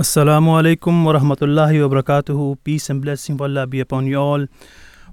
Assalamu 0.00 0.52
alaikum 0.58 1.04
wa 1.04 1.12
rahmatullahi 1.12 1.82
wa 1.82 1.94
barakatuhu. 1.94 2.56
Peace 2.64 2.88
and 2.88 3.02
blessing 3.02 3.34
of 3.34 3.42
Allah 3.42 3.66
be 3.66 3.80
upon 3.80 4.06
you 4.06 4.18
all. 4.18 4.46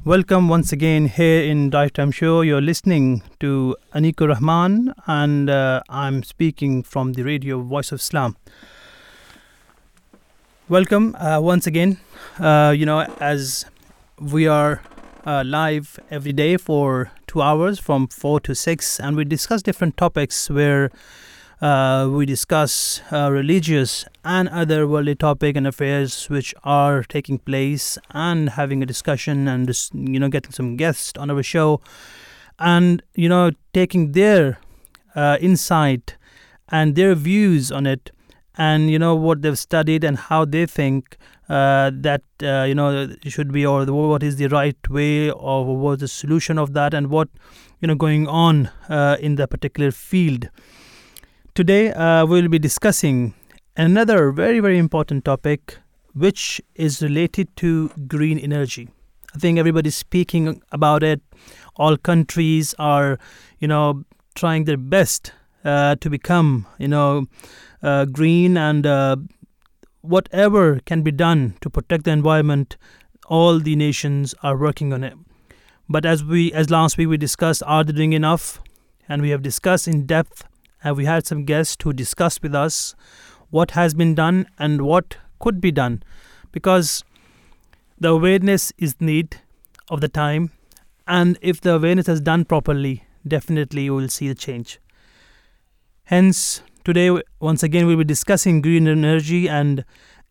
Welcome 0.05 0.47
once 0.47 0.71
again 0.71 1.07
here 1.07 1.41
in 1.43 1.69
Drive 1.69 1.91
Time 1.91 2.09
Show. 2.09 2.39
You're 2.39 2.61
listening 2.61 3.21
to 3.41 3.75
Aneeq 3.93 4.21
ur 4.21 4.29
Rehman, 4.33 4.93
and 5.05 5.49
uh, 5.49 5.81
I'm 5.89 6.23
speaking 6.23 6.83
from 6.83 7.11
the 7.11 7.23
radio 7.23 7.59
Voice 7.59 7.91
of 7.91 7.99
Islam. 7.99 8.37
Welcome 10.69 11.15
uh, 11.15 11.41
once 11.41 11.67
again. 11.67 11.97
Uh, 12.39 12.73
you 12.73 12.85
know, 12.85 13.01
as 13.19 13.65
we 14.21 14.47
are 14.47 14.81
uh, 15.25 15.43
live 15.45 15.99
every 16.09 16.31
day 16.31 16.55
for 16.55 17.11
two 17.27 17.41
hours 17.41 17.77
from 17.77 18.07
four 18.07 18.39
to 18.39 18.55
six, 18.55 19.01
and 19.01 19.17
we 19.17 19.25
discuss 19.25 19.61
different 19.61 19.97
topics 19.97 20.49
where 20.49 20.91
uh, 21.61 22.07
we 22.11 22.25
discuss 22.25 23.01
uh, 23.11 23.31
religious 23.31 24.05
and 24.23 24.47
other 24.49 24.87
worldly 24.87 25.15
topic 25.15 25.55
and 25.55 25.65
affairs 25.65 26.29
which 26.29 26.53
are 26.63 27.03
taking 27.03 27.39
place 27.39 27.97
and 28.11 28.49
having 28.49 28.83
a 28.83 28.85
discussion 28.85 29.47
and 29.47 29.67
just, 29.67 29.93
you 29.93 30.19
know 30.19 30.29
getting 30.29 30.51
some 30.51 30.75
guests 30.75 31.17
on 31.17 31.31
our 31.31 31.41
show 31.41 31.81
and 32.59 33.01
you 33.15 33.29
know 33.29 33.51
taking 33.73 34.11
their 34.11 34.59
uh, 35.15 35.37
insight 35.41 36.15
and 36.69 36.95
their 36.95 37.15
views 37.15 37.71
on 37.71 37.87
it 37.87 38.11
and 38.57 38.91
you 38.91 38.99
know 38.99 39.15
what 39.15 39.41
they've 39.41 39.57
studied 39.57 40.03
and 40.03 40.17
how 40.17 40.45
they 40.45 40.65
think 40.65 41.17
uh, 41.49 41.89
that 41.93 42.21
uh, 42.43 42.63
you 42.63 42.75
know 42.75 43.09
should 43.23 43.51
be 43.51 43.65
or 43.65 43.85
the, 43.85 43.93
what 43.93 44.21
is 44.21 44.35
the 44.35 44.47
right 44.47 44.89
way 44.89 45.31
or 45.31 45.75
what 45.75 45.99
the 45.99 46.07
solution 46.07 46.59
of 46.59 46.73
that 46.73 46.93
and 46.93 47.07
what 47.07 47.29
you 47.81 47.87
know 47.87 47.95
going 47.95 48.27
on 48.27 48.69
uh, 48.89 49.17
in 49.19 49.35
the 49.35 49.47
particular 49.47 49.91
field 49.91 50.49
Today, 51.57 51.91
uh, 51.91 52.23
we'll 52.23 52.49
be 52.49 52.59
discussing 52.59 53.33
another 53.75 54.31
very, 54.31 54.59
very 54.59 54.77
important 54.77 55.25
topic, 55.25 55.79
which 56.13 56.61
is 56.75 57.01
related 57.01 57.47
to 57.55 57.89
green 58.07 58.37
energy. 58.37 58.89
I 59.33 59.39
think 59.39 59.57
everybody's 59.57 59.95
speaking 59.95 60.61
about 60.71 61.01
it. 61.01 61.19
All 61.75 61.97
countries 61.97 62.75
are, 62.77 63.17
you 63.57 63.67
know, 63.67 64.03
trying 64.35 64.65
their 64.65 64.77
best 64.77 65.31
uh, 65.65 65.95
to 65.95 66.11
become, 66.11 66.67
you 66.77 66.89
know, 66.89 67.25
uh, 67.81 68.05
green 68.05 68.55
and 68.55 68.85
uh, 68.85 69.15
whatever 70.01 70.79
can 70.85 71.01
be 71.01 71.11
done 71.11 71.55
to 71.61 71.71
protect 71.71 72.03
the 72.03 72.11
environment. 72.11 72.77
All 73.29 73.57
the 73.57 73.75
nations 73.75 74.35
are 74.43 74.55
working 74.55 74.93
on 74.93 75.03
it. 75.03 75.15
But 75.89 76.05
as 76.05 76.23
we, 76.23 76.53
as 76.53 76.69
last 76.69 76.99
week 76.99 77.07
we 77.07 77.17
discussed, 77.17 77.63
are 77.65 77.83
they 77.83 77.93
doing 77.93 78.13
enough? 78.13 78.61
And 79.09 79.23
we 79.23 79.31
have 79.31 79.41
discussed 79.41 79.87
in 79.87 80.05
depth 80.05 80.43
and 80.83 80.95
we 80.95 81.05
had 81.05 81.25
some 81.25 81.43
guests 81.43 81.77
who 81.83 81.93
discussed 81.93 82.43
with 82.43 82.55
us 82.55 82.95
what 83.49 83.71
has 83.71 83.93
been 83.93 84.13
done 84.13 84.47
and 84.59 84.81
what 84.81 85.17
could 85.39 85.61
be 85.61 85.71
done? 85.71 86.03
Because 86.51 87.03
the 87.99 88.09
awareness 88.09 88.73
is 88.77 88.95
need 88.99 89.37
of 89.89 90.01
the 90.01 90.07
time 90.07 90.51
and 91.07 91.37
if 91.41 91.61
the 91.61 91.75
awareness 91.75 92.07
is 92.07 92.21
done 92.21 92.45
properly 92.45 93.03
definitely 93.27 93.83
you 93.83 93.95
will 93.95 94.09
see 94.09 94.27
the 94.27 94.35
change. 94.35 94.79
Hence 96.03 96.61
today 96.83 97.21
once 97.39 97.63
again 97.63 97.87
we'll 97.87 97.97
be 97.97 98.03
discussing 98.03 98.61
green 98.61 98.87
energy 98.87 99.47
and 99.49 99.83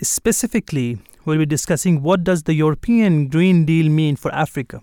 specifically 0.03 0.99
we'll 1.25 1.39
be 1.39 1.47
discussing 1.47 2.03
what 2.03 2.23
does 2.23 2.45
the 2.45 2.55
european 2.55 3.29
green 3.29 3.65
deal 3.65 3.91
mean 3.91 4.17
for 4.17 4.33
africa. 4.35 4.81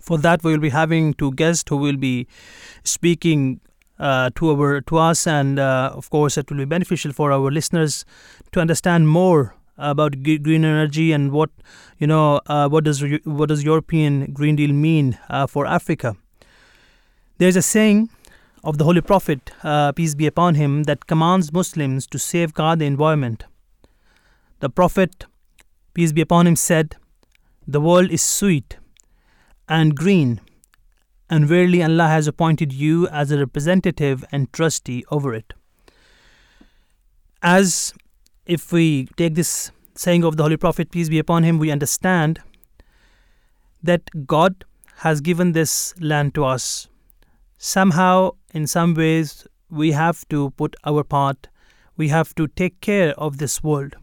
For 0.00 0.18
that 0.18 0.44
we 0.44 0.52
will 0.52 0.60
be 0.60 0.70
having 0.70 1.14
two 1.14 1.32
guests 1.32 1.64
who 1.68 1.76
will 1.76 1.96
be 1.96 2.26
speaking 2.84 3.60
uh, 3.98 4.30
to 4.34 4.50
our 4.50 4.80
to 4.82 4.98
us, 4.98 5.26
and 5.26 5.58
uh, 5.58 5.90
of 5.94 6.10
course, 6.10 6.36
it 6.36 6.50
will 6.50 6.58
be 6.58 6.64
beneficial 6.64 7.12
for 7.12 7.32
our 7.32 7.50
listeners 7.50 8.04
to 8.52 8.60
understand 8.60 9.08
more 9.08 9.54
about 9.78 10.22
g- 10.22 10.38
green 10.38 10.64
energy 10.64 11.12
and 11.12 11.32
what 11.32 11.50
you 11.98 12.06
know 12.06 12.40
uh, 12.46 12.68
what 12.68 12.84
does 12.84 13.02
re- 13.02 13.20
what 13.24 13.48
does 13.48 13.64
European 13.64 14.32
Green 14.32 14.56
Deal 14.56 14.72
mean 14.72 15.18
uh, 15.28 15.46
for 15.46 15.66
Africa. 15.66 16.16
There's 17.38 17.56
a 17.56 17.62
saying 17.62 18.08
of 18.64 18.78
the 18.78 18.84
Holy 18.84 19.00
Prophet, 19.00 19.50
uh, 19.62 19.92
peace 19.92 20.14
be 20.14 20.26
upon 20.26 20.54
him, 20.54 20.84
that 20.84 21.06
commands 21.06 21.52
Muslims 21.52 22.06
to 22.08 22.18
safeguard 22.18 22.78
the 22.78 22.86
environment. 22.86 23.44
The 24.60 24.70
Prophet, 24.70 25.26
peace 25.94 26.12
be 26.12 26.22
upon 26.22 26.46
him, 26.46 26.56
said, 26.56 26.96
"The 27.66 27.80
world 27.80 28.10
is 28.10 28.22
sweet 28.22 28.78
and 29.68 29.94
green." 29.94 30.40
And 31.28 31.46
verily 31.46 31.82
Allah 31.82 32.08
has 32.08 32.28
appointed 32.28 32.72
you 32.72 33.08
as 33.08 33.30
a 33.30 33.38
representative 33.38 34.24
and 34.30 34.52
trustee 34.52 35.04
over 35.10 35.34
it. 35.34 35.52
As 37.42 37.92
if 38.46 38.72
we 38.72 39.08
take 39.16 39.34
this 39.34 39.70
saying 39.94 40.24
of 40.24 40.36
the 40.36 40.42
Holy 40.42 40.56
Prophet, 40.56 40.90
peace 40.90 41.08
be 41.08 41.18
upon 41.18 41.42
him, 41.42 41.58
we 41.58 41.70
understand 41.70 42.40
that 43.82 44.02
God 44.26 44.64
has 44.98 45.20
given 45.20 45.52
this 45.52 45.94
land 46.00 46.34
to 46.34 46.44
us. 46.44 46.88
Somehow, 47.58 48.32
in 48.52 48.66
some 48.66 48.94
ways, 48.94 49.46
we 49.70 49.92
have 49.92 50.26
to 50.28 50.50
put 50.50 50.76
our 50.84 51.02
part, 51.02 51.48
we 51.96 52.08
have 52.08 52.34
to 52.36 52.46
take 52.46 52.80
care 52.80 53.12
of 53.18 53.38
this 53.38 53.62
world. 53.62 53.96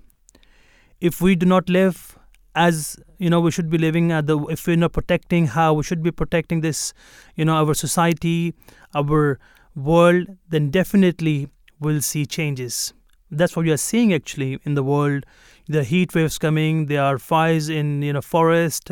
If 1.00 1.22
we 1.22 1.36
do 1.36 1.46
not 1.46 1.70
live 1.70 2.18
as 2.56 2.98
you 3.18 3.30
know 3.30 3.40
we 3.40 3.52
should 3.52 3.70
be 3.70 3.78
living 3.78 4.12
at 4.12 4.28
the 4.28 4.38
if 4.46 4.68
we're 4.68 4.76
not 4.76 4.94
protecting 4.94 5.48
how 5.48 5.74
we 5.74 5.84
should 5.84 6.04
be 6.04 6.12
protecting 6.12 6.62
this 6.62 6.94
you 7.36 7.46
know 7.46 7.56
our 7.56 7.74
society 7.74 8.54
our 8.94 9.40
world 9.76 10.28
then 10.50 10.70
definitely 10.70 11.48
we'll 11.80 12.02
see 12.02 12.26
changes. 12.26 12.94
That's 13.30 13.56
what 13.56 13.66
we 13.66 13.72
are 13.72 13.78
seeing 13.78 14.14
actually 14.14 14.60
in 14.64 14.76
the 14.76 14.84
world. 14.84 15.26
The 15.68 15.84
heat 15.84 16.14
waves 16.14 16.38
coming 16.38 16.86
there 16.86 17.02
are 17.04 17.18
fires 17.18 17.70
in 17.70 18.02
you 18.02 18.14
know 18.14 18.22
forest 18.22 18.92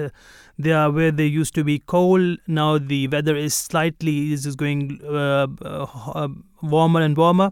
they 0.57 0.71
are 0.71 0.91
where 0.91 1.11
they 1.11 1.25
used 1.25 1.53
to 1.55 1.63
be 1.63 1.79
cold. 1.79 2.39
Now 2.47 2.77
the 2.77 3.07
weather 3.07 3.35
is 3.35 3.53
slightly 3.53 4.33
is 4.33 4.55
going 4.55 4.99
uh, 5.03 5.47
uh, 5.61 6.27
warmer 6.61 7.01
and 7.01 7.17
warmer. 7.17 7.51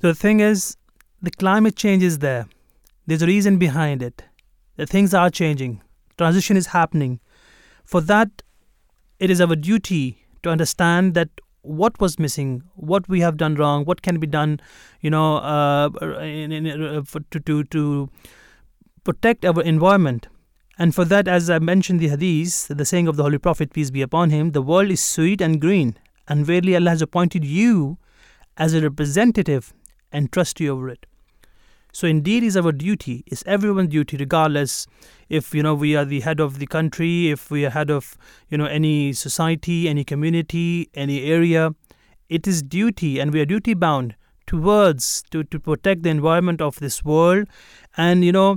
So 0.00 0.08
the 0.08 0.14
thing 0.14 0.40
is 0.40 0.76
the 1.22 1.30
climate 1.30 1.76
change 1.76 2.02
is 2.02 2.18
there. 2.18 2.46
There's 3.06 3.22
a 3.22 3.26
reason 3.26 3.58
behind 3.58 4.02
it 4.02 4.24
that 4.76 4.88
things 4.88 5.14
are 5.14 5.30
changing, 5.30 5.82
transition 6.18 6.56
is 6.56 6.68
happening. 6.68 7.20
For 7.84 8.00
that, 8.02 8.42
it 9.18 9.30
is 9.30 9.40
our 9.40 9.56
duty 9.56 10.26
to 10.42 10.50
understand 10.50 11.14
that 11.14 11.28
what 11.62 11.98
was 12.00 12.18
missing, 12.18 12.62
what 12.74 13.08
we 13.08 13.20
have 13.20 13.36
done 13.36 13.54
wrong, 13.54 13.84
what 13.84 14.02
can 14.02 14.18
be 14.20 14.26
done, 14.26 14.60
you 15.00 15.10
know, 15.10 15.36
uh, 15.38 15.88
in, 16.20 16.52
in, 16.52 16.82
uh, 16.82 17.02
to, 17.30 17.40
to, 17.40 17.64
to 17.64 18.10
protect 19.02 19.44
our 19.44 19.62
environment. 19.62 20.28
And 20.78 20.94
for 20.94 21.04
that, 21.04 21.28
as 21.28 21.48
I 21.48 21.58
mentioned 21.60 22.00
the 22.00 22.08
hadith, 22.08 22.68
the 22.68 22.84
saying 22.84 23.06
of 23.08 23.16
the 23.16 23.22
Holy 23.22 23.38
Prophet, 23.38 23.72
peace 23.72 23.90
be 23.90 24.02
upon 24.02 24.30
him, 24.30 24.52
the 24.52 24.62
world 24.62 24.90
is 24.90 25.02
sweet 25.02 25.40
and 25.40 25.60
green, 25.60 25.96
and 26.26 26.44
verily 26.44 26.74
Allah 26.74 26.90
has 26.90 27.02
appointed 27.02 27.44
you 27.44 27.98
as 28.56 28.74
a 28.74 28.80
representative 28.80 29.72
and 30.12 30.32
trustee 30.32 30.68
over 30.68 30.88
it. 30.88 31.06
So 31.94 32.08
indeed 32.08 32.42
is 32.42 32.56
our 32.56 32.72
duty, 32.72 33.22
is 33.28 33.44
everyone's 33.46 33.90
duty, 33.90 34.16
regardless 34.16 34.88
if 35.28 35.54
you 35.54 35.62
know 35.62 35.74
we 35.76 35.94
are 35.94 36.04
the 36.04 36.20
head 36.20 36.40
of 36.40 36.58
the 36.58 36.66
country, 36.66 37.30
if 37.30 37.52
we 37.52 37.64
are 37.64 37.70
head 37.70 37.88
of 37.88 38.18
you 38.48 38.58
know 38.58 38.64
any 38.66 39.12
society, 39.12 39.88
any 39.88 40.02
community, 40.02 40.90
any 40.94 41.22
area. 41.22 41.72
It 42.28 42.48
is 42.48 42.64
duty, 42.64 43.20
and 43.20 43.32
we 43.32 43.40
are 43.40 43.46
duty 43.46 43.74
bound 43.74 44.16
towards 44.44 45.22
to, 45.30 45.44
to 45.44 45.60
protect 45.60 46.02
the 46.02 46.10
environment 46.10 46.60
of 46.60 46.80
this 46.80 47.04
world, 47.04 47.46
and 47.96 48.24
you 48.24 48.32
know 48.32 48.56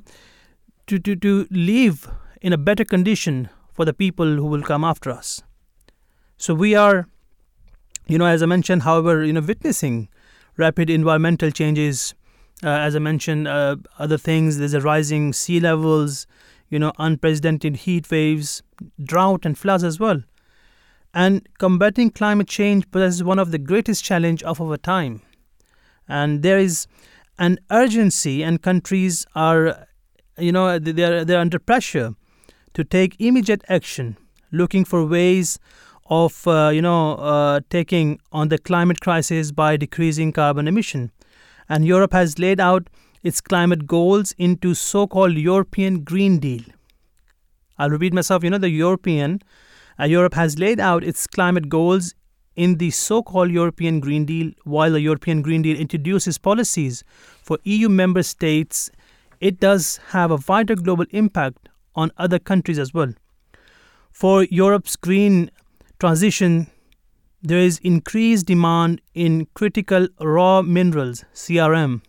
to, 0.87 0.97
to 0.97 1.15
to 1.15 1.47
live 1.51 2.09
in 2.41 2.53
a 2.53 2.57
better 2.57 2.83
condition 2.83 3.49
for 3.71 3.85
the 3.85 3.93
people 3.93 4.25
who 4.25 4.47
will 4.47 4.63
come 4.63 4.83
after 4.83 5.11
us. 5.11 5.43
So 6.37 6.55
we 6.55 6.73
are, 6.73 7.07
you 8.07 8.17
know, 8.17 8.25
as 8.25 8.41
I 8.41 8.47
mentioned, 8.47 8.81
however, 8.81 9.23
you 9.23 9.33
know, 9.33 9.41
witnessing 9.41 10.07
rapid 10.57 10.89
environmental 10.89 11.51
changes 11.51 12.15
uh, 12.63 12.69
as 12.69 12.95
I 12.95 12.99
mentioned, 12.99 13.47
uh, 13.47 13.75
other 13.99 14.17
things. 14.17 14.57
There's 14.57 14.73
a 14.73 14.81
rising 14.81 15.33
sea 15.33 15.59
levels, 15.59 16.25
you 16.69 16.79
know, 16.79 16.91
unprecedented 16.97 17.77
heat 17.77 18.09
waves, 18.09 18.63
drought, 19.03 19.45
and 19.45 19.57
floods 19.57 19.83
as 19.83 19.99
well. 19.99 20.23
And 21.13 21.47
combating 21.59 22.09
climate 22.09 22.47
change 22.47 22.89
possesses 22.91 23.23
one 23.23 23.39
of 23.39 23.51
the 23.51 23.57
greatest 23.57 24.03
challenge 24.03 24.43
of 24.43 24.59
our 24.59 24.77
time. 24.77 25.21
And 26.07 26.41
there 26.41 26.57
is 26.57 26.87
an 27.37 27.59
urgency, 27.71 28.43
and 28.43 28.61
countries 28.61 29.25
are, 29.35 29.87
you 30.37 30.51
know, 30.51 30.79
they're 30.79 31.23
they're 31.23 31.39
under 31.39 31.59
pressure 31.59 32.15
to 32.73 32.83
take 32.83 33.15
immediate 33.19 33.63
action, 33.69 34.17
looking 34.51 34.85
for 34.85 35.05
ways 35.05 35.59
of, 36.09 36.47
uh, 36.47 36.69
you 36.73 36.81
know, 36.81 37.15
uh, 37.15 37.59
taking 37.69 38.19
on 38.31 38.47
the 38.47 38.57
climate 38.57 39.01
crisis 39.01 39.51
by 39.51 39.77
decreasing 39.77 40.31
carbon 40.31 40.67
emission 40.67 41.11
and 41.69 41.85
Europe 41.85 42.13
has 42.13 42.39
laid 42.39 42.59
out 42.59 42.89
its 43.23 43.41
climate 43.41 43.87
goals 43.87 44.33
into 44.37 44.73
so-called 44.73 45.33
European 45.33 46.03
Green 46.03 46.39
Deal. 46.39 46.61
I'll 47.77 47.89
repeat 47.89 48.13
myself, 48.13 48.43
you 48.43 48.49
know, 48.49 48.57
the 48.57 48.69
European 48.69 49.41
uh, 49.99 50.05
Europe 50.05 50.35
has 50.35 50.59
laid 50.59 50.79
out 50.79 51.03
its 51.03 51.25
climate 51.27 51.69
goals 51.69 52.13
in 52.55 52.77
the 52.77 52.89
so-called 52.89 53.51
European 53.51 53.99
Green 53.99 54.25
Deal, 54.25 54.51
while 54.63 54.91
the 54.91 55.01
European 55.01 55.41
Green 55.41 55.61
Deal 55.61 55.77
introduces 55.77 56.37
policies 56.37 57.03
for 57.43 57.59
EU 57.63 57.87
member 57.87 58.23
states, 58.23 58.89
it 59.39 59.59
does 59.59 59.97
have 60.09 60.31
a 60.31 60.39
wider 60.47 60.75
global 60.75 61.05
impact 61.11 61.69
on 61.95 62.11
other 62.17 62.39
countries 62.39 62.79
as 62.79 62.93
well. 62.93 63.13
For 64.11 64.43
Europe's 64.45 64.95
green 64.95 65.51
transition, 65.99 66.67
there 67.41 67.59
is 67.59 67.79
increased 67.79 68.45
demand 68.45 69.01
in 69.13 69.47
critical 69.53 70.07
raw 70.19 70.61
minerals, 70.61 71.23
CRM, 71.33 72.01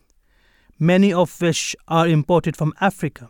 many 0.78 1.12
of 1.12 1.40
which 1.40 1.76
are 1.86 2.08
imported 2.08 2.56
from 2.56 2.72
Africa. 2.80 3.28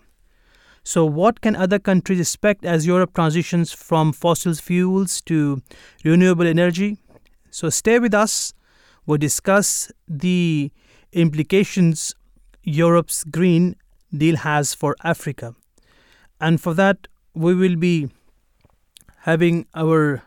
So, 0.84 1.04
what 1.04 1.40
can 1.40 1.54
other 1.54 1.78
countries 1.78 2.20
expect 2.20 2.64
as 2.64 2.86
Europe 2.86 3.14
transitions 3.14 3.72
from 3.72 4.12
fossil 4.12 4.54
fuels 4.54 5.20
to 5.22 5.60
renewable 6.04 6.46
energy? 6.46 6.96
So, 7.50 7.68
stay 7.68 7.98
with 7.98 8.14
us. 8.14 8.54
We'll 9.04 9.18
discuss 9.18 9.92
the 10.06 10.72
implications 11.12 12.14
Europe's 12.62 13.24
Green 13.24 13.76
Deal 14.16 14.36
has 14.36 14.72
for 14.72 14.96
Africa. 15.04 15.54
And 16.40 16.60
for 16.60 16.72
that, 16.74 17.08
we 17.34 17.54
will 17.54 17.76
be 17.76 18.08
having 19.22 19.66
our 19.74 20.22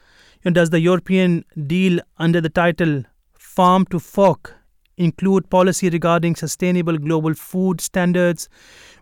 know, 0.44 0.50
does 0.50 0.70
the 0.70 0.80
European 0.80 1.44
deal 1.66 2.00
under 2.18 2.40
the 2.40 2.48
title 2.48 3.04
Farm 3.34 3.84
to 3.86 3.98
Fork 3.98 4.54
include 4.96 5.48
policy 5.50 5.88
regarding 5.90 6.36
sustainable 6.36 6.98
global 6.98 7.34
food 7.34 7.80
standards 7.80 8.48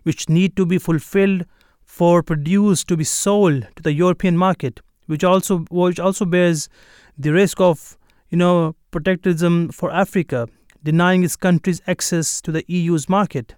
which 0.03 0.29
need 0.29 0.55
to 0.55 0.65
be 0.65 0.77
fulfilled 0.77 1.45
for 1.83 2.23
produce 2.23 2.83
to 2.85 2.95
be 2.95 3.03
sold 3.03 3.67
to 3.75 3.83
the 3.83 3.93
European 3.93 4.37
market, 4.37 4.79
which 5.07 5.23
also 5.23 5.59
which 5.69 5.99
also 5.99 6.25
bears 6.25 6.69
the 7.17 7.31
risk 7.31 7.59
of 7.59 7.97
you 8.29 8.37
know 8.37 8.75
protectionism 8.91 9.69
for 9.69 9.91
Africa, 9.91 10.47
denying 10.83 11.23
its 11.23 11.35
countries 11.35 11.81
access 11.87 12.41
to 12.41 12.51
the 12.51 12.63
EU's 12.67 13.09
market. 13.09 13.55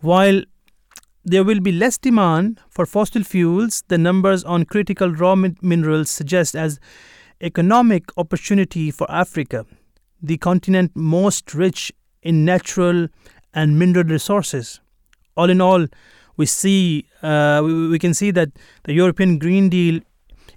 While 0.00 0.42
there 1.24 1.44
will 1.44 1.60
be 1.60 1.72
less 1.72 1.98
demand 1.98 2.60
for 2.68 2.84
fossil 2.86 3.22
fuels, 3.22 3.84
the 3.88 3.98
numbers 3.98 4.44
on 4.44 4.64
critical 4.64 5.10
raw 5.10 5.34
minerals 5.34 6.10
suggest 6.10 6.56
as 6.56 6.80
economic 7.40 8.04
opportunity 8.16 8.90
for 8.90 9.10
Africa 9.10 9.66
the 10.22 10.38
continent 10.38 10.92
most 10.94 11.52
rich 11.52 11.92
in 12.22 12.44
natural 12.44 13.08
and 13.52 13.78
mineral 13.78 14.04
resources. 14.04 14.80
All 15.36 15.50
in 15.50 15.60
all, 15.60 15.86
we 16.36 16.46
see 16.46 17.06
uh, 17.22 17.60
we, 17.64 17.88
we 17.88 17.98
can 17.98 18.14
see 18.14 18.30
that 18.30 18.50
the 18.84 18.92
European 18.92 19.38
Green 19.38 19.68
Deal 19.68 20.00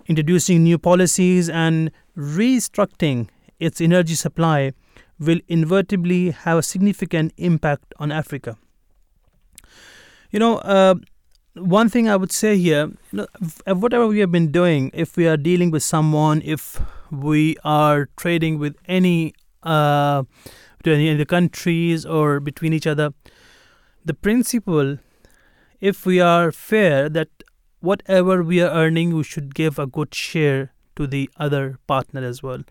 introducing 0.08 0.64
new 0.64 0.78
policies 0.78 1.50
and 1.50 1.92
restructuring 2.16 3.28
its 3.60 3.82
energy 3.82 4.16
supply 4.16 4.72
will 5.20 5.40
inevitably 5.48 6.32
have 6.32 6.60
a 6.60 6.64
significant 6.64 7.34
impact 7.38 7.94
on 7.98 8.12
Africa. 8.12 8.58
You 10.36 10.40
know, 10.40 10.58
uh, 10.58 10.96
one 11.54 11.88
thing 11.88 12.10
I 12.10 12.18
would 12.18 12.34
say 12.34 12.58
here, 12.58 12.92
you 13.14 13.26
know, 13.66 13.74
whatever 13.74 14.06
we 14.06 14.20
have 14.20 14.34
been 14.34 14.52
doing, 14.52 14.92
if 14.94 15.16
we 15.16 15.30
are 15.30 15.38
dealing 15.38 15.72
with 15.72 15.82
someone, 15.82 16.42
if 16.44 16.82
we 17.10 17.56
are 17.64 18.10
trading 18.18 18.60
with 18.60 18.76
any 18.86 19.34
uh, 19.64 20.24
between 20.84 21.18
the 21.18 21.26
countries 21.26 22.06
or 22.06 22.42
between 22.42 22.74
each 22.74 22.86
other. 22.86 23.14
The 24.04 24.14
principle, 24.14 24.98
if 25.80 26.06
we 26.06 26.20
are 26.20 26.52
fair, 26.52 27.08
that 27.08 27.30
whatever 27.80 28.44
we 28.44 28.62
are 28.62 28.72
earning, 28.72 29.16
we 29.16 29.24
should 29.24 29.56
give 29.56 29.80
a 29.80 29.88
good 29.88 30.14
share 30.14 30.74
to 30.98 31.08
the 31.08 31.30
other 31.38 31.80
partner 31.88 32.26
as 32.26 32.44
well. 32.44 32.62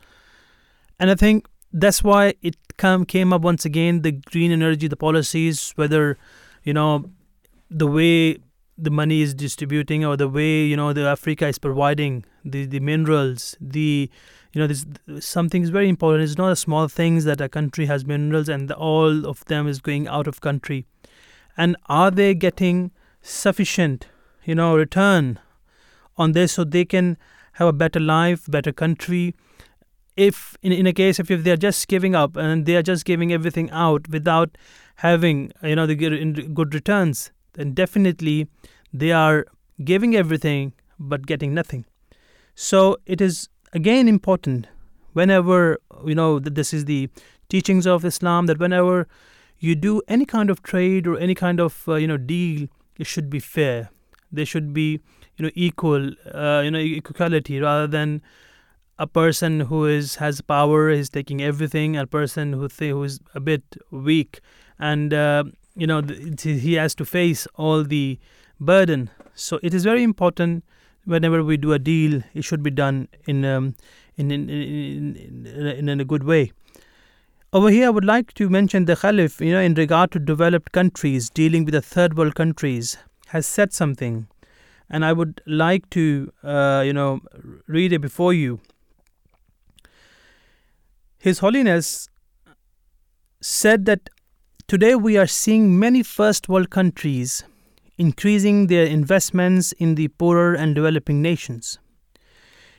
And 1.00 1.10
I 1.10 1.14
think 1.14 1.48
that's 1.72 2.04
why 2.04 2.34
it 2.42 2.56
come 2.76 3.06
came 3.06 3.32
up 3.32 3.40
once 3.40 3.64
again 3.64 4.02
the 4.02 4.12
green 4.12 4.52
energy, 4.52 4.86
the 4.86 4.98
policies, 4.98 5.72
whether 5.76 6.18
you 6.62 6.74
know 6.74 7.06
the 7.70 7.86
way 7.86 8.38
the 8.76 8.90
money 8.90 9.22
is 9.22 9.34
distributing 9.34 10.04
or 10.04 10.16
the 10.16 10.28
way 10.28 10.64
you 10.64 10.76
know 10.76 10.92
the 10.92 11.06
Africa 11.06 11.46
is 11.46 11.58
providing 11.58 12.24
the 12.44 12.66
the 12.66 12.80
minerals, 12.80 13.56
the 13.60 14.10
you 14.52 14.60
know 14.60 14.66
this 14.66 14.84
something 15.20 15.62
is 15.62 15.70
very 15.70 15.88
important. 15.88 16.24
It's 16.24 16.38
not 16.38 16.52
a 16.52 16.56
small 16.56 16.88
things 16.88 17.24
that 17.24 17.40
a 17.40 17.48
country 17.48 17.86
has 17.86 18.04
minerals 18.04 18.48
and 18.48 18.70
all 18.72 19.26
of 19.26 19.44
them 19.46 19.68
is 19.68 19.80
going 19.80 20.08
out 20.08 20.26
of 20.26 20.40
country. 20.40 20.86
And 21.56 21.76
are 21.86 22.10
they 22.10 22.34
getting 22.34 22.90
sufficient 23.22 24.08
you 24.44 24.54
know 24.54 24.76
return 24.76 25.38
on 26.16 26.32
this 26.32 26.52
so 26.52 26.64
they 26.64 26.84
can 26.84 27.16
have 27.52 27.68
a 27.68 27.72
better 27.72 28.00
life 28.00 28.46
better 28.48 28.72
country? 28.72 29.34
If 30.16 30.56
in, 30.62 30.72
in 30.72 30.86
a 30.86 30.92
case 30.92 31.18
if, 31.18 31.30
if 31.30 31.44
they're 31.44 31.56
just 31.56 31.86
giving 31.88 32.14
up 32.14 32.36
and 32.36 32.66
they 32.66 32.76
are 32.76 32.82
just 32.82 33.04
giving 33.04 33.32
everything 33.32 33.70
out 33.70 34.08
without 34.08 34.56
having 34.96 35.52
you 35.62 35.76
know 35.76 35.86
the 35.86 35.94
good 35.94 36.74
returns 36.74 37.30
then 37.54 37.72
definitely 37.72 38.46
they 38.92 39.10
are 39.12 39.46
giving 39.84 40.14
everything 40.14 40.72
but 40.98 41.26
getting 41.26 41.54
nothing 41.54 41.84
so 42.54 42.96
it 43.06 43.20
is 43.20 43.48
again 43.72 44.08
important 44.08 44.68
whenever 45.12 45.78
you 46.04 46.14
know 46.14 46.38
that 46.38 46.54
this 46.54 46.72
is 46.72 46.84
the 46.84 47.08
teachings 47.48 47.86
of 47.86 48.04
Islam 48.04 48.46
that 48.46 48.58
whenever 48.58 49.06
you 49.58 49.74
do 49.74 50.02
any 50.08 50.26
kind 50.26 50.50
of 50.50 50.62
trade 50.62 51.06
or 51.06 51.18
any 51.18 51.34
kind 51.34 51.60
of 51.60 51.88
uh, 51.88 51.94
you 51.94 52.06
know 52.06 52.16
deal, 52.16 52.68
it 52.98 53.06
should 53.06 53.30
be 53.30 53.40
fair. 53.40 53.90
There 54.30 54.46
should 54.46 54.72
be 54.74 55.00
you 55.36 55.44
know 55.44 55.50
equal 55.54 56.10
uh, 56.32 56.62
you 56.64 56.70
know 56.70 56.78
equality 56.78 57.60
rather 57.60 57.86
than 57.86 58.22
a 58.98 59.06
person 59.06 59.60
who 59.60 59.86
is 59.86 60.16
has 60.16 60.40
power 60.40 60.88
is 60.90 61.08
taking 61.08 61.42
everything. 61.42 61.96
A 61.96 62.06
person 62.06 62.52
who 62.52 62.68
th- 62.68 62.90
who 62.90 63.02
is 63.02 63.20
a 63.34 63.40
bit 63.40 63.62
weak 63.90 64.40
and 64.78 65.14
uh, 65.14 65.44
you 65.76 65.86
know 65.86 66.00
th- 66.00 66.62
he 66.62 66.74
has 66.74 66.94
to 66.96 67.04
face 67.04 67.46
all 67.54 67.84
the 67.84 68.18
burden. 68.60 69.10
So 69.34 69.58
it 69.62 69.74
is 69.74 69.84
very 69.84 70.02
important 70.02 70.64
whenever 71.04 71.42
we 71.42 71.56
do 71.56 71.72
a 71.72 71.78
deal, 71.78 72.22
it 72.34 72.44
should 72.44 72.62
be 72.62 72.70
done 72.70 73.08
in 73.26 73.44
um, 73.44 73.74
in, 74.16 74.30
in, 74.30 74.48
in, 74.48 75.46
in, 75.46 75.88
in 75.88 76.00
a 76.00 76.04
good 76.04 76.24
way. 76.24 76.52
Over 77.52 77.70
here, 77.70 77.86
I 77.86 77.90
would 77.90 78.04
like 78.04 78.32
to 78.34 78.48
mention 78.48 78.84
the 78.84 78.94
Khalif, 78.94 79.44
you 79.44 79.52
know, 79.52 79.60
in 79.60 79.74
regard 79.74 80.10
to 80.12 80.18
developed 80.18 80.72
countries 80.72 81.30
dealing 81.30 81.64
with 81.64 81.74
the 81.74 81.82
third 81.82 82.16
world 82.16 82.34
countries, 82.34 82.96
has 83.28 83.46
said 83.46 83.72
something, 83.72 84.26
and 84.90 85.04
I 85.04 85.12
would 85.12 85.40
like 85.46 85.88
to, 85.90 86.32
uh, 86.42 86.82
you 86.84 86.92
know, 86.92 87.20
read 87.68 87.92
it 87.92 88.00
before 88.00 88.32
you. 88.32 88.60
His 91.18 91.38
Holiness 91.38 92.08
said 93.40 93.84
that 93.86 94.10
today 94.66 94.94
we 94.94 95.16
are 95.16 95.26
seeing 95.26 95.78
many 95.78 96.02
first 96.02 96.48
world 96.48 96.70
countries 96.70 97.44
increasing 97.98 98.66
their 98.66 98.86
investments 98.86 99.72
in 99.72 99.94
the 99.94 100.08
poorer 100.08 100.54
and 100.54 100.74
developing 100.74 101.20
nations. 101.20 101.78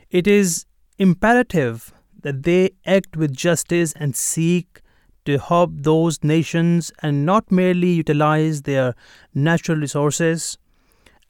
It 0.10 0.27
is 0.27 0.65
imperative 0.98 1.94
that 2.22 2.44
they 2.44 2.72
act 2.86 3.15
with 3.15 3.36
justice 3.36 3.94
and 3.96 4.15
seek 4.15 4.82
to 5.25 5.38
help 5.38 5.72
those 5.74 6.24
nations 6.24 6.92
and 7.01 7.25
not 7.25 7.51
merely 7.51 7.92
utilize 7.92 8.63
their 8.63 8.96
natural 9.34 9.77
resources 9.77 10.58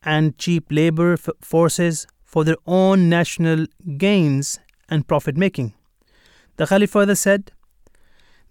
and 0.04 0.38
cheap 0.38 0.66
labor 0.70 1.14
f- 1.14 1.30
forces 1.42 2.08
for 2.24 2.44
their 2.44 2.58
own 2.66 3.10
national 3.10 3.66
gains 3.98 4.60
and 4.90 5.08
profit 5.08 5.38
making. 5.38 5.74
The 6.58 6.66
further 6.88 7.16
said, 7.16 7.52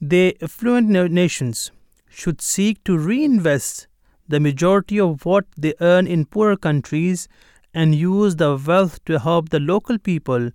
The 0.01 0.37
affluent 0.43 0.89
nations 0.89 1.71
should 2.15 2.41
seek 2.41 2.83
to 2.85 2.97
reinvest 2.97 3.87
the 4.29 4.41
majority 4.41 4.99
of 4.99 5.25
what 5.27 5.45
they 5.57 5.75
earn 5.81 6.07
in 6.07 6.25
poorer 6.25 6.57
countries 6.57 7.29
and 7.75 7.95
use 7.95 8.37
the 8.37 8.57
wealth 8.57 9.05
to 9.05 9.19
help 9.19 9.49
the 9.49 9.61
local 9.61 9.99
people 9.99 10.51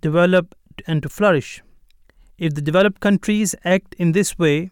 develop 0.00 0.54
and 0.86 1.02
to 1.02 1.08
flourish. 1.08 1.62
If 2.38 2.54
the 2.54 2.62
developed 2.62 3.00
countries 3.00 3.54
act 3.64 3.94
in 3.98 4.12
this 4.12 4.38
way, 4.38 4.70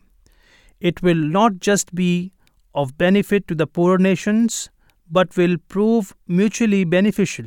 it 0.80 1.02
will 1.02 1.14
not 1.14 1.60
just 1.60 1.94
be 1.94 2.32
of 2.74 2.96
benefit 2.96 3.46
to 3.48 3.54
the 3.54 3.66
poorer 3.66 3.98
nations, 3.98 4.70
but 5.10 5.36
will 5.36 5.56
prove 5.68 6.14
mutually 6.26 6.84
beneficial. 6.84 7.46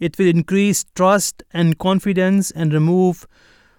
It 0.00 0.18
will 0.18 0.26
increase 0.26 0.84
trust 0.94 1.42
and 1.52 1.78
confidence 1.78 2.50
and 2.50 2.72
remove 2.72 3.26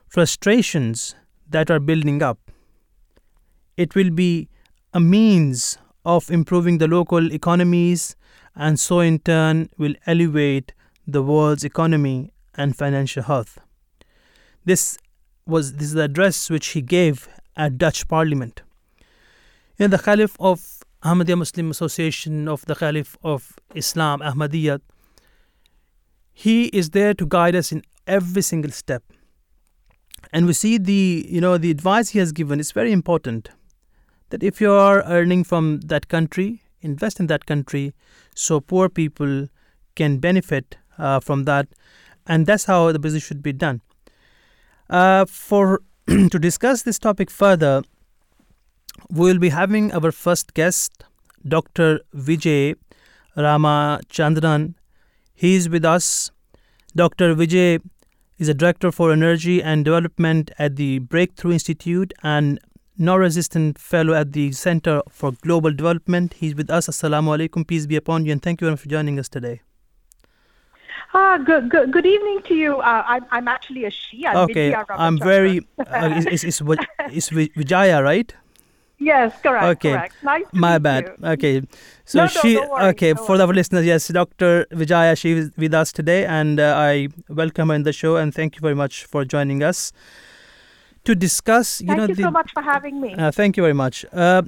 frustrations 0.08 1.16
that 1.50 1.70
are 1.70 1.80
building 1.80 2.24
up. 2.24 2.45
It 3.78 3.96
will 3.96 4.10
be 4.10 4.50
a 4.94 5.00
means 5.00 5.78
of 6.06 6.32
improving 6.32 6.78
the 6.78 6.88
local 6.88 7.34
economies 7.34 8.16
and 8.56 8.80
so 8.80 9.00
in 9.00 9.20
turn 9.20 9.70
will 9.78 9.96
elevate 10.06 10.74
the 11.06 11.22
world's 11.22 11.64
economy 11.64 12.32
and 12.56 12.76
financial 12.76 13.24
health. 13.24 13.60
This 14.64 14.98
was 15.46 15.74
this 15.74 15.90
is 15.90 15.94
the 15.94 16.04
address 16.04 16.50
which 16.50 16.68
he 16.68 16.82
gave 16.82 17.28
at 17.56 17.78
Dutch 17.78 18.08
Parliament. 18.08 18.62
In 19.78 19.92
the 19.92 20.00
Caliph 20.00 20.36
of 20.40 20.80
Ahmadiyya 21.04 21.38
Muslim 21.38 21.70
Association 21.70 22.48
of 22.48 22.66
the 22.66 22.76
Caliph 22.76 23.18
of 23.24 23.60
Islam, 23.76 24.22
Ahmadiyya, 24.22 24.80
he 26.34 26.66
is 26.68 26.92
there 26.92 27.14
to 27.14 27.26
guide 27.26 27.56
us 27.56 27.72
in 27.72 27.84
every 28.08 28.42
single 28.42 28.72
step. 28.72 29.04
And 30.34 30.48
we 30.48 30.54
see 30.54 30.78
the 30.78 31.26
you 31.30 31.42
know 31.42 31.58
the 31.58 31.72
advice 31.72 32.10
he 32.10 32.20
has 32.20 32.32
given 32.32 32.60
is 32.60 32.72
very 32.72 32.92
important. 32.92 33.50
That 34.36 34.44
if 34.44 34.60
you 34.60 34.74
are 34.74 35.02
earning 35.06 35.46
from 35.46 35.80
that 35.86 36.10
country, 36.10 36.62
invest 36.82 37.22
in 37.22 37.28
that 37.28 37.46
country, 37.46 37.94
so 38.36 38.60
poor 38.60 38.90
people 38.90 39.48
can 39.96 40.18
benefit 40.18 40.76
uh, 40.98 41.22
from 41.22 41.46
that, 41.46 41.70
and 42.28 42.46
that's 42.46 42.66
how 42.66 42.92
the 42.92 43.00
business 43.00 43.24
should 43.24 43.42
be 43.42 43.54
done. 43.54 43.80
Uh, 44.90 45.24
for 45.24 45.84
to 46.08 46.38
discuss 46.38 46.84
this 46.84 47.00
topic 47.00 47.32
further, 47.32 47.82
we 49.10 49.32
will 49.32 49.40
be 49.40 49.48
having 49.48 49.94
our 49.94 50.12
first 50.12 50.54
guest, 50.54 51.06
Dr. 51.48 52.02
Vijay 52.14 52.76
Ramachandran. 53.38 54.74
He 55.34 55.56
is 55.56 55.70
with 55.70 55.86
us. 55.86 56.30
Dr. 56.94 57.36
Vijay 57.36 57.80
is 58.38 58.50
a 58.50 58.54
director 58.54 58.92
for 58.92 59.14
energy 59.14 59.64
and 59.64 59.86
development 59.86 60.52
at 60.60 60.76
the 60.76 61.00
Breakthrough 61.00 61.54
Institute 61.54 62.12
and 62.22 62.60
non-resident 62.98 63.78
fellow 63.78 64.14
at 64.14 64.34
the 64.34 64.52
Center 64.52 65.02
for 65.10 65.32
Global 65.32 65.72
Development. 65.72 66.34
He's 66.34 66.56
with 66.56 66.70
us. 66.70 66.88
Assalamu 66.88 67.38
alaikum. 67.38 67.68
Peace 67.68 67.86
be 67.86 67.96
upon 67.96 68.26
you, 68.26 68.32
and 68.32 68.42
thank 68.42 68.62
you 68.62 68.76
for 68.76 68.88
joining 68.88 69.20
us 69.20 69.30
today. 69.30 69.62
Ah, 71.14 71.38
good, 71.38 71.70
good, 71.70 71.92
good 71.92 72.06
evening 72.06 72.42
to 72.44 72.56
you. 72.56 72.78
Uh, 72.78 73.04
I'm, 73.08 73.26
I'm 73.32 73.48
actually 73.48 73.86
a 73.86 73.92
Shia. 73.92 74.36
Okay, 74.36 74.76
I'm 74.90 75.18
very. 75.18 75.60
Uh, 75.80 76.22
it's, 76.28 76.44
it's, 76.44 76.62
it's, 77.12 77.30
Vijaya, 77.30 78.04
right? 78.04 78.34
Yes, 78.98 79.34
correct. 79.42 79.66
Okay, 79.66 79.92
correct. 79.92 80.16
Nice 80.24 80.46
my 80.52 80.78
bad. 80.78 81.12
You. 81.20 81.28
Okay, 81.30 81.62
so 82.06 82.20
no, 82.20 82.28
she. 82.28 82.56
No, 82.56 82.70
worry, 82.70 82.86
okay, 82.88 83.14
for 83.14 83.40
our 83.42 83.54
listeners, 83.54 83.86
yes, 83.86 84.08
Dr. 84.08 84.68
Vijaya, 84.72 85.16
she 85.16 85.32
is 85.34 85.52
with 85.58 85.74
us 85.74 85.92
today, 85.92 86.26
and 86.26 86.60
uh, 86.60 86.76
I 86.78 87.10
welcome 87.30 87.70
her 87.70 87.76
in 87.76 87.84
the 87.84 87.94
show, 87.94 88.16
and 88.18 88.34
thank 88.34 88.56
you 88.56 88.62
very 88.62 88.76
much 88.76 89.06
for 89.06 89.24
joining 89.26 89.64
us 89.64 89.92
to 91.06 91.16
discuss. 91.16 91.82
You 91.82 91.88
thank 91.88 91.98
know, 91.98 92.06
you 92.08 92.16
the, 92.16 92.24
so 92.24 92.32
much 92.32 92.52
for 92.54 92.62
having 92.62 93.00
me. 93.00 93.14
Uh, 93.14 93.32
thank 93.32 93.58
you 93.58 93.64
very 93.64 93.74
much. 93.74 94.06
Uh, 94.12 94.44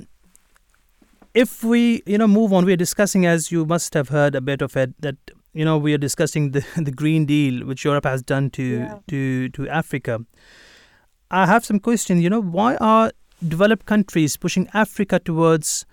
if 1.34 1.64
we, 1.64 2.02
you 2.06 2.18
know, 2.18 2.28
move 2.28 2.52
on, 2.52 2.66
we 2.66 2.74
are 2.74 2.78
discussing, 2.78 3.26
as 3.26 3.52
you 3.52 3.66
must 3.66 3.94
have 3.94 4.10
heard 4.10 4.36
a 4.36 4.42
bit 4.42 4.62
of 4.62 4.76
it, 4.76 5.00
that 5.02 5.16
you 5.54 5.66
know 5.66 5.78
we 5.78 5.94
are 5.94 5.98
discussing 5.98 6.52
the 6.52 6.66
the 6.78 6.92
Green 6.92 7.26
Deal 7.26 7.66
which 7.66 7.86
Europe 7.86 8.06
has 8.06 8.22
done 8.22 8.50
to 8.52 8.64
yeah. 8.64 9.00
to 9.08 9.50
to 9.50 9.70
Africa. 9.70 10.20
I 11.30 11.46
have 11.46 11.66
some 11.66 11.80
questions. 11.80 12.22
You 12.22 12.30
know, 12.30 12.42
why 12.42 12.76
are 12.78 13.12
developed 13.48 13.86
countries 13.86 14.38
pushing 14.38 14.70
Africa 14.74 15.20
towards 15.20 15.86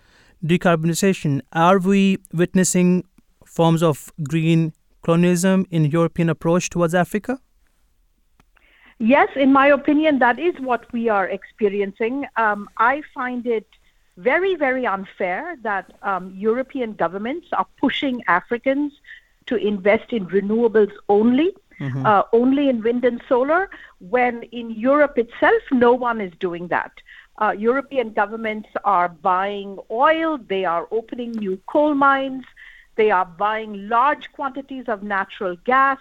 decarbonization? 0.44 1.40
Are 1.52 1.78
we 1.78 2.18
witnessing 2.32 3.04
forms 3.44 3.82
of 3.82 4.12
green 4.22 4.72
colonialism 5.02 5.66
in 5.70 5.84
European 5.84 6.30
approach 6.30 6.70
towards 6.70 6.94
Africa? 6.94 7.38
Yes, 8.98 9.28
in 9.36 9.52
my 9.52 9.68
opinion, 9.68 10.18
that 10.20 10.38
is 10.38 10.54
what 10.60 10.90
we 10.92 11.08
are 11.08 11.28
experiencing. 11.28 12.26
Um, 12.36 12.68
I 12.76 13.02
find 13.12 13.46
it 13.46 13.66
very, 14.16 14.54
very 14.54 14.86
unfair 14.86 15.56
that 15.62 15.92
um, 16.02 16.32
European 16.36 16.92
governments 16.94 17.48
are 17.52 17.66
pushing 17.80 18.22
Africans 18.28 18.92
to 19.46 19.56
invest 19.56 20.12
in 20.12 20.26
renewables 20.26 20.92
only, 21.08 21.54
mm-hmm. 21.80 22.06
uh, 22.06 22.22
only 22.32 22.68
in 22.68 22.82
wind 22.82 23.04
and 23.04 23.20
solar, 23.28 23.68
when 23.98 24.44
in 24.44 24.70
Europe 24.70 25.18
itself, 25.18 25.62
no 25.72 25.92
one 25.92 26.20
is 26.20 26.32
doing 26.38 26.68
that. 26.68 26.92
Uh, 27.38 27.50
European 27.50 28.12
governments 28.12 28.68
are 28.84 29.08
buying 29.08 29.78
oil, 29.90 30.38
they 30.38 30.64
are 30.64 30.86
opening 30.92 31.32
new 31.32 31.60
coal 31.66 31.94
mines, 31.94 32.44
they 32.94 33.10
are 33.10 33.24
buying 33.24 33.88
large 33.88 34.32
quantities 34.32 34.84
of 34.86 35.02
natural 35.02 35.56
gas. 35.64 35.98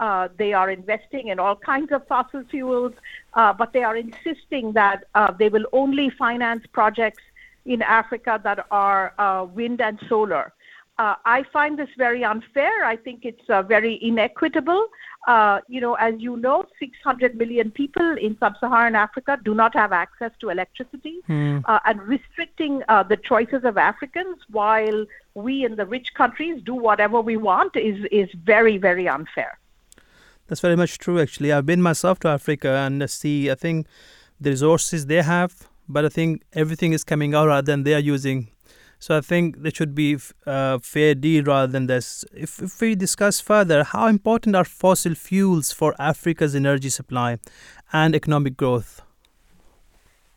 Uh, 0.00 0.28
they 0.38 0.52
are 0.54 0.70
investing 0.70 1.28
in 1.28 1.38
all 1.38 1.54
kinds 1.54 1.92
of 1.92 2.06
fossil 2.08 2.42
fuels, 2.50 2.94
uh, 3.34 3.52
but 3.52 3.72
they 3.74 3.82
are 3.82 3.96
insisting 3.96 4.72
that 4.72 5.04
uh, 5.14 5.30
they 5.38 5.50
will 5.50 5.66
only 5.72 6.08
finance 6.10 6.64
projects 6.72 7.22
in 7.66 7.82
Africa 7.82 8.40
that 8.42 8.66
are 8.70 9.12
uh, 9.18 9.44
wind 9.44 9.80
and 9.82 10.00
solar. 10.08 10.52
Uh, 10.98 11.14
I 11.24 11.44
find 11.50 11.78
this 11.78 11.88
very 11.96 12.24
unfair. 12.24 12.84
I 12.84 12.96
think 12.96 13.24
it's 13.24 13.48
uh, 13.48 13.62
very 13.62 13.98
inequitable. 14.02 14.86
Uh, 15.26 15.60
you 15.68 15.80
know, 15.80 15.94
as 15.94 16.14
you 16.18 16.36
know, 16.36 16.64
600 16.78 17.36
million 17.36 17.70
people 17.70 18.16
in 18.18 18.36
sub-Saharan 18.38 18.94
Africa 18.94 19.38
do 19.42 19.54
not 19.54 19.74
have 19.74 19.92
access 19.92 20.30
to 20.40 20.50
electricity, 20.50 21.20
mm. 21.28 21.62
and 21.86 22.02
restricting 22.02 22.82
uh, 22.88 23.02
the 23.02 23.16
choices 23.16 23.64
of 23.64 23.78
Africans 23.78 24.38
while 24.50 25.06
we 25.34 25.64
in 25.64 25.76
the 25.76 25.86
rich 25.86 26.12
countries 26.14 26.62
do 26.62 26.74
whatever 26.74 27.20
we 27.20 27.36
want 27.36 27.76
is 27.76 28.04
is 28.10 28.28
very 28.44 28.76
very 28.76 29.08
unfair. 29.08 29.58
That's 30.50 30.60
very 30.60 30.76
much 30.76 30.98
true. 30.98 31.18
Actually, 31.18 31.52
I've 31.52 31.64
been 31.64 31.80
myself 31.80 32.18
to 32.20 32.28
Africa 32.28 32.68
and 32.68 33.08
see. 33.08 33.50
I 33.50 33.54
think 33.54 33.86
the 34.38 34.50
resources 34.50 35.06
they 35.06 35.22
have, 35.22 35.68
but 35.88 36.04
I 36.04 36.08
think 36.10 36.42
everything 36.52 36.92
is 36.92 37.04
coming 37.04 37.34
out 37.34 37.46
rather 37.46 37.64
than 37.64 37.84
they 37.84 37.94
are 37.94 38.00
using 38.00 38.48
so 39.00 39.16
I 39.16 39.22
think 39.22 39.62
there 39.62 39.72
should 39.74 39.94
be 39.94 40.18
a 40.46 40.50
uh, 40.50 40.78
fair 40.78 41.14
deal 41.14 41.44
rather 41.44 41.72
than 41.72 41.86
this. 41.86 42.22
If, 42.34 42.60
if 42.60 42.78
we 42.82 42.94
discuss 42.94 43.40
further, 43.40 43.82
how 43.82 44.08
important 44.08 44.54
are 44.54 44.64
fossil 44.64 45.14
fuels 45.14 45.72
for 45.72 45.94
Africa's 45.98 46.54
energy 46.54 46.90
supply 46.90 47.38
and 47.94 48.14
economic 48.14 48.58
growth? 48.58 49.00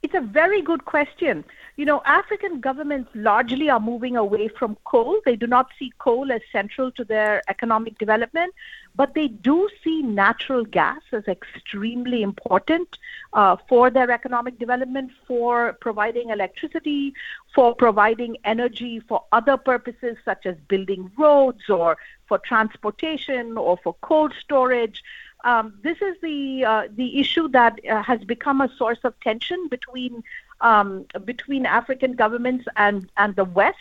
It's 0.02 0.14
a 0.14 0.22
very 0.22 0.62
good 0.62 0.86
question. 0.86 1.44
You 1.76 1.84
know, 1.86 2.02
African 2.06 2.62
governments 2.62 3.10
largely 3.16 3.70
are 3.70 3.82
moving 3.82 4.16
away 4.16 4.48
from 4.48 4.78
coal. 4.86 5.20
They 5.26 5.36
do 5.36 5.48
not 5.48 5.68
see 5.78 5.92
coal 5.98 6.32
as 6.32 6.40
central 6.52 6.90
to 6.94 7.04
their 7.04 7.42
economic 7.50 7.98
development, 7.98 8.54
but 8.96 9.14
they 9.16 9.28
do 9.28 9.68
see 9.84 10.02
natural 10.02 10.64
gas 10.66 11.02
as 11.12 11.28
extremely 11.28 12.22
important 12.22 12.98
uh, 13.34 13.56
for 13.68 13.90
their 13.90 14.12
economic 14.12 14.60
development, 14.60 15.12
for 15.28 15.74
providing 15.82 16.30
electricity, 16.30 17.14
for 17.56 17.74
providing 17.74 18.38
energy 18.44 19.00
for 19.00 19.24
other 19.32 19.58
purposes 19.58 20.18
such 20.24 20.46
as 20.46 20.56
building 20.68 21.12
roads 21.18 21.70
or 21.70 21.98
for 22.28 22.38
transportation 22.38 23.58
or 23.58 23.78
for 23.84 23.96
cold 24.02 24.34
storage. 24.40 25.04
Um, 25.44 25.74
this 25.82 25.98
is 26.02 26.16
the 26.22 26.64
uh, 26.64 26.84
the 26.96 27.20
issue 27.20 27.48
that 27.50 27.80
uh, 27.90 28.02
has 28.04 28.24
become 28.24 28.62
a 28.62 28.70
source 28.78 29.00
of 29.04 29.20
tension 29.20 29.68
between 29.70 30.24
um, 30.62 31.06
between 31.26 31.66
African 31.66 32.14
governments 32.14 32.66
and 32.76 33.10
and 33.18 33.36
the 33.36 33.46
West. 33.46 33.78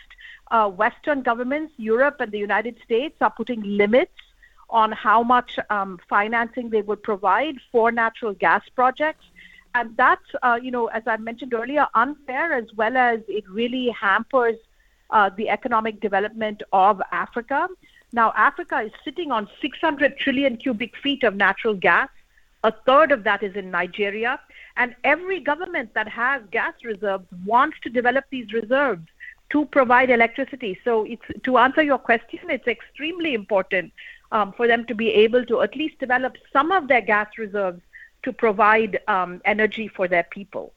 Uh, 0.51 0.69
Western 0.69 1.23
governments, 1.23 1.73
Europe 1.77 2.17
and 2.19 2.31
the 2.31 2.37
United 2.37 2.77
States, 2.83 3.15
are 3.21 3.31
putting 3.31 3.61
limits 3.63 4.11
on 4.73 4.91
how 4.91 5.21
much 5.23 5.57
um, 5.69 5.99
financing 6.09 6.69
they 6.69 6.81
would 6.81 7.01
provide 7.03 7.55
for 7.71 7.91
natural 7.91 8.33
gas 8.33 8.63
projects. 8.75 9.25
and 9.75 9.95
that's, 9.97 10.29
uh, 10.43 10.59
you 10.61 10.71
know, 10.71 10.85
as 10.87 11.03
I 11.07 11.17
mentioned 11.17 11.53
earlier, 11.53 11.87
unfair 11.95 12.53
as 12.53 12.67
well 12.75 12.95
as 12.95 13.21
it 13.27 13.43
really 13.49 13.89
hampers 13.89 14.57
uh, 15.09 15.29
the 15.37 15.49
economic 15.49 15.99
development 15.99 16.61
of 16.71 17.01
Africa. 17.11 17.67
Now, 18.11 18.33
Africa 18.35 18.81
is 18.81 18.91
sitting 19.03 19.31
on 19.31 19.49
600 19.61 20.17
trillion 20.17 20.57
cubic 20.57 20.95
feet 20.97 21.23
of 21.23 21.35
natural 21.35 21.73
gas. 21.73 22.09
A 22.63 22.71
third 22.85 23.11
of 23.11 23.23
that 23.23 23.41
is 23.41 23.55
in 23.55 23.71
Nigeria. 23.71 24.39
And 24.77 24.95
every 25.03 25.39
government 25.39 25.93
that 25.95 26.07
has 26.07 26.41
gas 26.51 26.73
reserves 26.83 27.25
wants 27.45 27.77
to 27.83 27.89
develop 27.89 28.25
these 28.29 28.53
reserves 28.53 29.07
to 29.51 29.65
provide 29.65 30.09
electricity. 30.09 30.79
So, 30.83 31.07
to 31.43 31.57
answer 31.57 31.83
your 31.83 31.99
question, 31.99 32.39
it's 32.49 32.67
extremely 32.67 33.33
important 33.33 33.91
um, 34.33 34.51
for 34.57 34.67
them 34.67 34.83
to 34.87 34.95
be 34.95 35.09
able 35.11 35.45
to 35.45 35.61
at 35.61 35.75
least 35.75 35.99
develop 35.99 36.35
some 36.51 36.71
of 36.71 36.87
their 36.87 37.01
gas 37.01 37.27
reserves 37.37 37.81
to 38.23 38.33
provide 38.33 38.99
um, 39.07 39.41
energy 39.45 39.87
for 39.87 40.07
their 40.07 40.23
people. 40.23 40.73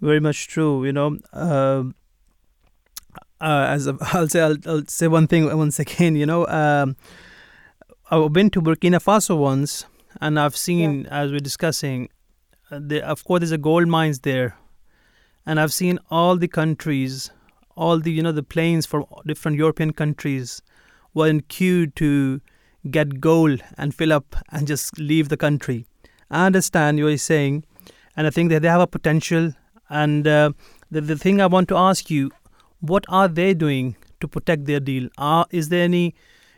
Very 0.00 0.20
much 0.20 0.48
true. 0.48 0.84
You 0.86 0.92
know, 0.92 1.18
uh, 1.32 1.84
uh, 3.40 3.66
as 3.68 3.86
a, 3.88 3.96
I'll 4.12 4.28
say, 4.28 4.40
I'll, 4.40 4.56
I'll, 4.66 4.86
say 4.86 5.08
one 5.08 5.26
thing 5.26 5.44
once 5.56 5.78
again. 5.78 6.14
You 6.14 6.26
know, 6.26 6.46
um, 6.46 6.96
I've 8.10 8.32
been 8.32 8.50
to 8.50 8.62
Burkina 8.62 9.02
Faso 9.02 9.36
once, 9.36 9.84
and 10.20 10.38
I've 10.38 10.56
seen, 10.56 11.02
yeah. 11.02 11.22
as 11.22 11.32
we're 11.32 11.40
discussing, 11.40 12.08
uh, 12.70 12.78
the, 12.80 13.02
of 13.02 13.24
course, 13.24 13.40
there's 13.40 13.52
a 13.52 13.58
gold 13.58 13.88
mines 13.88 14.20
there, 14.20 14.56
and 15.44 15.58
I've 15.58 15.72
seen 15.72 15.98
all 16.08 16.36
the 16.36 16.48
countries, 16.48 17.30
all 17.76 17.98
the 17.98 18.12
you 18.12 18.22
know 18.22 18.32
the 18.32 18.44
planes 18.44 18.86
from 18.86 19.06
different 19.26 19.56
European 19.56 19.92
countries 19.92 20.62
were 21.14 21.26
in 21.26 21.40
queue 21.42 21.86
to 21.86 22.40
get 22.90 23.20
gold 23.20 23.62
and 23.76 23.94
fill 23.94 24.12
up 24.12 24.36
and 24.50 24.66
just 24.66 24.98
leave 24.98 25.28
the 25.28 25.36
country. 25.36 25.86
I 26.30 26.46
understand 26.46 26.98
what 26.98 27.08
you 27.08 27.14
are 27.14 27.18
saying, 27.18 27.64
and 28.16 28.26
I 28.26 28.30
think 28.30 28.50
that 28.50 28.62
they 28.62 28.68
have 28.68 28.80
a 28.80 28.86
potential. 28.86 29.52
And 29.88 30.26
uh, 30.26 30.52
the, 30.90 31.00
the 31.00 31.16
thing 31.16 31.40
I 31.40 31.46
want 31.46 31.68
to 31.68 31.76
ask 31.76 32.10
you, 32.10 32.30
what 32.80 33.04
are 33.08 33.28
they 33.28 33.54
doing 33.54 33.96
to 34.20 34.28
protect 34.28 34.66
their 34.66 34.80
deal? 34.80 35.08
Are, 35.18 35.46
is 35.50 35.68
there 35.68 35.84
any, 35.84 36.14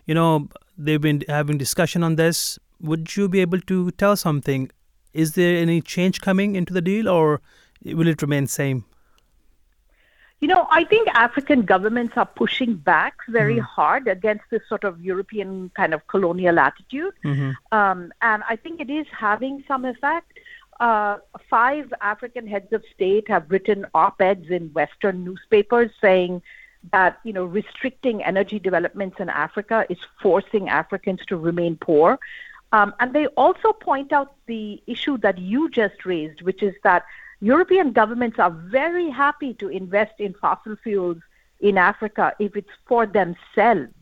you 0.06 0.14
know, 0.14 0.48
they've 0.76 1.00
been 1.00 1.22
having 1.28 1.58
discussion 1.58 2.02
on 2.02 2.16
this. 2.16 2.58
Would 2.80 3.16
you 3.16 3.28
be 3.28 3.40
able 3.40 3.60
to 3.60 3.90
tell 3.92 4.16
something? 4.16 4.70
Is 5.12 5.34
there 5.34 5.56
any 5.56 5.80
change 5.80 6.20
coming 6.20 6.56
into 6.56 6.72
the 6.72 6.80
deal 6.80 7.08
or 7.08 7.40
will 7.84 8.08
it 8.08 8.22
remain 8.22 8.46
same? 8.46 8.84
You 10.42 10.48
know, 10.48 10.66
I 10.72 10.82
think 10.82 11.06
African 11.14 11.62
governments 11.62 12.14
are 12.16 12.26
pushing 12.26 12.74
back 12.74 13.14
very 13.28 13.58
mm. 13.58 13.62
hard 13.62 14.08
against 14.08 14.42
this 14.50 14.62
sort 14.68 14.82
of 14.82 15.00
European 15.00 15.70
kind 15.76 15.94
of 15.94 16.04
colonial 16.08 16.58
attitude. 16.58 17.14
Mm-hmm. 17.24 17.52
Um, 17.70 18.12
and 18.20 18.42
I 18.48 18.56
think 18.56 18.80
it 18.80 18.90
is 18.90 19.06
having 19.16 19.62
some 19.68 19.84
effect. 19.84 20.32
Uh, 20.80 21.18
five 21.48 21.94
African 22.00 22.48
heads 22.48 22.72
of 22.72 22.82
state 22.92 23.28
have 23.28 23.44
written 23.52 23.86
op 23.94 24.20
eds 24.20 24.50
in 24.50 24.72
Western 24.72 25.22
newspapers 25.22 25.92
saying 26.00 26.42
that, 26.90 27.20
you 27.22 27.32
know, 27.32 27.44
restricting 27.44 28.24
energy 28.24 28.58
developments 28.58 29.20
in 29.20 29.28
Africa 29.28 29.86
is 29.88 29.98
forcing 30.20 30.68
Africans 30.68 31.20
to 31.28 31.36
remain 31.36 31.76
poor. 31.76 32.18
Um, 32.72 32.94
and 32.98 33.12
they 33.12 33.26
also 33.28 33.72
point 33.72 34.12
out 34.12 34.34
the 34.46 34.82
issue 34.88 35.18
that 35.18 35.38
you 35.38 35.70
just 35.70 36.04
raised, 36.04 36.42
which 36.42 36.64
is 36.64 36.74
that 36.82 37.04
European 37.42 37.90
governments 37.92 38.38
are 38.38 38.50
very 38.50 39.10
happy 39.10 39.52
to 39.54 39.68
invest 39.68 40.14
in 40.20 40.32
fossil 40.34 40.76
fuels 40.76 41.18
in 41.58 41.76
Africa 41.76 42.32
if 42.38 42.56
it's 42.56 42.70
for 42.86 43.04
themselves. 43.04 43.92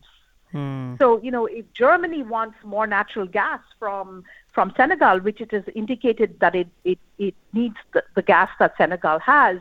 Hmm. 0.51 0.95
So, 0.99 1.19
you 1.23 1.31
know, 1.31 1.47
if 1.47 1.65
Germany 1.73 2.21
wants 2.21 2.57
more 2.63 2.85
natural 2.85 3.25
gas 3.25 3.61
from 3.79 4.23
from 4.53 4.73
Senegal, 4.77 5.19
which 5.21 5.41
it 5.41 5.51
has 5.53 5.63
indicated 5.73 6.39
that 6.39 6.53
it, 6.53 6.67
it, 6.83 6.99
it 7.17 7.33
needs 7.53 7.77
the, 7.93 8.03
the 8.15 8.21
gas 8.21 8.49
that 8.59 8.73
Senegal 8.77 9.17
has, 9.19 9.57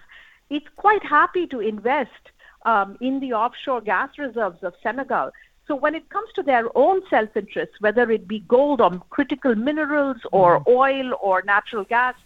it's 0.50 0.66
quite 0.76 1.04
happy 1.04 1.46
to 1.46 1.60
invest 1.60 2.24
um, 2.66 2.98
in 3.00 3.20
the 3.20 3.32
offshore 3.32 3.80
gas 3.80 4.10
reserves 4.18 4.62
of 4.62 4.74
Senegal. 4.82 5.30
So 5.68 5.76
when 5.76 5.94
it 5.94 6.08
comes 6.08 6.28
to 6.34 6.42
their 6.42 6.66
own 6.76 7.02
self-interest, 7.08 7.74
whether 7.78 8.10
it 8.10 8.26
be 8.26 8.40
gold 8.40 8.80
or 8.80 8.90
critical 9.10 9.54
minerals 9.54 10.16
or 10.32 10.58
mm. 10.58 10.66
oil 10.66 11.16
or 11.22 11.42
natural 11.42 11.84
gas, 11.84 12.16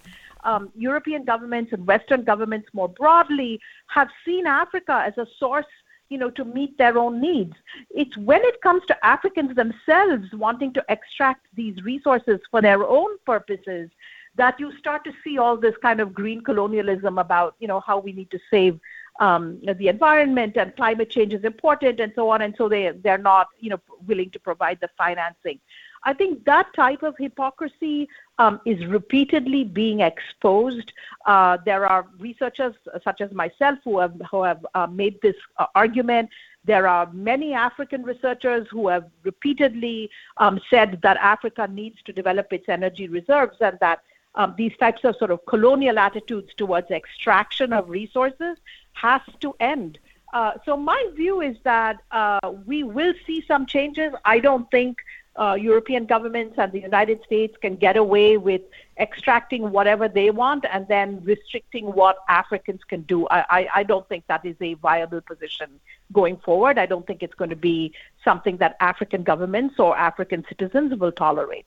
um, 0.44 0.70
European 0.74 1.24
governments 1.24 1.72
and 1.72 1.86
Western 1.86 2.24
governments 2.24 2.68
more 2.72 2.88
broadly 2.88 3.60
have 3.88 4.08
seen 4.24 4.46
Africa 4.46 5.02
as 5.06 5.16
a 5.18 5.26
source 5.38 5.66
you 6.10 6.18
know, 6.18 6.30
to 6.30 6.44
meet 6.44 6.76
their 6.78 6.98
own 6.98 7.20
needs. 7.20 7.54
It's 7.90 8.16
when 8.16 8.42
it 8.44 8.60
comes 8.60 8.82
to 8.86 9.06
Africans 9.06 9.56
themselves 9.56 10.32
wanting 10.34 10.72
to 10.74 10.84
extract 10.88 11.46
these 11.54 11.82
resources 11.82 12.40
for 12.50 12.60
their 12.60 12.84
own 12.84 13.18
purposes 13.24 13.90
that 14.36 14.58
you 14.58 14.76
start 14.78 15.04
to 15.04 15.12
see 15.22 15.38
all 15.38 15.56
this 15.56 15.74
kind 15.80 16.00
of 16.00 16.12
green 16.12 16.40
colonialism 16.42 17.18
about, 17.18 17.54
you 17.58 17.68
know, 17.68 17.80
how 17.80 17.98
we 17.98 18.12
need 18.12 18.30
to 18.30 18.38
save 18.50 18.78
um, 19.20 19.60
the 19.78 19.88
environment 19.88 20.56
and 20.56 20.74
climate 20.74 21.08
change 21.08 21.32
is 21.32 21.44
important 21.44 22.00
and 22.00 22.12
so 22.14 22.28
on. 22.30 22.42
And 22.42 22.54
so 22.58 22.68
they, 22.68 22.90
they're 23.02 23.16
not, 23.16 23.48
you 23.60 23.70
know, 23.70 23.80
willing 24.06 24.30
to 24.30 24.40
provide 24.40 24.78
the 24.80 24.90
financing. 24.98 25.60
I 26.04 26.12
think 26.12 26.44
that 26.44 26.72
type 26.74 27.02
of 27.02 27.14
hypocrisy 27.18 28.08
um, 28.38 28.60
is 28.64 28.84
repeatedly 28.86 29.64
being 29.64 30.00
exposed. 30.00 30.92
Uh, 31.26 31.58
there 31.64 31.86
are 31.86 32.06
researchers 32.18 32.74
such 33.02 33.20
as 33.20 33.32
myself 33.32 33.78
who 33.84 33.98
have, 33.98 34.14
who 34.30 34.42
have 34.42 34.66
uh, 34.74 34.86
made 34.86 35.20
this 35.22 35.36
uh, 35.58 35.66
argument. 35.74 36.28
There 36.64 36.88
are 36.88 37.10
many 37.12 37.52
African 37.52 38.02
researchers 38.02 38.66
who 38.70 38.88
have 38.88 39.04
repeatedly 39.22 40.10
um, 40.38 40.60
said 40.70 41.00
that 41.02 41.16
Africa 41.18 41.68
needs 41.70 42.02
to 42.04 42.12
develop 42.12 42.52
its 42.52 42.68
energy 42.68 43.06
reserves 43.08 43.56
and 43.60 43.78
that 43.80 44.00
um, 44.34 44.54
these 44.56 44.76
types 44.78 45.04
of 45.04 45.16
sort 45.16 45.30
of 45.30 45.44
colonial 45.46 45.98
attitudes 45.98 46.52
towards 46.56 46.90
extraction 46.90 47.72
of 47.72 47.88
resources 47.88 48.56
has 48.94 49.20
to 49.40 49.54
end. 49.60 49.98
Uh, 50.32 50.52
so 50.64 50.76
my 50.76 51.10
view 51.14 51.40
is 51.40 51.56
that 51.62 52.02
uh, 52.10 52.40
we 52.66 52.82
will 52.82 53.14
see 53.24 53.44
some 53.46 53.66
changes. 53.66 54.12
I 54.24 54.40
don't 54.40 54.68
think 54.70 54.98
uh, 55.36 55.56
European 55.60 56.06
governments 56.06 56.54
and 56.58 56.70
the 56.72 56.80
United 56.80 57.20
States 57.24 57.56
can 57.60 57.76
get 57.76 57.96
away 57.96 58.36
with 58.36 58.62
extracting 58.98 59.72
whatever 59.72 60.08
they 60.08 60.30
want 60.30 60.64
and 60.72 60.86
then 60.86 61.20
restricting 61.24 61.86
what 61.86 62.18
Africans 62.28 62.80
can 62.84 63.02
do. 63.02 63.26
I, 63.28 63.44
I, 63.50 63.68
I, 63.76 63.82
don't 63.82 64.08
think 64.08 64.24
that 64.28 64.44
is 64.44 64.54
a 64.60 64.74
viable 64.74 65.20
position 65.20 65.80
going 66.12 66.36
forward. 66.36 66.78
I 66.78 66.86
don't 66.86 67.04
think 67.04 67.22
it's 67.22 67.34
going 67.34 67.50
to 67.50 67.56
be 67.56 67.92
something 68.22 68.58
that 68.58 68.76
African 68.78 69.24
governments 69.24 69.74
or 69.80 69.96
African 69.96 70.44
citizens 70.48 70.96
will 71.00 71.10
tolerate. 71.10 71.66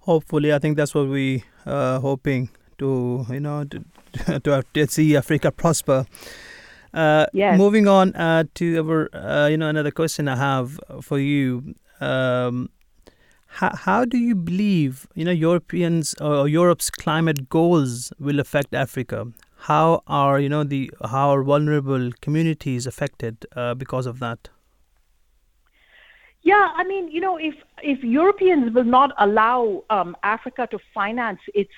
Hopefully, 0.00 0.54
I 0.54 0.58
think 0.58 0.78
that's 0.78 0.94
what 0.94 1.08
we 1.08 1.44
are 1.66 1.96
uh, 1.96 2.00
hoping 2.00 2.48
to, 2.78 3.26
you 3.28 3.40
know, 3.40 3.64
to, 3.64 3.84
to, 4.40 4.64
to 4.72 4.86
see 4.86 5.16
Africa 5.16 5.52
prosper. 5.52 6.06
Uh, 6.94 7.26
yes. 7.34 7.58
Moving 7.58 7.86
on 7.86 8.14
uh, 8.14 8.44
to 8.54 8.78
our, 8.78 9.14
uh, 9.14 9.48
you 9.48 9.58
know, 9.58 9.68
another 9.68 9.90
question 9.90 10.28
I 10.28 10.36
have 10.36 10.80
for 11.02 11.18
you 11.18 11.74
um, 12.00 12.70
how, 13.46 13.74
how 13.74 14.04
do 14.04 14.18
you 14.18 14.34
believe 14.34 15.06
you 15.14 15.24
know 15.24 15.30
Europeans 15.30 16.14
or 16.20 16.48
Europe's 16.48 16.90
climate 16.90 17.48
goals 17.48 18.12
will 18.18 18.40
affect 18.40 18.74
Africa? 18.74 19.26
How 19.56 20.02
are 20.06 20.38
you 20.38 20.48
know 20.48 20.64
the 20.64 20.90
how 21.04 21.30
are 21.30 21.42
vulnerable 21.42 22.10
communities 22.20 22.86
affected 22.86 23.46
uh, 23.56 23.74
because 23.74 24.06
of 24.06 24.18
that? 24.20 24.48
Yeah, 26.42 26.70
I 26.76 26.84
mean, 26.84 27.10
you 27.10 27.20
know, 27.20 27.36
if 27.36 27.54
if 27.82 28.02
Europeans 28.02 28.72
will 28.72 28.84
not 28.84 29.12
allow 29.18 29.82
um, 29.90 30.16
Africa 30.22 30.68
to 30.70 30.78
finance 30.94 31.40
its 31.54 31.72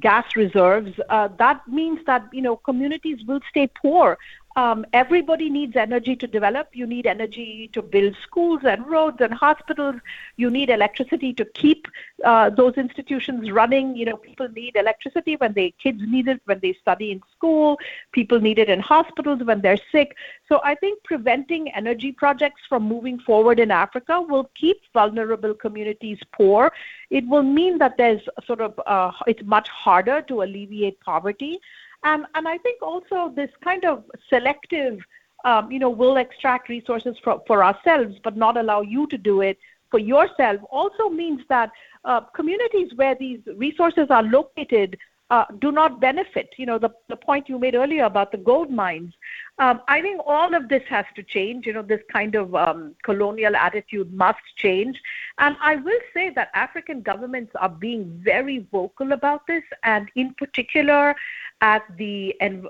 gas 0.00 0.24
reserves, 0.36 0.92
uh, 1.10 1.28
that 1.38 1.66
means 1.68 1.98
that 2.06 2.28
you 2.32 2.42
know 2.42 2.56
communities 2.56 3.18
will 3.26 3.40
stay 3.50 3.68
poor 3.82 4.16
um, 4.56 4.86
everybody 4.92 5.50
needs 5.50 5.74
energy 5.74 6.14
to 6.14 6.26
develop. 6.26 6.68
You 6.72 6.86
need 6.86 7.06
energy 7.06 7.70
to 7.72 7.82
build 7.82 8.14
schools 8.22 8.60
and 8.64 8.86
roads 8.86 9.16
and 9.20 9.34
hospitals. 9.34 9.96
You 10.36 10.48
need 10.48 10.70
electricity 10.70 11.32
to 11.34 11.44
keep 11.44 11.88
uh, 12.24 12.50
those 12.50 12.74
institutions 12.74 13.50
running. 13.50 13.96
You 13.96 14.06
know, 14.06 14.16
people 14.16 14.48
need 14.48 14.76
electricity 14.76 15.36
when 15.36 15.54
they 15.54 15.72
kids 15.82 16.00
need 16.06 16.28
it 16.28 16.40
when 16.44 16.60
they 16.60 16.72
study 16.74 17.10
in 17.10 17.20
school. 17.36 17.78
People 18.12 18.40
need 18.40 18.60
it 18.60 18.68
in 18.68 18.78
hospitals 18.78 19.42
when 19.42 19.60
they're 19.60 19.80
sick. 19.90 20.14
So 20.48 20.60
I 20.62 20.76
think 20.76 21.02
preventing 21.02 21.72
energy 21.74 22.12
projects 22.12 22.62
from 22.68 22.84
moving 22.84 23.18
forward 23.18 23.58
in 23.58 23.72
Africa 23.72 24.20
will 24.20 24.50
keep 24.54 24.76
vulnerable 24.92 25.54
communities 25.54 26.18
poor. 26.32 26.72
It 27.10 27.26
will 27.26 27.42
mean 27.42 27.78
that 27.78 27.96
there's 27.96 28.22
sort 28.46 28.60
of 28.60 28.78
uh, 28.86 29.10
it's 29.26 29.42
much 29.42 29.68
harder 29.68 30.22
to 30.22 30.42
alleviate 30.42 31.00
poverty. 31.00 31.58
And, 32.04 32.26
and 32.34 32.46
I 32.46 32.58
think 32.58 32.82
also 32.82 33.32
this 33.34 33.50
kind 33.62 33.84
of 33.84 34.04
selective, 34.28 34.98
um, 35.44 35.72
you 35.72 35.78
know, 35.78 35.90
we'll 35.90 36.16
extract 36.16 36.68
resources 36.68 37.16
for, 37.24 37.42
for 37.46 37.64
ourselves, 37.64 38.16
but 38.22 38.36
not 38.36 38.56
allow 38.56 38.82
you 38.82 39.06
to 39.08 39.18
do 39.18 39.40
it 39.40 39.58
for 39.94 40.00
yourself 40.00 40.60
also 40.72 41.08
means 41.08 41.40
that 41.48 41.70
uh, 42.04 42.20
communities 42.34 42.90
where 42.96 43.14
these 43.14 43.38
resources 43.54 44.06
are 44.10 44.24
located 44.24 44.98
uh, 45.30 45.44
do 45.60 45.72
not 45.72 46.00
benefit. 46.00 46.50
You 46.56 46.66
know, 46.66 46.78
the, 46.78 46.90
the 47.08 47.16
point 47.16 47.48
you 47.48 47.58
made 47.58 47.74
earlier 47.74 48.04
about 48.04 48.32
the 48.32 48.38
gold 48.38 48.70
mines. 48.70 49.14
Um, 49.58 49.80
I 49.88 50.00
think 50.00 50.20
all 50.26 50.54
of 50.54 50.68
this 50.68 50.82
has 50.88 51.06
to 51.16 51.22
change. 51.22 51.66
You 51.66 51.72
know, 51.72 51.82
this 51.82 52.02
kind 52.12 52.34
of 52.34 52.54
um, 52.54 52.94
colonial 53.02 53.56
attitude 53.56 54.12
must 54.12 54.40
change. 54.56 55.00
And 55.38 55.56
I 55.60 55.76
will 55.76 56.00
say 56.12 56.30
that 56.30 56.50
African 56.54 57.00
governments 57.00 57.52
are 57.60 57.68
being 57.68 58.20
very 58.22 58.66
vocal 58.70 59.12
about 59.12 59.46
this, 59.46 59.62
and 59.82 60.08
in 60.14 60.34
particular 60.34 61.14
at 61.60 61.82
the 61.96 62.34
uh, 62.40 62.68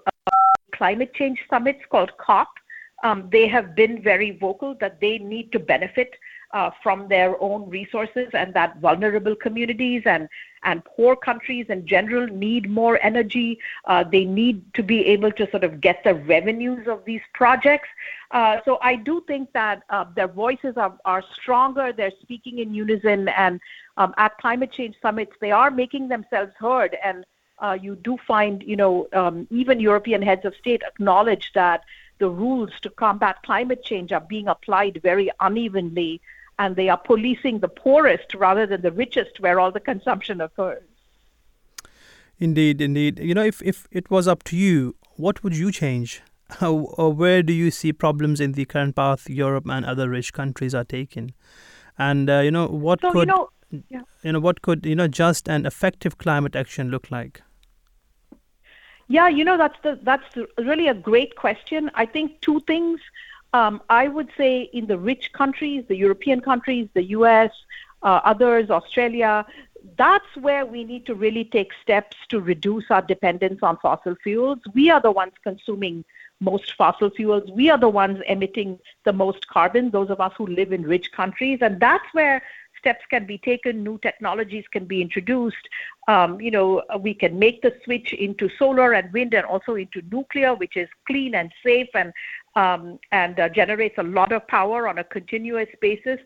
climate 0.75 1.15
change 1.15 1.41
summits 1.51 1.81
called 1.91 2.17
COP. 2.19 2.49
Um, 3.03 3.29
they 3.31 3.49
have 3.49 3.75
been 3.75 4.03
very 4.03 4.31
vocal 4.39 4.75
that 4.81 5.01
they 5.01 5.19
need 5.19 5.53
to 5.53 5.59
benefit 5.59 6.15
uh, 6.55 6.71
from 6.83 7.09
their 7.09 7.41
own 7.43 7.69
resources 7.69 8.29
and 8.33 8.55
that 8.55 8.79
vulnerable 8.81 9.35
communities 9.35 10.03
and, 10.07 10.29
and 10.65 10.85
poor 10.85 11.15
countries 11.15 11.67
in 11.69 11.87
general 11.87 12.27
need 12.27 12.69
more 12.69 12.99
energy. 13.03 13.59
Uh, 13.85 14.03
they 14.05 14.25
need 14.25 14.63
to 14.75 14.83
be 14.83 15.05
able 15.07 15.31
to 15.33 15.49
sort 15.51 15.65
of 15.65 15.81
get 15.81 16.03
the 16.05 16.15
revenues 16.15 16.87
of 16.89 17.05
these 17.05 17.21
projects. 17.33 17.89
Uh, 18.31 18.59
so 18.65 18.79
I 18.83 18.97
do 18.97 19.23
think 19.27 19.53
that 19.53 19.83
uh, 19.91 20.05
their 20.17 20.29
voices 20.29 20.77
are, 20.77 20.99
are 21.05 21.23
stronger. 21.35 21.93
They're 21.93 22.13
speaking 22.23 22.59
in 22.59 22.75
unison. 22.75 23.29
And 23.29 23.61
um, 23.97 24.15
at 24.17 24.37
climate 24.39 24.73
change 24.73 24.97
summits, 25.01 25.33
they 25.41 25.53
are 25.53 25.71
making 25.71 26.09
themselves 26.09 26.53
heard. 26.59 26.97
And 27.05 27.25
uh, 27.59 27.79
you 27.81 27.97
do 27.97 28.19
find, 28.27 28.63
you 28.63 28.77
know, 28.77 29.07
um, 29.13 29.47
even 29.51 29.79
European 29.81 30.23
heads 30.23 30.45
of 30.45 30.55
state 30.57 30.83
acknowledge 30.87 31.53
that 31.55 31.85
the 32.19 32.29
rules 32.29 32.71
to 32.83 32.91
combat 32.91 33.43
climate 33.43 33.85
change 33.85 34.13
are 34.13 34.21
being 34.21 34.49
applied 34.49 35.01
very 35.03 35.31
unevenly 35.41 36.21
and 36.59 36.77
they 36.77 36.89
are 36.89 36.97
policing 36.97 37.61
the 37.61 37.69
poorest 37.69 38.35
rather 38.35 38.67
than 38.67 38.83
the 38.83 38.93
richest 38.93 39.41
where 39.41 39.59
all 39.59 39.71
the 39.71 39.81
consumption 39.81 40.41
occurs. 40.41 40.83
Indeed, 42.39 42.81
indeed. 42.81 43.19
You 43.19 43.35
know, 43.35 43.45
if, 43.45 43.63
if 43.63 43.87
it 43.91 44.11
was 44.11 44.27
up 44.27 44.43
to 44.45 44.57
you, 44.57 44.97
what 45.17 45.43
would 45.43 45.57
you 45.57 45.71
change? 45.71 46.23
or 46.61 47.13
where 47.13 47.43
do 47.43 47.53
you 47.53 47.71
see 47.71 47.93
problems 47.93 48.41
in 48.41 48.53
the 48.53 48.65
current 48.65 48.97
path 48.97 49.29
Europe 49.29 49.67
and 49.69 49.85
other 49.85 50.09
rich 50.09 50.33
countries 50.33 50.75
are 50.75 50.85
taking? 50.85 51.33
And, 51.97 52.29
uh, 52.29 52.41
you 52.41 52.51
know, 52.51 52.67
what 52.67 53.01
so, 53.01 53.13
could. 53.13 53.29
You 53.29 53.35
know, 53.35 53.49
yeah. 53.89 54.03
you 54.23 54.33
know 54.33 54.41
what 54.41 54.63
could 54.63 54.85
you 54.87 54.95
know 54.95 55.09
just 55.09 55.49
and 55.49 55.67
effective 55.67 56.19
climate 56.19 56.55
action 56.55 56.91
look 56.91 57.11
like 57.11 57.43
yeah 59.09 59.29
you 59.29 59.45
know 59.45 59.57
that's 59.57 59.79
the 59.83 59.99
that's 60.03 60.25
really 60.59 60.89
a 60.89 60.95
great 60.95 61.37
question 61.37 61.91
i 61.95 62.07
think 62.07 62.41
two 62.41 62.61
things 62.61 63.01
um, 63.55 63.81
I 63.89 64.09
would 64.09 64.31
say 64.37 64.63
in 64.73 64.87
the 64.87 64.99
rich 64.99 65.33
countries, 65.33 65.85
the 65.87 65.97
European 65.97 66.41
countries, 66.41 66.89
the 66.93 67.05
US, 67.19 67.53
uh, 68.03 68.21
others, 68.25 68.69
Australia, 68.69 69.47
that's 69.97 70.37
where 70.41 70.67
we 70.67 70.83
need 70.83 71.07
to 71.07 71.15
really 71.15 71.45
take 71.45 71.71
steps 71.81 72.17
to 72.31 72.41
reduce 72.41 72.91
our 72.91 73.03
dependence 73.03 73.61
on 73.63 73.77
fossil 73.79 74.17
fuels. 74.25 74.59
We 74.75 74.91
are 74.91 75.01
the 75.01 75.13
ones 75.13 75.35
consuming 75.45 76.05
most 76.41 76.73
fossil 76.73 77.11
fuels. 77.11 77.49
We 77.51 77.71
are 77.71 77.79
the 77.79 77.89
ones 77.89 78.21
emitting 78.29 78.81
the 79.05 79.13
most 79.13 79.47
carbon, 79.47 79.91
those 79.91 80.11
of 80.11 80.21
us 80.21 80.33
who 80.37 80.49
live 80.49 80.73
in 80.73 80.83
rich 80.83 81.13
countries. 81.13 81.61
And 81.63 81.79
that's 81.79 82.13
where 82.13 82.43
steps 82.85 83.05
can 83.09 83.25
be 83.25 83.39
taken, 83.39 83.85
new 83.85 83.99
technologies 83.99 84.65
can 84.71 84.85
be 84.85 85.01
introduced. 85.01 85.69
Um, 86.09 86.41
you 86.41 86.51
know, 86.51 86.83
we 87.01 87.15
can 87.15 87.39
make 87.39 87.63
the 87.63 87.75
switch 87.85 88.13
into 88.13 88.51
solar 88.59 88.93
and 88.93 89.13
wind 89.13 89.33
and 89.33 89.47
also 89.47 89.77
into 89.77 90.03
nuclear, 90.11 90.55
which 90.55 90.77
is 90.77 90.89
clean 91.07 91.35
and 91.35 91.51
safe 91.65 91.89
and 91.95 92.13
um, 92.57 92.99
and 93.13 93.39
uh, 93.41 93.49
generates 93.49 93.99
a 93.99 94.03
lot 94.03 94.33
of 94.33 94.47
power 94.49 94.89
on 94.89 94.99
a 94.99 95.05
continuous 95.05 95.69
basis. 95.81 96.19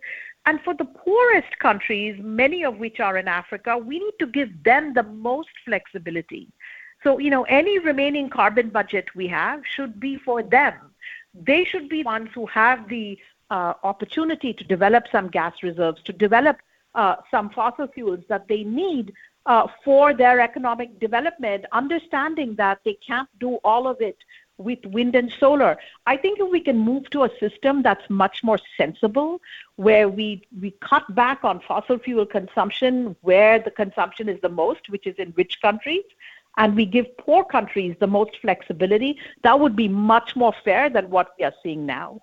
And 0.46 0.60
for 0.62 0.74
the 0.74 0.84
poorest 0.84 1.58
countries, 1.58 2.18
many 2.22 2.64
of 2.64 2.78
which 2.78 3.00
are 3.00 3.18
in 3.18 3.28
Africa, 3.28 3.76
we 3.76 3.98
need 3.98 4.14
to 4.18 4.26
give 4.26 4.62
them 4.64 4.94
the 4.94 5.02
most 5.02 5.50
flexibility. 5.64 6.48
So, 7.02 7.18
you 7.18 7.30
know, 7.30 7.44
any 7.44 7.78
remaining 7.78 8.28
carbon 8.30 8.70
budget 8.70 9.06
we 9.14 9.28
have 9.28 9.60
should 9.74 10.00
be 10.00 10.16
for 10.16 10.42
them. 10.42 10.74
They 11.34 11.64
should 11.64 11.88
be 11.88 12.02
ones 12.02 12.30
who 12.34 12.46
have 12.46 12.88
the 12.88 13.18
uh, 13.50 13.74
opportunity 13.82 14.52
to 14.52 14.64
develop 14.64 15.04
some 15.12 15.28
gas 15.28 15.54
reserves, 15.62 16.02
to 16.04 16.12
develop 16.12 16.58
uh, 16.94 17.16
some 17.30 17.50
fossil 17.50 17.86
fuels 17.86 18.24
that 18.28 18.48
they 18.48 18.64
need 18.64 19.12
uh, 19.46 19.66
for 19.84 20.14
their 20.14 20.40
economic 20.40 20.98
development, 20.98 21.64
understanding 21.72 22.54
that 22.56 22.80
they 22.84 22.98
can't 23.06 23.28
do 23.38 23.58
all 23.64 23.86
of 23.86 24.00
it 24.00 24.16
with 24.58 24.84
wind 24.86 25.14
and 25.14 25.32
solar. 25.38 25.78
I 26.06 26.16
think 26.16 26.40
if 26.40 26.50
we 26.50 26.60
can 26.60 26.78
move 26.78 27.08
to 27.10 27.24
a 27.24 27.30
system 27.38 27.82
that's 27.82 28.08
much 28.10 28.42
more 28.42 28.58
sensible, 28.76 29.40
where 29.76 30.08
we, 30.08 30.46
we 30.60 30.72
cut 30.82 31.04
back 31.14 31.44
on 31.44 31.60
fossil 31.60 31.98
fuel 31.98 32.26
consumption 32.26 33.16
where 33.22 33.58
the 33.58 33.70
consumption 33.70 34.28
is 34.28 34.40
the 34.42 34.48
most, 34.48 34.90
which 34.90 35.06
is 35.06 35.14
in 35.16 35.32
rich 35.36 35.60
countries, 35.62 36.04
and 36.56 36.74
we 36.74 36.84
give 36.84 37.06
poor 37.18 37.44
countries 37.44 37.96
the 38.00 38.06
most 38.06 38.36
flexibility, 38.42 39.16
that 39.42 39.58
would 39.58 39.76
be 39.76 39.88
much 39.88 40.34
more 40.34 40.52
fair 40.64 40.90
than 40.90 41.08
what 41.08 41.30
we 41.38 41.44
are 41.44 41.54
seeing 41.62 41.86
now. 41.86 42.20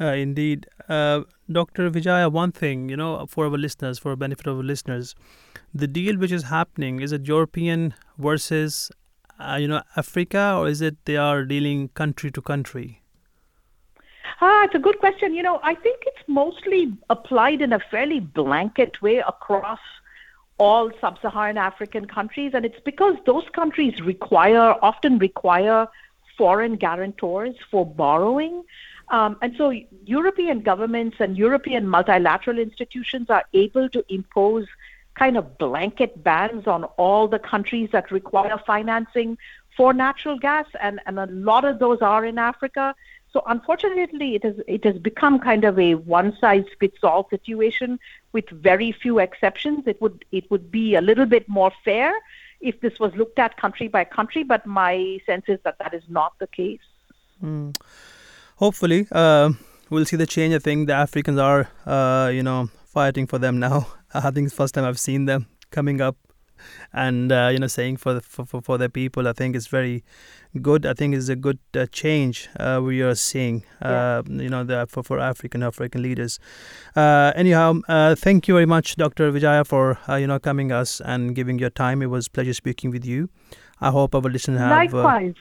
Uh, 0.00 0.06
indeed. 0.06 0.66
Uh, 0.88 1.20
Dr. 1.50 1.88
Vijaya, 1.90 2.28
one 2.28 2.50
thing, 2.50 2.88
you 2.88 2.96
know, 2.96 3.26
for 3.26 3.44
our 3.44 3.58
listeners, 3.58 3.98
for 3.98 4.10
the 4.10 4.16
benefit 4.16 4.46
of 4.46 4.56
our 4.56 4.62
listeners, 4.62 5.14
the 5.72 5.86
deal 5.86 6.16
which 6.16 6.32
is 6.32 6.44
happening 6.44 7.00
is 7.00 7.12
it 7.12 7.26
European 7.26 7.94
versus 8.18 8.90
uh, 9.38 9.56
you 9.60 9.68
know, 9.68 9.82
Africa, 9.96 10.56
or 10.58 10.68
is 10.68 10.80
it 10.80 10.96
they 11.04 11.16
are 11.16 11.44
dealing 11.44 11.88
country 11.88 12.30
to 12.30 12.42
country? 12.42 13.00
Ah, 14.40 14.64
it's 14.64 14.74
a 14.74 14.78
good 14.78 14.98
question. 14.98 15.34
You 15.34 15.42
know, 15.42 15.60
I 15.62 15.74
think 15.74 16.02
it's 16.06 16.28
mostly 16.28 16.92
applied 17.10 17.62
in 17.62 17.72
a 17.72 17.78
fairly 17.78 18.20
blanket 18.20 19.00
way 19.00 19.18
across 19.18 19.80
all 20.58 20.90
sub-Saharan 21.00 21.58
African 21.58 22.06
countries, 22.06 22.52
and 22.54 22.64
it's 22.64 22.80
because 22.84 23.16
those 23.26 23.44
countries 23.52 24.00
require 24.00 24.74
often 24.82 25.18
require 25.18 25.88
foreign 26.36 26.76
guarantors 26.76 27.54
for 27.70 27.86
borrowing. 27.86 28.64
Um, 29.08 29.36
and 29.42 29.54
so 29.56 29.72
European 30.04 30.60
governments 30.60 31.16
and 31.20 31.36
European 31.36 31.86
multilateral 31.86 32.58
institutions 32.58 33.30
are 33.30 33.44
able 33.52 33.88
to 33.90 34.04
impose 34.08 34.66
kind 35.14 35.36
of 35.36 35.58
blanket 35.58 36.22
bans 36.22 36.66
on 36.66 36.84
all 36.96 37.28
the 37.28 37.38
countries 37.38 37.90
that 37.92 38.10
require 38.10 38.58
financing 38.66 39.38
for 39.76 39.92
natural 39.92 40.38
gas, 40.38 40.66
and, 40.80 41.00
and 41.06 41.18
a 41.18 41.26
lot 41.26 41.64
of 41.64 41.78
those 41.78 42.00
are 42.00 42.24
in 42.24 42.38
Africa. 42.38 42.94
So 43.32 43.42
unfortunately, 43.46 44.36
it 44.36 44.44
has 44.44 44.54
it 44.68 44.84
has 44.84 44.96
become 44.96 45.40
kind 45.40 45.64
of 45.64 45.76
a 45.76 45.96
one 45.96 46.36
size 46.40 46.64
fits 46.78 46.98
all 47.02 47.28
situation 47.28 47.98
with 48.32 48.48
very 48.50 48.92
few 48.92 49.18
exceptions. 49.18 49.88
It 49.88 50.00
would 50.00 50.24
it 50.30 50.48
would 50.52 50.70
be 50.70 50.94
a 50.94 51.00
little 51.00 51.26
bit 51.26 51.48
more 51.48 51.72
fair 51.84 52.14
if 52.60 52.80
this 52.80 53.00
was 53.00 53.12
looked 53.16 53.40
at 53.40 53.56
country 53.56 53.88
by 53.88 54.04
country, 54.04 54.44
but 54.44 54.64
my 54.66 55.18
sense 55.26 55.46
is 55.48 55.58
that 55.64 55.78
that 55.80 55.92
is 55.94 56.04
not 56.08 56.38
the 56.38 56.46
case. 56.46 56.86
Mm. 57.42 57.76
Hopefully, 58.56 59.08
uh, 59.10 59.50
we'll 59.90 60.04
see 60.04 60.16
the 60.16 60.26
change. 60.26 60.54
I 60.54 60.60
think 60.60 60.86
the 60.86 60.94
Africans 60.94 61.38
are, 61.40 61.68
uh, 61.84 62.30
you 62.32 62.44
know, 62.44 62.70
fighting 62.86 63.26
for 63.26 63.38
them 63.38 63.58
now. 63.58 63.88
I 64.14 64.30
think 64.30 64.46
it's 64.46 64.54
the 64.54 64.62
first 64.62 64.74
time 64.74 64.84
I've 64.84 64.98
seen 65.00 65.26
them 65.26 65.46
coming 65.70 66.00
up 66.00 66.16
and 66.92 67.32
uh, 67.32 67.50
you 67.52 67.58
know 67.58 67.66
saying 67.66 67.96
for, 67.96 68.14
the, 68.14 68.20
for 68.20 68.60
for 68.62 68.78
their 68.78 68.88
people. 68.88 69.28
I 69.28 69.32
think 69.32 69.56
it's 69.56 69.66
very 69.66 70.04
good. 70.62 70.86
I 70.86 70.94
think 70.94 71.14
it's 71.14 71.28
a 71.28 71.36
good 71.36 71.58
uh, 71.76 71.86
change 71.90 72.48
uh, 72.58 72.80
we 72.82 73.02
are 73.02 73.14
seeing. 73.14 73.64
Yeah. 73.82 74.18
Uh, 74.18 74.22
you 74.28 74.48
know, 74.48 74.64
the, 74.64 74.86
for 74.88 75.02
for 75.02 75.18
African 75.18 75.62
African 75.62 76.02
leaders. 76.02 76.38
Uh, 76.96 77.32
anyhow, 77.34 77.80
uh, 77.88 78.14
thank 78.14 78.48
you 78.48 78.54
very 78.54 78.66
much, 78.66 78.96
Dr. 78.96 79.30
Vijaya, 79.30 79.64
for 79.64 79.98
you 80.08 80.26
know 80.26 80.38
coming 80.38 80.72
us 80.72 81.00
and 81.04 81.34
giving 81.34 81.58
your 81.58 81.70
time. 81.70 82.02
It 82.02 82.06
was 82.10 82.28
pleasure 82.28 82.54
speaking 82.54 82.90
with 82.90 83.04
you. 83.04 83.28
I 83.80 83.90
hope 83.90 84.14
our 84.14 84.20
listeners 84.20 84.60
have 84.60 84.70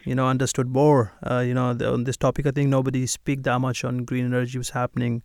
you 0.06 0.16
know 0.16 0.28
understood 0.28 0.68
more. 0.68 1.14
uh, 1.30 1.40
you 1.40 1.54
know 1.54 1.74
the, 1.74 1.94
on 1.94 2.04
this 2.04 2.18
topic. 2.18 2.48
I 2.48 2.52
think 2.52 2.70
nobody 2.70 3.06
speak 3.06 3.44
that 3.44 3.60
much 3.60 3.84
on 3.84 4.04
green 4.06 4.26
energy 4.26 4.58
was 4.58 4.72
happening 4.72 5.22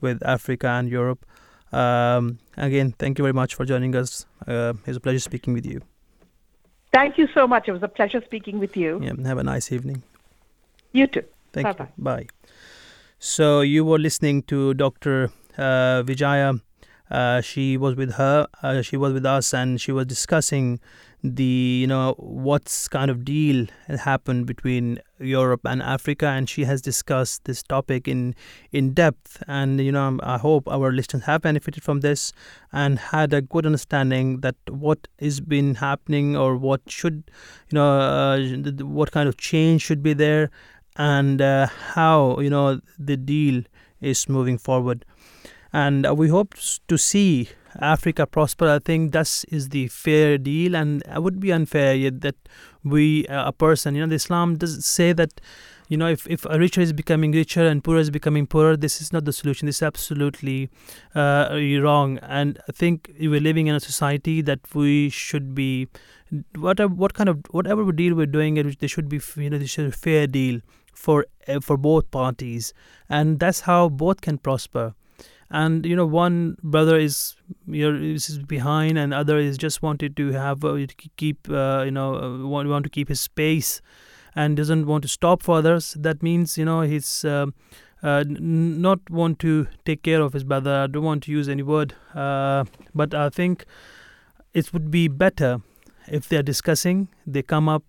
with 0.00 0.22
Africa 0.24 0.68
and 0.68 0.88
Europe. 0.88 1.26
Um, 1.72 2.38
again, 2.56 2.94
thank 2.98 3.18
you 3.18 3.22
very 3.22 3.32
much 3.32 3.54
for 3.54 3.64
joining 3.64 3.94
us. 3.96 4.26
Uh, 4.46 4.74
it 4.80 4.86
was 4.86 4.96
a 4.96 5.00
pleasure 5.00 5.18
speaking 5.18 5.54
with 5.54 5.66
you. 5.66 5.80
Thank 6.92 7.18
you 7.18 7.28
so 7.34 7.46
much. 7.46 7.68
It 7.68 7.72
was 7.72 7.82
a 7.82 7.88
pleasure 7.88 8.22
speaking 8.24 8.58
with 8.58 8.76
you. 8.76 9.00
Yeah, 9.02 9.12
have 9.26 9.38
a 9.38 9.42
nice 9.42 9.70
evening. 9.72 10.02
You 10.92 11.06
too. 11.06 11.24
Thank 11.52 11.66
Bye-bye. 11.66 11.88
you. 11.96 12.04
Bye. 12.04 12.26
So 13.18 13.60
you 13.60 13.84
were 13.84 13.98
listening 13.98 14.42
to 14.44 14.74
Dr. 14.74 15.30
Uh, 15.58 16.02
Vijaya. 16.02 16.54
Uh, 17.10 17.40
she 17.40 17.76
was 17.76 17.96
with 17.96 18.14
her. 18.14 18.46
Uh, 18.62 18.82
she 18.82 18.96
was 18.96 19.12
with 19.12 19.26
us, 19.26 19.54
and 19.54 19.80
she 19.80 19.92
was 19.92 20.06
discussing 20.06 20.80
the 21.22 21.44
you 21.44 21.86
know 21.86 22.14
what's 22.18 22.88
kind 22.88 23.10
of 23.10 23.24
deal 23.24 23.66
happened 23.88 24.46
between 24.46 24.98
Europe 25.18 25.62
and 25.64 25.82
Africa 25.82 26.26
and 26.26 26.48
she 26.48 26.64
has 26.64 26.82
discussed 26.82 27.44
this 27.44 27.62
topic 27.62 28.06
in 28.08 28.34
in 28.72 28.92
depth. 28.92 29.42
And 29.48 29.80
you 29.80 29.92
know 29.92 30.18
I 30.22 30.38
hope 30.38 30.68
our 30.68 30.92
listeners 30.92 31.24
have 31.24 31.42
benefited 31.42 31.82
from 31.82 32.00
this 32.00 32.32
and 32.72 32.98
had 32.98 33.32
a 33.32 33.40
good 33.40 33.66
understanding 33.66 34.40
that 34.40 34.56
what 34.68 35.08
is 35.18 35.40
been 35.40 35.76
happening 35.76 36.36
or 36.36 36.56
what 36.56 36.80
should 36.88 37.24
you 37.70 37.76
know 37.76 37.98
uh, 37.98 38.38
what 38.84 39.12
kind 39.12 39.28
of 39.28 39.36
change 39.36 39.82
should 39.82 40.02
be 40.02 40.12
there 40.12 40.50
and 40.96 41.40
uh, 41.40 41.66
how 41.66 42.38
you 42.40 42.50
know 42.50 42.80
the 42.98 43.16
deal 43.16 43.62
is 44.00 44.28
moving 44.28 44.58
forward. 44.58 45.04
And 45.72 46.06
we 46.16 46.28
hope 46.28 46.54
to 46.88 46.96
see 46.96 47.48
Africa 47.80 48.26
prosper, 48.26 48.68
I 48.68 48.78
think 48.78 49.12
that 49.12 49.44
is 49.48 49.68
the 49.70 49.88
fair 49.88 50.38
deal, 50.38 50.76
and 50.76 51.02
it 51.06 51.22
would 51.22 51.40
be 51.40 51.52
unfair 51.52 51.94
yet 51.94 52.20
that 52.22 52.36
we, 52.84 53.26
uh, 53.26 53.48
a 53.48 53.52
person, 53.52 53.94
you 53.94 54.00
know, 54.00 54.06
the 54.08 54.14
Islam 54.16 54.56
does 54.56 54.84
say 54.84 55.12
that, 55.12 55.40
you 55.88 55.96
know, 55.96 56.08
if, 56.08 56.26
if 56.28 56.44
a 56.46 56.58
richer 56.58 56.80
is 56.80 56.92
becoming 56.92 57.32
richer 57.32 57.66
and 57.66 57.82
poorer 57.82 57.98
is 57.98 58.10
becoming 58.10 58.46
poorer, 58.46 58.76
this 58.76 59.00
is 59.00 59.12
not 59.12 59.24
the 59.24 59.32
solution. 59.32 59.66
This 59.66 59.76
is 59.76 59.82
absolutely 59.82 60.68
uh, 61.14 61.58
wrong. 61.80 62.18
And 62.22 62.58
I 62.68 62.72
think 62.72 63.12
we're 63.20 63.40
living 63.40 63.68
in 63.68 63.74
a 63.74 63.80
society 63.80 64.42
that 64.42 64.60
we 64.74 65.08
should 65.10 65.54
be, 65.54 65.88
whatever, 66.56 66.92
what 66.92 67.14
kind 67.14 67.28
of, 67.28 67.40
whatever 67.50 67.90
deal 67.92 68.14
we're 68.14 68.26
doing, 68.26 68.56
it 68.56 68.78
there 68.80 68.88
should 68.88 69.08
be, 69.08 69.20
you 69.36 69.50
know, 69.50 69.58
there 69.58 69.66
should 69.66 69.84
be 69.84 69.88
a 69.88 69.92
fair 69.92 70.26
deal 70.26 70.60
for 70.92 71.26
uh, 71.46 71.60
for 71.60 71.76
both 71.76 72.10
parties, 72.10 72.72
and 73.08 73.38
that's 73.38 73.60
how 73.60 73.88
both 73.88 74.22
can 74.22 74.38
prosper 74.38 74.94
and 75.50 75.86
you 75.86 75.94
know 75.94 76.06
one 76.06 76.56
brother 76.62 76.96
is 76.98 77.36
you 77.66 77.92
know, 77.92 78.14
is 78.14 78.38
behind 78.38 78.98
and 78.98 79.14
other 79.14 79.38
is 79.38 79.56
just 79.56 79.82
wanted 79.82 80.16
to 80.16 80.32
have 80.32 80.64
uh, 80.64 80.86
keep 81.16 81.48
uh, 81.50 81.82
you 81.84 81.90
know 81.90 82.16
uh, 82.16 82.46
want, 82.46 82.68
want 82.68 82.84
to 82.84 82.90
keep 82.90 83.08
his 83.08 83.20
space 83.20 83.80
and 84.34 84.56
doesn't 84.56 84.86
want 84.86 85.02
to 85.02 85.08
stop 85.08 85.42
for 85.42 85.56
others. 85.58 85.96
That 85.98 86.22
means 86.22 86.58
you 86.58 86.64
know 86.64 86.80
he's 86.82 87.24
uh, 87.24 87.46
uh, 88.02 88.24
not 88.28 89.08
want 89.08 89.38
to 89.40 89.68
take 89.84 90.02
care 90.02 90.20
of 90.20 90.32
his 90.32 90.44
brother. 90.44 90.72
I 90.72 90.86
don't 90.88 91.04
want 91.04 91.22
to 91.24 91.32
use 91.32 91.48
any 91.48 91.62
word. 91.62 91.94
Uh, 92.14 92.64
but 92.94 93.14
i 93.14 93.28
think 93.28 93.64
it 94.54 94.72
would 94.72 94.90
be 94.90 95.06
better 95.06 95.60
if 96.08 96.28
they 96.28 96.36
are 96.36 96.42
discussing 96.42 97.08
they 97.26 97.42
come 97.42 97.68
up 97.68 97.84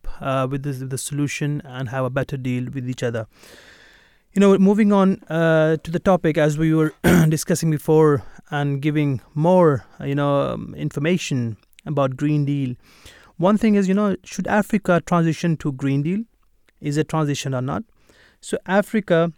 with 0.50 0.64
the, 0.64 0.74
the 0.86 0.98
solution 0.98 1.62
and 1.64 1.90
have 1.90 2.04
a 2.04 2.10
better 2.10 2.36
deal 2.36 2.66
with 2.74 2.90
each 2.90 3.04
other 3.04 3.26
you 4.38 4.42
know, 4.42 4.56
moving 4.60 4.94
on 4.94 5.20
uh, 5.32 5.78
to 5.78 5.90
the 5.90 5.98
topic 5.98 6.38
as 6.38 6.60
we 6.60 6.72
were 6.72 6.94
discussing 7.28 7.72
before 7.72 8.22
and 8.52 8.84
giving 8.84 9.20
more, 9.34 9.84
you 10.00 10.14
know, 10.14 10.42
um, 10.42 10.76
information 10.76 11.58
about 11.88 12.16
Green 12.16 12.46
Deal. 12.46 12.76
One 13.38 13.58
thing 13.58 13.74
is, 13.74 13.88
you 13.88 13.96
know, 13.96 14.16
should 14.24 14.46
Africa 14.46 15.02
transition 15.04 15.58
to 15.58 15.72
Green 15.72 16.04
Deal? 16.04 16.20
Is 16.80 16.98
it 16.98 17.10
transition 17.10 17.56
or 17.56 17.64
not? 17.64 17.82
So 18.40 18.60
Africa, 18.68 19.32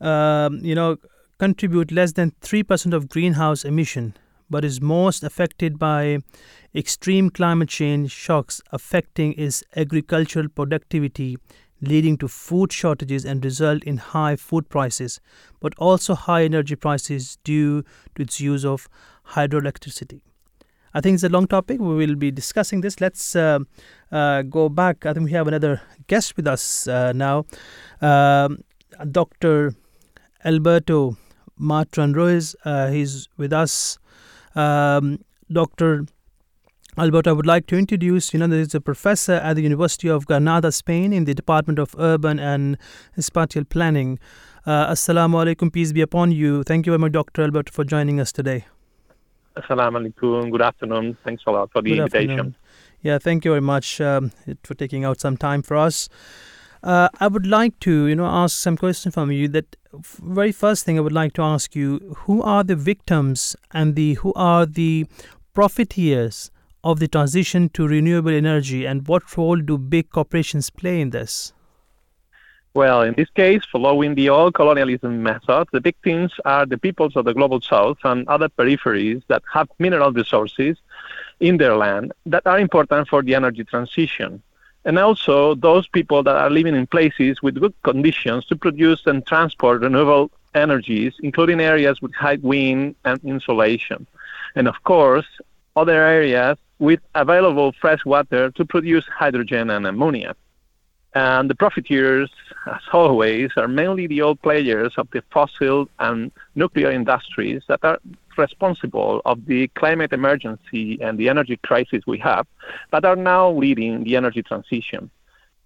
um, 0.00 0.60
you 0.62 0.76
know, 0.76 0.98
contribute 1.38 1.90
less 1.90 2.12
than 2.12 2.34
three 2.40 2.62
percent 2.62 2.94
of 2.94 3.08
greenhouse 3.08 3.64
emission, 3.64 4.14
but 4.48 4.64
is 4.64 4.80
most 4.80 5.24
affected 5.24 5.76
by 5.76 6.18
extreme 6.72 7.30
climate 7.30 7.68
change 7.68 8.12
shocks 8.12 8.60
affecting 8.70 9.32
its 9.32 9.64
agricultural 9.74 10.48
productivity 10.48 11.36
leading 11.88 12.16
to 12.18 12.28
food 12.28 12.72
shortages 12.72 13.24
and 13.24 13.44
result 13.44 13.84
in 13.84 13.96
high 13.96 14.36
food 14.36 14.68
prices, 14.68 15.20
but 15.60 15.74
also 15.78 16.14
high 16.14 16.44
energy 16.44 16.76
prices 16.76 17.38
due 17.44 17.82
to 18.14 18.22
its 18.22 18.40
use 18.40 18.64
of 18.64 18.88
hydroelectricity. 19.30 20.20
I 20.94 21.00
think 21.00 21.14
it's 21.14 21.24
a 21.24 21.28
long 21.28 21.48
topic. 21.48 21.80
We 21.80 21.94
will 21.94 22.14
be 22.14 22.30
discussing 22.30 22.80
this. 22.80 23.00
Let's 23.00 23.34
uh, 23.34 23.58
uh, 24.12 24.42
go 24.42 24.68
back. 24.68 25.06
I 25.06 25.12
think 25.12 25.26
we 25.26 25.32
have 25.32 25.48
another 25.48 25.82
guest 26.06 26.36
with 26.36 26.46
us 26.46 26.86
uh, 26.86 27.12
now, 27.12 27.46
um, 28.00 28.58
Dr. 29.10 29.74
Alberto 30.44 31.16
Matarán 31.60 32.14
Ruiz. 32.14 32.54
Uh, 32.64 32.88
he's 32.90 33.28
with 33.36 33.52
us. 33.52 33.98
Um, 34.54 35.18
Dr. 35.52 36.06
Albert, 36.96 37.26
I 37.26 37.32
would 37.32 37.46
like 37.46 37.66
to 37.66 37.76
introduce, 37.76 38.32
you 38.32 38.38
know, 38.38 38.46
there 38.46 38.60
is 38.60 38.72
a 38.72 38.80
professor 38.80 39.32
at 39.32 39.54
the 39.56 39.62
University 39.62 40.08
of 40.08 40.26
Granada, 40.26 40.70
Spain, 40.70 41.12
in 41.12 41.24
the 41.24 41.34
Department 41.34 41.80
of 41.80 41.96
Urban 41.98 42.38
and 42.38 42.78
Spatial 43.18 43.64
Planning. 43.64 44.20
Uh, 44.64 44.92
Assalamu 44.92 45.44
alaikum, 45.44 45.72
peace 45.72 45.90
be 45.90 46.02
upon 46.02 46.30
you. 46.30 46.62
Thank 46.62 46.86
you 46.86 46.92
very 46.92 47.00
much, 47.00 47.10
Dr. 47.10 47.42
Albert, 47.42 47.68
for 47.68 47.82
joining 47.82 48.20
us 48.20 48.30
today. 48.30 48.66
Assalamu 49.56 50.06
alaikum, 50.06 50.52
good 50.52 50.62
afternoon. 50.62 51.16
Thanks 51.24 51.42
a 51.48 51.50
lot 51.50 51.72
for 51.72 51.82
the 51.82 51.90
good 51.90 51.98
invitation. 51.98 52.30
Afternoon. 52.30 52.56
Yeah, 53.02 53.18
thank 53.18 53.44
you 53.44 53.50
very 53.50 53.60
much 53.60 54.00
um, 54.00 54.30
for 54.62 54.74
taking 54.74 55.04
out 55.04 55.20
some 55.20 55.36
time 55.36 55.62
for 55.62 55.76
us. 55.76 56.08
Uh, 56.84 57.08
I 57.18 57.26
would 57.26 57.46
like 57.46 57.80
to, 57.80 58.06
you 58.06 58.14
know, 58.14 58.26
ask 58.26 58.56
some 58.56 58.76
questions 58.76 59.14
from 59.14 59.32
you. 59.32 59.48
That 59.48 59.74
very 59.92 60.52
first 60.52 60.84
thing 60.84 60.96
I 60.96 61.00
would 61.00 61.12
like 61.12 61.32
to 61.32 61.42
ask 61.42 61.74
you: 61.74 62.14
Who 62.18 62.40
are 62.42 62.62
the 62.62 62.76
victims 62.76 63.56
and 63.72 63.96
the 63.96 64.14
who 64.14 64.32
are 64.34 64.64
the 64.64 65.06
profiteers 65.54 66.50
of 66.84 67.00
the 67.00 67.08
transition 67.08 67.70
to 67.70 67.88
renewable 67.88 68.30
energy 68.30 68.86
and 68.86 69.08
what 69.08 69.36
role 69.36 69.56
do 69.56 69.76
big 69.78 70.10
corporations 70.10 70.70
play 70.70 71.00
in 71.00 71.10
this? 71.10 71.52
Well, 72.74 73.02
in 73.02 73.14
this 73.14 73.30
case, 73.30 73.62
following 73.70 74.16
the 74.16 74.28
old 74.28 74.54
colonialism 74.54 75.22
method, 75.22 75.68
the 75.72 75.80
victims 75.80 76.32
are 76.44 76.66
the 76.66 76.76
peoples 76.76 77.16
of 77.16 77.24
the 77.24 77.32
global 77.32 77.60
south 77.60 77.98
and 78.04 78.28
other 78.28 78.48
peripheries 78.48 79.22
that 79.28 79.42
have 79.52 79.68
mineral 79.78 80.12
resources 80.12 80.76
in 81.40 81.56
their 81.56 81.76
land 81.76 82.12
that 82.26 82.46
are 82.46 82.58
important 82.58 83.08
for 83.08 83.22
the 83.22 83.34
energy 83.34 83.64
transition. 83.64 84.42
And 84.84 84.98
also 84.98 85.54
those 85.54 85.86
people 85.86 86.22
that 86.24 86.36
are 86.36 86.50
living 86.50 86.74
in 86.74 86.86
places 86.86 87.40
with 87.42 87.60
good 87.60 87.74
conditions 87.84 88.44
to 88.46 88.56
produce 88.56 89.06
and 89.06 89.24
transport 89.24 89.80
renewable 89.80 90.30
energies, 90.54 91.14
including 91.22 91.60
areas 91.60 92.02
with 92.02 92.12
high 92.14 92.38
wind 92.42 92.96
and 93.04 93.20
insolation. 93.24 94.06
And 94.56 94.68
of 94.68 94.82
course, 94.82 95.26
other 95.76 96.02
areas 96.02 96.56
with 96.78 97.00
available 97.14 97.72
fresh 97.80 98.04
water 98.04 98.50
to 98.50 98.64
produce 98.64 99.04
hydrogen 99.06 99.70
and 99.70 99.86
ammonia. 99.86 100.34
And 101.14 101.48
the 101.48 101.54
profiteers, 101.54 102.30
as 102.66 102.80
always, 102.92 103.50
are 103.56 103.68
mainly 103.68 104.08
the 104.08 104.22
old 104.22 104.42
players 104.42 104.92
of 104.96 105.08
the 105.12 105.22
fossil 105.30 105.88
and 106.00 106.32
nuclear 106.56 106.90
industries 106.90 107.62
that 107.68 107.80
are 107.84 108.00
responsible 108.36 109.22
of 109.24 109.46
the 109.46 109.68
climate 109.68 110.12
emergency 110.12 110.98
and 111.00 111.16
the 111.16 111.28
energy 111.28 111.56
crisis 111.58 112.02
we 112.04 112.18
have, 112.18 112.46
but 112.90 113.04
are 113.04 113.14
now 113.14 113.50
leading 113.50 114.02
the 114.02 114.16
energy 114.16 114.42
transition. 114.42 115.08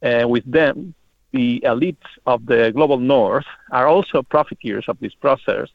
Uh, 0.03 0.29
with 0.29 0.45
them, 0.51 0.95
the 1.33 1.63
elites 1.65 2.11
of 2.27 2.45
the 2.45 2.71
global 2.73 2.99
north 2.99 3.47
are 3.71 3.87
also 3.87 4.23
profiteers 4.23 4.85
of 4.89 4.99
this 5.01 5.15
process 5.15 5.69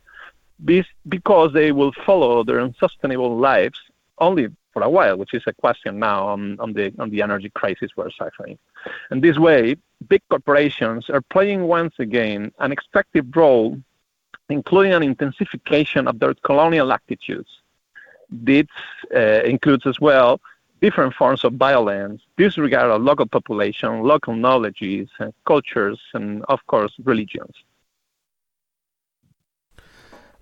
because 1.10 1.52
they 1.54 1.72
will 1.72 1.92
follow 2.06 2.44
their 2.44 2.62
unsustainable 2.62 3.38
lives 3.38 3.80
only 4.20 4.48
for 4.72 4.82
a 4.82 4.90
while, 4.90 5.18
which 5.18 5.34
is 5.34 5.44
a 5.48 5.54
question 5.54 6.00
now 6.00 6.28
on, 6.28 6.60
on 6.60 6.74
the 6.74 6.92
on 7.00 7.10
the 7.10 7.22
energy 7.22 7.50
crisis 7.50 7.92
we're 7.96 8.12
suffering. 8.12 8.58
And 9.12 9.24
this 9.24 9.38
way, 9.38 9.76
big 10.08 10.22
corporations 10.30 11.10
are 11.10 11.22
playing 11.22 11.64
once 11.64 11.94
again 12.00 12.52
an 12.60 12.72
expected 12.72 13.36
role, 13.36 13.80
including 14.50 14.94
an 14.94 15.04
intensification 15.04 16.08
of 16.08 16.20
their 16.20 16.34
colonial 16.34 16.92
attitudes. 16.92 17.50
This 18.30 18.68
uh, 19.16 19.42
includes 19.54 19.86
as 19.86 20.00
well 20.00 20.42
different 20.82 21.14
forms 21.14 21.46
of 21.46 21.54
violence, 21.54 22.22
disregard 22.36 22.90
of 22.92 23.02
local 23.02 23.26
population, 23.26 24.02
local 24.02 24.36
knowledges, 24.36 25.08
and 25.20 25.34
cultures, 25.46 26.00
and 26.14 26.44
of 26.50 26.60
course 26.68 26.94
religions. 27.06 27.56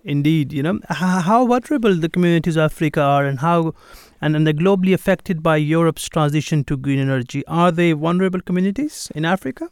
Indeed, 0.03 0.51
you 0.51 0.63
know 0.63 0.79
how 0.89 1.45
vulnerable 1.45 1.95
the 1.95 2.09
communities 2.09 2.55
of 2.55 2.63
Africa 2.63 3.01
are, 3.01 3.25
and 3.25 3.39
how 3.39 3.73
and, 4.21 4.35
and 4.35 4.47
they're 4.47 4.53
globally 4.53 4.93
affected 4.93 5.43
by 5.43 5.57
Europe's 5.57 6.07
transition 6.09 6.63
to 6.65 6.77
green 6.77 6.99
energy. 6.99 7.45
Are 7.47 7.71
they 7.71 7.91
vulnerable 7.91 8.41
communities 8.41 9.11
in 9.15 9.25
Africa? 9.25 9.69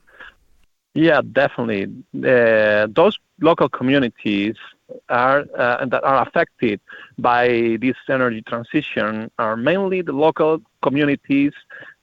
Yeah, 0.93 1.21
definitely. 1.31 1.87
Uh, 2.15 2.87
those 2.89 3.17
local 3.41 3.69
communities 3.69 4.55
are 5.09 5.45
uh, 5.57 5.85
that 5.85 6.03
are 6.03 6.27
affected 6.27 6.79
by 7.17 7.77
this 7.81 7.95
energy 8.09 8.41
transition 8.41 9.29
are 9.39 9.55
mainly 9.55 10.01
the 10.01 10.11
local 10.11 10.61
communities 10.81 11.53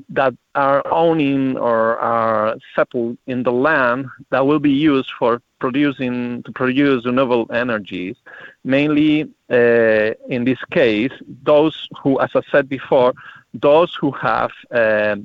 that 0.08 0.34
are 0.54 0.82
owning 0.90 1.56
or 1.56 1.98
are 1.98 2.56
settled 2.74 3.16
in 3.26 3.42
the 3.42 3.52
land 3.52 4.06
that 4.30 4.46
will 4.46 4.58
be 4.58 4.70
used 4.70 5.10
for 5.18 5.40
producing 5.58 6.42
to 6.42 6.52
produce 6.52 7.06
renewable 7.06 7.46
energies. 7.52 8.16
Mainly, 8.64 9.22
uh, 9.50 10.10
in 10.28 10.44
this 10.44 10.58
case, 10.70 11.12
those 11.42 11.88
who, 12.02 12.20
as 12.20 12.30
I 12.34 12.42
said 12.50 12.68
before, 12.68 13.14
those 13.54 13.94
who 13.94 14.10
have, 14.12 14.52
uh, 14.70 15.16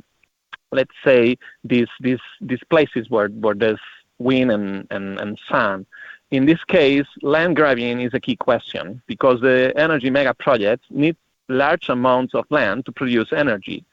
let's 0.72 0.96
say, 1.04 1.38
these 1.64 1.90
these 2.00 2.26
these 2.40 2.64
places 2.70 3.10
where 3.10 3.28
where 3.30 3.56
there's 3.56 3.80
wind 4.22 4.52
and, 4.52 4.88
and, 4.92 5.20
and 5.20 5.40
sun. 5.50 5.86
In 6.32 6.46
this 6.46 6.64
case, 6.64 7.06
land 7.22 7.58
grabbing 7.58 8.00
is 8.00 8.14
a 8.14 8.20
key 8.20 8.38
question 8.38 9.02
because 9.06 9.42
the 9.42 9.74
energy 9.76 10.10
mega 10.10 10.34
projects 10.34 10.88
need 10.90 11.18
large 11.50 11.90
amounts 11.90 12.34
of 12.34 12.46
land 12.50 12.86
to 12.86 12.92
produce 12.94 13.34
energy. 13.34 13.84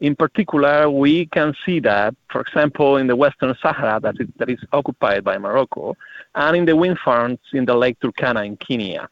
In 0.00 0.16
particular, 0.16 0.90
we 0.90 1.26
can 1.26 1.54
see 1.64 1.78
that, 1.80 2.16
for 2.30 2.40
example, 2.40 2.96
in 2.96 3.06
the 3.06 3.14
Western 3.14 3.54
Sahara 3.60 4.00
that 4.00 4.16
is, 4.18 4.26
that 4.36 4.48
is 4.48 4.58
occupied 4.72 5.22
by 5.22 5.36
Morocco, 5.38 5.96
and 6.34 6.56
in 6.56 6.64
the 6.64 6.74
wind 6.74 6.98
farms 6.98 7.38
in 7.52 7.66
the 7.66 7.76
Lake 7.76 8.00
Turkana 8.00 8.44
in 8.44 8.56
Kenya. 8.56 9.08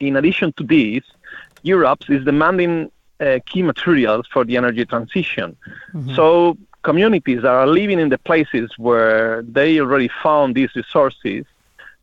In 0.00 0.16
addition 0.16 0.52
to 0.54 0.64
this, 0.64 1.04
Europe 1.62 2.10
is 2.10 2.24
demanding 2.24 2.90
uh, 3.20 3.38
key 3.46 3.62
materials 3.62 4.26
for 4.32 4.44
the 4.44 4.56
energy 4.56 4.84
transition. 4.84 5.56
Mm-hmm. 5.92 6.14
So 6.16 6.56
communities 6.82 7.44
are 7.44 7.66
living 7.66 8.00
in 8.00 8.08
the 8.08 8.18
places 8.18 8.72
where 8.78 9.42
they 9.42 9.78
already 9.78 10.10
found 10.22 10.54
these 10.54 10.74
resources 10.74 11.44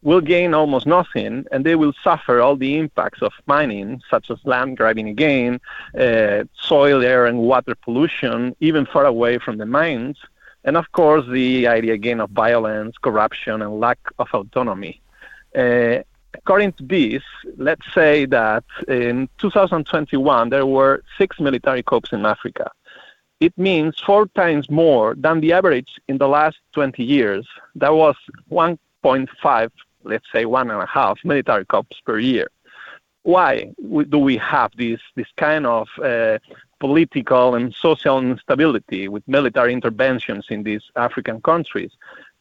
will 0.03 0.21
gain 0.21 0.53
almost 0.53 0.87
nothing, 0.87 1.45
and 1.51 1.65
they 1.65 1.75
will 1.75 1.93
suffer 2.03 2.41
all 2.41 2.55
the 2.55 2.77
impacts 2.77 3.21
of 3.21 3.31
mining, 3.45 4.01
such 4.09 4.31
as 4.31 4.37
land 4.45 4.77
grabbing 4.77 5.07
again, 5.07 5.59
uh, 5.99 6.43
soil, 6.59 7.01
air, 7.01 7.25
and 7.25 7.39
water 7.39 7.75
pollution, 7.75 8.55
even 8.59 8.85
far 8.85 9.05
away 9.05 9.37
from 9.37 9.57
the 9.57 9.65
mines, 9.65 10.17
and 10.63 10.77
of 10.77 10.91
course 10.91 11.25
the 11.27 11.67
idea 11.67 11.93
again 11.93 12.19
of 12.19 12.29
violence, 12.31 12.95
corruption, 12.97 13.61
and 13.61 13.79
lack 13.79 13.99
of 14.19 14.27
autonomy. 14.33 15.01
Uh, 15.55 15.99
according 16.33 16.71
to 16.73 16.83
this, 16.83 17.23
let's 17.57 17.85
say 17.93 18.25
that 18.25 18.63
in 18.87 19.27
2021 19.37 20.49
there 20.49 20.65
were 20.65 21.03
six 21.17 21.39
military 21.39 21.83
coups 21.83 22.11
in 22.11 22.25
Africa. 22.25 22.71
It 23.39 23.57
means 23.57 23.99
four 23.99 24.27
times 24.27 24.69
more 24.69 25.15
than 25.15 25.41
the 25.41 25.53
average 25.53 25.99
in 26.07 26.19
the 26.19 26.27
last 26.27 26.57
20 26.73 27.03
years. 27.03 27.47
That 27.75 27.93
was 27.93 28.15
1.5 28.51 29.71
let's 30.03 30.25
say 30.31 30.45
one 30.45 30.69
and 30.71 30.81
a 30.81 30.85
half 30.85 31.19
military 31.23 31.65
coups 31.65 31.97
per 32.05 32.19
year. 32.19 32.47
Why 33.23 33.71
do 34.09 34.17
we 34.17 34.37
have 34.37 34.71
this 34.75 34.99
this 35.15 35.27
kind 35.37 35.65
of 35.67 35.87
uh, 36.03 36.39
political 36.79 37.53
and 37.55 37.73
social 37.73 38.19
instability 38.19 39.07
with 39.07 39.27
military 39.27 39.73
interventions 39.73 40.47
in 40.49 40.63
these 40.63 40.81
African 40.95 41.39
countries? 41.41 41.91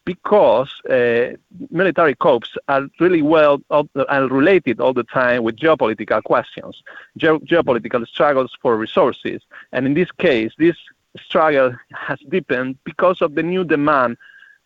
Because 0.03 0.71
uh, 0.89 1.37
military 1.69 2.15
coups 2.15 2.57
are 2.67 2.87
really 2.99 3.21
well 3.21 3.61
are 3.69 4.27
related 4.27 4.79
all 4.79 4.93
the 4.93 5.03
time 5.03 5.43
with 5.43 5.57
geopolitical 5.57 6.23
questions, 6.23 6.81
Ge- 7.17 7.43
geopolitical 7.51 8.07
struggles 8.07 8.51
for 8.61 8.75
resources, 8.75 9.43
and 9.71 9.85
in 9.85 9.93
this 9.93 10.11
case, 10.11 10.51
this 10.57 10.77
struggle 11.19 11.75
has 11.93 12.19
deepened 12.29 12.77
because 12.83 13.21
of 13.21 13.35
the 13.35 13.43
new 13.43 13.63
demand 13.63 14.17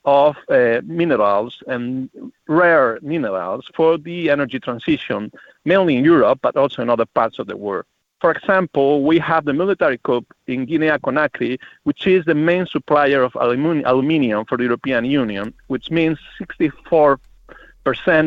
of 0.05 0.35
uh, 0.49 0.81
minerals 0.85 1.63
and 1.67 2.09
rare 2.47 2.99
minerals 3.01 3.65
for 3.75 3.97
the 3.97 4.29
energy 4.29 4.59
transition, 4.59 5.31
mainly 5.65 5.95
in 5.97 6.05
Europe, 6.05 6.39
but 6.41 6.55
also 6.55 6.81
in 6.81 6.89
other 6.89 7.05
parts 7.05 7.39
of 7.39 7.47
the 7.47 7.57
world. 7.57 7.85
For 8.21 8.31
example, 8.31 9.03
we 9.03 9.19
have 9.19 9.45
the 9.45 9.53
military 9.53 9.97
coup 9.97 10.25
in 10.47 10.65
Guinea-Conakry, 10.65 11.59
which 11.83 12.07
is 12.07 12.23
the 12.25 12.35
main 12.35 12.65
supplier 12.65 13.21
of 13.23 13.35
aluminium 13.35 14.45
for 14.45 14.57
the 14.57 14.63
European 14.63 15.05
Union, 15.05 15.53
which 15.67 15.91
means 15.91 16.17
64% 16.39 17.17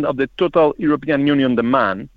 of 0.05 0.17
the 0.17 0.29
total 0.37 0.75
European 0.79 1.27
Union 1.27 1.55
demand. 1.55 2.11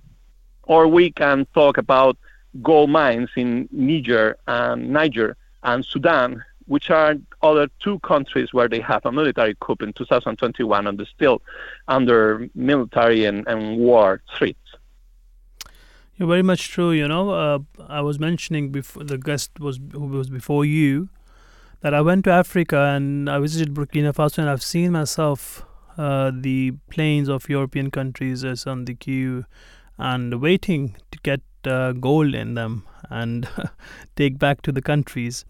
Or 0.64 0.88
we 0.88 1.12
can 1.12 1.48
talk 1.54 1.78
about 1.78 2.18
gold 2.62 2.90
mines 2.90 3.30
in 3.36 3.70
Niger 3.72 4.38
and 4.48 4.90
Niger 4.90 5.38
and 5.64 5.86
Sudan, 5.86 6.44
which 6.72 6.90
are 6.90 7.16
other 7.42 7.68
two 7.84 8.00
countries 8.00 8.54
where 8.54 8.70
they 8.70 8.80
have 8.80 9.06
a 9.06 9.12
military 9.12 9.54
coup 9.60 9.76
in 9.82 9.92
2021 9.92 10.88
and 10.88 10.98
they're 10.98 11.06
still 11.06 11.42
under 11.90 12.48
military 12.56 13.26
and, 13.26 13.46
and 13.46 13.78
war 13.78 14.22
threats. 14.38 14.58
Very 16.18 16.42
much 16.42 16.70
true. 16.70 16.92
You 16.92 17.10
know, 17.10 17.32
uh, 17.32 17.60
I 17.90 18.00
was 18.00 18.20
mentioning 18.20 18.72
before 18.72 19.04
the 19.04 19.18
guest 19.18 19.60
was 19.60 19.82
who 19.92 20.06
was 20.06 20.30
before 20.30 20.64
you 20.64 21.10
that 21.82 21.94
I 21.94 22.00
went 22.00 22.24
to 22.24 22.32
Africa 22.32 22.80
and 22.96 23.30
I 23.30 23.38
visited 23.40 23.74
Burkina 23.74 24.14
Faso 24.14 24.38
and 24.38 24.50
I've 24.50 24.64
seen 24.64 24.94
myself 24.94 25.66
uh, 25.98 26.32
the 26.34 26.72
planes 26.90 27.28
of 27.28 27.50
European 27.50 27.92
countries 27.92 28.46
as 28.46 28.66
on 28.66 28.86
the 28.86 28.96
queue 28.96 29.44
and 29.98 30.40
waiting 30.40 30.96
to 31.12 31.20
get 31.22 31.42
uh, 31.66 31.92
gold 31.92 32.34
in 32.34 32.54
them 32.54 32.86
and 33.10 33.50
take 34.16 34.40
back 34.40 34.62
to 34.62 34.72
the 34.72 34.82
countries 34.82 35.44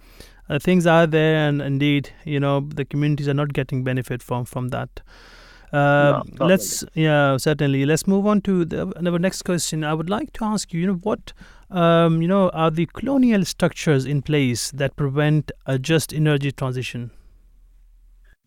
uh, 0.49 0.59
things 0.59 0.85
are 0.85 1.07
there, 1.07 1.47
and 1.47 1.61
indeed, 1.61 2.09
you 2.25 2.39
know, 2.39 2.61
the 2.61 2.85
communities 2.85 3.27
are 3.27 3.33
not 3.33 3.53
getting 3.53 3.83
benefit 3.83 4.21
from 4.23 4.45
from 4.45 4.69
that. 4.69 5.01
Uh, 5.73 6.21
no, 6.37 6.45
let's 6.47 6.83
really. 6.83 7.05
yeah 7.05 7.37
certainly 7.37 7.85
let's 7.85 8.05
move 8.05 8.27
on 8.27 8.41
to 8.41 8.65
the, 8.65 8.93
our 9.09 9.19
next 9.19 9.43
question. 9.43 9.85
I 9.85 9.93
would 9.93 10.09
like 10.09 10.33
to 10.33 10.43
ask 10.43 10.73
you, 10.73 10.81
you 10.81 10.87
know, 10.87 10.99
what 11.03 11.31
um, 11.69 12.21
you 12.21 12.27
know 12.27 12.49
are 12.49 12.71
the 12.71 12.87
colonial 12.87 13.45
structures 13.45 14.05
in 14.05 14.21
place 14.21 14.71
that 14.71 14.95
prevent 14.97 15.51
a 15.65 15.79
just 15.79 16.13
energy 16.13 16.51
transition? 16.51 17.11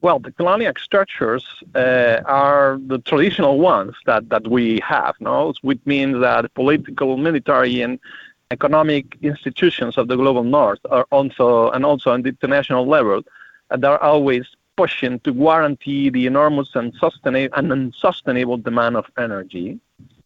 Well, 0.04 0.18
the 0.18 0.33
colonial 0.33 0.74
structures 0.78 1.46
uh, 1.74 2.20
are 2.26 2.78
the 2.88 2.98
traditional 2.98 3.59
ones 3.59 3.94
that, 4.04 4.28
that 4.28 4.46
we 4.46 4.78
have, 4.87 5.14
no? 5.18 5.54
which 5.62 5.80
means 5.87 6.20
that 6.20 6.52
political, 6.52 7.16
military, 7.16 7.80
and 7.80 7.98
economic 8.50 9.16
institutions 9.22 9.98
of 9.98 10.09
the 10.09 10.16
global 10.16 10.44
north 10.44 10.80
are 10.90 11.07
also 11.11 11.70
and 11.70 11.85
also 11.85 12.11
on 12.11 12.22
the 12.22 12.28
international 12.28 12.87
level 12.87 13.22
and 13.70 13.85
are 13.85 14.02
always 14.02 14.46
pushing 14.76 15.20
to 15.20 15.33
guarantee 15.33 16.11
the 16.11 16.26
enormous 16.26 16.70
and 16.74 16.92
sustainable 16.94 17.57
and 17.57 17.72
unsustainable 17.72 18.59
demand 18.59 18.96
of 18.96 19.07
energy, 19.18 19.78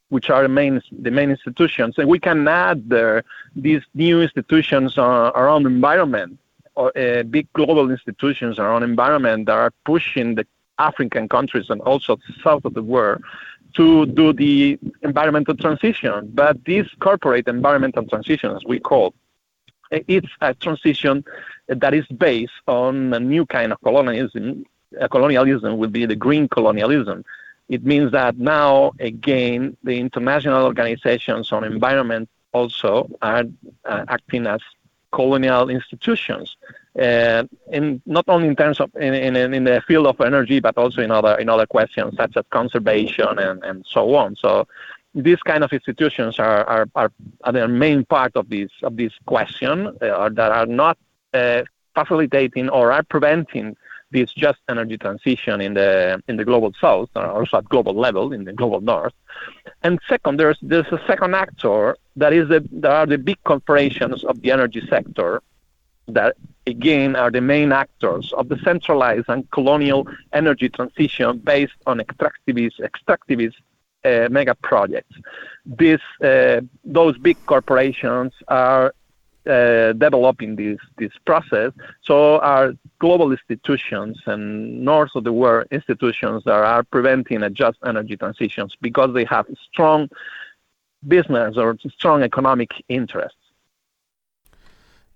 which 0.08 0.30
are 0.30 0.42
the 0.42 0.48
main 0.48 0.80
the 1.02 1.10
main 1.10 1.30
institutions. 1.30 1.98
And 1.98 2.08
we 2.08 2.18
can 2.18 2.48
add 2.48 2.88
there 2.88 3.24
these 3.54 3.82
new 3.94 4.20
institutions 4.22 4.98
uh, 4.98 5.32
around 5.34 5.66
environment 5.66 6.38
or 6.74 6.96
uh, 6.96 7.22
big 7.24 7.52
global 7.52 7.90
institutions 7.90 8.58
around 8.58 8.82
environment 8.84 9.46
that 9.46 9.58
are 9.64 9.72
pushing 9.84 10.36
the 10.36 10.46
African 10.78 11.28
countries 11.28 11.70
and 11.70 11.80
also 11.82 12.18
south 12.42 12.64
of 12.64 12.74
the 12.74 12.82
world 12.82 13.22
to 13.74 14.06
do 14.06 14.32
the 14.32 14.78
environmental 15.02 15.54
transition. 15.56 16.30
But 16.34 16.64
this 16.64 16.86
corporate 17.00 17.48
environmental 17.48 18.04
transition, 18.04 18.54
as 18.54 18.64
we 18.64 18.80
call, 18.80 19.14
it's 19.90 20.28
a 20.40 20.54
transition 20.54 21.24
that 21.68 21.94
is 21.94 22.06
based 22.06 22.52
on 22.66 23.12
a 23.14 23.20
new 23.20 23.46
kind 23.46 23.72
of 23.72 23.80
colonialism. 23.82 24.64
Colonialism 25.10 25.78
will 25.78 25.88
be 25.88 26.06
the 26.06 26.16
green 26.16 26.48
colonialism. 26.48 27.24
It 27.68 27.84
means 27.84 28.12
that 28.12 28.38
now, 28.38 28.92
again, 28.98 29.76
the 29.84 29.98
international 29.98 30.64
organizations 30.64 31.52
on 31.52 31.64
environment 31.64 32.28
also 32.52 33.10
are 33.20 33.44
uh, 33.84 34.04
acting 34.08 34.46
as 34.46 34.60
colonial 35.12 35.68
institutions 35.68 36.56
uh, 37.00 37.44
in 37.70 38.00
not 38.06 38.24
only 38.28 38.48
in 38.48 38.56
terms 38.56 38.80
of 38.80 38.94
in, 38.96 39.14
in, 39.14 39.54
in 39.54 39.64
the 39.64 39.82
field 39.86 40.06
of 40.06 40.20
energy, 40.20 40.60
but 40.60 40.76
also 40.76 41.02
in 41.02 41.10
other 41.10 41.34
in 41.36 41.48
other 41.48 41.66
questions 41.66 42.16
such 42.16 42.36
as 42.36 42.44
conservation 42.50 43.38
and, 43.38 43.62
and 43.64 43.84
so 43.88 44.14
on. 44.14 44.36
So 44.36 44.66
these 45.14 45.42
kind 45.42 45.64
of 45.64 45.72
institutions 45.72 46.38
are 46.38 46.64
are, 46.64 46.88
are, 46.94 47.12
are 47.44 47.52
the 47.52 47.68
main 47.68 48.04
part 48.04 48.36
of 48.36 48.48
this 48.48 48.70
of 48.82 48.96
this 48.96 49.12
question 49.26 49.88
uh, 50.00 50.28
that 50.30 50.52
are 50.52 50.66
not 50.66 50.98
uh, 51.34 51.62
facilitating 51.94 52.68
or 52.68 52.92
are 52.92 53.02
preventing 53.02 53.76
this 54.10 54.32
just 54.32 54.58
energy 54.68 54.96
transition 54.96 55.60
in 55.60 55.74
the 55.74 56.22
in 56.28 56.36
the 56.36 56.44
global 56.44 56.72
south 56.80 57.10
or 57.14 57.26
also 57.26 57.58
at 57.58 57.68
global 57.68 57.94
level 57.94 58.32
in 58.32 58.44
the 58.44 58.52
global 58.52 58.80
north. 58.80 59.12
And 59.82 59.98
second, 60.08 60.38
there's 60.38 60.58
there's 60.62 60.90
a 60.92 61.00
second 61.06 61.34
actor 61.34 61.96
that 62.16 62.32
is 62.32 62.48
the 62.48 62.66
there 62.70 62.92
are 62.92 63.06
the 63.06 63.18
big 63.18 63.38
corporations 63.44 64.24
of 64.24 64.40
the 64.40 64.50
energy 64.50 64.82
sector 64.88 65.42
that 66.08 66.36
again 66.68 67.16
are 67.16 67.30
the 67.30 67.40
main 67.40 67.72
actors 67.72 68.32
of 68.34 68.48
the 68.48 68.58
centralized 68.64 69.28
and 69.28 69.50
colonial 69.50 70.06
energy 70.32 70.68
transition 70.68 71.38
based 71.38 71.80
on 71.86 71.98
extractivist, 71.98 72.76
extractivist 72.90 73.54
uh, 74.04 74.28
mega 74.30 74.54
projects. 74.54 75.14
This, 75.66 76.00
uh, 76.22 76.60
those 76.84 77.18
big 77.18 77.36
corporations 77.46 78.32
are 78.48 78.94
uh, 79.48 79.92
developing 79.94 80.56
this 80.56 80.78
this 80.98 81.12
process. 81.24 81.72
So 82.02 82.38
are 82.40 82.74
global 82.98 83.32
institutions 83.32 84.20
and 84.26 84.84
north 84.84 85.12
of 85.14 85.24
the 85.24 85.32
world 85.32 85.68
institutions 85.70 86.44
that 86.44 86.52
are 86.52 86.82
preventing 86.82 87.42
a 87.42 87.50
just 87.50 87.78
energy 87.86 88.16
transitions 88.16 88.76
because 88.82 89.14
they 89.14 89.24
have 89.24 89.46
strong 89.70 90.08
business 91.06 91.56
or 91.56 91.78
strong 91.96 92.22
economic 92.22 92.70
interests. 92.88 93.38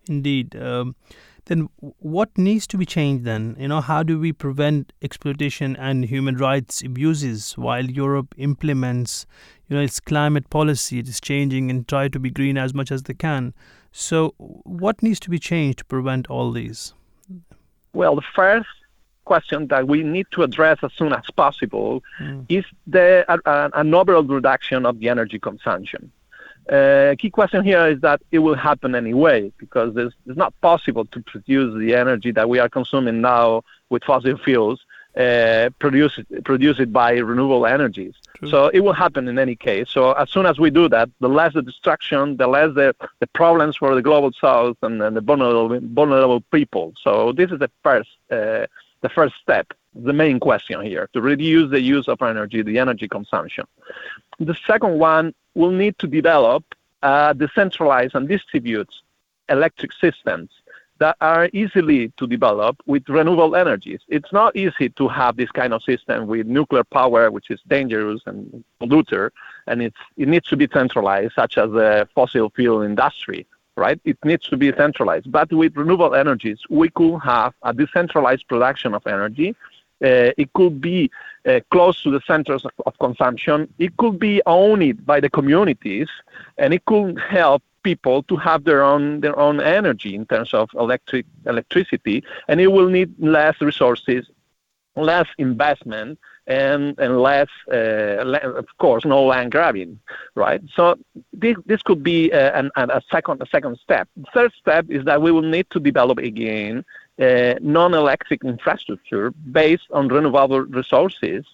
Indeed. 0.08 0.56
Um, 0.56 0.96
then 1.46 1.68
what 1.98 2.37
needs 2.38 2.66
to 2.68 2.78
be 2.78 2.87
changed 2.87 3.24
then? 3.24 3.57
You 3.59 3.68
know, 3.68 3.81
how 3.81 4.02
do 4.02 4.18
we 4.18 4.33
prevent 4.33 4.92
exploitation 5.02 5.76
and 5.76 6.05
human 6.05 6.37
rights 6.37 6.83
abuses 6.83 7.55
while 7.59 7.85
Europe 7.85 8.35
implements, 8.38 9.26
you 9.68 9.76
know, 9.76 9.83
its 9.83 9.98
climate 9.98 10.48
policy, 10.50 10.98
it 11.00 11.09
is 11.09 11.20
changing 11.20 11.70
and 11.70 11.87
try 11.88 12.09
to 12.09 12.20
be 12.20 12.31
green 12.31 12.57
as 12.57 12.72
much 12.74 12.92
as 12.92 13.02
they 13.05 13.14
can. 13.14 13.55
So 13.90 14.35
what 14.38 15.02
needs 15.02 15.20
to 15.20 15.31
be 15.31 15.38
changed 15.38 15.78
to 15.78 15.85
prevent 15.85 16.28
all 16.28 16.52
these? 16.52 16.94
Well, 17.92 18.16
the 18.16 18.22
first 18.35 18.68
question 19.24 19.68
that 19.68 19.87
we 19.87 20.02
need 20.02 20.26
to 20.33 20.42
address 20.42 20.78
as 20.83 20.92
soon 20.94 21.12
as 21.12 21.24
possible 21.37 22.02
mm. 22.20 22.44
is 22.48 22.64
the 22.87 23.24
uh, 23.28 23.68
an 23.74 23.94
overall 23.94 24.22
reduction 24.22 24.87
of 24.87 24.98
the 24.98 25.09
energy 25.09 25.38
consumption. 25.38 26.11
Uh, 26.70 27.14
key 27.18 27.31
question 27.31 27.64
here 27.64 27.87
is 27.88 28.01
that 28.01 28.20
it 28.31 28.38
will 28.38 28.55
happen 28.55 28.94
anyway 28.94 29.52
because 29.58 29.96
it's, 29.96 30.15
it's 30.27 30.38
not 30.38 30.58
possible 30.60 31.04
to 31.06 31.21
produce 31.21 31.77
the 31.79 31.94
energy 31.94 32.31
that 32.31 32.48
we 32.48 32.58
are 32.58 32.69
consuming 32.69 33.21
now 33.21 33.63
with 33.90 34.04
fossil 34.04 34.38
fuels, 34.38 34.81
uh, 35.17 35.69
produce 35.79 36.19
produce 36.44 36.79
it 36.79 36.92
by 36.92 37.19
renewable 37.19 37.67
energies. 37.67 38.15
True. 38.37 38.48
So 38.48 38.69
it 38.69 38.81
will 38.81 38.92
happen 38.92 39.29
in 39.29 39.38
any 39.38 39.56
case. 39.56 39.90
So 39.90 40.13
as 40.13 40.31
soon 40.31 40.46
as 40.46 40.58
we 40.58 40.71
do 40.71 40.88
that, 40.88 41.10
the 41.21 41.29
less 41.29 41.52
the 41.52 41.63
destruction, 41.63 42.37
the 42.37 42.46
less 42.46 42.75
the, 42.75 42.94
the 43.19 43.27
problems 43.27 43.77
for 43.77 43.94
the 43.94 44.02
global 44.02 44.33
south 44.33 44.77
and, 44.83 45.02
and 45.02 45.17
the 45.17 45.21
vulnerable 45.21 45.81
vulnerable 45.81 46.40
people. 46.52 46.94
So 47.02 47.33
this 47.33 47.50
is 47.50 47.58
the 47.58 47.71
first 47.83 48.10
uh, 48.31 48.67
the 49.00 49.08
first 49.08 49.35
step 49.42 49.73
the 49.94 50.13
main 50.13 50.40
question 50.40 50.81
here 50.81 51.08
to 51.13 51.21
reduce 51.21 51.71
the 51.71 51.81
use 51.81 52.08
of 52.08 52.23
energy, 52.23 52.63
the 52.63 52.79
energy 52.79 53.08
consumption. 53.08 53.67
The 54.46 54.56
second 54.66 54.98
one 54.98 55.34
will 55.54 55.70
need 55.70 55.98
to 56.00 56.08
develop 56.08 56.64
uh, 57.02 57.32
decentralized 57.32 58.14
and 58.16 58.28
distribute 58.28 58.92
electric 59.48 59.92
systems 59.92 60.50
that 60.98 61.16
are 61.20 61.48
easily 61.52 62.12
to 62.16 62.26
develop 62.26 62.76
with 62.86 63.08
renewable 63.08 63.54
energies. 63.54 64.00
It's 64.08 64.32
not 64.32 64.54
easy 64.56 64.88
to 64.90 65.08
have 65.08 65.36
this 65.36 65.50
kind 65.50 65.72
of 65.72 65.82
system 65.82 66.26
with 66.26 66.46
nuclear 66.46 66.84
power, 66.84 67.30
which 67.30 67.50
is 67.50 67.60
dangerous 67.68 68.20
and 68.26 68.64
polluter, 68.80 69.30
and 69.68 69.82
it 69.82 69.94
needs 70.16 70.48
to 70.48 70.56
be 70.56 70.68
centralized, 70.72 71.34
such 71.34 71.56
as 71.58 71.70
the 71.70 72.08
fossil 72.14 72.50
fuel 72.50 72.82
industry, 72.82 73.46
right? 73.76 74.00
It 74.04 74.18
needs 74.24 74.48
to 74.48 74.56
be 74.56 74.72
centralized. 74.72 75.30
But 75.30 75.52
with 75.52 75.76
renewable 75.76 76.14
energies, 76.14 76.58
we 76.68 76.88
could 76.90 77.18
have 77.18 77.52
a 77.62 77.72
decentralized 77.72 78.46
production 78.48 78.94
of 78.94 79.06
energy 79.06 79.54
uh, 80.02 80.32
it 80.36 80.52
could 80.52 80.80
be 80.80 81.10
uh, 81.46 81.60
close 81.70 82.02
to 82.02 82.10
the 82.10 82.20
centers 82.26 82.64
of, 82.86 82.98
consumption. 82.98 83.72
It 83.78 83.96
could 83.96 84.18
be 84.18 84.42
owned 84.46 85.04
by 85.04 85.20
the 85.20 85.30
communities, 85.30 86.08
and 86.58 86.72
it 86.72 86.84
could 86.84 87.18
help 87.18 87.62
people 87.82 88.22
to 88.24 88.36
have 88.36 88.64
their 88.64 88.82
own 88.82 89.20
their 89.20 89.38
own 89.38 89.60
energy 89.60 90.14
in 90.14 90.24
terms 90.26 90.54
of 90.54 90.70
electric 90.74 91.26
electricity, 91.46 92.22
and 92.48 92.60
it 92.60 92.68
will 92.68 92.88
need 92.88 93.12
less 93.18 93.60
resources, 93.60 94.30
less 94.94 95.26
investment, 95.38 96.18
and 96.46 96.98
and 96.98 97.20
less, 97.20 97.48
uh, 97.70 98.24
of 98.62 98.66
course, 98.78 99.04
no 99.04 99.24
land 99.24 99.52
grabbing, 99.52 99.98
right? 100.34 100.60
So 100.74 100.96
this 101.32 101.56
this 101.66 101.82
could 101.82 102.02
be 102.02 102.30
a, 102.30 102.52
uh, 102.52 102.68
an, 102.76 102.90
a 102.90 103.02
second 103.10 103.42
a 103.42 103.46
second 103.46 103.78
step. 103.78 104.08
The 104.16 104.26
third 104.34 104.52
step 104.60 104.86
is 104.88 105.04
that 105.04 105.22
we 105.22 105.32
will 105.32 105.42
need 105.42 105.66
to 105.70 105.80
develop 105.80 106.18
again 106.18 106.84
uh, 107.23 107.54
non-electric 107.60 108.40
infrastructure 108.44 109.31
based 109.60 109.88
on 109.92 110.08
renewable 110.08 110.60
resources, 110.81 111.44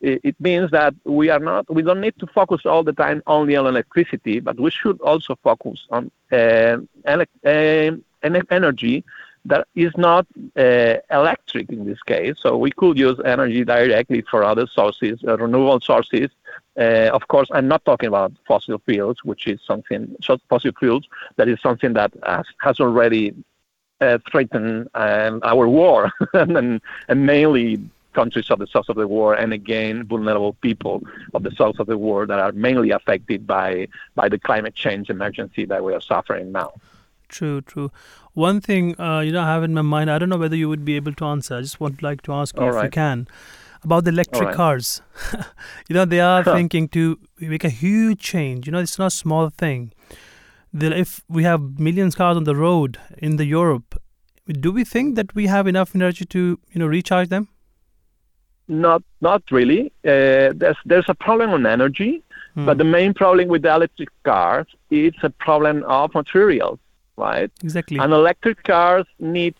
it, 0.00 0.20
it, 0.28 0.36
means 0.40 0.70
that 0.70 0.94
we 1.04 1.30
are 1.30 1.38
not 1.50 1.62
we 1.78 1.82
don't 1.82 2.02
need 2.06 2.16
to 2.18 2.26
focus 2.38 2.60
all 2.66 2.82
the 2.84 2.92
time 2.92 3.22
only 3.26 3.56
on 3.56 3.66
electricity, 3.66 4.40
but 4.40 4.58
we 4.60 4.70
should 4.70 5.00
also 5.00 5.32
focus 5.42 5.78
on 5.90 6.10
uh, 6.32 6.76
ele- 7.12 7.34
uh, 7.44 7.90
energy 8.60 9.04
that 9.46 9.66
is 9.74 9.92
not 9.96 10.26
uh, 10.56 10.96
electric 11.10 11.70
in 11.70 11.86
this 11.86 12.02
case. 12.02 12.36
So 12.40 12.56
we 12.56 12.72
could 12.72 12.98
use 12.98 13.18
energy 13.24 13.64
directly 13.64 14.22
for 14.30 14.44
other 14.44 14.66
sources, 14.66 15.20
uh, 15.26 15.38
renewable 15.38 15.80
sources. 15.80 16.30
Uh, 16.78 17.10
of 17.18 17.26
course, 17.28 17.48
I'm 17.52 17.68
not 17.68 17.84
talking 17.84 18.08
about 18.08 18.32
fossil 18.46 18.78
fuels, 18.86 19.18
which 19.22 19.46
is 19.46 19.60
something 19.66 20.14
fossil 20.48 20.72
fuels 20.78 21.04
that 21.36 21.48
is 21.48 21.58
something 21.62 21.92
that 21.94 22.12
has, 22.24 22.46
has 22.60 22.80
already 22.80 23.34
uh, 24.00 24.18
threaten 24.30 24.88
um, 24.94 25.40
our 25.42 25.68
war 25.68 26.12
and, 26.32 26.80
and 27.08 27.26
mainly 27.26 27.80
countries 28.12 28.50
of 28.50 28.58
the 28.58 28.66
south 28.66 28.88
of 28.88 28.96
the 28.96 29.06
war 29.06 29.34
and 29.34 29.52
again 29.52 30.04
vulnerable 30.04 30.54
people 30.54 31.02
of 31.34 31.42
the 31.42 31.50
south 31.52 31.78
of 31.78 31.86
the 31.86 31.98
war 31.98 32.26
that 32.26 32.38
are 32.38 32.52
mainly 32.52 32.90
affected 32.90 33.46
by 33.46 33.86
by 34.14 34.26
the 34.28 34.38
climate 34.38 34.74
change 34.74 35.10
emergency 35.10 35.64
that 35.66 35.84
we 35.84 35.92
are 35.92 36.00
suffering 36.00 36.50
now. 36.50 36.72
True 37.28 37.60
true. 37.60 37.90
One 38.32 38.60
thing 38.60 38.98
uh, 39.00 39.20
you 39.20 39.32
know 39.32 39.42
i 39.42 39.46
have 39.54 39.62
in 39.68 39.74
my 39.74 39.82
mind 39.82 40.10
i 40.10 40.18
don't 40.18 40.30
know 40.30 40.42
whether 40.44 40.56
you 40.56 40.68
would 40.68 40.84
be 40.84 40.96
able 40.96 41.14
to 41.20 41.24
answer. 41.26 41.56
I 41.56 41.60
just 41.60 41.78
would 41.80 42.02
like 42.02 42.22
to 42.22 42.32
ask 42.32 42.56
you 42.56 42.62
All 42.62 42.70
if 42.70 42.74
right. 42.76 42.84
you 42.84 42.90
can 42.90 43.28
about 43.84 44.04
the 44.04 44.10
electric 44.10 44.48
right. 44.48 44.54
cars. 44.54 45.02
You 45.88 45.94
know 45.94 46.04
they 46.04 46.20
are 46.20 46.42
thinking 46.42 46.88
to 46.96 47.18
make 47.38 47.64
a 47.64 47.74
huge 47.84 48.20
change. 48.20 48.66
You 48.66 48.72
know 48.72 48.80
it's 48.86 48.98
not 48.98 49.08
a 49.08 49.18
small 49.24 49.50
thing 49.50 49.92
if 50.72 51.20
we 51.28 51.44
have 51.44 51.78
millions 51.78 52.14
of 52.14 52.18
cars 52.18 52.36
on 52.36 52.44
the 52.44 52.56
road 52.56 52.98
in 53.18 53.36
the 53.36 53.44
Europe, 53.44 54.00
do 54.46 54.72
we 54.72 54.84
think 54.84 55.16
that 55.16 55.34
we 55.34 55.46
have 55.46 55.66
enough 55.66 55.94
energy 55.94 56.24
to 56.26 56.58
you 56.70 56.78
know 56.78 56.86
recharge 56.86 57.28
them? 57.28 57.48
Not 58.68 59.02
not 59.20 59.42
really. 59.50 59.92
Uh, 60.04 60.52
there's 60.54 60.76
there's 60.84 61.08
a 61.08 61.14
problem 61.14 61.50
on 61.50 61.66
energy, 61.66 62.22
hmm. 62.54 62.66
but 62.66 62.78
the 62.78 62.84
main 62.84 63.14
problem 63.14 63.48
with 63.48 63.62
the 63.62 63.74
electric 63.74 64.10
cars 64.24 64.66
is 64.90 65.14
a 65.22 65.30
problem 65.30 65.84
of 65.84 66.14
materials, 66.14 66.78
right? 67.16 67.50
Exactly. 67.62 67.98
And 67.98 68.12
electric 68.12 68.64
cars 68.64 69.06
need 69.18 69.54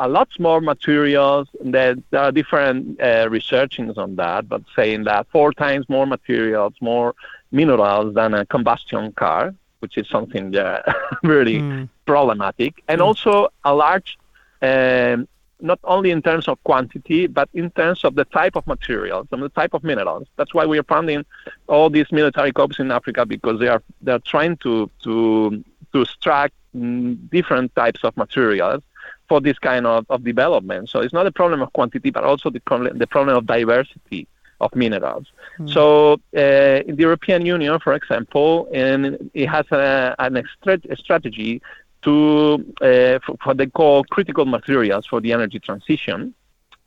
a 0.00 0.08
lot 0.08 0.28
more 0.38 0.60
materials. 0.60 1.48
There, 1.60 1.96
there 2.10 2.20
are 2.20 2.32
different 2.32 3.00
uh, 3.00 3.28
researchings 3.28 3.98
on 3.98 4.14
that, 4.16 4.48
but 4.48 4.62
saying 4.76 5.04
that 5.04 5.26
four 5.32 5.52
times 5.52 5.88
more 5.88 6.06
materials, 6.06 6.74
more 6.80 7.14
minerals 7.50 8.14
than 8.14 8.34
a 8.34 8.46
combustion 8.46 9.12
car 9.12 9.54
which 9.80 9.96
is 9.98 10.08
something 10.08 10.56
uh, 10.56 10.82
really 11.22 11.58
mm. 11.58 11.88
problematic, 12.06 12.82
and 12.88 13.00
mm. 13.00 13.04
also 13.04 13.48
a 13.64 13.74
large, 13.74 14.18
um, 14.62 15.28
not 15.60 15.78
only 15.84 16.10
in 16.10 16.22
terms 16.22 16.48
of 16.48 16.62
quantity, 16.64 17.26
but 17.26 17.48
in 17.54 17.70
terms 17.72 18.04
of 18.04 18.14
the 18.14 18.24
type 18.26 18.56
of 18.56 18.66
materials 18.66 19.26
and 19.32 19.42
the 19.42 19.48
type 19.48 19.74
of 19.74 19.82
minerals. 19.82 20.26
That's 20.36 20.54
why 20.54 20.66
we 20.66 20.78
are 20.78 20.84
funding 20.84 21.24
all 21.66 21.90
these 21.90 22.10
military 22.12 22.52
corps 22.52 22.78
in 22.78 22.90
Africa 22.90 23.26
because 23.26 23.58
they 23.60 23.68
are 23.68 23.82
they 24.02 24.12
are 24.12 24.20
trying 24.20 24.56
to 24.58 24.90
to 25.04 25.64
to 25.92 26.02
extract 26.02 26.54
mm, 26.76 27.18
different 27.30 27.74
types 27.74 28.04
of 28.04 28.16
materials 28.16 28.82
for 29.28 29.40
this 29.40 29.58
kind 29.58 29.86
of, 29.86 30.06
of 30.08 30.24
development. 30.24 30.88
So 30.88 31.00
it's 31.00 31.12
not 31.12 31.26
a 31.26 31.32
problem 31.32 31.60
of 31.60 31.72
quantity, 31.72 32.10
but 32.10 32.24
also 32.24 32.50
the 32.50 32.60
the 32.94 33.06
problem 33.06 33.36
of 33.36 33.46
diversity 33.46 34.26
of 34.60 34.74
minerals. 34.74 35.26
Mm. 35.58 35.72
So 35.72 36.14
uh, 36.36 36.88
in 36.88 36.96
the 36.96 37.02
European 37.02 37.44
Union, 37.46 37.78
for 37.80 37.94
example, 37.94 38.68
and 38.72 39.30
it 39.34 39.46
has 39.46 39.66
a, 39.70 40.14
an 40.18 40.36
extra 40.36 40.78
strategy 40.96 41.62
to 42.02 42.64
uh, 42.80 43.18
for, 43.24 43.36
what 43.44 43.56
they 43.56 43.66
call 43.66 44.04
critical 44.04 44.44
materials 44.44 45.06
for 45.06 45.20
the 45.20 45.32
energy 45.32 45.58
transition 45.58 46.34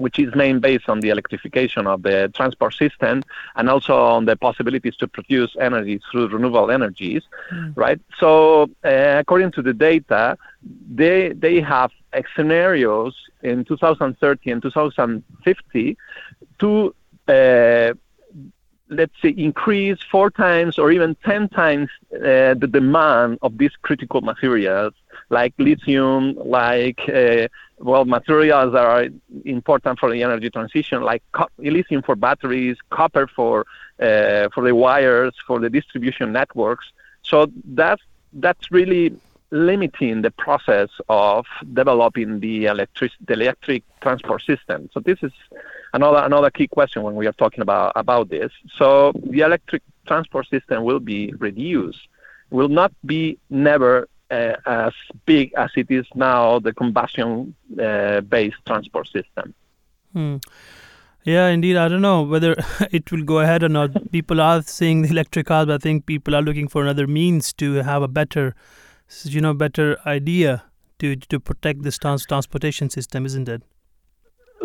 which 0.01 0.17
is 0.17 0.33
main 0.35 0.59
based 0.59 0.89
on 0.89 0.99
the 0.99 1.09
electrification 1.09 1.85
of 1.85 2.01
the 2.01 2.31
transport 2.35 2.73
system 2.73 3.21
and 3.55 3.69
also 3.69 3.95
on 3.95 4.25
the 4.25 4.35
possibilities 4.35 4.95
to 4.97 5.07
produce 5.07 5.55
energy 5.59 6.01
through 6.09 6.27
renewable 6.27 6.71
energies, 6.71 7.21
mm. 7.53 7.71
right? 7.75 8.01
So 8.19 8.63
uh, 8.83 9.19
according 9.19 9.51
to 9.51 9.61
the 9.61 9.73
data, 9.73 10.37
they 11.01 11.29
they 11.33 11.61
have 11.61 11.91
scenarios 12.35 13.15
in 13.43 13.63
2030 13.63 14.51
and 14.51 14.61
2050 14.61 15.97
to 16.59 16.95
let's 18.91 19.13
say, 19.21 19.29
increase 19.29 19.99
four 20.11 20.29
times 20.29 20.77
or 20.77 20.91
even 20.91 21.15
10 21.23 21.49
times 21.49 21.89
uh, 22.13 22.53
the 22.53 22.69
demand 22.71 23.39
of 23.41 23.57
these 23.57 23.71
critical 23.81 24.21
materials 24.21 24.93
like 25.29 25.53
lithium, 25.57 26.35
like, 26.35 26.99
uh, 27.07 27.47
well, 27.77 28.03
materials 28.05 28.73
that 28.73 28.83
are 28.83 29.07
important 29.45 29.97
for 29.97 30.11
the 30.11 30.21
energy 30.21 30.49
transition, 30.49 31.01
like 31.01 31.23
co- 31.31 31.47
lithium 31.57 32.01
for 32.01 32.15
batteries, 32.15 32.77
copper 32.89 33.27
for, 33.27 33.65
uh, 33.99 34.49
for 34.53 34.63
the 34.63 34.75
wires, 34.75 35.33
for 35.47 35.59
the 35.59 35.69
distribution 35.69 36.33
networks. 36.33 36.85
So 37.23 37.47
that's, 37.63 38.01
that's 38.33 38.71
really 38.71 39.15
limiting 39.51 40.21
the 40.21 40.31
process 40.31 40.89
of 41.09 41.45
developing 41.73 42.39
the 42.39 42.65
electric 42.65 43.11
the 43.25 43.33
electric 43.33 43.83
transport 43.99 44.41
system. 44.43 44.89
So 44.93 44.99
this 45.01 45.19
is 45.21 45.31
another 45.93 46.17
another 46.19 46.49
key 46.49 46.67
question 46.67 47.03
when 47.03 47.15
we 47.15 47.27
are 47.27 47.33
talking 47.33 47.61
about 47.61 47.93
about 47.95 48.29
this. 48.29 48.51
So 48.77 49.13
the 49.15 49.41
electric 49.41 49.83
transport 50.07 50.47
system 50.49 50.83
will 50.83 50.99
be 50.99 51.33
reduced, 51.37 51.99
will 52.49 52.69
not 52.69 52.91
be 53.05 53.37
never 53.49 54.07
uh, 54.29 54.55
as 54.65 54.93
big 55.25 55.53
as 55.55 55.69
it 55.75 55.87
is 55.89 56.05
now 56.15 56.59
the 56.59 56.73
combustion 56.73 57.55
uh, 57.81 58.21
based 58.21 58.57
transport 58.65 59.07
system. 59.07 59.53
Hmm. 60.13 60.37
Yeah, 61.23 61.49
indeed. 61.49 61.77
I 61.77 61.87
don't 61.87 62.01
know 62.01 62.23
whether 62.23 62.55
it 62.91 63.11
will 63.11 63.23
go 63.23 63.39
ahead 63.39 63.61
or 63.61 63.69
not. 63.69 64.11
People 64.11 64.41
are 64.41 64.61
seeing 64.63 65.03
the 65.03 65.09
electric 65.09 65.45
cars, 65.45 65.67
but 65.67 65.75
I 65.75 65.77
think 65.77 66.05
people 66.05 66.35
are 66.35 66.41
looking 66.41 66.67
for 66.67 66.81
another 66.81 67.05
means 67.05 67.53
to 67.53 67.75
have 67.75 68.01
a 68.01 68.07
better 68.07 68.55
you 69.23 69.41
know 69.41 69.53
better 69.53 69.97
idea 70.05 70.63
to 70.99 71.15
to 71.15 71.39
protect 71.39 71.83
this 71.83 71.97
trans- 71.97 72.25
transportation 72.25 72.89
system, 72.89 73.25
isn't 73.25 73.49
it? 73.49 73.61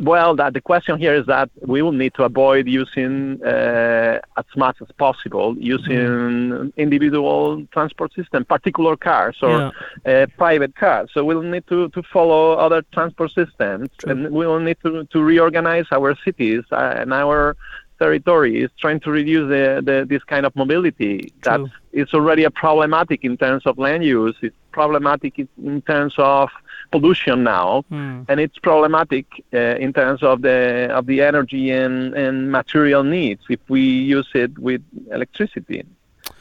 Well, 0.03 0.37
that 0.37 0.53
the 0.53 0.61
question 0.61 0.99
here 0.99 1.15
is 1.15 1.27
that 1.27 1.49
we 1.63 1.81
will 1.81 1.93
need 1.93 2.13
to 2.15 2.25
avoid 2.25 2.69
using 2.69 3.43
uh, 3.43 4.21
as 4.37 4.45
much 4.55 4.77
as 4.83 4.89
possible 4.99 5.57
using 5.59 5.97
mm. 5.97 6.77
individual 6.77 7.67
transport 7.73 8.13
system, 8.13 8.45
particular 8.45 8.97
cars 8.97 9.37
or 9.41 9.73
yeah. 10.05 10.23
uh, 10.23 10.27
private 10.37 10.77
cars. 10.77 11.09
So 11.15 11.25
we'll 11.25 11.41
need 11.43 11.67
to, 11.69 11.89
to 11.91 12.03
follow 12.13 12.53
other 12.53 12.83
transport 12.93 13.33
systems, 13.33 13.89
True. 13.99 14.13
and 14.13 14.31
we 14.33 14.47
will 14.47 14.61
need 14.61 14.77
to, 14.85 15.05
to 15.05 15.23
reorganize 15.23 15.87
our 15.91 16.15
cities 16.25 16.65
uh, 16.73 16.95
and 16.99 17.15
our 17.15 17.57
territory 17.99 18.63
is 18.63 18.71
trying 18.79 19.01
to 19.01 19.11
reduce 19.11 19.49
the, 19.49 19.83
the, 19.85 20.07
this 20.09 20.23
kind 20.25 20.47
of 20.47 20.55
mobility. 20.57 21.33
That 21.43 21.61
is 21.93 22.13
already 22.15 22.45
a 22.45 22.51
problematic 22.51 23.25
in 23.25 23.37
terms 23.37 23.67
of 23.67 23.79
land 23.79 24.05
use. 24.05 24.37
It's 24.43 24.57
problematic 24.73 25.39
in 25.39 25.83
terms 25.83 26.15
of 26.19 26.51
pollution 26.91 27.43
now, 27.43 27.85
mm. 27.91 28.25
and 28.29 28.41
it's 28.41 28.59
problematic 28.59 29.27
uh, 29.53 29.85
in 29.85 29.93
terms 29.93 30.23
of 30.23 30.43
the 30.43 30.89
of 30.91 31.07
the 31.07 31.23
energy 31.23 31.71
and, 31.71 32.15
and 32.15 32.53
material 32.53 33.03
needs 33.03 33.43
if 33.49 33.61
we 33.69 33.81
use 33.81 34.29
it 34.35 34.57
with 34.59 34.83
electricity. 35.11 35.85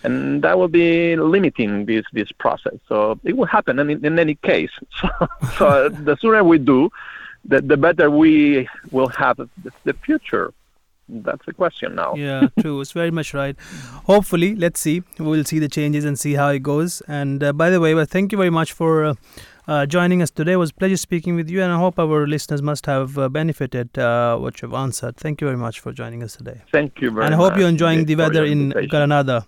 And 0.04 0.44
that 0.44 0.60
will 0.60 0.68
be 0.68 1.16
limiting 1.16 1.86
this, 1.86 2.06
this 2.14 2.32
process. 2.32 2.78
So 2.88 3.20
it 3.24 3.36
will 3.36 3.46
happen 3.46 3.80
in, 3.80 4.06
in 4.06 4.20
any 4.20 4.36
case. 4.36 4.72
So, 5.00 5.28
so 5.58 5.90
the 5.90 6.16
sooner 6.18 6.44
we 6.44 6.60
do, 6.60 6.92
the, 7.44 7.62
the 7.62 7.78
better 7.78 8.10
we 8.10 8.68
will 8.92 9.08
have 9.10 9.38
the, 9.38 9.50
the 9.84 9.94
future. 9.94 10.54
That's 11.08 11.46
the 11.46 11.54
question 11.54 11.96
now. 11.96 12.16
Yeah, 12.16 12.48
true. 12.60 12.82
It's 12.82 12.92
very 12.92 13.12
much 13.12 13.34
right. 13.34 13.56
Hopefully, 14.06 14.56
let's 14.56 14.80
see. 14.80 15.04
We'll 15.20 15.44
see 15.44 15.60
the 15.60 15.70
changes 15.70 16.04
and 16.04 16.18
see 16.18 16.34
how 16.34 16.50
it 16.50 16.64
goes. 16.64 17.02
And 17.08 17.44
uh, 17.44 17.54
by 17.54 17.70
the 17.70 17.80
way, 17.80 17.94
well, 17.94 18.06
thank 18.06 18.32
you 18.32 18.38
very 18.38 18.50
much 18.50 18.74
for 18.74 19.06
uh, 19.06 19.14
uh, 19.68 19.86
joining 19.86 20.22
us 20.22 20.32
today. 20.32 20.54
It 20.54 20.58
was 20.58 20.72
a 20.72 20.74
pleasure 20.74 20.98
speaking 20.98 21.36
with 21.36 21.50
you, 21.50 21.62
and 21.62 21.72
I 21.72 21.78
hope 21.78 22.00
our 22.00 22.26
listeners 22.26 22.62
must 22.62 22.88
have 22.88 23.18
uh, 23.20 23.30
benefited 23.30 23.98
uh, 24.00 24.38
what 24.38 24.62
you've 24.62 24.74
answered. 24.74 25.18
Thank 25.18 25.42
you 25.42 25.48
very 25.48 25.58
much 25.58 25.80
for 25.80 25.92
joining 25.92 26.24
us 26.24 26.36
today. 26.36 26.62
Thank 26.72 27.02
you 27.02 27.12
very 27.12 27.26
and 27.26 27.36
I 27.36 27.38
much. 27.38 27.52
hope 27.52 27.60
you're 27.60 27.70
enjoying 27.70 28.06
the 28.06 28.16
weather 28.16 28.44
in. 28.44 28.70
Granada. 28.90 29.46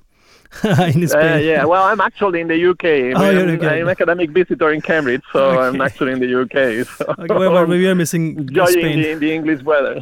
in 0.64 1.04
Uh, 1.12 1.36
yeah, 1.38 1.66
well, 1.66 1.84
I'm 1.84 2.02
actually 2.02 2.42
in 2.42 2.48
the 2.48 2.70
UK. 2.72 2.86
Oh, 3.18 3.24
I'm, 3.24 3.38
in. 3.50 3.66
I'm 3.66 3.82
an 3.84 3.90
academic 3.90 4.30
visitor 4.32 4.72
in 4.72 4.82
Cambridge, 4.82 5.24
so 5.34 5.60
I'm 5.64 5.82
actually 5.82 6.14
in 6.14 6.20
the 6.20 6.42
UK. 6.42 6.86
So 6.88 7.06
Okay, 7.20 7.34
well, 7.34 7.52
well, 7.54 7.66
we 7.66 7.88
are 7.88 7.96
missing 7.96 8.38
enjoying 8.40 8.68
Spain. 8.68 9.02
the, 9.02 9.14
the 9.16 9.34
English 9.34 9.62
weather. 9.64 10.00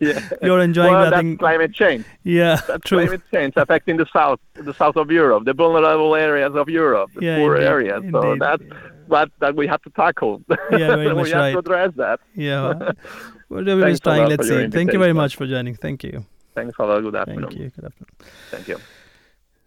yeah. 0.00 0.20
You're 0.42 0.60
enjoying 0.60 0.92
well, 0.92 1.10
nothing. 1.10 1.30
that's 1.30 1.38
climate 1.40 1.74
change. 1.74 2.04
Yeah, 2.24 2.56
That's 2.66 2.84
true. 2.84 2.98
climate 3.04 3.22
change 3.32 3.54
affecting 3.56 3.96
the 3.96 4.06
south, 4.12 4.40
the 4.54 4.74
south 4.74 4.96
of 4.96 5.10
Europe, 5.10 5.44
the 5.44 5.54
vulnerable 5.54 6.14
areas 6.14 6.54
of 6.54 6.68
Europe, 6.68 7.10
the 7.14 7.24
Yeah, 7.26 7.38
poor 7.38 7.56
indeed, 7.56 7.66
areas. 7.66 8.02
So 8.12 8.32
indeed. 8.32 8.42
that's 8.42 8.62
what 9.06 9.30
that 9.40 9.56
we 9.56 9.66
have 9.66 9.82
to 9.82 9.90
tackle. 9.90 10.42
Yeah, 10.70 10.96
very 10.96 11.08
we 11.08 11.14
much 11.14 11.30
have 11.32 11.40
right. 11.40 11.52
to 11.52 11.58
address 11.58 11.92
that. 11.96 12.20
Yeah. 12.34 12.92
Whatever 13.48 13.88
is 13.88 14.00
trying, 14.00 14.28
let's 14.28 14.46
see. 14.48 14.68
Thank 14.68 14.92
you 14.92 14.98
very 14.98 15.12
much 15.12 15.34
for 15.36 15.46
joining. 15.46 15.74
Thank 15.74 16.04
you. 16.04 16.24
Thanks 16.54 16.76
a 16.78 16.84
lot. 16.84 17.00
Good 17.00 17.16
afternoon. 17.16 17.42
Thank 17.48 17.58
you. 17.60 17.70
Good 17.70 17.84
afternoon. 17.86 18.14
Thank 18.50 18.68
you. 18.68 18.78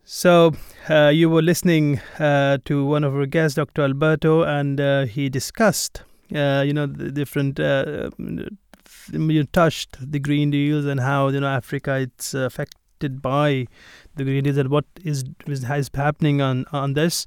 So, 0.05 0.51
uh, 0.89 1.11
you 1.13 1.29
were 1.29 1.41
listening 1.41 1.99
uh, 2.19 2.57
to 2.65 2.85
one 2.85 3.05
of 3.05 3.15
our 3.15 3.25
guests, 3.25 3.55
Dr. 3.55 3.83
Alberto, 3.83 4.43
and 4.43 4.79
uh, 4.79 5.05
he 5.05 5.29
discussed, 5.29 6.03
uh, 6.35 6.63
you 6.65 6.73
know, 6.73 6.87
the 6.87 7.11
different. 7.11 7.59
Uh, 7.59 8.09
you 9.11 9.43
touched 9.45 9.97
the 10.11 10.19
green 10.19 10.51
deals 10.51 10.85
and 10.85 10.99
how 10.99 11.27
you 11.27 11.39
know 11.39 11.47
Africa 11.47 11.95
it's 11.95 12.33
affected 12.33 13.21
by 13.21 13.67
the 14.15 14.23
green 14.23 14.43
deals 14.43 14.57
and 14.57 14.69
what 14.69 14.85
is 15.03 15.25
is, 15.47 15.63
is 15.63 15.89
happening 15.93 16.41
on 16.41 16.65
on 16.71 16.93
this. 16.93 17.25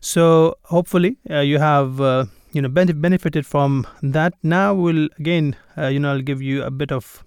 So 0.00 0.56
hopefully 0.64 1.16
uh, 1.30 1.40
you 1.40 1.58
have 1.58 2.00
uh, 2.00 2.26
you 2.52 2.62
know 2.62 2.68
benefited 2.68 3.46
from 3.46 3.86
that. 4.02 4.34
Now 4.42 4.74
we'll 4.74 5.08
again 5.18 5.56
uh, 5.76 5.86
you 5.86 5.98
know 5.98 6.12
I'll 6.12 6.22
give 6.22 6.42
you 6.42 6.62
a 6.62 6.70
bit 6.70 6.92
of 6.92 7.24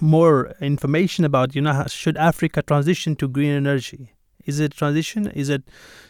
more 0.00 0.54
information 0.60 1.24
about 1.24 1.54
you 1.54 1.62
know 1.62 1.84
should 1.88 2.16
Africa 2.16 2.62
transition 2.62 3.16
to 3.16 3.28
green 3.28 3.52
energy? 3.52 4.12
Is 4.44 4.60
it 4.60 4.72
transition? 4.72 5.26
Is 5.26 5.50
it 5.50 5.64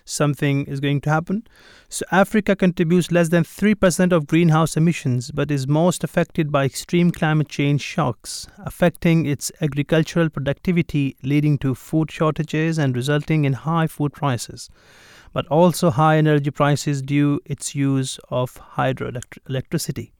something 0.05 0.65
is 0.67 0.79
going 0.79 1.01
to 1.01 1.11
happen? 1.11 1.43
So 1.89 2.05
Africa 2.13 2.55
contributes 2.55 3.11
less 3.11 3.31
than 3.31 3.43
3% 3.43 4.13
of 4.13 4.29
greenhouse 4.29 4.77
emissions 4.77 5.33
but 5.33 5.51
is 5.51 5.67
most 5.67 6.05
affected 6.05 6.53
by 6.53 6.65
extreme 6.65 7.11
climate 7.11 7.49
change 7.49 7.81
shocks 7.81 8.47
affecting 8.59 9.27
its 9.27 9.51
agricultural 9.61 10.31
productivity 10.31 11.17
leading 11.25 11.59
to 11.59 11.75
food 11.75 12.13
shortages 12.13 12.79
and 12.79 12.95
resulting 12.95 13.45
in 13.45 13.55
high 13.55 13.89
food 13.89 14.13
prices 14.13 14.71
but 15.33 15.47
also 15.49 15.91
high 15.91 16.17
energy 16.17 16.53
prices 16.53 17.03
due 17.03 17.41
its 17.45 17.75
use 17.75 18.21
of 18.31 18.55
hydroelectricity. 18.77 20.13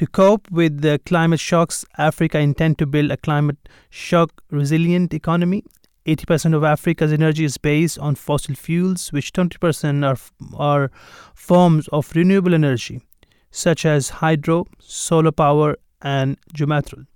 To 0.00 0.06
cope 0.06 0.50
with 0.50 0.80
the 0.80 0.98
climate 1.04 1.40
shocks, 1.40 1.84
Africa 1.98 2.38
intend 2.38 2.78
to 2.78 2.86
build 2.86 3.10
a 3.10 3.18
climate 3.18 3.68
shock 3.90 4.42
resilient 4.50 5.12
economy. 5.12 5.62
80% 6.06 6.56
of 6.56 6.64
Africa's 6.64 7.12
energy 7.12 7.44
is 7.44 7.58
based 7.58 7.98
on 7.98 8.14
fossil 8.14 8.54
fuels, 8.54 9.12
which 9.12 9.34
20% 9.34 10.02
are, 10.08 10.16
are 10.56 10.90
forms 11.34 11.86
of 11.88 12.10
renewable 12.16 12.54
energy, 12.54 13.02
such 13.50 13.84
as 13.84 14.08
hydro, 14.08 14.64
solar 14.78 15.32
power, 15.32 15.76
and 16.00 16.38
geothermal. 16.54 17.06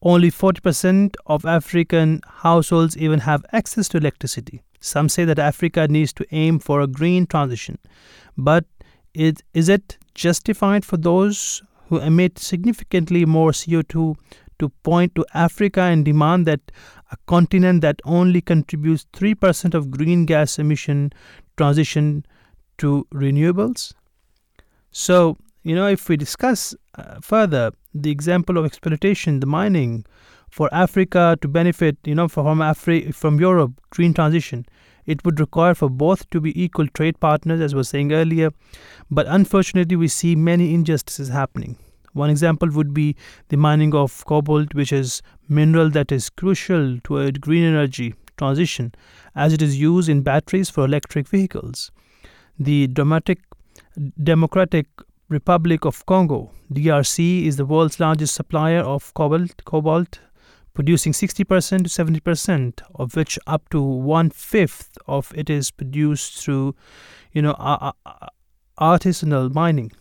Only 0.00 0.30
40% 0.30 1.16
of 1.26 1.44
African 1.44 2.20
households 2.24 2.96
even 2.96 3.18
have 3.18 3.44
access 3.50 3.88
to 3.88 3.96
electricity. 3.96 4.62
Some 4.78 5.08
say 5.08 5.24
that 5.24 5.40
Africa 5.40 5.88
needs 5.88 6.12
to 6.12 6.26
aim 6.30 6.60
for 6.60 6.82
a 6.82 6.86
green 6.86 7.26
transition, 7.26 7.78
but 8.38 8.64
it, 9.12 9.42
is 9.54 9.68
it 9.68 9.98
justified 10.14 10.84
for 10.84 10.96
those 10.96 11.62
who 11.92 11.98
emit 11.98 12.38
significantly 12.38 13.26
more 13.26 13.50
CO2 13.50 14.16
to 14.58 14.68
point 14.82 15.14
to 15.14 15.26
Africa 15.34 15.82
and 15.82 16.06
demand 16.06 16.46
that 16.46 16.72
a 17.10 17.18
continent 17.26 17.82
that 17.82 18.00
only 18.06 18.40
contributes 18.40 19.04
3% 19.12 19.74
of 19.74 19.90
green 19.90 20.24
gas 20.24 20.58
emission 20.58 21.12
transition 21.58 22.24
to 22.78 23.06
renewables? 23.12 23.92
So, 24.90 25.36
you 25.64 25.74
know, 25.74 25.86
if 25.86 26.08
we 26.08 26.16
discuss 26.16 26.74
uh, 26.94 27.20
further 27.20 27.72
the 27.92 28.10
example 28.10 28.56
of 28.56 28.64
exploitation, 28.64 29.40
the 29.40 29.46
mining 29.46 30.06
for 30.48 30.70
Africa 30.72 31.36
to 31.42 31.46
benefit, 31.46 31.98
you 32.04 32.14
know, 32.14 32.26
from 32.26 32.60
Afri- 32.60 33.14
from 33.14 33.38
Europe, 33.38 33.72
green 33.90 34.14
transition, 34.14 34.64
it 35.06 35.24
would 35.24 35.40
require 35.40 35.74
for 35.74 35.88
both 35.88 36.28
to 36.30 36.40
be 36.40 36.62
equal 36.62 36.86
trade 36.88 37.18
partners, 37.20 37.60
as 37.60 37.74
I 37.74 37.76
was 37.76 37.88
saying 37.88 38.12
earlier. 38.12 38.50
But 39.10 39.26
unfortunately, 39.28 39.96
we 39.96 40.08
see 40.08 40.36
many 40.36 40.74
injustices 40.74 41.28
happening. 41.28 41.76
One 42.12 42.30
example 42.30 42.68
would 42.70 42.92
be 42.92 43.16
the 43.48 43.56
mining 43.56 43.94
of 43.94 44.24
cobalt, 44.26 44.74
which 44.74 44.92
is 44.92 45.22
mineral 45.48 45.90
that 45.90 46.12
is 46.12 46.28
crucial 46.28 46.98
to 47.04 47.18
a 47.18 47.32
green 47.32 47.64
energy 47.64 48.14
transition, 48.36 48.92
as 49.34 49.52
it 49.52 49.62
is 49.62 49.80
used 49.80 50.08
in 50.08 50.22
batteries 50.22 50.68
for 50.68 50.84
electric 50.84 51.28
vehicles. 51.28 51.90
The 52.58 52.86
Democratic, 52.86 53.40
Democratic 54.22 54.86
Republic 55.28 55.86
of 55.86 56.04
Congo 56.04 56.50
(DRC) 56.72 57.46
is 57.46 57.56
the 57.56 57.64
world's 57.64 57.98
largest 57.98 58.34
supplier 58.34 58.80
of 58.80 59.14
cobalt, 59.14 59.64
cobalt 59.64 60.20
producing 60.74 61.12
60% 61.12 61.44
to 61.46 62.20
70% 62.20 62.82
of 62.94 63.14
which 63.16 63.38
up 63.46 63.68
to 63.70 63.82
one 63.82 64.30
fifth 64.30 64.96
of 65.06 65.32
it 65.34 65.50
is 65.50 65.70
produced 65.70 66.42
through 66.42 66.74
you 67.32 67.42
know 67.42 67.54
artisanal 68.80 69.52
mining. 69.54 69.92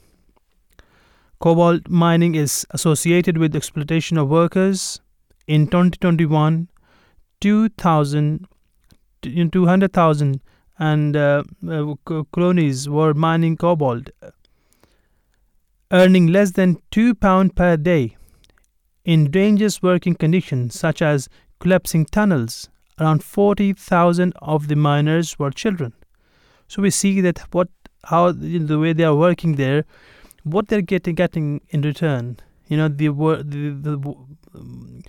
Cobalt 1.39 1.89
mining 1.89 2.35
is 2.35 2.65
associated 2.69 3.37
with 3.37 3.55
exploitation 3.55 4.17
of 4.17 4.29
workers. 4.29 5.01
In 5.47 5.65
2021 5.65 6.67
2000 7.41 8.47
in 9.23 9.49
200,000 9.51 10.41
and 10.79 11.15
uh, 11.15 11.43
uh, 11.67 11.95
co- 12.05 12.25
Congolese 12.31 12.87
were 12.87 13.13
mining 13.13 13.57
cobalt 13.57 14.09
earning 15.91 16.27
less 16.27 16.51
than 16.51 16.77
2 16.91 17.15
pound 17.15 17.55
per 17.55 17.75
day 17.77 18.15
in 19.05 19.31
dangerous 19.31 19.81
working 19.81 20.15
conditions 20.15 20.79
such 20.79 21.01
as 21.01 21.29
collapsing 21.59 22.05
tunnels. 22.05 22.69
Around 22.99 23.23
40,000 23.23 24.33
of 24.41 24.67
the 24.67 24.75
miners 24.75 25.39
were 25.39 25.51
children. 25.51 25.93
So 26.67 26.81
we 26.81 26.91
see 26.91 27.19
that 27.21 27.39
what 27.51 27.69
how 28.05 28.31
the 28.31 28.79
way 28.79 28.93
they 28.93 29.03
are 29.03 29.15
working 29.15 29.55
there, 29.55 29.85
what 30.43 30.67
they're 30.67 30.81
getting 30.81 31.15
getting 31.15 31.61
in 31.69 31.81
return. 31.81 32.37
You 32.67 32.77
know 32.77 32.87
the 32.87 33.09
the 33.09 33.71
the, 33.71 34.15
um, 34.55 35.01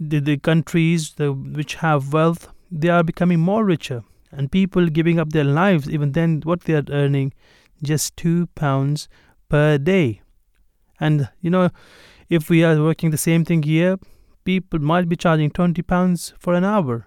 the, 0.00 0.20
the 0.20 0.36
countries 0.38 1.12
the, 1.14 1.32
which 1.32 1.74
have 1.76 2.12
wealth, 2.12 2.48
they 2.70 2.88
are 2.88 3.02
becoming 3.02 3.40
more 3.40 3.64
richer, 3.64 4.02
and 4.32 4.50
people 4.50 4.88
giving 4.88 5.18
up 5.18 5.30
their 5.30 5.44
lives. 5.44 5.90
Even 5.90 6.12
then, 6.12 6.40
what 6.44 6.62
they 6.62 6.74
are 6.74 6.84
earning, 6.90 7.32
just 7.82 8.16
two 8.16 8.46
pounds 8.54 9.08
per 9.48 9.78
day, 9.78 10.22
and 10.98 11.28
you 11.40 11.50
know 11.50 11.70
if 12.28 12.50
we 12.50 12.64
are 12.64 12.82
working 12.82 13.10
the 13.10 13.18
same 13.18 13.44
thing 13.44 13.62
here, 13.62 13.98
people 14.44 14.78
might 14.78 15.08
be 15.08 15.16
charging 15.16 15.50
20 15.50 15.82
pounds 15.82 16.34
for 16.38 16.54
an 16.54 16.64
hour. 16.64 17.06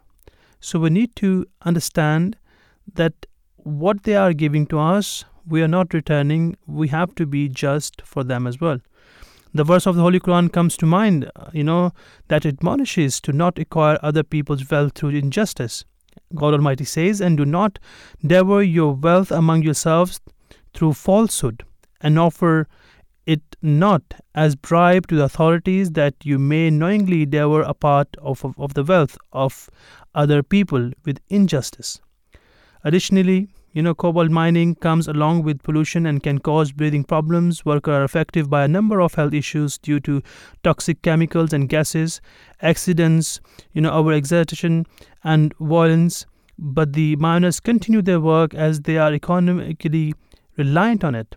So 0.59 0.79
we 0.79 0.89
need 0.89 1.15
to 1.17 1.45
understand 1.61 2.37
that 2.95 3.25
what 3.57 4.03
they 4.03 4.15
are 4.15 4.33
giving 4.33 4.65
to 4.67 4.79
us, 4.79 5.25
we 5.47 5.61
are 5.61 5.67
not 5.67 5.93
returning. 5.93 6.57
We 6.67 6.89
have 6.89 7.15
to 7.15 7.25
be 7.25 7.49
just 7.49 8.01
for 8.01 8.23
them 8.23 8.47
as 8.47 8.59
well. 8.59 8.79
The 9.53 9.63
verse 9.63 9.87
of 9.87 9.95
the 9.95 10.01
Holy 10.01 10.19
Quran 10.19 10.53
comes 10.53 10.77
to 10.77 10.85
mind, 10.85 11.29
uh, 11.35 11.49
you 11.53 11.63
know, 11.63 11.91
that 12.27 12.45
admonishes 12.45 13.19
to 13.21 13.33
not 13.33 13.57
acquire 13.57 13.97
other 14.03 14.21
people's 14.21 14.69
wealth 14.69 14.93
through 14.93 15.09
injustice. 15.09 15.85
God 16.35 16.53
Almighty 16.53 16.83
says, 16.83 17.19
And 17.19 17.37
do 17.37 17.45
not 17.45 17.79
devour 18.23 18.61
your 18.61 18.93
wealth 18.93 19.31
among 19.31 19.63
yourselves 19.63 20.21
through 20.73 20.93
falsehood, 20.93 21.63
and 21.99 22.19
offer 22.19 22.67
it 23.33 23.55
not 23.61 24.15
as 24.33 24.55
bribe 24.55 25.05
to 25.05 25.15
the 25.15 25.23
authorities 25.23 25.91
that 25.91 26.15
you 26.23 26.39
may 26.39 26.71
knowingly 26.71 27.27
devour 27.27 27.61
a 27.61 27.75
part 27.75 28.07
of, 28.17 28.43
of, 28.43 28.57
of 28.57 28.73
the 28.73 28.83
wealth 28.83 29.19
of 29.33 29.69
other 30.15 30.41
people 30.41 30.91
with 31.05 31.19
injustice. 31.29 32.01
Additionally, 32.83 33.49
you 33.71 33.83
know, 33.83 33.93
cobalt 33.93 34.31
mining 34.31 34.73
comes 34.73 35.07
along 35.07 35.43
with 35.43 35.61
pollution 35.61 36.07
and 36.07 36.23
can 36.23 36.39
cause 36.39 36.71
breathing 36.71 37.03
problems. 37.03 37.63
Workers 37.63 37.91
are 37.91 38.03
affected 38.03 38.49
by 38.49 38.63
a 38.63 38.67
number 38.67 38.99
of 38.99 39.13
health 39.13 39.35
issues 39.35 39.77
due 39.77 39.99
to 39.99 40.23
toxic 40.63 41.03
chemicals 41.03 41.53
and 41.53 41.69
gases, 41.69 42.19
accidents, 42.63 43.39
you 43.73 43.81
know, 43.81 43.91
overexertion 43.91 44.87
and 45.23 45.53
violence. 45.59 46.25
But 46.57 46.93
the 46.93 47.15
miners 47.17 47.59
continue 47.59 48.01
their 48.01 48.19
work 48.19 48.55
as 48.55 48.81
they 48.81 48.97
are 48.97 49.13
economically 49.13 50.15
reliant 50.57 51.03
on 51.03 51.13
it. 51.13 51.35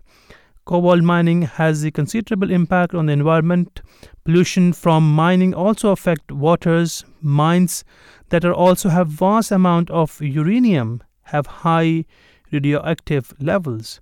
Cobalt 0.65 1.03
mining 1.03 1.41
has 1.41 1.83
a 1.83 1.91
considerable 1.91 2.49
impact 2.49 2.95
on 2.95 3.07
the 3.07 3.13
environment. 3.13 3.81
Pollution 4.23 4.71
from 4.71 5.13
mining 5.13 5.53
also 5.53 5.89
affect 5.89 6.31
waters. 6.31 7.03
Mines 7.21 7.83
that 8.29 8.45
are 8.45 8.53
also 8.53 8.89
have 8.89 9.09
vast 9.09 9.51
amount 9.51 9.89
of 9.89 10.21
uranium 10.21 11.03
have 11.23 11.45
high 11.47 12.05
radioactive 12.51 13.33
levels. 13.39 13.99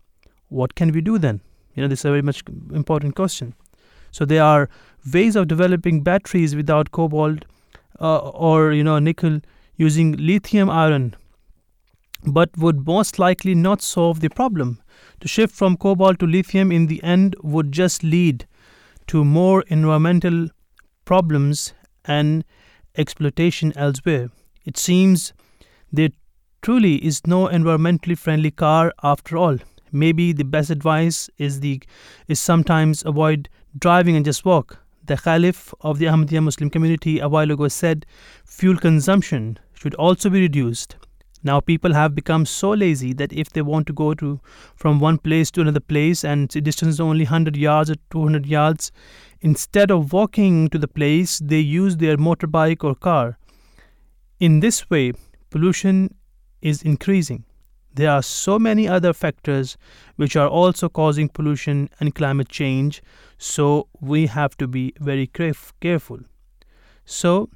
What 0.49 0.75
can 0.75 0.91
we 0.91 1.01
do 1.01 1.17
then? 1.17 1.41
You 1.73 1.81
know, 1.81 1.87
this 1.87 1.99
is 1.99 2.05
a 2.05 2.09
very 2.09 2.21
much 2.21 2.43
important 2.73 3.15
question. 3.15 3.55
So 4.11 4.25
there 4.25 4.43
are 4.43 4.69
ways 5.11 5.35
of 5.35 5.47
developing 5.47 6.03
batteries 6.03 6.55
without 6.55 6.91
cobalt 6.91 7.45
uh, 7.99 8.17
or 8.17 8.71
you 8.73 8.83
know 8.83 8.99
nickel 8.99 9.39
using 9.77 10.11
lithium 10.17 10.69
iron 10.69 11.15
but 12.25 12.57
would 12.57 12.85
most 12.85 13.19
likely 13.19 13.55
not 13.55 13.81
solve 13.81 14.19
the 14.19 14.29
problem. 14.29 14.81
To 15.21 15.27
shift 15.27 15.55
from 15.55 15.77
cobalt 15.77 16.19
to 16.19 16.27
lithium 16.27 16.71
in 16.71 16.87
the 16.87 17.01
end 17.03 17.35
would 17.41 17.71
just 17.71 18.03
lead 18.03 18.47
to 19.07 19.23
more 19.23 19.63
environmental 19.67 20.49
problems 21.05 21.73
and 22.05 22.43
exploitation 22.97 23.73
elsewhere. 23.75 24.29
It 24.65 24.77
seems 24.77 25.33
there 25.91 26.09
truly 26.61 26.95
is 27.03 27.25
no 27.25 27.47
environmentally 27.47 28.17
friendly 28.17 28.51
car 28.51 28.93
after 29.03 29.37
all. 29.37 29.57
Maybe 29.91 30.31
the 30.31 30.45
best 30.45 30.69
advice 30.69 31.29
is 31.37 31.59
the 31.59 31.81
is 32.27 32.39
sometimes 32.39 33.03
avoid 33.05 33.49
driving 33.77 34.15
and 34.15 34.23
just 34.23 34.45
walk. 34.45 34.79
The 35.05 35.17
Caliph 35.17 35.73
of 35.81 35.97
the 35.97 36.05
Ahmadiyya 36.05 36.43
Muslim 36.43 36.69
community 36.69 37.19
a 37.19 37.27
while 37.27 37.51
ago 37.51 37.67
said 37.67 38.05
fuel 38.45 38.77
consumption 38.77 39.59
should 39.73 39.95
also 39.95 40.29
be 40.29 40.39
reduced. 40.39 40.95
Now 41.43 41.59
people 41.59 41.93
have 41.93 42.13
become 42.13 42.45
so 42.45 42.71
lazy 42.71 43.13
that 43.13 43.33
if 43.33 43.49
they 43.49 43.61
want 43.61 43.87
to 43.87 43.93
go 43.93 44.13
to 44.13 44.39
from 44.75 44.99
one 44.99 45.17
place 45.17 45.49
to 45.51 45.61
another 45.61 45.79
place 45.79 46.23
and 46.23 46.49
the 46.49 46.61
distance 46.61 46.95
is 46.95 46.99
only 46.99 47.25
100 47.25 47.57
yards 47.57 47.89
or 47.89 47.95
200 48.11 48.45
yards, 48.45 48.91
instead 49.41 49.89
of 49.89 50.13
walking 50.13 50.69
to 50.69 50.77
the 50.77 50.87
place, 50.87 51.39
they 51.39 51.59
use 51.59 51.97
their 51.97 52.17
motorbike 52.17 52.83
or 52.83 52.93
car. 52.93 53.37
In 54.39 54.59
this 54.59 54.89
way, 54.89 55.13
pollution 55.49 56.13
is 56.61 56.83
increasing. 56.83 57.45
There 57.93 58.09
are 58.09 58.23
so 58.23 58.57
many 58.57 58.87
other 58.87 59.11
factors 59.11 59.77
which 60.15 60.35
are 60.35 60.47
also 60.47 60.87
causing 60.87 61.27
pollution 61.27 61.89
and 61.99 62.15
climate 62.15 62.47
change, 62.47 63.01
so 63.37 63.87
we 63.99 64.27
have 64.27 64.55
to 64.57 64.67
be 64.67 64.93
very 64.99 65.27
careful. 65.27 66.19
So, 67.03 67.49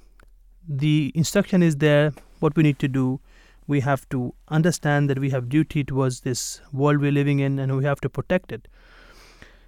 the 0.67 1.11
instruction 1.15 1.63
is 1.63 1.77
there 1.77 2.11
what 2.39 2.55
we 2.57 2.63
need 2.63 2.79
to 2.79 2.87
do 2.87 3.21
we 3.67 3.79
have 3.79 4.07
to 4.09 4.33
understand 4.49 5.09
that 5.09 5.19
we 5.19 5.29
have 5.31 5.49
duty 5.49 5.83
towards 5.83 6.21
this 6.21 6.61
world 6.71 7.01
we're 7.01 7.11
living 7.11 7.39
in 7.39 7.59
and 7.59 7.75
we 7.77 7.83
have 7.83 8.01
to 8.01 8.09
protect 8.09 8.51
it. 8.51 8.67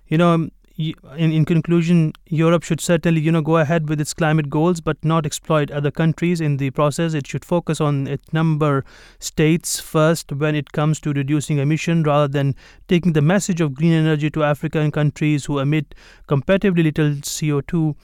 You 0.08 0.18
know 0.18 0.50
in, 0.78 1.32
in 1.32 1.44
conclusion 1.44 2.14
europe 2.28 2.64
should 2.64 2.80
certainly 2.80 3.20
you 3.20 3.32
know 3.32 3.42
go 3.42 3.58
ahead 3.58 3.90
with 3.90 4.00
its 4.00 4.14
climate 4.14 4.50
goals 4.50 4.80
but 4.80 5.04
not 5.04 5.26
exploit 5.26 5.72
other 5.72 5.90
countries 5.90 6.40
in 6.40 6.58
the 6.58 6.70
process. 6.72 7.14
It 7.14 7.26
should 7.26 7.44
focus 7.44 7.82
on 7.82 8.08
its 8.08 8.32
number 8.32 8.86
states 9.20 9.80
first 9.80 10.32
when 10.32 10.56
it 10.56 10.72
comes 10.72 11.00
to 11.02 11.14
reducing 11.14 11.58
emission 11.58 12.04
rather 12.04 12.28
than 12.28 12.56
taking 12.88 13.14
the 13.14 13.22
message 13.22 13.60
of 13.60 13.74
green 13.74 13.94
energy 13.94 14.30
to 14.32 14.44
african 14.44 14.92
countries 14.92 15.46
who 15.46 15.60
emit 15.60 15.96
comparatively 16.28 16.84
little 16.84 17.12
co2 17.12 17.96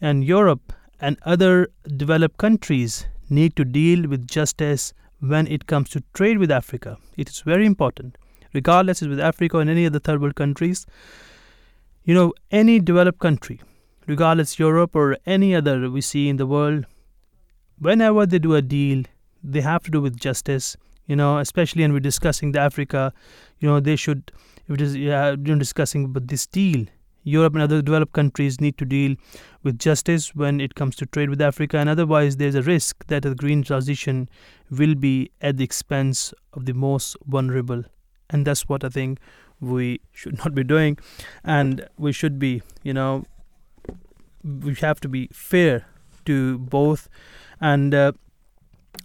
and 0.00 0.24
europe 0.24 0.72
and 1.00 1.18
other 1.24 1.68
developed 1.96 2.36
countries 2.36 3.06
need 3.30 3.56
to 3.56 3.64
deal 3.64 4.08
with 4.08 4.26
justice 4.26 4.92
when 5.20 5.46
it 5.46 5.66
comes 5.66 5.90
to 5.90 6.02
trade 6.14 6.38
with 6.38 6.50
Africa. 6.50 6.98
It 7.16 7.28
is 7.28 7.40
very 7.40 7.66
important, 7.66 8.16
regardless 8.52 9.00
with 9.00 9.20
Africa 9.20 9.58
or 9.58 9.62
any 9.62 9.86
other 9.86 9.98
third 9.98 10.20
world 10.20 10.36
countries. 10.36 10.86
You 12.04 12.14
know, 12.14 12.32
any 12.50 12.78
developed 12.80 13.18
country, 13.18 13.60
regardless 14.06 14.58
Europe 14.58 14.94
or 14.94 15.16
any 15.26 15.54
other 15.54 15.90
we 15.90 16.00
see 16.00 16.28
in 16.28 16.36
the 16.36 16.46
world, 16.46 16.86
whenever 17.78 18.26
they 18.26 18.38
do 18.38 18.54
a 18.54 18.62
deal, 18.62 19.04
they 19.42 19.60
have 19.60 19.82
to 19.84 19.90
do 19.90 20.00
with 20.00 20.18
justice. 20.18 20.76
You 21.06 21.16
know, 21.16 21.38
especially 21.38 21.82
when 21.82 21.92
we're 21.92 22.00
discussing 22.00 22.52
the 22.52 22.60
Africa, 22.60 23.12
you 23.60 23.68
know, 23.68 23.80
they 23.80 23.96
should, 23.96 24.30
if 24.68 24.74
it 24.74 24.80
is 24.80 24.94
yeah, 24.96 25.34
discussing 25.36 26.04
about 26.04 26.28
this 26.28 26.46
deal, 26.46 26.86
Europe 27.24 27.54
and 27.54 27.62
other 27.62 27.82
developed 27.82 28.12
countries 28.12 28.60
need 28.60 28.78
to 28.78 28.84
deal 28.84 29.16
with 29.62 29.78
justice 29.78 30.34
when 30.34 30.60
it 30.60 30.74
comes 30.74 30.96
to 30.96 31.06
trade 31.06 31.30
with 31.30 31.40
Africa, 31.40 31.78
and 31.78 31.88
otherwise, 31.88 32.36
there's 32.36 32.54
a 32.54 32.62
risk 32.62 33.06
that 33.08 33.22
the 33.22 33.34
green 33.34 33.62
transition 33.62 34.28
will 34.70 34.94
be 34.94 35.30
at 35.40 35.56
the 35.56 35.64
expense 35.64 36.32
of 36.52 36.66
the 36.66 36.74
most 36.74 37.16
vulnerable. 37.26 37.84
And 38.30 38.46
that's 38.46 38.68
what 38.68 38.84
I 38.84 38.88
think 38.88 39.18
we 39.60 40.00
should 40.12 40.38
not 40.38 40.54
be 40.54 40.64
doing. 40.64 40.98
And 41.44 41.88
we 41.98 42.12
should 42.12 42.38
be, 42.38 42.62
you 42.82 42.92
know, 42.92 43.24
we 44.44 44.74
have 44.74 45.00
to 45.00 45.08
be 45.08 45.28
fair 45.32 45.86
to 46.26 46.58
both. 46.58 47.08
And 47.60 47.94
uh, 47.94 48.12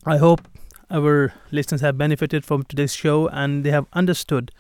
I 0.05 0.17
hope 0.17 0.47
our 0.91 1.33
listeners 1.51 1.81
have 1.81 1.97
benefited 1.97 2.45
from 2.45 2.63
today's 2.63 2.93
show 2.93 3.27
and 3.29 3.63
they 3.63 3.71
have 3.71 3.87
understood 3.93 4.51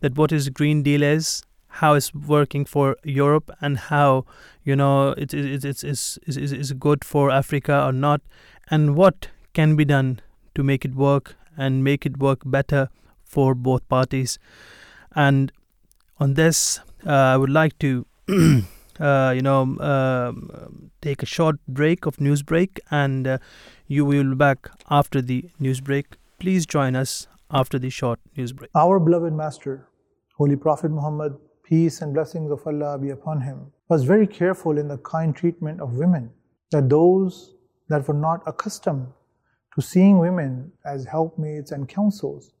that 0.00 0.16
what 0.16 0.32
is 0.32 0.48
Green 0.48 0.82
Deal 0.82 1.02
is 1.02 1.42
how 1.68 1.94
it's 1.94 2.14
working 2.14 2.64
for 2.64 2.96
Europe 3.04 3.50
and 3.60 3.76
how 3.76 4.24
you 4.64 4.74
know 4.74 5.10
it 5.10 5.34
it 5.34 5.64
it's 5.64 5.84
is 5.84 6.18
is 6.26 6.36
is 6.36 6.72
good 6.72 7.04
for 7.04 7.30
Africa 7.30 7.84
or 7.84 7.92
not, 7.92 8.20
and 8.70 8.96
what 8.96 9.28
can 9.52 9.76
be 9.76 9.84
done 9.84 10.20
to 10.56 10.62
make 10.62 10.84
it 10.84 10.94
work 10.94 11.36
and 11.56 11.84
make 11.84 12.04
it 12.04 12.18
work 12.18 12.40
better 12.44 12.88
for 13.24 13.54
both 13.54 13.88
parties. 13.88 14.38
And 15.14 15.52
on 16.18 16.34
this, 16.34 16.80
uh, 17.06 17.12
I 17.12 17.36
would 17.36 17.50
like 17.50 17.78
to. 17.80 18.06
Uh, 18.98 19.30
you 19.36 19.42
know, 19.42 19.76
um, 19.80 20.90
take 21.02 21.22
a 21.22 21.26
short 21.26 21.56
break 21.68 22.06
of 22.06 22.18
news 22.18 22.42
break, 22.42 22.80
and 22.90 23.28
uh, 23.28 23.36
you 23.86 24.06
will 24.06 24.30
be 24.30 24.34
back 24.34 24.70
after 24.88 25.20
the 25.20 25.50
news 25.60 25.82
break. 25.82 26.16
Please 26.38 26.64
join 26.64 26.96
us 26.96 27.26
after 27.50 27.78
the 27.78 27.90
short 27.90 28.18
news 28.38 28.54
break. 28.54 28.70
Our 28.74 28.98
beloved 28.98 29.34
Master, 29.34 29.90
Holy 30.38 30.56
Prophet 30.56 30.90
Muhammad 30.90 31.36
peace 31.66 32.00
and 32.00 32.14
blessings 32.14 32.50
of 32.50 32.66
Allah 32.66 32.96
be 32.96 33.10
upon 33.10 33.40
him, 33.40 33.72
was 33.88 34.04
very 34.04 34.26
careful 34.26 34.78
in 34.78 34.88
the 34.88 34.98
kind 34.98 35.34
treatment 35.34 35.80
of 35.80 35.94
women, 35.94 36.30
that 36.70 36.88
those 36.88 37.54
that 37.88 38.06
were 38.06 38.14
not 38.14 38.42
accustomed 38.46 39.08
to 39.76 39.82
seeing 39.82 40.18
women 40.18 40.72
as 40.86 41.04
helpmates 41.04 41.70
and 41.70 41.86
counsels 41.86 42.52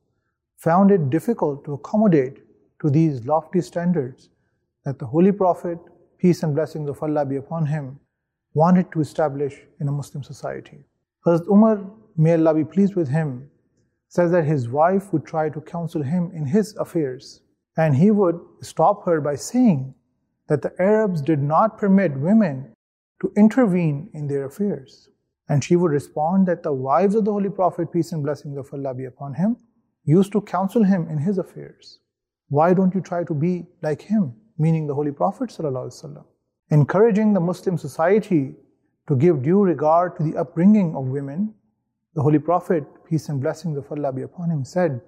found 0.58 0.90
it 0.90 1.08
difficult 1.08 1.64
to 1.64 1.72
accommodate 1.72 2.42
to 2.80 2.90
these 2.90 3.24
lofty 3.24 3.62
standards 3.62 4.28
that 4.84 4.98
the 4.98 5.06
Holy 5.06 5.32
Prophet, 5.32 5.78
peace 6.18 6.42
and 6.42 6.54
blessings 6.54 6.90
of 6.90 7.02
Allah 7.02 7.24
be 7.24 7.36
upon 7.36 7.64
him, 7.64 7.98
wanted 8.52 8.92
to 8.92 9.00
establish 9.00 9.62
in 9.80 9.88
a 9.88 9.92
Muslim 9.92 10.22
society. 10.22 10.84
Hazrat 11.26 11.48
Umar, 11.48 11.90
may 12.18 12.34
Allah 12.34 12.54
be 12.54 12.64
pleased 12.64 12.94
with 12.94 13.08
him, 13.08 13.50
says 14.08 14.30
that 14.32 14.44
his 14.44 14.68
wife 14.68 15.12
would 15.12 15.24
try 15.24 15.48
to 15.48 15.60
counsel 15.60 16.02
him 16.02 16.30
in 16.34 16.44
his 16.44 16.76
affairs. 16.76 17.40
And 17.78 17.94
he 17.94 18.10
would 18.10 18.38
stop 18.60 19.04
her 19.06 19.20
by 19.20 19.36
saying 19.36 19.94
that 20.48 20.62
the 20.62 20.72
Arabs 20.78 21.22
did 21.22 21.42
not 21.42 21.78
permit 21.78 22.16
women 22.16 22.72
to 23.20 23.32
intervene 23.36 24.10
in 24.12 24.26
their 24.26 24.44
affairs. 24.44 25.08
And 25.48 25.62
she 25.62 25.76
would 25.76 25.92
respond 25.92 26.46
that 26.48 26.62
the 26.62 26.72
wives 26.72 27.14
of 27.14 27.24
the 27.24 27.32
Holy 27.32 27.50
Prophet, 27.50 27.92
peace 27.92 28.12
and 28.12 28.22
blessings 28.22 28.56
of 28.56 28.68
Allah 28.72 28.94
be 28.94 29.04
upon 29.04 29.34
him, 29.34 29.56
used 30.04 30.32
to 30.32 30.40
counsel 30.40 30.84
him 30.84 31.08
in 31.08 31.18
his 31.18 31.38
affairs. 31.38 32.00
Why 32.48 32.74
don't 32.74 32.94
you 32.94 33.00
try 33.00 33.24
to 33.24 33.34
be 33.34 33.66
like 33.82 34.02
him, 34.02 34.34
meaning 34.58 34.86
the 34.86 34.94
Holy 34.94 35.12
Prophet? 35.12 35.56
Encouraging 36.70 37.32
the 37.32 37.40
Muslim 37.40 37.78
society 37.78 38.54
to 39.08 39.16
give 39.16 39.42
due 39.42 39.62
regard 39.62 40.16
to 40.16 40.22
the 40.22 40.36
upbringing 40.36 40.96
of 40.96 41.06
women, 41.06 41.54
the 42.14 42.22
Holy 42.22 42.38
Prophet, 42.38 42.84
peace 43.04 43.28
and 43.28 43.40
blessings 43.40 43.76
of 43.76 43.90
Allah 43.90 44.12
be 44.12 44.22
upon 44.22 44.50
him, 44.50 44.64
said 44.64 45.00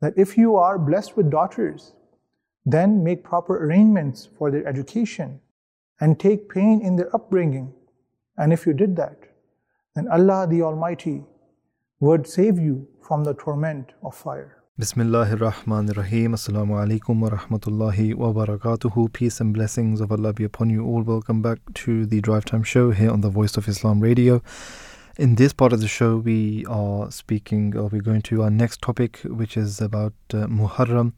that 0.00 0.14
if 0.16 0.38
you 0.38 0.56
are 0.56 0.78
blessed 0.78 1.16
with 1.16 1.30
daughters, 1.30 1.92
then 2.64 3.02
make 3.04 3.24
proper 3.24 3.64
arrangements 3.64 4.28
for 4.38 4.50
their 4.50 4.66
education 4.66 5.40
and 6.00 6.18
take 6.18 6.48
pain 6.48 6.80
in 6.80 6.96
their 6.96 7.14
upbringing. 7.14 7.72
And 8.36 8.52
if 8.52 8.66
you 8.66 8.72
did 8.72 8.96
that, 8.96 9.25
then 9.96 10.08
Allah 10.08 10.46
the 10.48 10.60
Almighty 10.60 11.22
would 12.00 12.26
save 12.26 12.58
you 12.58 12.86
from 13.02 13.24
the 13.24 13.32
torment 13.32 13.92
of 14.04 14.14
fire. 14.14 14.62
Bismillahir 14.78 15.38
Rahmanir 15.38 15.96
Rahim. 15.96 16.34
Assalamu 16.34 16.76
alaikum 16.80 17.18
wa 17.20 17.30
rahmatullahi 17.30 18.14
wa 18.14 18.30
barakatuhu. 18.30 19.10
Peace 19.10 19.40
and 19.40 19.54
blessings 19.54 20.02
of 20.02 20.12
Allah 20.12 20.34
be 20.34 20.44
upon 20.44 20.68
you 20.68 20.84
all. 20.84 21.02
Welcome 21.02 21.40
back 21.40 21.60
to 21.84 22.04
the 22.04 22.20
Drive 22.20 22.44
Time 22.44 22.62
Show 22.62 22.90
here 22.90 23.10
on 23.10 23.22
the 23.22 23.30
Voice 23.30 23.56
of 23.56 23.68
Islam 23.68 24.00
Radio. 24.00 24.42
In 25.16 25.36
this 25.36 25.54
part 25.54 25.72
of 25.72 25.80
the 25.80 25.88
show, 25.88 26.18
we 26.18 26.66
are 26.66 27.10
speaking, 27.10 27.74
or 27.74 27.88
we're 27.88 28.02
going 28.02 28.20
to 28.22 28.42
our 28.42 28.50
next 28.50 28.82
topic, 28.82 29.20
which 29.24 29.56
is 29.56 29.80
about 29.80 30.12
uh, 30.34 30.46
Muharram 30.58 31.14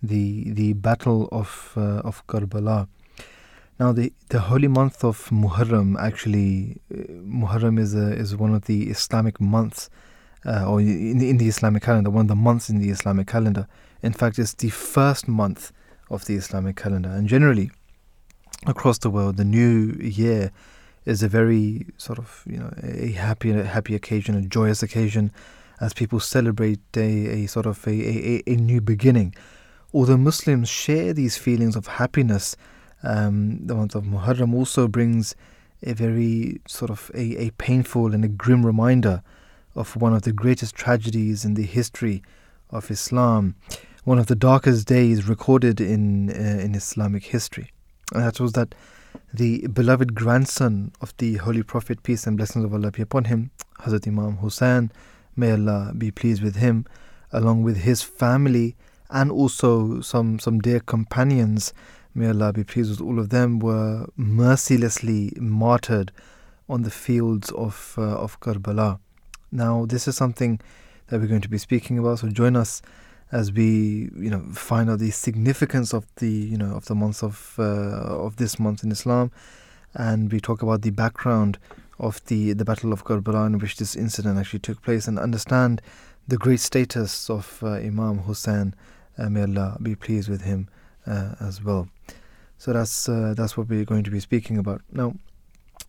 the 0.00 0.52
the 0.52 0.72
battle 0.74 1.28
of 1.32 1.72
uh, 1.76 2.08
of 2.10 2.24
Karbala. 2.28 2.86
Now 3.78 3.92
the, 3.92 4.12
the 4.28 4.40
holy 4.40 4.68
month 4.68 5.02
of 5.04 5.28
Muharram 5.30 5.98
actually 5.98 6.80
uh, 6.92 7.02
Muharram 7.24 7.78
is 7.78 7.94
a, 7.94 8.12
is 8.12 8.36
one 8.36 8.54
of 8.54 8.66
the 8.66 8.90
Islamic 8.90 9.40
months 9.40 9.90
uh, 10.44 10.64
or 10.68 10.80
in 10.80 11.20
in 11.20 11.38
the 11.38 11.48
Islamic 11.48 11.82
calendar 11.82 12.10
one 12.10 12.22
of 12.22 12.28
the 12.28 12.36
months 12.36 12.68
in 12.68 12.78
the 12.78 12.90
Islamic 12.90 13.26
calendar. 13.26 13.66
In 14.02 14.12
fact, 14.12 14.38
it's 14.38 14.54
the 14.54 14.70
first 14.70 15.28
month 15.28 15.72
of 16.10 16.26
the 16.26 16.34
Islamic 16.34 16.76
calendar. 16.76 17.08
And 17.08 17.28
generally, 17.28 17.70
across 18.66 18.98
the 18.98 19.10
world, 19.10 19.36
the 19.36 19.44
new 19.44 19.92
year 20.00 20.50
is 21.04 21.22
a 21.22 21.28
very 21.28 21.86
sort 21.96 22.18
of 22.18 22.44
you 22.46 22.58
know 22.58 22.72
a 22.82 23.12
happy 23.12 23.50
a 23.50 23.64
happy 23.64 23.94
occasion, 23.94 24.34
a 24.34 24.42
joyous 24.42 24.82
occasion, 24.82 25.32
as 25.80 25.92
people 25.92 26.20
celebrate 26.20 26.80
a, 26.96 27.44
a 27.44 27.46
sort 27.46 27.66
of 27.66 27.86
a, 27.86 27.90
a, 27.90 28.42
a 28.46 28.56
new 28.56 28.80
beginning. 28.80 29.34
Although 29.94 30.16
Muslims 30.16 30.68
share 30.68 31.12
these 31.12 31.36
feelings 31.36 31.76
of 31.76 31.86
happiness, 31.86 32.56
um, 33.02 33.66
the 33.66 33.74
month 33.74 33.94
of 33.94 34.04
Muharram 34.04 34.54
also 34.54 34.88
brings 34.88 35.34
a 35.82 35.92
very 35.94 36.60
sort 36.66 36.90
of 36.90 37.10
a, 37.14 37.46
a 37.46 37.50
painful 37.52 38.14
and 38.14 38.24
a 38.24 38.28
grim 38.28 38.64
reminder 38.64 39.22
of 39.74 39.96
one 39.96 40.14
of 40.14 40.22
the 40.22 40.32
greatest 40.32 40.74
tragedies 40.74 41.44
in 41.44 41.54
the 41.54 41.64
history 41.64 42.22
of 42.70 42.90
Islam, 42.90 43.54
one 44.04 44.18
of 44.18 44.26
the 44.26 44.34
darkest 44.34 44.86
days 44.86 45.28
recorded 45.28 45.80
in 45.80 46.30
uh, 46.30 46.62
in 46.62 46.74
Islamic 46.74 47.24
history. 47.24 47.72
And 48.14 48.22
that 48.24 48.40
was 48.40 48.52
that 48.52 48.74
the 49.32 49.66
beloved 49.68 50.14
grandson 50.14 50.92
of 51.00 51.14
the 51.18 51.36
Holy 51.36 51.62
Prophet, 51.62 52.02
peace 52.02 52.26
and 52.26 52.36
blessings 52.36 52.64
of 52.64 52.74
Allah 52.74 52.90
be 52.90 53.02
upon 53.02 53.24
him, 53.24 53.50
Hazrat 53.80 54.06
Imam 54.06 54.36
Hussein, 54.36 54.92
may 55.36 55.52
Allah 55.52 55.92
be 55.96 56.10
pleased 56.10 56.42
with 56.42 56.56
him, 56.56 56.86
along 57.32 57.62
with 57.62 57.78
his 57.78 58.02
family 58.02 58.76
and 59.10 59.30
also 59.30 60.00
some 60.00 60.38
some 60.38 60.60
dear 60.60 60.80
companions, 60.80 61.72
may 62.14 62.28
Allah 62.28 62.52
be 62.52 62.64
pleased 62.64 62.90
with 62.90 63.00
all 63.00 63.18
of 63.18 63.30
them, 63.30 63.58
were 63.58 64.06
mercilessly 64.16 65.32
martyred 65.38 66.12
on 66.68 66.82
the 66.82 66.90
fields 66.90 67.50
of 67.52 67.94
uh, 67.98 68.02
of 68.02 68.40
Karbala. 68.40 68.98
Now, 69.50 69.86
this 69.86 70.08
is 70.08 70.16
something 70.16 70.60
that 71.08 71.20
we're 71.20 71.26
going 71.26 71.42
to 71.42 71.48
be 71.48 71.58
speaking 71.58 71.98
about. 71.98 72.20
So 72.20 72.28
join 72.28 72.56
us 72.56 72.80
as 73.30 73.52
we, 73.52 74.10
you 74.16 74.30
know, 74.30 74.42
find 74.52 74.90
out 74.90 74.98
the 74.98 75.10
significance 75.10 75.94
of 75.94 76.06
the, 76.16 76.30
you 76.30 76.56
know, 76.56 76.74
of 76.74 76.84
the 76.84 76.94
month 76.94 77.22
of 77.22 77.54
uh, 77.58 78.26
of 78.26 78.36
this 78.36 78.58
month 78.58 78.84
in 78.84 78.92
Islam, 78.92 79.30
and 79.94 80.30
we 80.30 80.40
talk 80.40 80.62
about 80.62 80.82
the 80.82 80.90
background 80.90 81.58
of 81.98 82.24
the 82.26 82.52
the 82.52 82.64
Battle 82.64 82.92
of 82.92 83.04
Karbala 83.04 83.46
in 83.46 83.58
which 83.58 83.76
this 83.76 83.96
incident 83.96 84.38
actually 84.38 84.60
took 84.60 84.82
place, 84.82 85.08
and 85.08 85.18
understand 85.18 85.80
the 86.28 86.36
great 86.36 86.60
status 86.60 87.30
of 87.30 87.58
uh, 87.62 87.72
Imam 87.72 88.18
Hussein. 88.18 88.74
Uh, 89.18 89.28
may 89.28 89.42
Allah 89.42 89.76
be 89.82 89.94
pleased 89.94 90.28
with 90.28 90.42
him 90.42 90.68
as 91.06 91.62
well. 91.62 91.88
So 92.58 92.72
that's 92.72 93.08
uh, 93.08 93.34
that's 93.36 93.56
what 93.56 93.68
we're 93.68 93.84
going 93.84 94.04
to 94.04 94.10
be 94.10 94.20
speaking 94.20 94.58
about 94.58 94.82
now. 94.92 95.14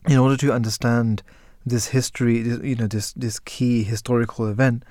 In 0.07 0.17
order 0.17 0.35
to 0.37 0.51
understand 0.51 1.21
this 1.65 1.87
history, 1.87 2.39
you 2.39 2.75
know, 2.75 2.87
this 2.87 3.13
this 3.13 3.39
key 3.39 3.83
historical 3.83 4.47
event, 4.47 4.83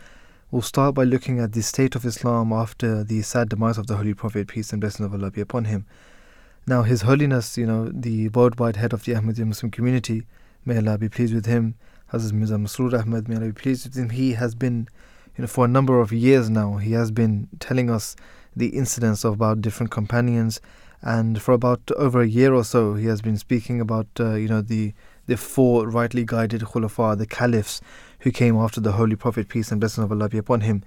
we'll 0.50 0.62
start 0.62 0.94
by 0.94 1.04
looking 1.04 1.40
at 1.40 1.52
the 1.52 1.62
state 1.62 1.96
of 1.96 2.04
Islam 2.04 2.52
after 2.52 3.02
the 3.02 3.22
sad 3.22 3.48
demise 3.48 3.78
of 3.78 3.88
the 3.88 3.96
Holy 3.96 4.14
Prophet, 4.14 4.48
peace 4.48 4.72
and 4.72 4.80
blessings 4.80 5.06
of 5.06 5.14
Allah 5.14 5.30
be 5.30 5.40
upon 5.40 5.64
him. 5.64 5.86
Now, 6.66 6.82
His 6.82 7.02
Holiness, 7.02 7.58
you 7.58 7.66
know, 7.66 7.88
the 7.92 8.28
worldwide 8.28 8.76
head 8.76 8.92
of 8.92 9.04
the 9.04 9.14
Ahmadiyya 9.14 9.46
Muslim 9.46 9.72
community, 9.72 10.22
may 10.64 10.76
Allah 10.76 10.96
be 10.96 11.08
pleased 11.08 11.34
with 11.34 11.46
him, 11.46 11.74
Hazrat 12.12 12.32
Mirza 12.32 12.54
Masroor 12.54 13.00
Ahmad, 13.00 13.28
may 13.28 13.34
Allah 13.34 13.46
be 13.46 13.52
pleased 13.52 13.84
with 13.84 13.96
him. 13.96 14.10
He 14.10 14.34
has 14.34 14.54
been, 14.54 14.86
you 15.36 15.42
know, 15.42 15.48
for 15.48 15.64
a 15.64 15.68
number 15.68 15.98
of 15.98 16.12
years 16.12 16.48
now, 16.48 16.76
he 16.76 16.92
has 16.92 17.10
been 17.10 17.48
telling 17.58 17.90
us 17.90 18.14
the 18.54 18.68
incidents 18.68 19.24
of 19.24 19.34
about 19.34 19.60
different 19.60 19.90
companions, 19.90 20.60
and 21.00 21.40
for 21.42 21.52
about 21.52 21.90
over 21.96 22.20
a 22.20 22.28
year 22.28 22.54
or 22.54 22.64
so, 22.64 22.94
he 22.94 23.06
has 23.06 23.20
been 23.20 23.36
speaking 23.36 23.80
about, 23.80 24.06
uh, 24.20 24.34
you 24.34 24.48
know, 24.48 24.60
the 24.60 24.92
the 25.26 25.36
four 25.36 25.88
rightly 25.88 26.24
guided 26.24 26.62
khulafa, 26.62 27.16
the 27.16 27.26
caliphs 27.26 27.80
who 28.20 28.30
came 28.30 28.56
after 28.56 28.80
the 28.80 28.92
Holy 28.92 29.16
Prophet, 29.16 29.48
peace 29.48 29.70
and 29.70 29.80
blessings 29.80 30.04
of 30.04 30.12
Allah 30.12 30.28
be 30.28 30.38
upon 30.38 30.62
him. 30.62 30.82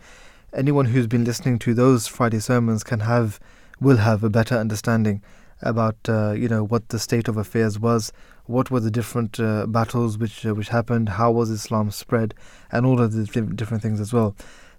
Anyone 0.53 0.85
who's 0.85 1.07
been 1.07 1.23
listening 1.23 1.59
to 1.59 1.73
those 1.73 2.07
Friday 2.07 2.39
sermons 2.39 2.83
can 2.83 3.01
have, 3.01 3.39
will 3.79 3.97
have 3.97 4.23
a 4.23 4.29
better 4.29 4.55
understanding 4.55 5.21
about, 5.61 5.95
uh, 6.07 6.31
you 6.31 6.47
know, 6.49 6.63
what 6.63 6.89
the 6.89 6.99
state 6.99 7.27
of 7.27 7.37
affairs 7.37 7.79
was, 7.79 8.11
what 8.45 8.69
were 8.69 8.79
the 8.79 8.91
different 8.91 9.39
uh, 9.39 9.65
battles 9.65 10.17
which 10.17 10.45
uh, 10.45 10.53
which 10.53 10.69
happened, 10.69 11.09
how 11.09 11.31
was 11.31 11.49
Islam 11.49 11.91
spread, 11.91 12.33
and 12.71 12.85
all 12.85 13.01
of 13.01 13.13
the 13.13 13.23
different 13.23 13.81
things 13.81 13.99
as 13.99 14.13
well. 14.13 14.35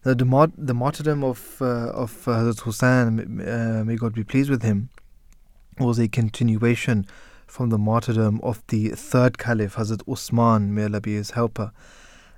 The, 0.06 0.14
the, 0.14 0.72
martyrdom 0.72 1.24
of 1.24 1.56
uh, 1.60 1.90
of 1.90 2.12
Hazrat 2.26 2.60
Hussein, 2.60 3.40
uh, 3.40 3.82
may 3.84 3.96
God 3.96 4.14
be 4.14 4.22
pleased 4.22 4.48
with 4.48 4.62
him, 4.62 4.88
was 5.80 5.98
a 5.98 6.06
continuation 6.06 7.06
from 7.44 7.70
the 7.70 7.76
martyrdom 7.76 8.40
of 8.40 8.62
the 8.68 8.90
third 8.90 9.36
caliph, 9.36 9.74
Hazrat 9.74 10.08
Usman, 10.08 10.72
may 10.72 10.84
Allah 10.84 11.00
be 11.00 11.14
his 11.14 11.32
helper. 11.32 11.72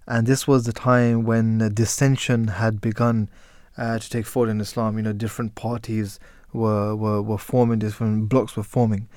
And 0.07 0.27
this 0.27 0.49
was 0.49 0.65
the 0.65 0.73
time 0.73 1.25
when 1.25 1.59
dissension 1.75 2.49
had 2.49 2.81
begun 2.81 3.29
uh, 3.77 3.99
to 3.99 4.09
take 4.09 4.25
forward 4.25 4.49
in 4.49 4.63
Islam. 4.63 4.97
You 4.97 5.03
know, 5.03 5.13
different 5.13 5.55
parties 5.55 6.19
were, 6.55 6.97
were, 6.97 7.21
were 7.21 7.37
forming, 7.37 7.81
different 7.81 8.31
blocks 8.31 8.57
were 8.57 8.63
forming. 8.63 9.11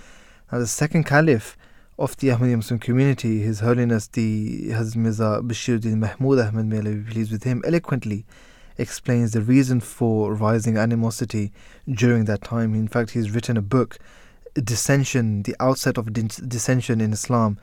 Now, 0.51 0.59
the 0.59 0.67
second 0.67 1.05
caliph 1.05 1.55
of 2.01 2.17
the 2.17 2.29
Ahmadiyya 2.29 2.55
Muslim 2.55 2.79
community, 2.79 3.41
His 3.41 3.59
Holiness 3.59 4.07
the 4.07 4.69
Hazrat 4.69 4.95
Mirza 4.95 5.39
Bashiruddin 5.43 5.97
Mahmud 5.97 6.39
Ahmad, 6.39 6.65
may 6.65 6.79
Allah 6.79 6.95
be 6.95 7.11
pleased 7.11 7.31
with 7.31 7.43
him, 7.43 7.61
eloquently 7.63 8.25
explains 8.79 9.33
the 9.33 9.41
reason 9.41 9.79
for 9.79 10.33
rising 10.33 10.77
animosity 10.77 11.53
during 11.87 12.25
that 12.25 12.41
time. 12.41 12.73
In 12.73 12.87
fact, 12.87 13.11
he's 13.11 13.29
written 13.29 13.55
a 13.55 13.61
book 13.61 13.99
dissension, 14.55 15.43
the 15.43 15.55
outset 15.59 15.99
of 15.99 16.11
dissension 16.11 17.01
in 17.01 17.13
Islam, 17.13 17.59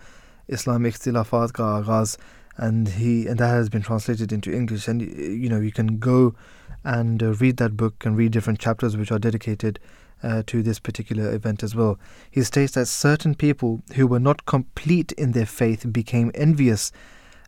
Islamic 0.47 0.95
Ikhtilafat 0.95 1.53
ka 1.55 1.83
agaz, 1.83 2.17
and 2.57 2.87
he 2.87 3.27
and 3.27 3.41
that 3.41 3.49
has 3.49 3.69
been 3.69 3.83
translated 3.83 4.33
into 4.33 4.55
English. 4.55 4.87
And 4.87 5.03
you 5.03 5.49
know 5.49 5.59
you 5.59 5.73
can 5.73 5.99
go 5.99 6.37
and 6.85 7.21
uh, 7.25 7.33
read 7.35 7.57
that 7.57 7.77
book 7.77 8.07
and 8.07 8.17
read 8.17 8.31
different 8.31 8.61
chapters 8.61 8.97
which 8.97 9.11
are 9.11 9.19
dedicated 9.19 9.81
uh, 10.23 10.43
to 10.47 10.63
this 10.63 10.79
particular 10.79 11.33
event 11.35 11.63
as 11.63 11.75
well. 11.75 11.99
He 12.31 12.43
states 12.43 12.73
that 12.73 12.87
certain 12.87 13.35
people 13.35 13.83
who 13.95 14.07
were 14.07 14.21
not 14.21 14.47
complete 14.47 15.13
in 15.13 15.33
their 15.33 15.47
faith 15.47 15.93
became 15.93 16.31
envious 16.35 16.93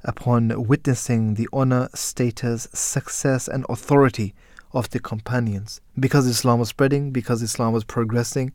upon 0.04 0.66
witnessing 0.66 1.34
the 1.34 1.48
honor, 1.52 1.88
status, 1.94 2.68
success, 2.72 3.48
and 3.48 3.66
authority 3.68 4.34
of 4.72 4.88
the 4.90 5.00
companions 5.00 5.80
because 5.98 6.26
Islam 6.26 6.60
was 6.60 6.68
spreading, 6.68 7.10
because 7.10 7.42
Islam 7.42 7.72
was 7.72 7.84
progressing 7.84 8.52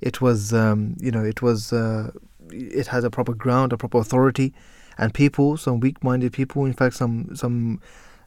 it 0.00 0.20
was, 0.20 0.52
um, 0.52 0.96
you 1.00 1.10
know, 1.10 1.24
it 1.24 1.42
was, 1.42 1.72
uh, 1.72 2.10
it 2.50 2.88
had 2.88 3.04
a 3.04 3.10
proper 3.10 3.34
ground, 3.34 3.72
a 3.72 3.76
proper 3.76 3.98
authority, 3.98 4.54
and 4.98 5.12
people, 5.12 5.56
some 5.56 5.80
weak-minded 5.80 6.32
people, 6.32 6.64
in 6.64 6.72
fact, 6.72 6.94
some 6.96 7.34
some 7.36 7.80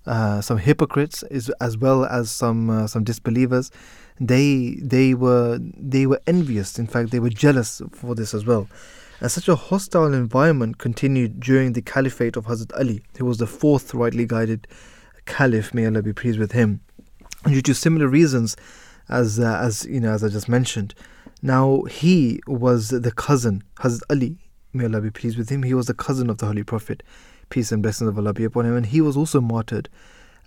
uh, 0.05 0.41
some 0.41 0.57
hypocrites, 0.57 1.23
as 1.23 1.77
well 1.77 2.05
as 2.05 2.31
some 2.31 2.69
uh, 2.69 2.87
some 2.87 3.03
disbelievers, 3.03 3.71
they 4.19 4.77
they 4.81 5.13
were 5.13 5.59
they 5.61 6.05
were 6.05 6.21
envious. 6.27 6.79
In 6.79 6.87
fact, 6.87 7.11
they 7.11 7.19
were 7.19 7.29
jealous 7.29 7.81
for 7.91 8.15
this 8.15 8.33
as 8.33 8.45
well. 8.45 8.67
And 9.21 9.29
such 9.31 9.49
a 9.49 9.55
hostile 9.55 10.13
environment 10.13 10.77
continued 10.77 11.41
during 11.41 11.73
the 11.73 11.81
caliphate 11.81 12.37
of 12.37 12.45
Hazrat 12.45 12.71
Ali, 12.79 13.01
who 13.17 13.25
was 13.25 13.37
the 13.37 13.47
fourth 13.47 13.93
rightly 13.93 14.25
guided 14.25 14.67
caliph. 15.25 15.73
May 15.73 15.85
Allah 15.85 16.01
be 16.01 16.13
pleased 16.13 16.39
with 16.39 16.53
him. 16.53 16.81
Due 17.45 17.61
to 17.61 17.73
similar 17.73 18.07
reasons, 18.07 18.55
as 19.09 19.39
uh, 19.39 19.59
as 19.61 19.85
you 19.85 19.99
know, 19.99 20.11
as 20.11 20.23
I 20.23 20.29
just 20.29 20.49
mentioned, 20.49 20.95
now, 21.41 21.83
he 21.83 22.41
was 22.47 22.89
the 22.89 23.11
cousin, 23.11 23.63
Hazrat 23.79 24.01
Ali, 24.09 24.37
may 24.73 24.85
Allah 24.85 25.01
be 25.01 25.09
pleased 25.09 25.37
with 25.37 25.49
him, 25.49 25.63
he 25.63 25.73
was 25.73 25.85
the 25.85 25.93
cousin 25.93 26.29
of 26.29 26.37
the 26.39 26.45
Holy 26.45 26.63
Prophet, 26.63 27.01
peace 27.49 27.71
and 27.71 27.81
blessings 27.81 28.09
of 28.09 28.17
Allah 28.17 28.33
be 28.33 28.43
upon 28.43 28.65
him, 28.65 28.75
and 28.75 28.85
he 28.85 29.01
was 29.01 29.17
also 29.17 29.41
martyred. 29.41 29.89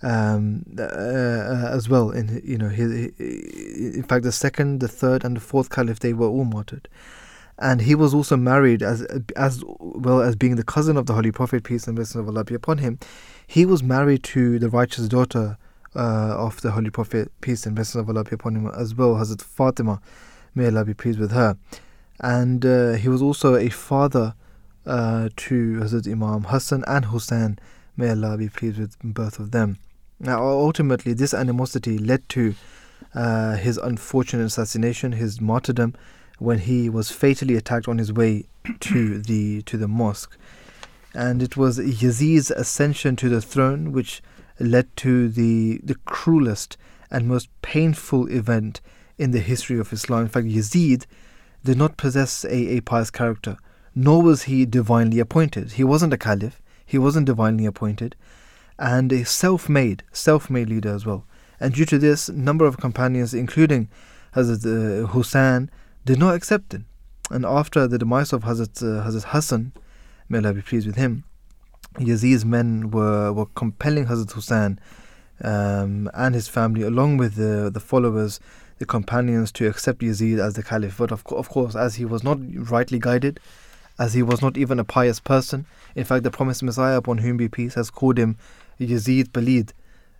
Um, 0.05 0.65
uh, 0.77 0.83
uh, 0.83 1.69
as 1.71 1.87
well, 1.87 2.11
in 2.11 2.41
you 2.43 2.57
know, 2.57 2.67
his, 2.67 2.91
in 3.17 4.03
fact, 4.03 4.23
the 4.23 4.33
second, 4.33 4.81
the 4.81 4.89
third, 4.89 5.23
and 5.23 5.37
the 5.37 5.39
fourth 5.39 5.69
caliph 5.69 5.99
they 5.99 6.11
were 6.11 6.27
all 6.27 6.43
martyred, 6.43 6.89
and 7.57 7.79
he 7.79 7.95
was 7.95 8.13
also 8.13 8.35
married 8.35 8.83
as 8.83 9.03
as 9.37 9.63
well 9.79 10.21
as 10.21 10.35
being 10.35 10.57
the 10.57 10.63
cousin 10.63 10.97
of 10.97 11.05
the 11.05 11.13
Holy 11.13 11.31
Prophet, 11.31 11.63
peace 11.63 11.87
and 11.87 11.95
blessings 11.95 12.19
of 12.19 12.27
Allah 12.27 12.43
be 12.43 12.53
upon 12.53 12.79
him. 12.79 12.99
He 13.47 13.65
was 13.65 13.81
married 13.81 14.23
to 14.23 14.59
the 14.59 14.69
righteous 14.69 15.07
daughter 15.07 15.57
uh, 15.95 16.35
of 16.37 16.59
the 16.59 16.71
Holy 16.71 16.89
Prophet, 16.89 17.31
peace 17.39 17.65
and 17.65 17.73
blessings 17.73 18.01
of 18.01 18.09
Allah 18.09 18.25
be 18.25 18.35
upon 18.35 18.55
him, 18.55 18.67
as 18.75 18.93
well, 18.95 19.15
Hazrat 19.15 19.41
Fatima 19.41 20.01
May 20.55 20.67
Allah 20.67 20.85
be 20.85 20.93
pleased 20.93 21.19
with 21.19 21.31
her. 21.31 21.57
And 22.19 22.65
uh, 22.65 22.93
he 22.93 23.09
was 23.09 23.21
also 23.21 23.55
a 23.55 23.69
father 23.69 24.35
uh, 24.85 25.29
to 25.35 25.79
Hazrat 25.79 26.11
Imam 26.11 26.43
Hassan 26.45 26.83
and 26.87 27.05
Hussein. 27.05 27.59
May 27.95 28.09
Allah 28.09 28.37
be 28.37 28.49
pleased 28.49 28.79
with 28.79 28.95
both 29.03 29.39
of 29.39 29.51
them. 29.51 29.77
Now, 30.19 30.43
ultimately, 30.43 31.13
this 31.13 31.33
animosity 31.33 31.97
led 31.97 32.27
to 32.29 32.55
uh, 33.13 33.55
his 33.55 33.77
unfortunate 33.77 34.45
assassination, 34.45 35.13
his 35.13 35.41
martyrdom, 35.41 35.95
when 36.39 36.59
he 36.59 36.89
was 36.89 37.11
fatally 37.11 37.55
attacked 37.55 37.87
on 37.87 37.97
his 37.97 38.11
way 38.11 38.45
to 38.79 39.19
the 39.19 39.61
to 39.63 39.77
the 39.77 39.87
mosque. 39.87 40.37
And 41.13 41.43
it 41.43 41.55
was 41.57 41.77
Yazid's 41.77 42.49
ascension 42.51 43.15
to 43.17 43.29
the 43.29 43.41
throne 43.41 43.91
which 43.91 44.21
led 44.59 44.95
to 44.97 45.29
the 45.29 45.79
the 45.83 45.95
cruelest 46.05 46.77
and 47.11 47.27
most 47.27 47.49
painful 47.61 48.27
event 48.31 48.81
in 49.17 49.31
the 49.31 49.39
history 49.39 49.77
of 49.77 49.93
Islam. 49.93 50.23
In 50.23 50.27
fact, 50.29 50.47
Yazid 50.47 51.05
did 51.63 51.77
not 51.77 51.97
possess 51.97 52.43
a, 52.45 52.77
a 52.77 52.81
pious 52.81 53.11
character, 53.11 53.57
nor 53.95 54.21
was 54.21 54.43
he 54.43 54.65
divinely 54.65 55.19
appointed. 55.19 55.73
He 55.73 55.83
wasn't 55.83 56.13
a 56.13 56.17
caliph, 56.17 56.61
he 56.85 56.97
wasn't 56.97 57.27
divinely 57.27 57.65
appointed, 57.65 58.15
and 58.77 59.11
a 59.11 59.25
self 59.25 59.69
made, 59.69 60.03
self 60.11 60.49
made 60.49 60.69
leader 60.69 60.93
as 60.93 61.05
well. 61.05 61.25
And 61.59 61.73
due 61.73 61.85
to 61.85 61.97
this, 61.97 62.29
a 62.29 62.33
number 62.33 62.65
of 62.65 62.77
companions, 62.77 63.33
including 63.33 63.89
Hazrat 64.35 64.65
uh, 64.65 65.07
Hussein 65.07 65.69
did 66.05 66.19
not 66.19 66.35
accept 66.35 66.73
it. 66.73 66.81
And 67.31 67.45
after 67.45 67.87
the 67.87 67.97
demise 67.97 68.33
of 68.33 68.43
Hazrat, 68.43 68.81
uh, 68.81 69.07
Hazrat 69.07 69.25
Hassan, 69.25 69.71
may 70.27 70.39
Allah 70.39 70.53
be 70.53 70.61
pleased 70.61 70.87
with 70.87 70.97
him, 70.97 71.23
Yazid's 71.99 72.43
men 72.43 72.91
were, 72.91 73.31
were 73.31 73.45
compelling 73.45 74.07
Hazrat 74.07 74.31
Hussein 74.31 74.79
um, 75.41 76.09
and 76.13 76.35
his 76.35 76.47
family, 76.47 76.81
along 76.81 77.17
with 77.17 77.35
the, 77.35 77.69
the 77.71 77.79
followers, 77.79 78.39
the 78.79 78.85
companions, 78.85 79.51
to 79.53 79.67
accept 79.67 80.01
Yazid 80.01 80.39
as 80.39 80.55
the 80.55 80.63
caliph. 80.63 80.97
But 80.97 81.11
of, 81.11 81.23
co- 81.23 81.37
of 81.37 81.49
course, 81.49 81.75
as 81.75 81.95
he 81.95 82.05
was 82.05 82.23
not 82.23 82.39
rightly 82.69 82.99
guided, 82.99 83.39
as 83.99 84.13
he 84.13 84.23
was 84.23 84.41
not 84.41 84.57
even 84.57 84.79
a 84.79 84.83
pious 84.83 85.19
person, 85.19 85.65
in 85.95 86.03
fact, 86.03 86.23
the 86.23 86.31
promised 86.31 86.63
Messiah, 86.63 86.97
upon 86.97 87.19
whom 87.19 87.37
be 87.37 87.47
peace, 87.47 87.75
has 87.75 87.89
called 87.89 88.17
him 88.17 88.37
Yazid 88.79 89.29
Paleed. 89.29 89.71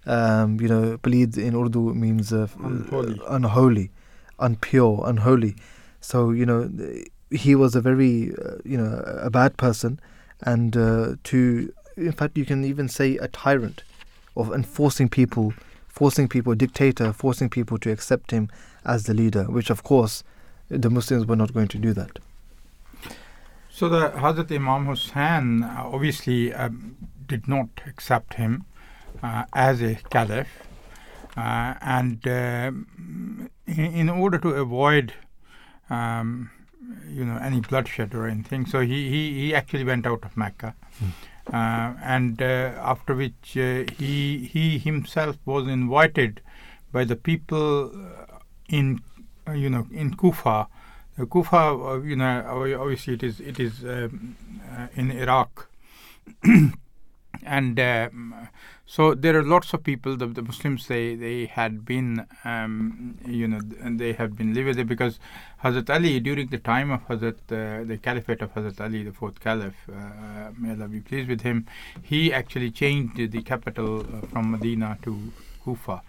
Um, 0.06 0.60
you 0.60 0.68
know, 0.68 0.98
Paleed 0.98 1.38
in 1.38 1.56
Urdu 1.56 1.94
means 1.94 2.32
uh, 2.34 2.48
Unholy. 2.62 3.20
unholy, 3.28 3.92
unpure, 4.40 5.08
unholy. 5.08 5.56
So 6.02 6.32
you 6.32 6.46
know, 6.46 6.70
he 7.32 7.56
was 7.56 7.76
a 7.76 7.82
very 7.82 8.34
uh, 8.36 8.58
you 8.64 8.78
know 8.78 9.02
a 9.06 9.30
bad 9.30 9.58
person, 9.58 10.00
and 10.42 10.76
uh, 10.76 11.16
to 11.26 11.74
in 11.96 12.12
fact 12.12 12.38
you 12.38 12.46
can 12.46 12.64
even 12.66 12.90
say 12.90 13.18
a 13.18 13.28
tyrant 13.30 13.84
of 14.36 14.52
enforcing 14.52 15.08
people, 15.10 15.54
forcing 15.88 16.28
people, 16.28 16.52
a 16.54 16.56
dictator, 16.56 17.14
forcing 17.14 17.50
people 17.50 17.78
to 17.80 17.92
accept 17.92 18.32
him 18.32 18.50
as 18.86 19.04
the 19.06 19.14
leader. 19.14 19.46
Which 19.46 19.70
of 19.70 19.84
course, 19.84 20.24
the 20.70 20.90
Muslims 20.90 21.26
were 21.26 21.36
not 21.38 21.54
going 21.54 21.70
to 21.70 21.78
do 21.78 21.94
that. 21.94 22.20
So 23.76 23.90
the 23.90 24.10
Hazrat 24.12 24.52
Imam 24.52 24.86
Hussain 24.86 25.64
uh, 25.64 25.90
obviously 25.92 26.54
um, 26.54 26.96
did 27.28 27.48
not 27.48 27.70
accept 27.88 28.36
him 28.36 28.66
uh, 29.24 29.46
as 29.52 29.82
a 29.82 29.96
caliph, 30.12 30.48
uh, 31.36 31.74
and 31.82 32.28
um 32.28 33.50
in, 33.66 33.86
in 34.02 34.10
order 34.10 34.38
to 34.38 34.50
avoid, 34.50 35.14
um, 35.90 36.52
you 37.10 37.26
know, 37.26 37.38
any 37.38 37.62
bloodshed 37.62 38.14
or 38.14 38.28
anything, 38.28 38.68
so 38.68 38.82
he, 38.82 39.10
he, 39.10 39.34
he 39.34 39.56
actually 39.56 39.84
went 39.84 40.06
out 40.06 40.24
of 40.24 40.38
Mecca, 40.38 40.76
uh, 41.52 41.94
and 42.04 42.44
uh, 42.44 42.74
after 42.94 43.16
which 43.16 43.58
uh, 43.58 43.86
he 43.98 44.50
he 44.54 44.78
himself 44.78 45.38
was 45.46 45.68
invited 45.68 46.42
by 46.92 47.04
the 47.04 47.16
people 47.16 47.92
uh, 47.96 48.38
in 48.70 49.02
uh, 49.48 49.54
you 49.54 49.70
know 49.70 49.88
in 49.92 50.14
Kufa. 50.16 50.68
Uh, 51.20 51.26
Kufa, 51.26 51.58
uh, 51.58 52.02
you 52.02 52.16
know, 52.16 52.44
obviously 52.80 53.14
it 53.14 53.24
is 53.24 53.40
it 53.40 53.60
is 53.60 53.84
um, 53.84 54.36
uh, 54.76 54.88
in 54.96 55.12
Iraq, 55.12 55.70
and 57.46 57.80
um, 57.80 58.50
so 58.88 59.14
there 59.14 59.38
are 59.38 59.44
lots 59.44 59.74
of 59.74 59.84
people. 59.84 60.18
The, 60.18 60.26
the 60.26 60.42
Muslims 60.42 60.88
they 60.88 61.14
they 61.14 61.46
had 61.46 61.86
been 61.86 62.26
um, 62.44 63.20
you 63.28 63.48
know 63.48 63.60
they 63.62 64.14
have 64.14 64.36
been 64.36 64.56
living 64.56 64.76
there 64.76 64.86
because 64.86 65.20
Hazrat 65.64 65.94
Ali 65.94 66.20
during 66.20 66.48
the 66.48 66.58
time 66.58 66.90
of 66.90 67.08
Hazrat 67.08 67.38
uh, 67.52 67.84
the 67.84 68.00
Caliphate 68.02 68.42
of 68.42 68.52
Hazrat 68.56 68.82
Ali, 68.82 69.04
the 69.04 69.12
fourth 69.12 69.40
Caliph, 69.40 69.76
uh, 69.90 70.50
may 70.58 70.72
Allah 70.72 70.88
be 70.88 71.00
pleased 71.00 71.30
with 71.30 71.42
him, 71.42 71.68
he 72.02 72.34
actually 72.34 72.72
changed 72.72 73.18
the 73.18 73.42
capital 73.44 74.00
uh, 74.00 74.26
from 74.26 74.50
Medina 74.50 74.98
to 75.04 75.32
Kufa 75.64 76.02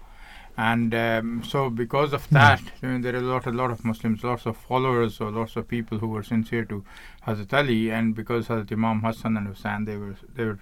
and 0.57 0.94
um, 0.94 1.42
so 1.44 1.68
because 1.68 2.12
of 2.12 2.28
that 2.30 2.62
I 2.82 2.86
mean, 2.86 3.00
there 3.00 3.14
are 3.14 3.18
a 3.18 3.22
lot 3.22 3.46
a 3.46 3.50
lot 3.50 3.70
of 3.70 3.84
Muslims 3.84 4.22
lots 4.22 4.46
of 4.46 4.57
followers 4.57 5.20
or 5.20 5.30
lots 5.30 5.57
of 5.57 5.66
people 5.66 5.98
who 5.98 6.09
were 6.09 6.22
sincere 6.22 6.64
to 6.66 6.84
Hazrat 7.26 7.52
Ali. 7.52 7.90
And 7.90 8.14
because 8.14 8.46
Hazrat 8.48 8.70
Imam 8.72 9.00
Hassan 9.02 9.36
and 9.36 9.48
Hussein 9.48 9.84
they 9.84 9.96
were 9.96 10.14
they 10.34 10.44
were 10.44 10.61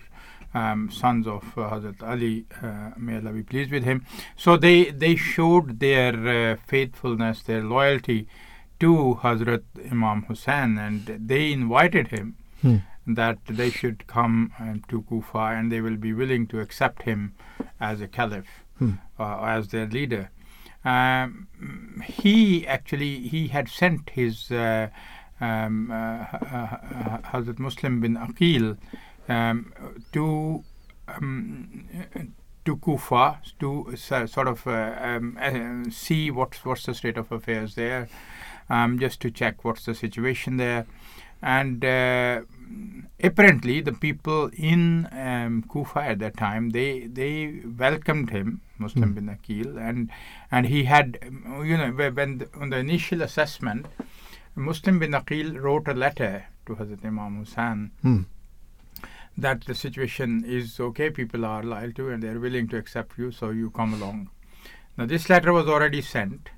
um, 0.55 0.91
sons 0.91 1.27
of 1.27 1.45
uh, 1.59 1.71
Hazrat 1.71 2.03
Ali 2.03 2.47
uh, 2.63 2.91
may 2.97 3.17
Allah 3.17 3.33
be 3.33 3.43
pleased 3.43 3.71
with 3.71 3.85
him. 3.85 4.07
So 4.37 4.57
they 4.57 4.85
they 4.91 5.15
showed 5.17 5.81
their 5.81 6.15
uh, 6.53 6.57
faithfulness 6.67 7.43
their 7.43 7.63
loyalty 7.63 8.29
to 8.81 9.19
Hazrat 9.23 9.63
Imam 9.91 10.23
Hussein. 10.23 10.79
And 10.79 11.07
they 11.29 11.53
invited 11.53 12.09
him 12.09 12.37
Hmm. 12.63 12.77
that 13.09 13.39
they 13.49 13.71
should 13.71 14.07
come 14.07 14.53
um, 14.61 14.85
to 14.89 15.03
Kufa 15.03 15.39
and 15.57 15.73
they 15.73 15.81
will 15.81 15.97
be 15.97 16.13
willing 16.13 16.47
to 16.47 16.61
accept 16.61 17.03
him 17.03 17.35
as 17.81 18.01
a 18.01 18.07
caliph 18.07 18.62
Hmm. 18.83 19.23
uh, 19.23 19.41
as 19.43 19.69
their 19.69 19.87
leader. 19.87 20.31
Um, 20.85 21.47
he 22.05 22.67
actually 22.67 23.29
he 23.29 23.49
had 23.49 23.69
sent 23.69 24.11
his 24.11 24.51
uh, 24.51 24.89
um, 25.41 25.91
uh, 25.93 25.95
uh, 25.95 27.19
Hazrat 27.31 27.61
Muslim 27.61 28.01
bin 28.01 28.17
Aqil 28.17 28.79
um, 29.29 29.73
to 30.13 30.65
um, 31.07 31.87
to 32.65 32.77
Kufa 32.77 33.41
to 33.61 33.95
so- 33.97 34.27
sort 34.27 34.49
of 34.49 34.67
uh, 34.67 34.95
um, 35.01 35.39
uh, 35.41 35.91
see 35.91 36.33
what's 36.33 36.65
what's 36.65 36.85
the 36.87 36.95
state 36.95 37.17
of 37.17 37.31
affairs 37.31 37.77
there, 37.77 38.09
um, 38.69 38.99
just 38.99 39.21
to 39.21 39.31
check 39.31 39.65
what's 39.65 39.85
the 39.85 39.95
situation 39.95 40.57
there, 40.57 40.87
and 41.41 41.85
uh, 41.85 42.41
apparently 43.23 43.81
the 43.81 43.93
people 43.93 44.51
in 44.55 45.09
um, 45.13 45.63
Kufa 45.73 46.01
at 46.01 46.19
that 46.19 46.37
time 46.37 46.71
they 46.71 47.07
they 47.07 47.61
welcomed 47.79 48.31
him 48.31 48.61
Muslim 48.79 49.15
bin 49.15 49.27
Aqil 49.29 49.77
and 49.89 50.11
and 50.51 50.67
he 50.67 50.85
had 50.85 51.19
you 51.65 51.77
know 51.77 51.91
when 51.93 52.39
the, 52.39 52.49
on 52.61 52.71
the 52.71 52.79
initial 52.79 53.23
assessment 53.23 53.87
Muslim 54.57 54.99
bin 54.99 55.13
Aqil 55.13 55.61
wrote 55.61 55.89
a 55.89 55.95
letter 55.95 56.47
to 56.67 56.75
Hazrat 56.75 57.05
Imam 57.05 57.39
Hussain 57.39 57.91
Hmm. 58.03 58.23
that 59.37 59.65
the 59.65 59.75
situation 59.75 60.45
is 60.45 60.79
okay 60.81 61.11
people 61.11 61.45
are 61.45 61.63
loyal 61.63 61.93
to 61.93 62.09
and 62.11 62.23
they're 62.23 62.41
willing 62.41 62.69
to 62.69 62.77
accept 62.77 63.19
you 63.19 63.31
so 63.31 63.51
you 63.51 63.71
come 63.71 63.95
along 63.95 64.29
now 64.97 65.07
this 65.07 65.29
letter 65.31 65.53
was 65.53 65.69
already 65.69 66.03
sent 66.03 66.51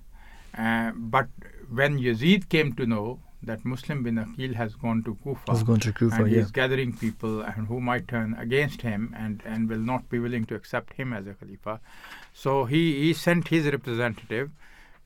uh, 0.59 0.91
but 0.95 1.29
when 1.71 1.99
Yazid 1.99 2.49
came 2.49 2.73
to 2.75 2.87
know 2.87 3.21
that 3.45 3.65
Muslim 3.65 4.03
bin 4.03 4.17
Aqil 4.17 4.55
has 4.55 4.75
gone 4.75 5.03
to 5.05 5.17
Kufa 5.23 5.51
Has 5.51 5.63
gone 5.63 5.81
to 5.81 5.93
Kufa, 5.93 6.17
and 6.23 6.31
yeah. 6.31 6.39
he's 6.41 6.51
gathering 6.51 6.97
people 6.97 7.41
and 7.41 7.67
who 7.67 7.81
might 7.81 8.09
turn 8.09 8.35
against 8.39 8.83
him 8.83 9.15
and, 9.17 9.43
and 9.45 9.69
will 9.69 9.79
not 9.79 10.09
be 10.09 10.19
willing 10.19 10.45
to 10.47 10.55
accept 10.55 10.95
him 10.95 11.13
as 11.13 11.27
a 11.27 11.35
Khalifa. 11.35 11.81
So 12.33 12.65
he, 12.65 13.01
he 13.03 13.13
sent 13.13 13.49
his 13.49 13.67
representative 13.67 14.51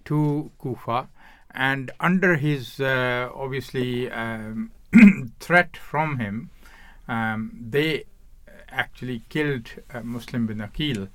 to 0.07 0.51
Kufa 0.61 1.09
and 1.51 1.91
under 2.01 2.36
his 2.36 2.80
uh, 2.80 3.30
obviously 3.34 4.11
um, 4.11 4.70
threat 5.41 5.76
from 5.76 6.18
him, 6.18 6.51
um, 7.09 7.57
they 7.70 8.05
actually 8.70 9.22
killed 9.28 9.70
uh, 9.93 10.01
Muslim 10.03 10.47
bin 10.47 10.59
Aqil. 10.59 11.09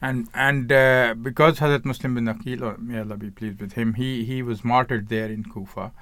And 0.00 0.28
and 0.34 0.70
uh, 0.70 1.14
because 1.14 1.58
Hazrat 1.58 1.84
Muslim 1.84 2.14
bin 2.14 2.26
Aqil, 2.26 2.78
may 2.78 2.98
Allah 3.00 3.16
be 3.16 3.30
pleased 3.30 3.60
with 3.60 3.72
him, 3.72 3.94
he, 3.94 4.24
he 4.24 4.42
was 4.42 4.64
martyred 4.64 5.08
there 5.08 5.26
in 5.26 5.44
Kufa. 5.44 5.92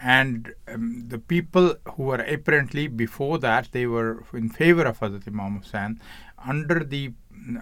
And 0.00 0.54
um, 0.66 1.04
the 1.06 1.18
people 1.18 1.76
who 1.92 2.02
were 2.04 2.16
apparently 2.16 2.88
before 2.88 3.38
that 3.38 3.68
they 3.72 3.86
were 3.86 4.24
in 4.32 4.50
favor 4.50 4.82
of 4.82 4.98
Hazrat 4.98 5.28
Imam 5.28 5.58
Hussain, 5.58 6.00
under 6.44 6.82
the 6.82 7.12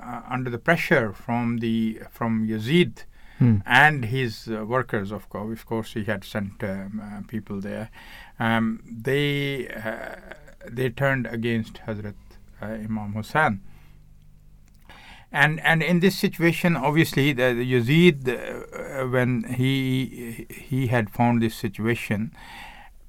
uh, 0.00 0.22
under 0.28 0.50
the 0.50 0.58
pressure 0.58 1.12
from 1.12 1.58
the 1.58 2.00
from 2.10 2.46
Yazid 2.46 3.04
Hmm. 3.38 3.56
and 3.66 4.04
his 4.04 4.46
uh, 4.46 4.64
workers, 4.64 5.10
of 5.10 5.28
course, 5.28 5.58
of 5.58 5.66
course, 5.66 5.94
he 5.94 6.04
had 6.04 6.22
sent 6.22 6.62
um, 6.62 7.02
uh, 7.02 7.26
people 7.26 7.60
there. 7.60 7.90
Um, 8.38 8.82
they 8.86 9.66
uh, 9.68 10.14
they 10.70 10.90
turned 10.90 11.26
against 11.26 11.74
Hazrat 11.86 12.14
uh, 12.60 12.66
Imam 12.66 13.14
Hussain. 13.14 13.60
And 15.32 15.60
and 15.60 15.82
in 15.82 16.00
this 16.00 16.16
situation, 16.16 16.76
obviously, 16.76 17.32
the, 17.32 17.54
the 17.54 17.72
Yazid, 17.72 18.28
uh, 18.28 19.08
when 19.08 19.44
he 19.44 20.46
he 20.50 20.88
had 20.88 21.08
found 21.08 21.40
this 21.40 21.54
situation, 21.54 22.32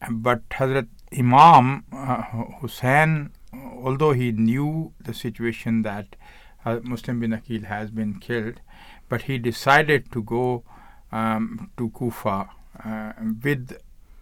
but 0.10 0.48
Hazrat 0.50 0.88
Imam 1.18 1.84
uh, 1.92 2.22
Hussain, 2.62 3.32
although 3.54 4.14
he 4.14 4.32
knew 4.32 4.94
the 5.04 5.14
situation 5.14 5.82
that 5.82 6.16
uh, 6.66 6.80
Muslim 6.84 7.20
bin 7.20 7.32
Aqil 7.32 7.66
has 7.66 7.92
been 7.92 8.20
killed, 8.20 8.62
but 9.10 9.24
he 9.24 9.38
decided 9.38 10.12
to 10.14 10.24
go 10.24 10.64
um, 11.12 11.72
to 11.78 11.90
Kufa 11.90 12.50
uh, 12.86 13.14
with 13.44 13.78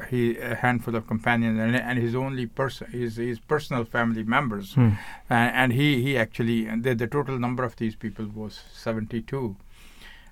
he, 0.10 0.38
a 0.38 0.56
handful 0.56 0.95
of 0.95 1.08
companions 1.08 1.60
and, 1.60 1.76
and 1.76 1.99
his 1.99 2.16
only 2.16 2.45
person, 2.45 2.89
his, 2.91 3.16
his 3.18 3.39
personal 3.39 3.84
family 3.86 4.24
members, 4.24 4.74
Hmm. 4.74 4.89
uh, 5.30 5.34
and 5.34 5.74
he 5.74 6.02
he 6.02 6.18
actually 6.18 6.66
the, 6.76 6.93
the 6.95 7.08
total 7.08 7.38
number 7.39 7.64
of 7.64 7.76
these 7.78 7.95
people 7.95 8.26
was 8.34 8.62
seventy 8.74 9.22
two. 9.22 9.56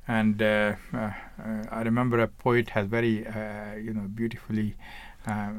And 0.08 0.42
uh, 0.42 0.74
uh, 0.94 0.98
uh, 0.98 1.12
I 1.70 1.82
remember 1.84 2.20
a 2.20 2.28
poet 2.28 2.70
has 2.72 2.88
very, 2.88 3.28
uh, 3.28 3.76
you 3.76 3.94
know, 3.94 4.08
beautifully 4.14 4.76
uh, 5.28 5.52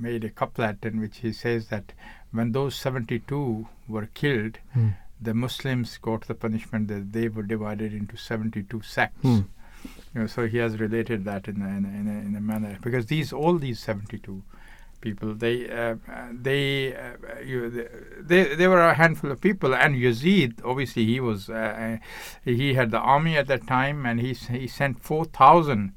made 0.00 0.24
a 0.24 0.30
couplet 0.30 0.84
in 0.84 1.00
which 1.00 1.18
he 1.18 1.32
says 1.32 1.68
that 1.68 1.92
when 2.32 2.50
those 2.50 2.74
72 2.74 3.68
were 3.86 4.06
killed, 4.14 4.58
Hmm. 4.72 4.88
the 5.20 5.32
Muslims 5.32 5.96
got 5.98 6.26
the 6.26 6.34
punishment 6.34 6.88
that 6.88 7.12
they 7.12 7.28
were 7.28 7.44
divided 7.44 7.92
into 7.94 8.16
72 8.16 8.82
sects. 8.82 9.22
Hmm. 9.22 9.40
You 10.14 10.22
know, 10.22 10.26
so 10.26 10.46
he 10.46 10.58
has 10.58 10.78
related 10.78 11.24
that 11.24 11.48
in 11.48 11.60
a, 11.60 11.68
in, 11.68 11.84
a, 11.84 11.88
in, 11.88 12.08
a, 12.08 12.26
in 12.28 12.36
a 12.36 12.40
manner 12.40 12.78
because 12.80 13.06
these 13.06 13.32
all 13.32 13.58
these 13.58 13.80
72 13.80 14.42
people. 15.04 15.34
They 15.34 15.56
uh, 15.70 15.96
they 16.32 16.96
uh, 16.96 17.40
you, 17.44 17.58
they 18.30 18.56
they 18.56 18.66
were 18.66 18.80
a 18.80 18.94
handful 18.94 19.30
of 19.30 19.40
people, 19.40 19.74
and 19.74 19.94
Yazid 19.94 20.52
obviously 20.64 21.04
he 21.04 21.20
was 21.20 21.50
uh, 21.50 21.98
he 22.44 22.74
had 22.74 22.90
the 22.90 22.98
army 22.98 23.36
at 23.36 23.46
that 23.52 23.66
time, 23.66 24.06
and 24.06 24.18
he 24.20 24.32
he 24.32 24.66
sent 24.66 25.02
four 25.10 25.24
thousand, 25.26 25.92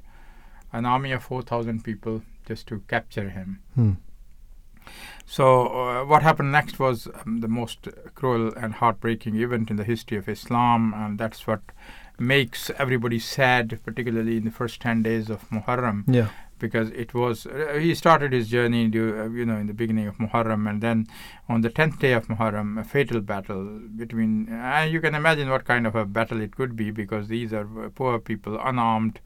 an 0.71 0.85
army 0.85 1.11
of 1.13 1.23
four 1.23 1.41
thousand 1.41 1.83
people 1.83 2.21
just 2.45 2.67
to 2.67 2.75
capture 2.87 3.29
him. 3.29 3.49
Hmm. 3.75 3.93
So 5.25 5.45
uh, 5.67 6.05
what 6.05 6.21
happened 6.23 6.51
next 6.51 6.79
was 6.79 7.07
um, 7.07 7.41
the 7.41 7.49
most 7.49 7.89
cruel 8.15 8.53
and 8.55 8.73
heartbreaking 8.75 9.35
event 9.35 9.69
in 9.69 9.75
the 9.75 9.83
history 9.83 10.17
of 10.17 10.29
Islam, 10.29 10.93
and 10.95 11.19
that's 11.19 11.45
what 11.47 11.61
makes 12.19 12.71
everybody 12.77 13.19
sad, 13.19 13.79
particularly 13.83 14.37
in 14.37 14.45
the 14.45 14.51
first 14.51 14.81
ten 14.81 15.03
days 15.03 15.29
of 15.29 15.49
Muharram. 15.49 16.03
Yeah. 16.07 16.29
Because 16.59 16.89
it 16.89 17.13
was, 17.13 17.45
uh, 17.45 17.77
he 17.79 17.93
started 17.93 18.33
his 18.33 18.49
journey, 18.49 18.85
uh, 18.85 19.29
you 19.29 19.45
know, 19.45 19.57
in 19.57 19.67
the 19.67 19.75
beginning 19.75 20.07
of 20.07 20.17
Muharram, 20.17 20.67
and 20.67 20.81
then 20.81 21.05
on 21.47 21.61
the 21.61 21.69
tenth 21.69 21.99
day 21.99 22.13
of 22.13 22.27
Muharram, 22.29 22.79
a 22.79 22.83
fatal 22.83 23.21
battle 23.21 23.79
between. 23.95 24.51
Uh, 24.51 24.87
you 24.89 24.99
can 24.99 25.13
imagine 25.13 25.51
what 25.51 25.65
kind 25.65 25.85
of 25.85 25.95
a 25.95 26.03
battle 26.03 26.41
it 26.41 26.55
could 26.55 26.75
be, 26.75 26.89
because 26.89 27.27
these 27.27 27.53
are 27.53 27.67
uh, 27.85 27.89
poor 27.93 28.17
people, 28.17 28.59
unarmed, 28.59 29.19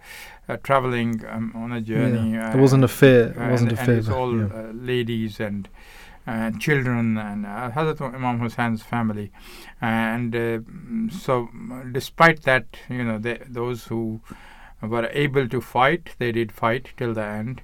uh, 0.50 0.58
traveling 0.58 1.24
um, 1.30 1.54
on 1.56 1.72
a 1.72 1.80
journey. 1.80 2.34
Yeah. 2.34 2.54
It 2.54 2.60
wasn't 2.60 2.84
a 2.84 2.90
fair. 2.90 3.28
It 3.30 3.50
wasn't 3.50 3.72
and, 3.72 3.80
a 3.80 3.86
fair. 3.86 3.96
And 3.96 4.00
it's 4.00 4.10
all 4.10 4.38
yeah. 4.38 4.48
uh, 4.54 4.72
ladies 4.74 5.40
and 5.40 5.70
and 6.26 6.62
children 6.62 7.18
and 7.18 7.46
uh, 7.46 7.72
Hazrat 7.72 8.02
Imam 8.14 8.40
Hussein's 8.40 8.84
family. 8.84 9.32
And 9.82 10.36
uh, 10.36 10.60
so, 11.12 11.50
despite 11.92 12.44
that, 12.44 12.66
you 12.90 13.04
know, 13.04 13.18
they, 13.18 13.40
those 13.48 13.86
who 13.86 14.22
were 14.82 15.10
able 15.12 15.48
to 15.48 15.62
fight, 15.62 16.16
they 16.18 16.32
did 16.32 16.52
fight 16.52 16.90
till 16.98 17.14
the 17.14 17.26
end. 17.26 17.62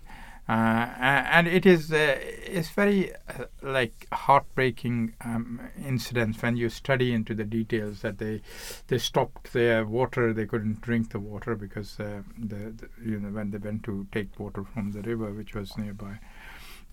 Uh, 0.49 0.93
and 0.97 1.45
it 1.45 1.65
is 1.65 1.91
uh, 1.91 2.15
it's 2.21 2.69
very 2.69 3.13
uh, 3.13 3.43
like 3.61 4.07
heartbreaking 4.13 5.13
um, 5.19 5.59
incidents 5.85 6.41
when 6.41 6.55
you 6.55 6.69
study 6.69 7.11
into 7.11 7.35
the 7.35 7.43
details 7.43 8.01
that 8.01 8.17
they 8.17 8.41
they 8.87 8.97
stopped 8.97 9.51
their 9.51 9.85
water 9.85 10.31
they 10.31 10.45
couldn't 10.45 10.79
drink 10.79 11.11
the 11.11 11.19
water 11.19 11.53
because 11.53 11.99
uh, 11.99 12.21
the, 12.37 12.73
the, 12.77 12.87
you 13.03 13.19
know 13.19 13.27
when 13.27 13.51
they 13.51 13.57
went 13.57 13.83
to 13.83 14.07
take 14.13 14.39
water 14.39 14.63
from 14.63 14.93
the 14.93 15.01
river 15.01 15.33
which 15.33 15.53
was 15.53 15.77
nearby 15.77 16.17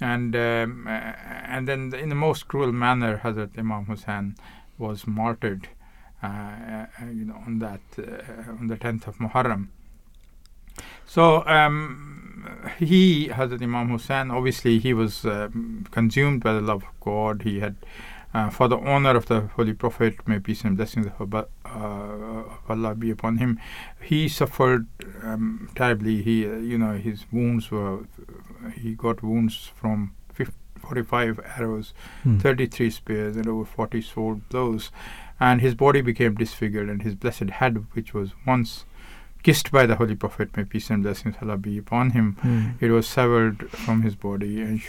and 0.01 0.35
um, 0.35 0.87
and 0.89 1.69
then 1.69 1.95
in 1.95 2.09
the 2.09 2.15
most 2.15 2.49
cruel 2.49 2.73
manner, 2.73 3.19
Hazrat 3.19 3.59
Imam 3.59 3.87
Hussein 3.87 4.35
was 4.79 5.07
martyred, 5.07 5.69
uh, 6.23 6.87
you 7.13 7.25
know, 7.25 7.41
on 7.47 7.59
that 7.61 7.81
uh, 7.99 8.51
on 8.51 8.67
the 8.67 8.77
tenth 8.77 9.07
of 9.07 9.19
Muharram. 9.19 9.69
So 11.07 11.47
um, 11.47 12.73
he, 12.79 13.29
Hazrat 13.29 13.63
Imam 13.63 13.89
Hussein, 13.91 14.31
obviously 14.31 14.79
he 14.79 14.93
was 14.93 15.25
um, 15.25 15.87
consumed 15.91 16.43
by 16.43 16.55
the 16.55 16.61
love 16.61 16.83
of 16.83 17.01
God. 17.01 17.43
He 17.43 17.61
had. 17.61 17.77
Uh, 18.37 18.51
for 18.51 18.67
the 18.67 18.77
honor 18.79 19.15
of 19.15 19.27
the 19.27 19.43
Holy 19.55 19.73
Prophet, 19.73 20.27
may 20.27 20.41
peace 20.41 20.65
and 20.65 20.77
blessings 20.77 21.07
of, 21.07 21.33
uh, 21.33 21.45
of 21.65 22.59
Allah 22.69 22.97
be 22.97 23.13
upon 23.13 23.37
him, 23.37 23.61
he 24.03 24.29
suffered 24.29 24.89
um, 25.23 25.71
terribly. 25.77 26.21
He, 26.21 26.41
you 26.41 26.77
know, 26.77 26.95
his 26.95 27.27
wounds 27.31 27.71
were 27.71 28.01
he 28.71 28.95
got 28.95 29.23
wounds 29.23 29.71
from 29.75 30.15
50, 30.33 30.53
45 30.79 31.41
arrows, 31.59 31.95
Hmm. 32.23 32.39
33 32.39 32.91
spears, 32.91 33.37
and 33.37 33.47
over 33.47 33.65
40 33.65 34.01
sword 34.03 34.49
blows. 34.49 34.91
And 35.41 35.61
his 35.61 35.75
body 35.75 36.01
became 36.01 36.35
disfigured, 36.35 36.89
and 36.89 37.03
his 37.03 37.15
blessed 37.15 37.51
head, 37.51 37.87
which 37.93 38.15
was 38.15 38.33
once 38.47 38.85
kissed 39.43 39.71
by 39.71 39.85
the 39.87 39.97
Holy 39.97 40.15
Prophet, 40.15 40.57
may 40.57 40.65
peace 40.65 40.91
and 40.91 41.03
blessings 41.03 41.37
Allah 41.43 41.57
be 41.59 41.77
upon 41.79 42.11
him, 42.11 42.37
Hmm. 42.41 42.69
it 42.81 42.91
was 42.91 43.07
severed 43.07 43.69
from 43.71 44.03
his 44.03 44.15
body. 44.17 44.63
And, 44.63 44.81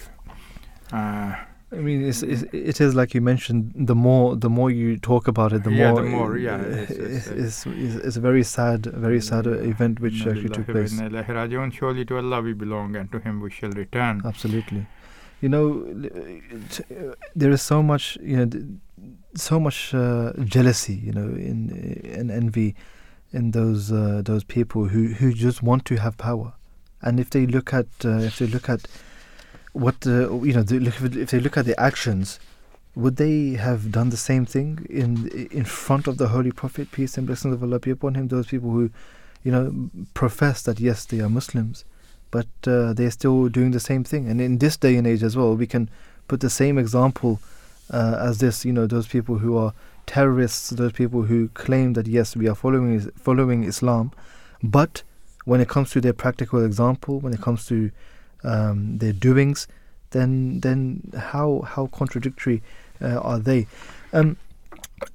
uh, 0.91 1.35
I 1.77 1.81
mean, 1.87 2.05
it's, 2.09 2.23
it's, 2.23 2.43
it 2.53 2.79
is 2.79 2.95
like 2.95 3.13
you 3.13 3.21
mentioned. 3.21 3.71
The 3.75 3.95
more 3.95 4.35
the 4.35 4.49
more 4.49 4.71
you 4.71 4.97
talk 4.97 5.27
about 5.27 5.51
it, 5.53 5.63
the 5.63 5.71
Yeah, 5.71 5.91
more 5.91 6.01
the 6.01 6.09
more, 6.09 6.37
yeah, 6.37 6.61
it's- 6.61 6.91
it's- 6.91 7.27
it's, 7.27 7.65
it's, 7.65 7.95
it's 8.07 8.17
a 8.17 8.21
very 8.21 8.43
sad, 8.43 8.85
very 9.07 9.21
sad 9.21 9.45
uh, 9.47 9.51
event 9.73 9.99
which 9.99 10.25
actually 10.25 10.49
took 10.49 10.67
place. 10.67 10.93
Surely 11.71 12.05
to 12.05 12.17
Allah 12.17 12.41
we 12.41 12.53
belong, 12.53 12.95
and 12.95 13.11
to 13.11 13.19
Him 13.19 13.41
we 13.41 13.49
shall 13.51 13.71
return. 13.71 14.21
Absolutely. 14.25 14.85
You 15.41 15.49
know, 15.49 15.67
there 17.35 17.51
is 17.51 17.61
so 17.61 17.83
much, 17.83 18.17
you 18.21 18.37
know, 18.45 18.49
so 19.35 19.59
much 19.59 19.93
uh, 19.93 20.31
jealousy, 20.43 20.95
you 20.95 21.11
know, 21.11 21.27
in 21.49 21.57
and 22.17 22.31
envy 22.31 22.75
in 23.33 23.51
those 23.51 23.91
uh, 23.91 24.21
those 24.23 24.43
people 24.43 24.85
who, 24.87 25.07
who 25.19 25.33
just 25.33 25.61
want 25.61 25.83
to 25.85 25.95
have 25.97 26.17
power, 26.17 26.53
and 27.01 27.19
if 27.19 27.29
they 27.29 27.45
look 27.45 27.73
at 27.73 27.87
uh, 28.05 28.19
if 28.19 28.39
they 28.39 28.47
look 28.47 28.69
at 28.69 28.87
what 29.83 29.97
you 30.05 30.53
know, 30.55 30.65
look, 30.69 31.01
if 31.01 31.29
they 31.31 31.39
look 31.39 31.57
at 31.57 31.65
the 31.65 31.79
actions, 31.79 32.39
would 32.95 33.15
they 33.17 33.55
have 33.67 33.91
done 33.91 34.09
the 34.09 34.23
same 34.29 34.45
thing 34.45 34.85
in 34.89 35.27
in 35.59 35.65
front 35.65 36.07
of 36.07 36.17
the 36.17 36.29
Holy 36.29 36.51
Prophet, 36.51 36.91
peace 36.91 37.17
and 37.17 37.27
blessings 37.27 37.53
of 37.53 37.61
Allah 37.63 37.79
be 37.79 37.91
upon 37.91 38.15
him? 38.15 38.27
Those 38.27 38.47
people 38.47 38.71
who, 38.71 38.89
you 39.43 39.51
know, 39.51 39.65
profess 40.13 40.61
that 40.63 40.79
yes, 40.79 41.05
they 41.05 41.19
are 41.19 41.29
Muslims 41.29 41.85
but 42.35 42.67
uh, 42.67 42.91
they're 42.91 43.11
still 43.11 43.47
doing 43.47 43.71
the 43.71 43.79
same 43.79 44.03
thing. 44.03 44.27
And 44.29 44.41
in 44.41 44.57
this 44.57 44.75
day 44.75 44.97
and 44.97 45.07
age 45.07 45.23
as 45.23 45.37
well, 45.37 45.55
we 45.55 45.67
can 45.67 45.89
put 46.27 46.41
the 46.41 46.49
same 46.49 46.77
example 46.77 47.39
uh, 47.89 48.17
as 48.19 48.39
this. 48.39 48.65
You 48.65 48.73
know, 48.73 48.87
those 48.87 49.07
people 49.07 49.37
who 49.37 49.57
are 49.57 49.73
terrorists, 50.05 50.71
those 50.71 50.91
people 50.91 51.23
who 51.23 51.47
claim 51.49 51.93
that 51.93 52.07
yes, 52.07 52.35
we 52.35 52.49
are 52.49 52.55
following 52.55 52.99
following 53.11 53.63
Islam, 53.63 54.11
but 54.61 55.03
when 55.45 55.61
it 55.61 55.69
comes 55.69 55.91
to 55.91 56.01
their 56.01 56.11
practical 56.11 56.65
example, 56.65 57.21
when 57.21 57.33
it 57.33 57.39
comes 57.39 57.65
to 57.67 57.91
um, 58.45 58.97
their 58.97 59.13
doings, 59.13 59.67
then 60.11 60.59
then 60.61 61.11
how 61.17 61.61
how 61.61 61.87
contradictory 61.87 62.61
uh, 63.01 63.17
are 63.19 63.39
they? 63.39 63.67
Um, 64.13 64.37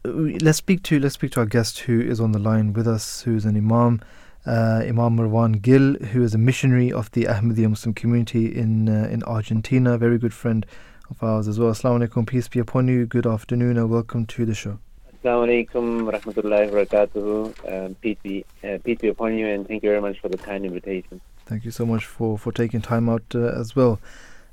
let's 0.05 0.59
speak 0.59 0.83
to 0.85 0.99
let's 0.99 1.15
speak 1.15 1.33
to 1.33 1.41
our 1.41 1.47
guest 1.47 1.81
who 1.81 2.01
is 2.01 2.21
on 2.21 2.33
the 2.33 2.39
line 2.39 2.73
with 2.73 2.87
us, 2.87 3.23
who's 3.23 3.45
an 3.45 3.57
imam 3.57 4.01
uh, 4.47 4.83
Imam 4.85 5.17
Marwan 5.17 5.61
Gil, 5.61 5.95
who 5.95 6.23
is 6.23 6.35
a 6.35 6.39
missionary 6.39 6.93
of 6.93 7.11
the 7.13 7.25
Ahmadiyya 7.25 7.71
Muslim 7.71 7.95
community 7.95 8.47
in 8.47 8.89
uh, 8.89 9.09
in 9.11 9.23
Argentina, 9.25 9.99
very 9.99 10.19
good 10.19 10.35
friend 10.35 10.67
of 11.11 11.23
ours 11.23 11.49
as 11.49 11.59
well. 11.59 11.71
Assalamu 11.71 12.07
alaikum, 12.07 12.27
peace 12.27 12.49
be 12.49 12.59
upon 12.59 12.89
you. 12.89 13.07
Good 13.07 13.27
afternoon, 13.27 13.77
and 13.77 13.91
welcome 13.91 14.27
to 14.27 14.47
the 14.47 14.55
show. 14.55 14.79
Assalamu 15.23 15.67
alaikum 15.67 16.11
rahmatullahi 16.11 16.73
wa 16.73 16.85
barakatuhu. 16.85 17.87
Um, 17.87 17.95
peace, 17.97 18.17
be, 18.23 18.45
uh, 18.65 18.79
peace 18.83 18.99
be 18.99 19.09
upon 19.09 19.37
you, 19.37 19.47
and 19.47 19.69
thank 19.69 19.83
you 19.83 19.91
very 19.91 20.01
much 20.01 20.19
for 20.21 20.29
the 20.29 20.39
kind 20.39 20.65
invitation. 20.65 21.21
Thank 21.51 21.65
you 21.65 21.73
so 21.73 21.85
much 21.85 22.07
for, 22.07 22.39
for 22.39 22.53
taking 22.53 22.81
time 22.81 23.09
out 23.09 23.25
uh, 23.35 23.41
as 23.41 23.75
well. 23.75 23.99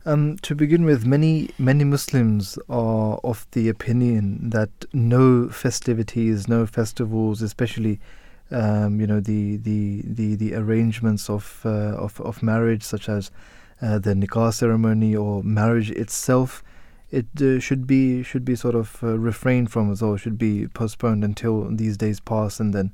Um, 0.04 0.36
to 0.40 0.56
begin 0.56 0.84
with, 0.84 1.06
many 1.06 1.52
many 1.60 1.84
Muslims 1.84 2.58
are 2.70 3.20
of 3.24 3.46
the 3.52 3.70
opinion 3.70 4.50
that 4.50 4.72
no 4.94 5.48
festivities, 5.48 6.48
no 6.48 6.66
festivals, 6.66 7.44
especially 7.44 8.00
um, 8.50 9.00
you 9.00 9.06
know 9.06 9.20
the, 9.20 9.58
the, 9.58 10.02
the, 10.08 10.34
the 10.34 10.56
arrangements 10.56 11.30
of, 11.30 11.62
uh, 11.66 11.70
of 11.70 12.20
of 12.22 12.42
marriage, 12.42 12.82
such 12.82 13.10
as 13.10 13.30
uh, 13.80 14.00
the 14.00 14.16
nikah 14.16 14.52
ceremony 14.52 15.16
or 15.16 15.44
marriage 15.44 15.92
itself, 15.92 16.64
it 17.12 17.28
uh, 17.40 17.60
should 17.60 17.86
be 17.86 18.24
should 18.24 18.44
be 18.44 18.56
sort 18.56 18.74
of 18.74 19.04
uh, 19.04 19.20
refrained 19.20 19.70
from 19.72 19.92
as 19.92 20.02
well. 20.02 20.18
Should 20.18 20.40
be 20.40 20.68
postponed 20.70 21.24
until 21.24 21.70
these 21.70 21.96
days 21.96 22.20
pass, 22.20 22.60
and 22.60 22.74
then 22.74 22.92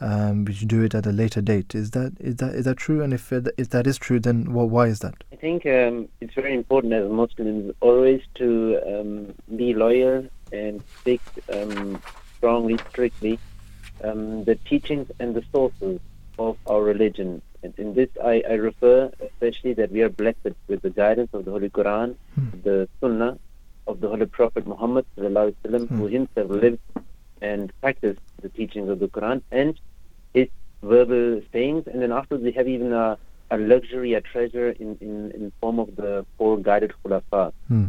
um, 0.00 0.44
we 0.44 0.52
should 0.54 0.68
do 0.68 0.82
it 0.82 0.94
at 0.94 1.06
a 1.06 1.12
later 1.12 1.40
date. 1.40 1.74
Is 1.74 1.90
that 1.92 2.12
is 2.20 2.36
that 2.36 2.54
is 2.54 2.64
that 2.64 2.76
true? 2.76 3.02
And 3.02 3.12
if 3.12 3.32
it, 3.32 3.48
if 3.58 3.70
that 3.70 3.86
is 3.86 3.98
true, 3.98 4.20
then 4.20 4.52
well, 4.52 4.68
why 4.68 4.86
is 4.86 5.00
that? 5.00 5.14
I 5.32 5.36
think 5.36 5.66
um, 5.66 6.08
it's 6.20 6.34
very 6.34 6.54
important 6.54 6.92
as 6.92 7.10
Muslims 7.10 7.74
always 7.80 8.22
to 8.36 8.80
um, 8.86 9.34
be 9.56 9.74
loyal 9.74 10.26
and 10.52 10.82
stick 11.00 11.20
um, 11.52 12.02
strongly, 12.38 12.78
strictly 12.90 13.38
um, 14.02 14.44
the 14.44 14.56
teachings 14.64 15.08
and 15.20 15.34
the 15.34 15.44
sources 15.52 16.00
of 16.38 16.56
our 16.66 16.82
religion. 16.82 17.42
And 17.62 17.74
in 17.76 17.92
this, 17.94 18.08
I, 18.24 18.42
I 18.48 18.54
refer 18.54 19.10
especially 19.20 19.74
that 19.74 19.92
we 19.92 20.00
are 20.02 20.08
blessed 20.08 20.54
with 20.68 20.80
the 20.80 20.90
guidance 20.90 21.28
of 21.34 21.44
the 21.44 21.50
Holy 21.50 21.68
Quran, 21.70 22.16
Hmm. 22.34 22.48
the 22.64 22.88
Sunnah 23.00 23.38
of 23.86 24.00
the 24.00 24.08
Holy 24.08 24.26
Prophet 24.26 24.66
Muhammad, 24.66 25.04
wasallam, 25.18 25.88
who 25.90 26.06
Hmm. 26.06 26.12
himself 26.12 26.50
lived 26.50 26.78
and 27.42 27.72
practiced 27.80 28.20
the 28.42 28.48
teachings 28.48 28.88
of 28.88 28.98
the 28.98 29.08
Quran 29.08 29.42
and 29.50 29.78
his 30.34 30.48
verbal 30.82 31.42
sayings. 31.52 31.84
And 31.86 32.02
then 32.02 32.12
afterwards, 32.12 32.44
we 32.44 32.52
have 32.52 32.68
even 32.68 32.92
a, 32.92 33.18
a 33.50 33.58
luxury, 33.58 34.14
a 34.14 34.20
treasure 34.20 34.70
in, 34.70 34.96
in, 35.00 35.30
in 35.32 35.52
form 35.60 35.78
of 35.78 35.94
the 35.96 36.26
four 36.36 36.58
guided 36.58 36.92
khulafa. 37.04 37.52
Hmm. 37.68 37.86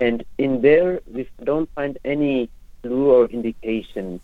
And 0.00 0.24
in 0.38 0.60
there, 0.60 1.00
we 1.10 1.28
don't 1.42 1.70
find 1.74 1.98
any 2.04 2.50
clue 2.82 3.10
or 3.10 3.26
indication 3.26 4.20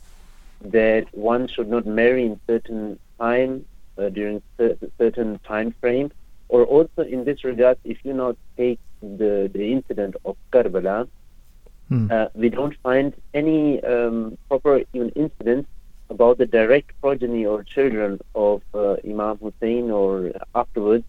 that 0.60 1.06
one 1.12 1.48
should 1.48 1.68
not 1.68 1.86
marry 1.86 2.24
in 2.26 2.40
certain 2.46 2.98
time 3.18 3.64
uh, 3.98 4.08
during 4.10 4.42
cer- 4.56 4.78
certain 4.98 5.40
time 5.40 5.74
frame. 5.80 6.10
Or 6.48 6.64
also 6.64 7.02
in 7.02 7.24
this 7.24 7.44
regard, 7.44 7.78
if 7.84 7.98
you 8.04 8.12
not 8.12 8.36
take 8.58 8.78
the, 9.00 9.50
the 9.52 9.72
incident 9.72 10.16
of 10.24 10.36
Karbala, 10.52 11.08
Hmm. 11.88 12.06
uh, 12.10 12.26
we 12.34 12.48
don't 12.48 12.74
find 12.82 13.12
any 13.34 13.82
um, 13.82 14.38
proper 14.48 14.82
even 14.94 15.10
incident 15.10 15.66
about 16.14 16.34
the 16.38 16.46
direct 16.58 16.88
progeny 17.00 17.44
or 17.52 17.58
children 17.74 18.20
of 18.34 18.62
uh, 18.74 18.96
Imam 19.12 19.36
Hussein 19.38 19.90
or 19.90 20.32
afterwards 20.54 21.06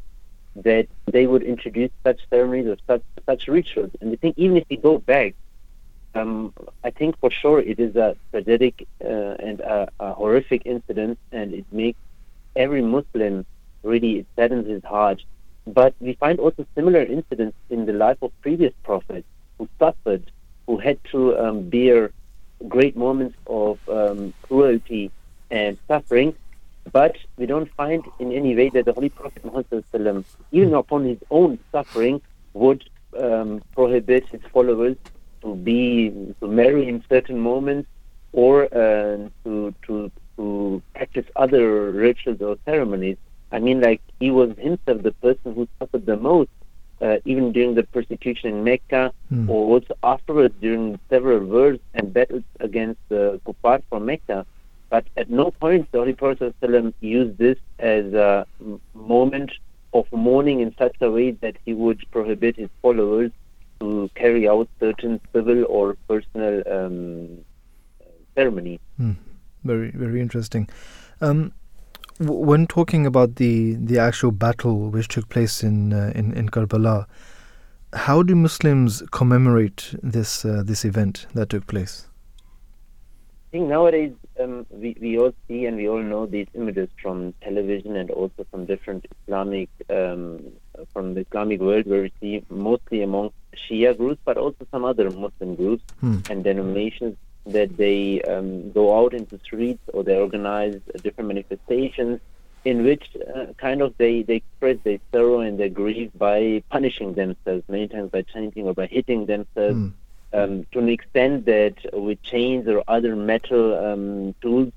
that 0.56 0.88
they 1.16 1.26
would 1.32 1.44
introduce 1.54 1.92
such 2.08 2.20
ceremonies 2.30 2.68
or 2.74 2.78
such 2.90 3.04
such 3.30 3.42
rituals. 3.58 3.92
And 4.00 4.08
I 4.14 4.18
think 4.22 4.34
even 4.38 4.56
if 4.62 4.66
we 4.70 4.78
go 4.78 4.98
back, 5.14 5.32
um, 6.16 6.54
I 6.84 6.92
think 7.00 7.12
for 7.20 7.32
sure 7.42 7.60
it 7.60 7.80
is 7.80 7.96
a 7.96 8.16
tragic 8.32 8.76
uh, 9.04 9.48
and 9.48 9.58
a, 9.62 9.90
a, 10.00 10.14
horrific 10.14 10.62
incident, 10.66 11.18
and 11.32 11.54
it 11.54 11.66
makes 11.72 12.00
every 12.56 12.84
Muslim 12.98 13.46
really 13.92 14.20
it 14.20 14.28
saddens 14.36 14.68
his 14.76 14.84
heart. 14.84 15.20
But 15.66 15.94
we 16.00 16.14
find 16.24 16.40
also 16.40 16.66
similar 16.76 17.04
incidents 17.18 17.58
in 17.70 17.86
the 17.90 17.94
life 18.06 18.20
of 18.22 18.32
previous 18.42 18.74
prophets 18.84 19.28
who 19.58 19.68
suffered, 19.80 20.24
who 20.68 20.78
had 20.78 20.98
to 21.14 21.20
um, 21.44 21.70
bear 21.70 22.12
great 22.68 22.96
moments 22.96 23.36
of 23.48 23.80
um, 23.90 24.34
cruelty 24.44 25.12
and 25.52 25.78
suffering, 25.88 26.36
but 26.92 27.16
we 27.38 27.46
don't 27.46 27.72
find 27.74 28.04
in 28.20 28.32
any 28.32 28.56
way 28.56 28.70
that 28.70 28.86
the 28.86 28.94
Holy 28.94 29.10
Prophet 29.10 29.44
Muhammad, 29.46 30.26
even 30.52 30.74
upon 30.74 31.06
his 31.06 31.20
own 31.30 31.60
suffering, 31.72 32.22
would 32.54 32.84
um, 33.20 33.62
prohibit 33.74 34.28
his 34.30 34.42
followers 34.52 34.96
to 35.42 35.56
be 35.56 36.10
to 36.40 36.48
marry 36.48 36.88
in 36.88 37.04
certain 37.10 37.40
moments 37.40 37.88
or 38.32 38.64
uh, 38.66 39.18
to 39.44 39.74
to 39.86 40.12
to 40.38 40.82
practice 40.96 41.26
other 41.36 41.92
rituals 41.92 42.42
or 42.42 42.58
ceremonies. 42.66 43.18
I 43.52 43.60
mean, 43.60 43.82
like 43.82 44.02
he 44.20 44.32
was 44.32 44.58
himself 44.58 45.04
the 45.04 45.12
person 45.22 45.54
who 45.54 45.68
suffered 45.78 46.06
the 46.06 46.18
most, 46.18 46.50
uh, 47.04 47.18
even 47.26 47.52
during 47.52 47.76
the 47.76 47.84
persecution 47.84 48.50
in 48.50 48.64
Mecca, 48.64 49.14
mm. 49.32 49.50
or 49.50 49.62
also 49.74 49.94
afterwards 50.04 50.56
during 50.62 51.00
several 51.10 51.40
wars 51.40 51.80
and 51.94 52.14
battles 52.14 52.44
against 52.60 53.00
the 53.10 53.40
kuffar 53.46 53.84
from 53.90 54.06
Mecca. 54.06 54.46
But 54.90 55.06
at 55.18 55.30
no 55.30 55.52
point 55.52 55.92
the 55.92 55.98
Holy 56.00 56.14
Prophet 56.14 56.56
used 57.02 57.38
this 57.38 57.58
as 57.80 58.14
a 58.14 58.48
moment 58.94 59.52
of 59.94 60.06
mourning 60.12 60.62
in 60.62 60.74
such 60.78 60.96
a 61.02 61.12
way 61.12 61.32
that 61.32 61.58
he 61.66 61.74
would 61.74 62.00
prohibit 62.12 62.56
his 62.56 62.70
followers 62.82 63.32
to 63.80 64.10
carry 64.16 64.48
out 64.48 64.70
certain 64.80 65.20
civil 65.34 65.66
or 65.68 65.98
personal 66.08 66.64
um, 66.72 67.40
ceremonies. 68.36 68.80
Hmm. 68.98 69.14
Very, 69.64 69.92
very 69.92 70.22
interesting. 70.22 70.70
Um, 71.22 71.54
when 72.28 72.68
talking 72.68 73.06
about 73.06 73.36
the, 73.36 73.76
the 73.76 74.00
actual 74.00 74.32
battle 74.32 74.90
which 74.90 75.08
took 75.08 75.30
place 75.30 75.64
in 75.64 75.94
uh, 75.94 76.12
in, 76.16 76.34
in 76.34 76.50
Karbala, 76.50 77.06
how 77.94 78.24
do 78.24 78.36
Muslims 78.36 79.04
commemorate 79.12 79.96
this 80.02 80.46
uh, 80.46 80.64
this 80.66 80.86
event 80.86 81.28
that 81.34 81.50
took 81.50 81.68
place? 81.68 82.08
I 83.54 83.58
think 83.58 83.70
nowadays 83.70 84.14
um, 84.42 84.66
we, 84.72 84.98
we 85.00 85.20
all 85.20 85.32
see 85.48 85.66
and 85.66 85.78
we 85.78 85.88
all 85.88 86.02
know 86.02 86.26
these 86.26 86.48
images 86.56 86.90
from 87.00 87.34
television 87.44 87.96
and 87.96 88.10
also 88.10 88.48
from 88.50 88.66
different 88.66 89.06
Islamic, 89.28 89.70
um, 89.92 90.54
from 90.92 91.14
the 91.14 91.22
Islamic 91.22 91.62
world 91.62 91.86
where 91.86 92.02
we 92.02 92.12
see 92.20 92.44
mostly 92.50 93.04
among 93.04 93.32
Shia 93.56 93.96
groups, 93.96 94.20
but 94.26 94.38
also 94.38 94.66
some 94.72 94.84
other 94.84 95.12
Muslim 95.12 95.54
groups 95.56 95.84
hmm. 96.00 96.18
and 96.32 96.44
denominations 96.44 97.16
that 97.46 97.76
they 97.78 98.22
um, 98.24 98.72
go 98.72 98.98
out 98.98 99.14
into 99.14 99.38
streets 99.40 99.82
or 99.94 100.04
they 100.04 100.18
organize 100.18 100.80
different 101.02 101.28
manifestations 101.28 102.20
in 102.64 102.84
which 102.84 103.10
uh, 103.36 103.48
kind 103.58 103.82
of 103.82 103.94
they, 103.98 104.22
they 104.24 104.36
express 104.36 104.78
their 104.84 105.00
sorrow 105.12 105.42
and 105.42 105.60
their 105.60 105.70
grief 105.70 106.10
by 106.18 106.64
punishing 106.70 107.14
themselves, 107.14 107.64
many 107.68 107.88
times 107.90 108.10
by 108.10 108.22
chanting 108.22 108.66
or 108.66 108.74
by 108.74 108.88
hitting 108.88 109.26
themselves. 109.26 109.76
Hmm 109.76 109.90
um, 110.34 110.66
to 110.72 110.80
an 110.80 110.90
extent 110.90 111.46
that 111.46 111.76
with 111.94 112.22
chains 112.24 112.68
or 112.68 112.84
other 112.88 113.16
metal 113.16 113.78
um, 113.78 114.34
tools 114.42 114.72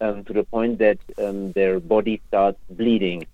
um, 0.00 0.24
to 0.24 0.32
the 0.32 0.44
point 0.44 0.78
that 0.78 0.98
um, 1.18 1.52
their 1.52 1.80
body 1.80 2.20
starts 2.28 2.58
bleeding. 2.70 3.26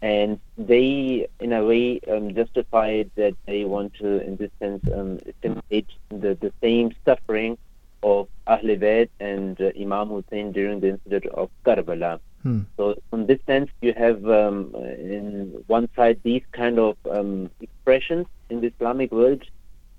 And 0.00 0.40
they, 0.56 1.26
in 1.40 1.52
a 1.52 1.64
way, 1.64 2.00
um, 2.10 2.34
justify 2.34 3.04
that 3.16 3.34
they 3.46 3.64
want 3.64 3.94
to, 3.94 4.24
in 4.24 4.36
this 4.36 4.50
sense, 4.60 4.82
um, 4.92 5.18
simulate 5.42 5.88
the, 6.08 6.34
the 6.34 6.52
same 6.60 6.94
suffering 7.04 7.58
of 8.02 8.28
Ahl 8.46 8.76
Bayt 8.76 9.08
and 9.20 9.60
uh, 9.60 9.70
Imam 9.78 10.08
Hussein 10.08 10.52
during 10.52 10.80
the 10.80 10.90
incident 10.90 11.26
of 11.26 11.50
Karbala. 11.64 12.20
Hmm. 12.42 12.62
So, 12.76 12.94
in 13.12 13.26
this 13.26 13.40
sense, 13.46 13.70
you 13.80 13.92
have 13.94 14.24
um, 14.28 14.74
in 14.74 15.64
one 15.66 15.88
side 15.96 16.20
these 16.22 16.42
kind 16.52 16.78
of 16.78 16.96
um, 17.10 17.50
expressions 17.60 18.26
in 18.48 18.60
the 18.60 18.68
Islamic 18.68 19.10
world 19.10 19.42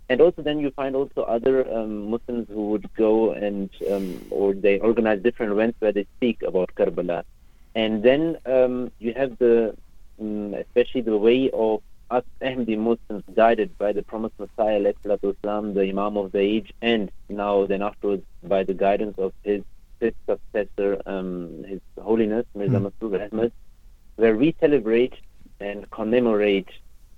and 0.10 0.22
also 0.22 0.42
then 0.42 0.60
you 0.60 0.72
find 0.72 0.96
also 0.96 1.22
other 1.22 1.72
um, 1.72 2.10
Muslims 2.10 2.48
who 2.50 2.70
would 2.70 2.92
go 2.96 3.32
and 3.32 3.70
um, 3.92 4.20
or 4.32 4.54
they 4.54 4.80
organize 4.80 5.22
different 5.22 5.52
events 5.52 5.80
where 5.80 5.92
they 5.92 6.06
speak 6.18 6.42
about 6.42 6.74
Karbala, 6.76 7.24
and 7.76 8.02
then 8.02 8.38
um, 8.48 8.92
you 8.98 9.14
have 9.14 9.38
the 9.38 9.76
um, 10.20 10.56
especially 10.56 11.02
the 11.02 11.16
way 11.16 11.52
of 11.54 11.82
us 12.12 12.24
Ahmadi 12.42 12.78
Muslims 12.78 13.24
guided 13.36 13.78
by 13.78 13.94
the 13.94 14.04
promised 14.04 14.36
Messiah, 14.40 14.94
Islam, 15.04 15.74
the 15.74 15.82
Imam 15.82 16.18
of 16.18 16.32
the 16.32 16.40
age, 16.40 16.74
and 16.82 17.12
now 17.30 17.66
then 17.66 17.82
afterwards 17.82 18.24
by 18.44 18.64
the 18.64 18.74
guidance 18.74 19.18
of 19.18 19.34
his 19.44 19.64
fifth 20.00 20.16
successor, 20.26 21.02
um, 21.06 21.64
His 21.66 21.82
Holiness 22.02 22.46
Mirza 22.56 22.78
mm. 22.78 22.92
Masroor 22.92 23.32
Ahmad, 23.32 23.52
where 24.16 24.36
we 24.36 24.56
celebrate 24.60 25.14
and 25.60 25.90
commemorate 25.92 26.70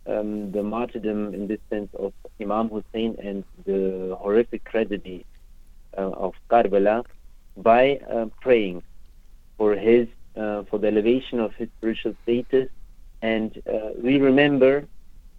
um, 0.07 0.51
the 0.51 0.63
martyrdom 0.63 1.33
in 1.33 1.47
this 1.47 1.59
sense 1.69 1.89
of 1.97 2.13
Imam 2.39 2.69
Hussein 2.69 3.15
and 3.21 3.43
the 3.65 4.17
horrific 4.19 4.63
tragedy 4.65 5.25
uh, 5.97 6.09
of 6.09 6.33
Karbala 6.49 7.05
by 7.55 7.99
uh, 8.09 8.25
praying 8.41 8.81
for 9.57 9.75
his 9.75 10.07
uh, 10.35 10.63
for 10.63 10.79
the 10.79 10.87
elevation 10.87 11.39
of 11.39 11.53
his 11.55 11.67
spiritual 11.77 12.15
status, 12.23 12.69
and 13.21 13.61
uh, 13.67 13.89
we 14.01 14.19
remember 14.19 14.87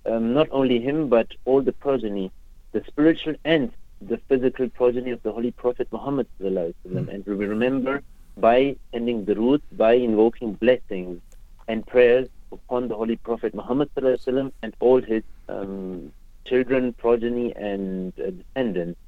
um, 0.06 0.32
not 0.34 0.48
only 0.50 0.80
him 0.80 1.08
but 1.08 1.28
all 1.44 1.62
the 1.62 1.72
progeny, 1.72 2.30
the 2.72 2.82
spiritual 2.86 3.34
and 3.44 3.72
the 4.00 4.18
physical 4.28 4.68
progeny 4.68 5.10
of 5.10 5.22
the 5.22 5.32
Holy 5.32 5.52
Prophet 5.52 5.88
Muhammad 5.92 6.26
mm. 6.40 7.08
and 7.08 7.26
we 7.26 7.46
remember 7.46 8.02
by 8.36 8.76
ending 8.92 9.24
the 9.24 9.34
roots 9.34 9.64
by 9.72 9.92
invoking 9.94 10.54
blessings 10.54 11.20
and 11.68 11.86
prayers 11.86 12.28
upon 12.50 12.88
the 12.88 12.94
Holy 12.94 13.16
Prophet 13.16 13.54
Muhammad 13.54 13.90
and 13.96 14.74
all 14.80 15.00
his 15.00 15.22
um, 15.48 16.12
children, 16.44 16.92
progeny, 16.94 17.54
and 17.54 18.12
uh, 18.18 18.30
descendants. 18.30 18.98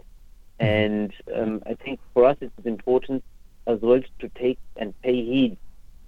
Mm-hmm. 0.60 0.66
And 0.66 1.12
um, 1.34 1.62
I 1.66 1.74
think 1.74 2.00
for 2.12 2.24
us 2.24 2.36
it's 2.40 2.66
important 2.66 3.24
as 3.66 3.80
well 3.80 4.00
to 4.20 4.28
take 4.30 4.58
and 4.76 4.98
pay 5.02 5.24
heed 5.24 5.56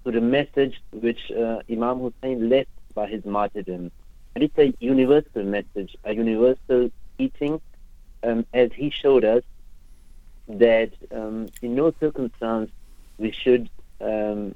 to 0.07 0.13
the 0.13 0.21
message 0.21 0.81
which 0.93 1.33
uh, 1.33 1.59
Imam 1.69 1.99
Hussein 1.99 2.49
left 2.49 2.71
by 2.95 3.09
his 3.09 3.25
martyrdom. 3.25 3.91
And 4.35 4.45
it's 4.45 4.57
a 4.57 4.73
universal 4.79 5.43
message, 5.43 5.97
a 6.05 6.15
universal 6.15 6.91
teaching, 7.19 7.61
um, 8.23 8.47
as 8.55 8.71
he 8.73 8.91
showed 8.91 9.25
us 9.25 9.43
that 10.47 10.93
um, 11.11 11.49
in 11.61 11.75
no 11.75 11.93
circumstance 11.99 12.71
we 13.19 13.33
should 13.33 13.69
um, 14.01 14.55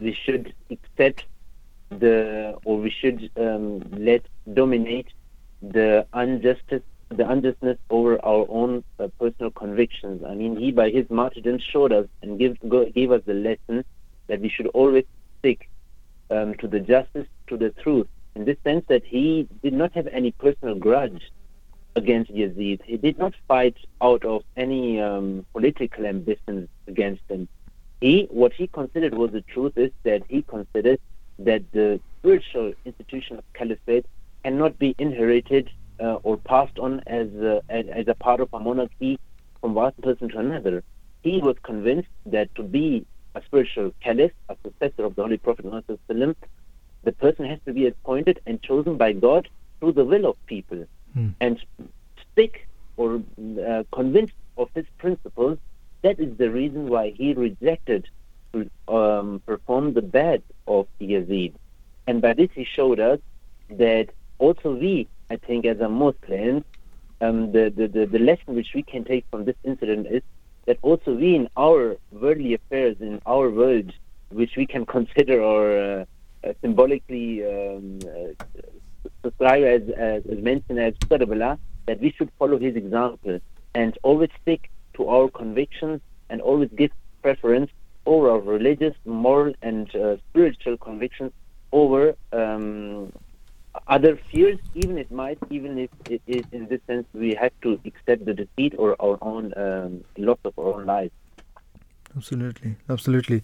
we 0.00 0.12
should 0.12 0.52
accept 0.70 1.26
the 1.90 2.58
or 2.64 2.78
we 2.78 2.90
should 2.90 3.30
um, 3.36 3.80
let 3.92 4.22
dominate 4.52 5.08
the 5.60 6.04
injustice 6.12 6.82
the 7.10 7.30
unjustness 7.30 7.78
over 7.90 8.12
our 8.24 8.46
own 8.48 8.82
uh, 8.98 9.06
personal 9.20 9.52
convictions. 9.52 10.24
I 10.26 10.34
mean, 10.34 10.56
he 10.56 10.72
by 10.72 10.90
his 10.90 11.08
martyrdom 11.08 11.58
showed 11.58 11.92
us 11.92 12.06
and 12.22 12.38
give, 12.38 12.56
go, 12.68 12.86
gave 12.86 13.12
us 13.12 13.22
the 13.26 13.34
lesson 13.34 13.84
that 14.28 14.40
we 14.40 14.48
should 14.48 14.66
always 14.68 15.04
stick 15.38 15.68
um, 16.30 16.54
to 16.54 16.68
the 16.68 16.80
justice, 16.80 17.26
to 17.48 17.56
the 17.56 17.70
truth. 17.70 18.08
In 18.34 18.44
this 18.44 18.56
sense, 18.64 18.84
that 18.88 19.04
he 19.04 19.48
did 19.62 19.74
not 19.74 19.92
have 19.92 20.06
any 20.06 20.32
personal 20.32 20.74
grudge 20.74 21.30
against 21.96 22.32
Yazid. 22.32 22.80
He 22.84 22.96
did 22.96 23.18
not 23.18 23.34
fight 23.46 23.76
out 24.00 24.24
of 24.24 24.42
any 24.56 25.00
um, 25.00 25.44
political 25.52 26.06
ambitions 26.06 26.68
against 26.86 27.22
him. 27.28 27.48
He, 28.00 28.26
what 28.30 28.52
he 28.52 28.66
considered 28.66 29.14
was 29.14 29.30
the 29.30 29.42
truth 29.42 29.76
is 29.76 29.92
that 30.04 30.22
he 30.28 30.42
considered 30.42 30.98
that 31.38 31.62
the 31.72 32.00
spiritual 32.18 32.72
institution 32.84 33.38
of 33.38 33.44
caliphate 33.52 34.06
cannot 34.42 34.78
be 34.78 34.94
inherited 34.98 35.70
uh, 36.00 36.14
or 36.22 36.36
passed 36.36 36.78
on 36.78 37.00
as 37.06 37.28
a, 37.34 37.62
as 37.68 38.08
a 38.08 38.14
part 38.14 38.40
of 38.40 38.48
a 38.52 38.58
monarchy 38.58 39.20
from 39.60 39.74
one 39.74 39.92
person 40.02 40.28
to 40.30 40.38
another. 40.38 40.82
He 41.22 41.38
was 41.38 41.56
convinced 41.62 42.08
that 42.26 42.52
to 42.56 42.62
be 42.62 43.06
a 43.34 43.42
spiritual 43.42 43.92
caliph, 44.00 44.32
a 44.48 44.56
successor 44.62 45.04
of 45.04 45.14
the 45.16 45.22
Holy 45.22 45.38
Prophet 45.38 45.64
Muhammad, 45.64 46.36
the 47.04 47.12
person 47.12 47.46
has 47.46 47.58
to 47.66 47.72
be 47.72 47.86
appointed 47.86 48.40
and 48.46 48.62
chosen 48.62 48.96
by 48.96 49.12
God 49.12 49.48
through 49.80 49.92
the 49.92 50.04
will 50.04 50.26
of 50.26 50.36
people 50.46 50.86
hmm. 51.14 51.30
and 51.40 51.58
stick 52.32 52.68
or 52.96 53.22
uh, 53.66 53.82
convinced 53.92 54.34
of 54.56 54.68
his 54.74 54.86
principles. 54.98 55.58
That 56.02 56.20
is 56.20 56.36
the 56.36 56.50
reason 56.50 56.88
why 56.88 57.10
he 57.10 57.34
rejected 57.34 58.08
to 58.52 58.70
um, 58.88 59.42
perform 59.46 59.94
the 59.94 60.02
bai'at 60.02 60.42
of 60.66 60.86
Yazid. 61.00 61.54
And 62.06 62.20
by 62.20 62.34
this 62.34 62.50
he 62.54 62.64
showed 62.64 63.00
us 63.00 63.18
that 63.70 64.08
also 64.38 64.74
we, 64.74 65.08
I 65.30 65.36
think, 65.36 65.64
as 65.64 65.80
a 65.80 65.88
Muslim, 65.88 66.64
um, 67.20 67.52
the, 67.52 67.72
the, 67.74 67.86
the, 67.86 68.06
the 68.06 68.18
lesson 68.18 68.54
which 68.54 68.74
we 68.74 68.82
can 68.82 69.04
take 69.04 69.24
from 69.30 69.44
this 69.44 69.54
incident 69.64 70.08
is 70.08 70.22
that 70.66 70.78
also 70.82 71.14
we 71.14 71.34
in 71.34 71.48
our 71.56 71.96
worldly 72.10 72.54
affairs, 72.54 72.96
in 73.00 73.20
our 73.26 73.50
world, 73.50 73.92
which 74.30 74.56
we 74.56 74.66
can 74.66 74.86
consider 74.86 75.42
or 75.42 75.78
uh, 75.78 76.04
uh, 76.44 76.52
symbolically 76.60 77.44
um, 77.44 77.98
uh, 78.02 78.68
described 79.22 79.64
as, 79.64 79.82
as, 79.96 80.22
as 80.26 80.38
mentioned 80.38 80.78
as 80.78 80.94
Karbala, 80.94 81.58
that 81.86 82.00
we 82.00 82.12
should 82.12 82.30
follow 82.38 82.58
his 82.58 82.76
example 82.76 83.40
and 83.74 83.98
always 84.02 84.30
stick 84.42 84.70
to 84.94 85.08
our 85.08 85.28
convictions 85.28 86.00
and 86.30 86.40
always 86.40 86.70
give 86.76 86.90
preference 87.22 87.70
over 88.06 88.30
our 88.30 88.40
religious, 88.40 88.94
moral, 89.04 89.54
and 89.62 89.94
uh, 89.94 90.16
spiritual 90.30 90.76
convictions 90.76 91.32
over 91.72 92.14
um, 92.32 93.12
other 93.88 94.18
fears, 94.30 94.58
even 94.74 94.98
it 94.98 95.10
might, 95.10 95.38
even 95.50 95.78
if 95.78 95.90
it 96.08 96.22
is 96.26 96.44
in 96.52 96.66
this 96.68 96.80
sense 96.86 97.06
we 97.12 97.34
have 97.34 97.52
to 97.62 97.80
accept 97.84 98.24
the 98.24 98.34
defeat 98.34 98.74
or 98.78 98.96
our 99.00 99.18
own 99.22 99.52
um, 99.56 100.04
loss 100.16 100.38
of 100.44 100.58
our 100.58 100.74
own 100.74 100.86
lives. 100.86 101.12
Absolutely, 102.16 102.76
absolutely. 102.88 103.42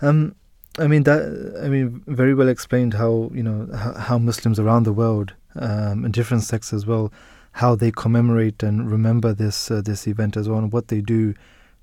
Um, 0.00 0.34
I 0.78 0.86
mean 0.86 1.02
that. 1.04 1.60
I 1.62 1.68
mean, 1.68 2.02
very 2.06 2.34
well 2.34 2.48
explained 2.48 2.94
how 2.94 3.30
you 3.34 3.42
know 3.42 3.68
how, 3.98 4.18
Muslims 4.18 4.60
around 4.60 4.84
the 4.84 4.92
world, 4.92 5.34
um, 5.56 6.04
in 6.04 6.12
different 6.12 6.44
sects 6.44 6.72
as 6.72 6.86
well, 6.86 7.12
how 7.52 7.74
they 7.74 7.90
commemorate 7.90 8.62
and 8.62 8.90
remember 8.90 9.32
this 9.32 9.70
uh, 9.70 9.80
this 9.80 10.06
event 10.06 10.36
as 10.36 10.48
well, 10.48 10.58
and 10.58 10.72
what 10.72 10.88
they 10.88 11.00
do 11.00 11.34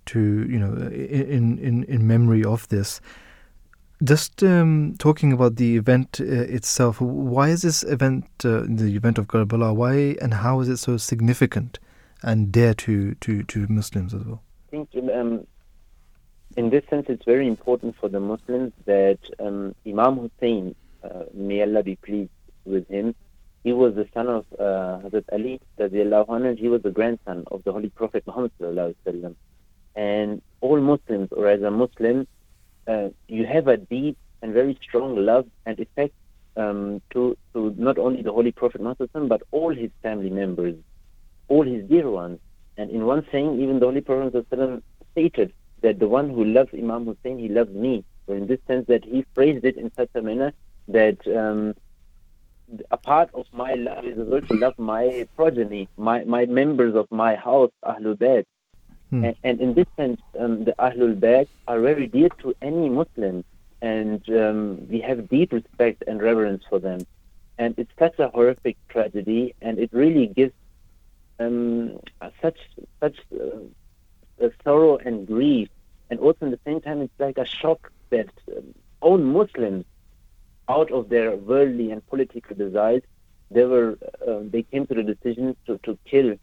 to 0.07 0.19
you 0.19 0.59
know 0.59 0.73
in 0.87 1.57
in 1.59 1.83
in 1.83 2.07
memory 2.07 2.43
of 2.43 2.67
this. 2.69 3.01
Just 4.03 4.43
um, 4.43 4.95
talking 4.99 5.31
about 5.31 5.55
the 5.55 5.77
event 5.77 6.19
uh, 6.19 6.25
itself, 6.25 6.99
why 6.99 7.49
is 7.49 7.61
this 7.61 7.83
event, 7.83 8.25
uh, 8.43 8.63
the 8.67 8.93
event 8.93 9.17
of 9.17 9.27
Karbala, 9.27 9.73
why 9.73 10.17
and 10.21 10.33
how 10.33 10.59
is 10.59 10.67
it 10.67 10.77
so 10.77 10.97
significant 10.97 11.79
and 12.21 12.51
dear 12.51 12.73
to, 12.73 13.15
to, 13.15 13.43
to 13.43 13.67
Muslims 13.67 14.13
as 14.13 14.25
well? 14.25 14.41
I 14.67 14.71
think 14.71 14.89
um, 15.13 15.47
in 16.57 16.69
this 16.69 16.83
sense 16.89 17.05
it's 17.07 17.23
very 17.23 17.47
important 17.47 17.95
for 17.97 18.09
the 18.09 18.19
Muslims 18.19 18.73
that 18.85 19.19
um, 19.39 19.73
Imam 19.87 20.17
Hussein, 20.17 20.75
uh, 21.03 21.23
may 21.33 21.61
Allah 21.61 21.83
be 21.83 21.95
pleased 21.95 22.31
with 22.65 22.87
him, 22.89 23.15
he 23.63 23.71
was 23.73 23.95
the 23.95 24.07
son 24.13 24.27
of 24.27 24.45
uh, 24.59 24.99
Hazrat 25.03 25.23
Ali, 25.31 25.59
anhu, 25.79 26.57
he 26.59 26.67
was 26.67 26.83
the 26.83 26.91
grandson 26.91 27.45
of 27.49 27.63
the 27.63 27.71
Holy 27.71 27.89
Prophet 27.89 28.23
Muhammad. 28.27 28.51
And 29.95 30.41
all 30.61 30.81
Muslims, 30.81 31.29
or 31.31 31.47
as 31.47 31.61
a 31.61 31.71
Muslim, 31.71 32.27
uh, 32.87 33.09
you 33.27 33.45
have 33.45 33.67
a 33.67 33.77
deep 33.77 34.17
and 34.41 34.53
very 34.53 34.77
strong 34.81 35.15
love 35.15 35.45
and 35.65 35.79
affect 35.79 36.13
um, 36.57 37.01
to, 37.11 37.35
to 37.53 37.73
not 37.77 37.97
only 37.97 38.21
the 38.21 38.31
Holy 38.31 38.51
Prophet 38.51 38.81
Muhammad, 38.81 39.29
but 39.29 39.41
all 39.51 39.73
his 39.73 39.91
family 40.01 40.29
members, 40.29 40.75
all 41.47 41.63
his 41.63 41.87
dear 41.89 42.09
ones. 42.09 42.39
And 42.77 42.89
in 42.91 43.05
one 43.05 43.25
saying, 43.31 43.61
even 43.61 43.79
the 43.79 43.85
Holy 43.85 44.01
Prophet 44.01 44.83
stated 45.11 45.53
that 45.81 45.99
the 45.99 46.07
one 46.07 46.29
who 46.29 46.43
loves 46.43 46.69
Imam 46.73 47.05
Hussein, 47.05 47.39
he 47.39 47.49
loves 47.49 47.71
me. 47.71 48.03
So 48.27 48.33
in 48.33 48.47
this 48.47 48.59
sense 48.67 48.85
that 48.87 49.03
he 49.05 49.25
phrased 49.33 49.65
it 49.65 49.77
in 49.77 49.91
such 49.95 50.09
a 50.15 50.21
manner 50.21 50.53
that 50.87 51.17
um, 51.27 51.73
a 52.91 52.97
part 52.97 53.29
of 53.33 53.45
my 53.53 53.73
love 53.73 54.05
is 54.05 54.17
also 54.17 54.55
love 54.55 54.73
my 54.77 55.27
progeny, 55.35 55.87
my, 55.97 56.23
my 56.23 56.45
members 56.45 56.95
of 56.95 57.07
my 57.11 57.35
house, 57.35 57.71
Ahlul 57.83 58.17
Bayt. 58.17 58.45
Hmm. 59.15 59.23
And, 59.23 59.35
and, 59.45 59.61
in 59.61 59.73
this 59.73 59.87
sense, 59.95 60.19
um, 60.37 60.65
the 60.65 60.75
Ahlul 60.77 61.17
Bayt 61.17 61.47
are 61.69 61.79
very 61.79 62.07
dear 62.07 62.27
to 62.41 62.53
any 62.61 62.89
Muslim, 62.89 63.45
and 63.81 64.21
um, 64.29 64.87
we 64.89 64.99
have 64.99 65.29
deep 65.29 65.53
respect 65.53 66.03
and 66.05 66.21
reverence 66.21 66.63
for 66.69 66.79
them. 66.79 66.99
And 67.57 67.75
it's 67.77 67.91
such 67.97 68.19
a 68.19 68.27
horrific 68.27 68.75
tragedy, 68.89 69.55
and 69.61 69.79
it 69.79 69.91
really 69.93 70.27
gives 70.27 70.51
um, 71.39 71.99
such 72.41 72.59
such 72.99 73.17
uh, 73.33 74.49
sorrow 74.65 74.97
and 74.97 75.25
grief, 75.25 75.69
and 76.09 76.19
also 76.19 76.47
at 76.47 76.51
the 76.51 76.59
same 76.65 76.81
time, 76.81 77.01
it's 77.01 77.17
like 77.17 77.37
a 77.37 77.45
shock 77.45 77.91
that 78.09 78.29
um, 78.55 78.75
own 79.01 79.23
Muslims, 79.23 79.85
out 80.67 80.91
of 80.91 81.07
their 81.07 81.37
worldly 81.37 81.91
and 81.91 82.05
political 82.07 82.55
desires, 82.55 83.03
they 83.49 83.63
were 83.63 83.97
uh, 84.27 84.39
they 84.41 84.63
came 84.63 84.85
to 84.87 84.93
the 84.93 85.03
decision 85.03 85.55
to, 85.67 85.77
to 85.83 85.97
kill 86.03 86.35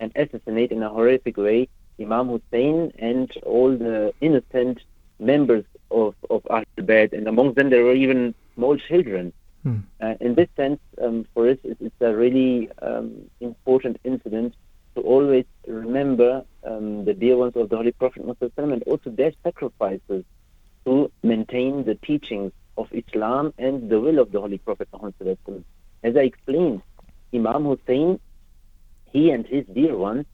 and 0.00 0.12
assassinate 0.16 0.72
in 0.72 0.82
a 0.82 0.88
horrific 0.88 1.36
way 1.36 1.68
Imam 2.00 2.28
Hussein 2.28 2.92
and 2.98 3.30
all 3.44 3.76
the 3.76 4.12
innocent 4.20 4.80
members 5.18 5.64
of, 5.90 6.14
of 6.30 6.42
Ahlul 6.44 6.66
Bayt, 6.78 7.12
and 7.12 7.26
among 7.26 7.54
them 7.54 7.70
there 7.70 7.84
were 7.84 7.94
even 7.94 8.34
small 8.54 8.76
children. 8.76 9.32
Hmm. 9.62 9.78
Uh, 10.00 10.14
in 10.20 10.34
this 10.34 10.48
sense, 10.56 10.80
um, 11.02 11.26
for 11.34 11.48
us, 11.48 11.58
it's, 11.64 11.80
it's 11.80 12.00
a 12.00 12.14
really 12.14 12.70
um, 12.82 13.30
important 13.40 13.98
incident 14.04 14.54
to 14.94 15.00
always 15.02 15.44
remember 15.66 16.44
um, 16.64 17.04
the 17.04 17.14
dear 17.14 17.36
ones 17.36 17.54
of 17.56 17.68
the 17.68 17.76
Holy 17.76 17.92
Prophet 17.92 18.24
Muhammad 18.24 18.72
and 18.72 18.82
also 18.84 19.10
their 19.10 19.32
sacrifices 19.42 20.24
to 20.84 21.10
maintain 21.22 21.84
the 21.84 21.96
teachings 21.96 22.52
of 22.78 22.88
Islam 22.92 23.52
and 23.58 23.90
the 23.90 24.00
will 24.00 24.18
of 24.18 24.32
the 24.32 24.40
Holy 24.40 24.58
Prophet 24.58 24.88
Muhammad. 24.92 25.64
As 26.02 26.16
I 26.16 26.20
explained, 26.20 26.82
Imam 27.34 27.64
Hussein, 27.64 28.20
he 29.12 29.30
and 29.30 29.46
his 29.46 29.64
dear 29.72 29.96
ones, 29.96 30.26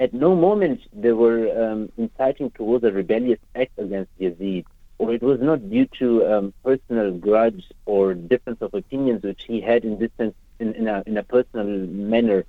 at 0.00 0.12
no 0.12 0.34
moment 0.34 0.80
they 0.92 1.12
were 1.12 1.42
um, 1.62 1.90
inciting 1.96 2.50
towards 2.50 2.84
a 2.84 2.92
rebellious 2.92 3.38
act 3.54 3.78
against 3.78 4.10
Yazid, 4.18 4.64
or 4.98 5.12
it 5.12 5.22
was 5.22 5.40
not 5.40 5.70
due 5.70 5.86
to 5.98 6.26
um, 6.26 6.54
personal 6.64 7.12
grudge 7.12 7.64
or 7.86 8.14
difference 8.14 8.60
of 8.60 8.74
opinions 8.74 9.22
which 9.22 9.44
he 9.44 9.60
had 9.60 9.84
in 9.84 9.98
this 9.98 10.10
sense 10.16 10.34
in, 10.58 10.74
in, 10.74 10.88
a, 10.88 11.02
in 11.06 11.16
a 11.16 11.22
personal 11.22 11.66
manner, 11.66 12.44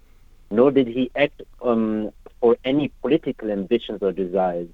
nor 0.52 0.72
did 0.72 0.88
he 0.88 1.12
act 1.16 1.42
um, 1.62 2.12
for 2.40 2.58
any 2.64 2.90
political 3.02 3.52
ambitions 3.52 4.00
or 4.02 4.12
desires. 4.12 4.68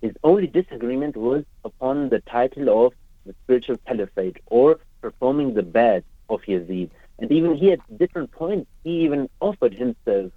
His 0.00 0.12
only 0.22 0.46
disagreement 0.46 1.16
was 1.16 1.44
upon 1.64 2.08
the 2.08 2.20
title 2.20 2.86
of 2.86 2.92
the 3.26 3.34
spiritual 3.44 3.78
caliphate 3.86 4.38
or 4.46 4.78
performing 5.00 5.54
the 5.54 5.62
bai'at 5.62 6.04
of 6.28 6.42
Yazid. 6.42 6.90
And 7.18 7.32
even 7.32 7.56
he 7.56 7.72
at 7.72 7.98
different 7.98 8.30
points, 8.30 8.70
he 8.84 9.00
even 9.00 9.28
offered 9.40 9.74
himself 9.74 10.30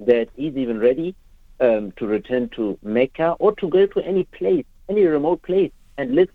that 0.00 0.28
he's 0.36 0.56
even 0.56 0.78
ready 0.78 1.14
um, 1.60 1.92
to 1.96 2.06
return 2.06 2.48
to 2.50 2.78
Mecca 2.82 3.36
or 3.38 3.54
to 3.56 3.68
go 3.68 3.86
to 3.86 4.00
any 4.00 4.24
place, 4.24 4.64
any 4.88 5.04
remote 5.04 5.42
place, 5.42 5.72
and 5.98 6.14
live 6.14 6.28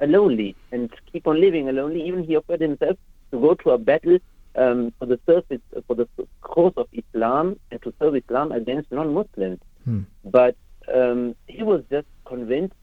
alonely 0.00 0.54
and 0.70 0.90
keep 1.10 1.26
on 1.26 1.40
living 1.40 1.68
alonely. 1.68 2.06
Even 2.06 2.24
he 2.24 2.36
offered 2.36 2.60
himself 2.60 2.96
to 3.30 3.40
go 3.40 3.54
to 3.54 3.70
a 3.70 3.78
battle 3.78 4.18
um, 4.56 4.92
for 4.98 5.06
the 5.06 5.18
surface, 5.26 5.60
for 5.86 5.94
the 5.94 6.08
cause 6.42 6.72
of 6.76 6.86
Islam 6.92 7.58
and 7.70 7.82
to 7.82 7.92
serve 7.98 8.16
Islam 8.16 8.52
against 8.52 8.92
non-Muslims. 8.92 9.60
Hmm. 9.84 10.00
But 10.24 10.56
um, 10.92 11.34
he 11.46 11.62
was 11.62 11.82
just 11.90 12.06
convinced 12.24 12.74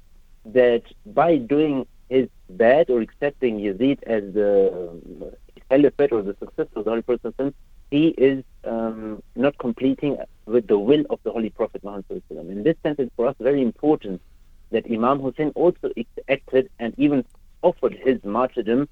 that 0.45 0.83
by 1.05 1.37
doing 1.37 1.85
his 2.09 2.27
bai'at 2.51 2.89
or 2.89 3.01
accepting 3.01 3.59
Yazid 3.59 4.01
as 4.03 4.33
the 4.33 5.37
caliphate 5.69 6.11
or 6.11 6.23
the 6.23 6.35
successor 6.39 6.69
of 6.75 6.85
the 6.85 6.89
Holy 6.89 7.01
Prophet, 7.03 7.55
he 7.91 8.09
is 8.09 8.43
um, 8.63 9.23
not 9.35 9.57
completing 9.57 10.17
with 10.45 10.67
the 10.67 10.77
will 10.77 11.05
of 11.09 11.19
the 11.23 11.31
Holy 11.31 11.49
Prophet 11.49 11.83
Muhammad. 11.83 12.05
In 12.29 12.63
this 12.63 12.75
sense, 12.83 12.97
it's 12.99 13.11
for 13.15 13.27
us 13.27 13.35
very 13.39 13.61
important 13.61 14.21
that 14.71 14.85
Imam 14.85 15.19
Hussein 15.19 15.51
also 15.55 15.91
acted 16.27 16.69
and 16.79 16.93
even 16.97 17.25
offered 17.61 17.93
his 17.93 18.23
martyrdom 18.23 18.87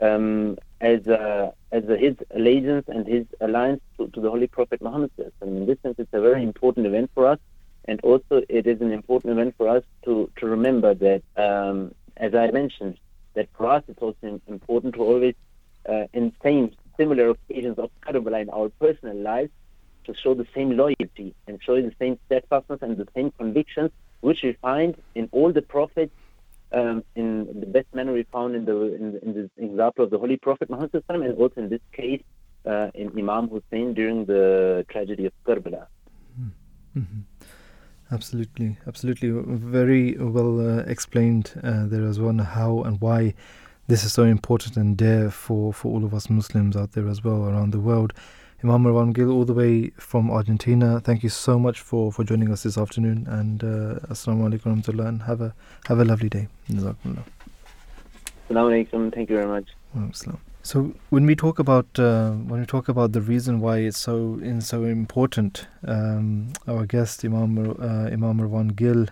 um, 0.00 0.58
as 0.80 1.06
a, 1.06 1.52
as 1.72 1.88
a, 1.88 1.96
his 1.96 2.16
allegiance 2.34 2.86
and 2.88 3.06
his 3.06 3.26
alliance 3.40 3.80
to, 3.96 4.08
to, 4.08 4.20
the 4.20 4.30
Holy 4.30 4.46
Prophet 4.46 4.80
Muhammad. 4.82 5.10
And 5.40 5.58
in 5.58 5.66
this 5.66 5.78
sense, 5.82 5.96
it's 5.98 6.12
a 6.12 6.20
very 6.20 6.42
important 6.42 6.86
event 6.86 7.10
for 7.14 7.26
us, 7.26 7.38
and 7.84 8.00
also 8.00 8.42
it 8.48 8.66
is 8.66 8.80
an 8.80 8.92
important 8.92 9.32
event 9.32 9.54
for 9.56 9.68
us 9.68 9.84
to 10.04 10.30
to 10.36 10.46
remember 10.46 10.94
that, 10.94 11.22
um, 11.36 11.94
as 12.16 12.34
I 12.34 12.50
mentioned, 12.50 12.98
that 13.34 13.48
for 13.56 13.66
us 13.66 13.84
it's 13.88 14.02
also 14.02 14.40
important 14.48 14.94
to 14.94 15.02
always 15.02 15.34
uh, 15.88 16.06
in 16.12 16.32
same 16.42 16.72
similar 17.00 17.30
occasions 17.30 17.78
of 17.78 17.90
Karbala 18.04 18.42
in 18.42 18.50
our 18.50 18.68
personal 18.84 19.16
lives 19.16 19.50
to 20.04 20.12
show 20.22 20.34
the 20.34 20.46
same 20.54 20.70
loyalty 20.76 21.34
and 21.46 21.58
show 21.66 21.76
the 21.76 21.94
same 21.98 22.18
steadfastness 22.26 22.80
and 22.82 22.96
the 22.96 23.08
same 23.16 23.30
convictions 23.38 23.90
which 24.20 24.40
we 24.42 24.52
find 24.60 24.96
in 25.14 25.28
all 25.32 25.50
the 25.52 25.62
prophets. 25.62 26.12
Um, 26.72 27.02
in 27.16 27.60
the 27.62 27.66
best 27.66 27.88
manner 27.92 28.12
we 28.12 28.22
found 28.36 28.54
in 28.54 28.64
the 28.64 28.76
in, 28.94 29.06
in 29.24 29.30
the 29.38 29.44
example 29.68 30.04
of 30.04 30.10
the 30.12 30.18
Holy 30.18 30.36
Prophet 30.36 30.70
Muhammad 30.70 31.02
and 31.08 31.36
also 31.42 31.62
in 31.62 31.68
this 31.68 31.80
case 31.92 32.22
uh, 32.64 32.88
in 32.94 33.06
Imam 33.18 33.48
Hussein 33.48 33.92
during 33.92 34.24
the 34.26 34.86
tragedy 34.88 35.26
of 35.26 35.32
Karbala. 35.44 35.86
Mm-hmm. 36.96 37.22
Absolutely, 38.12 38.76
absolutely, 38.86 39.30
very 39.30 40.16
well 40.18 40.54
uh, 40.60 40.82
explained 40.82 41.52
uh, 41.64 41.86
there 41.86 42.06
as 42.06 42.20
well 42.20 42.36
how 42.38 42.82
and 42.82 43.00
why 43.00 43.34
this 43.90 44.04
is 44.04 44.12
so 44.12 44.22
important 44.22 44.76
and 44.76 44.96
dear 44.96 45.32
for, 45.32 45.72
for 45.72 45.88
all 45.88 46.04
of 46.04 46.14
us 46.14 46.30
Muslims 46.30 46.76
out 46.76 46.92
there 46.92 47.08
as 47.08 47.24
well 47.24 47.46
around 47.48 47.72
the 47.72 47.80
world. 47.80 48.12
Imam 48.62 48.84
Marwan 48.84 49.12
Gil, 49.12 49.32
all 49.32 49.44
the 49.44 49.52
way 49.52 49.90
from 49.96 50.30
Argentina, 50.30 51.00
thank 51.00 51.24
you 51.24 51.28
so 51.28 51.58
much 51.58 51.80
for, 51.80 52.12
for 52.12 52.22
joining 52.22 52.52
us 52.52 52.62
this 52.62 52.78
afternoon. 52.78 53.26
And 53.28 53.64
uh, 53.64 53.98
Assalamu 54.06 54.48
alaikum 54.48 54.80
warahmatullah, 54.80 55.08
and 55.08 55.22
have 55.22 55.40
a, 55.40 55.52
have 55.88 55.98
a 55.98 56.04
lovely 56.04 56.28
day. 56.28 56.46
Assalamu 56.70 57.24
alaikum, 58.50 59.12
thank 59.12 59.28
you 59.28 59.34
very 59.34 59.48
much. 59.48 59.66
So 60.62 60.94
when 61.08 61.26
we 61.26 61.34
talk 61.34 61.58
about 61.58 61.86
uh, 61.98 62.30
when 62.30 62.60
we 62.60 62.66
talk 62.66 62.88
about 62.88 63.10
the 63.10 63.20
reason 63.20 63.58
why 63.58 63.78
it's 63.78 63.98
so 63.98 64.38
in 64.40 64.60
so 64.60 64.84
important, 64.84 65.66
um, 65.84 66.52
our 66.68 66.86
guest 66.86 67.24
Imam 67.24 67.58
uh, 67.58 68.08
Imam 68.12 68.38
Marwan 68.38 68.76
Gil 68.76 69.06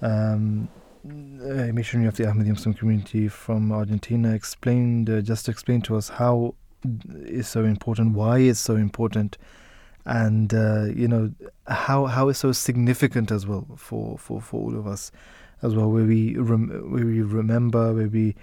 um, 0.00 0.68
a 1.04 1.72
missionary 1.72 2.08
of 2.08 2.16
the 2.16 2.24
Ahmadi 2.24 2.48
Muslim 2.48 2.74
community 2.74 3.28
from 3.28 3.72
Argentina, 3.72 4.34
explained 4.34 5.10
uh, 5.10 5.20
just 5.20 5.48
explained 5.48 5.84
to 5.84 5.96
us 5.96 6.08
how 6.08 6.54
it's 7.14 7.48
so 7.48 7.64
important, 7.64 8.14
why 8.14 8.38
it's 8.38 8.60
so 8.60 8.76
important, 8.76 9.38
and 10.04 10.54
uh, 10.54 10.84
you 10.84 11.08
know 11.08 11.32
how 11.66 12.06
how 12.06 12.28
it's 12.28 12.40
so 12.40 12.52
significant 12.52 13.30
as 13.30 13.46
well 13.46 13.66
for, 13.76 14.18
for, 14.18 14.40
for 14.40 14.62
all 14.62 14.78
of 14.78 14.86
us 14.86 15.10
as 15.62 15.74
well, 15.74 15.90
where 15.90 16.04
we 16.04 16.36
rem- 16.36 16.90
where 16.92 17.04
we 17.04 17.22
remember, 17.22 17.92
where 17.92 18.08
we 18.08 18.34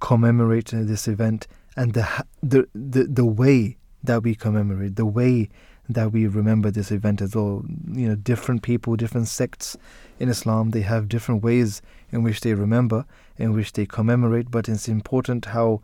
commemorate 0.00 0.70
this 0.72 1.08
event, 1.08 1.46
and 1.76 1.94
the 1.94 2.24
the 2.42 2.68
the, 2.74 3.04
the 3.04 3.24
way 3.24 3.76
that 4.02 4.22
we 4.22 4.34
commemorate, 4.34 4.96
the 4.96 5.06
way 5.06 5.48
that 5.88 6.12
we 6.12 6.26
remember 6.26 6.70
this 6.70 6.90
event 6.90 7.22
as 7.22 7.34
well. 7.34 7.64
You 7.90 8.08
know, 8.08 8.14
different 8.14 8.62
people, 8.62 8.96
different 8.96 9.28
sects 9.28 9.76
in 10.18 10.28
Islam, 10.28 10.70
they 10.70 10.82
have 10.82 11.08
different 11.08 11.42
ways 11.42 11.80
in 12.10 12.22
which 12.22 12.40
they 12.40 12.54
remember, 12.54 13.04
in 13.36 13.52
which 13.52 13.72
they 13.72 13.86
commemorate. 13.86 14.50
But 14.50 14.68
it's 14.68 14.88
important 14.88 15.46
how 15.46 15.80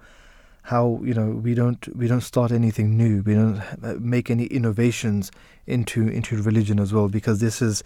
how 0.64 0.98
you 1.04 1.12
know 1.12 1.28
we 1.30 1.54
don't 1.54 1.94
we 1.94 2.08
don't 2.08 2.22
start 2.22 2.50
anything 2.50 2.96
new 2.96 3.22
we 3.22 3.34
don't 3.34 4.00
make 4.00 4.30
any 4.30 4.44
innovations 4.46 5.30
into 5.66 6.08
into 6.08 6.40
religion 6.40 6.80
as 6.80 6.90
well 6.90 7.06
because 7.06 7.38
this 7.38 7.60
is 7.60 7.84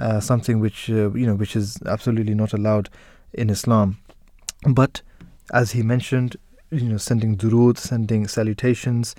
uh, 0.00 0.18
something 0.18 0.58
which 0.58 0.90
uh, 0.90 1.12
you 1.12 1.24
know 1.24 1.36
which 1.36 1.54
is 1.54 1.78
absolutely 1.86 2.34
not 2.34 2.52
allowed 2.52 2.88
in 3.32 3.48
Islam 3.48 3.98
but 4.68 5.02
as 5.52 5.70
he 5.70 5.82
mentioned 5.82 6.36
you 6.70 6.88
know 6.88 6.96
sending 6.96 7.36
durud 7.36 7.78
sending 7.78 8.26
salutations 8.26 9.14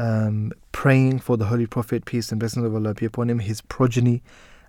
um, 0.00 0.52
praying 0.72 1.18
for 1.18 1.36
the 1.36 1.46
holy 1.46 1.66
prophet 1.66 2.04
peace 2.04 2.30
and 2.30 2.40
blessings 2.40 2.64
of 2.64 2.74
Allah 2.74 2.94
be 2.94 3.06
upon 3.06 3.28
him 3.28 3.38
his 3.38 3.60
progeny 3.60 4.22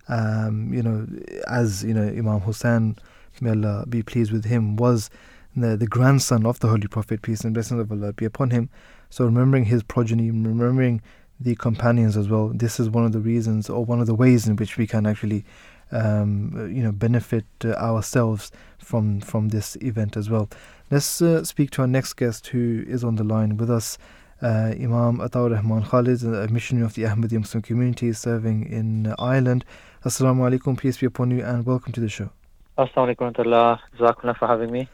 um, 0.08 0.74
you 0.74 0.84
know 0.84 1.08
as 1.48 1.84
you 1.84 1.94
know 1.94 2.08
Imam 2.08 2.42
Hussein 2.42 2.98
may 3.40 3.52
Allah 3.52 3.86
be 3.88 4.04
pleased 4.04 4.32
with 4.32 4.46
him 4.46 4.76
was 4.76 5.10
the, 5.56 5.76
the 5.76 5.88
grandson 5.88 6.46
of 6.46 6.60
the 6.60 6.68
Holy 6.68 6.88
Prophet, 6.88 7.22
peace 7.22 7.42
and 7.42 7.54
blessings 7.54 7.80
of 7.80 7.92
Allah 7.92 8.14
be 8.14 8.26
upon 8.26 8.52
him. 8.52 8.70
So 9.10 9.26
remembering 9.26 9.66
his 9.66 9.84
progeny, 9.84 10.32
remembering 10.32 11.02
the 11.40 11.56
companions 11.56 12.16
as 12.16 12.30
well, 12.30 12.50
this 12.50 12.80
is 12.80 12.90
one 12.90 13.06
of 13.06 13.12
the 13.12 13.20
reasons 13.20 13.70
or 13.70 13.84
one 13.84 14.00
of 14.00 14.08
the 14.08 14.16
ways 14.16 14.48
in 14.48 14.56
which 14.56 14.78
we 14.78 14.88
can 14.88 15.06
actually 15.06 15.44
um, 15.92 16.72
you 16.74 16.82
know 16.82 16.94
benefit 16.94 17.44
uh, 17.66 17.74
ourselves 17.74 18.50
from 18.78 19.20
from 19.20 19.50
this 19.50 19.76
event 19.82 20.16
as 20.16 20.30
well. 20.30 20.50
Let's 20.90 21.22
uh, 21.22 21.44
speak 21.44 21.72
to 21.72 21.82
our 21.82 21.88
next 21.88 22.14
guest 22.14 22.48
who 22.48 22.86
is 22.88 23.04
on 23.04 23.16
the 23.16 23.24
line 23.26 23.58
with 23.58 23.70
us. 23.70 23.98
Uh, 24.42 24.74
Imam 24.80 25.20
Ataur 25.20 25.52
Rahman 25.52 25.84
Khalid, 25.84 26.24
a 26.24 26.48
missionary 26.48 26.84
of 26.84 26.96
the 26.96 27.04
Ahmadi 27.04 27.38
Muslim 27.38 27.62
community 27.62 28.12
serving 28.12 28.66
in 28.72 29.14
Ireland. 29.20 29.64
Assalamu 30.04 30.50
alaikum, 30.50 30.76
peace 30.76 30.98
be 30.98 31.06
upon 31.06 31.30
you, 31.30 31.44
and 31.44 31.64
welcome 31.64 31.94
to 31.94 32.00
the 32.00 32.10
show. 32.10 32.32
Assalamu 32.76 33.16
alaikum 33.16 34.38
for 34.40 34.48
having 34.48 34.72
me. 34.72 34.90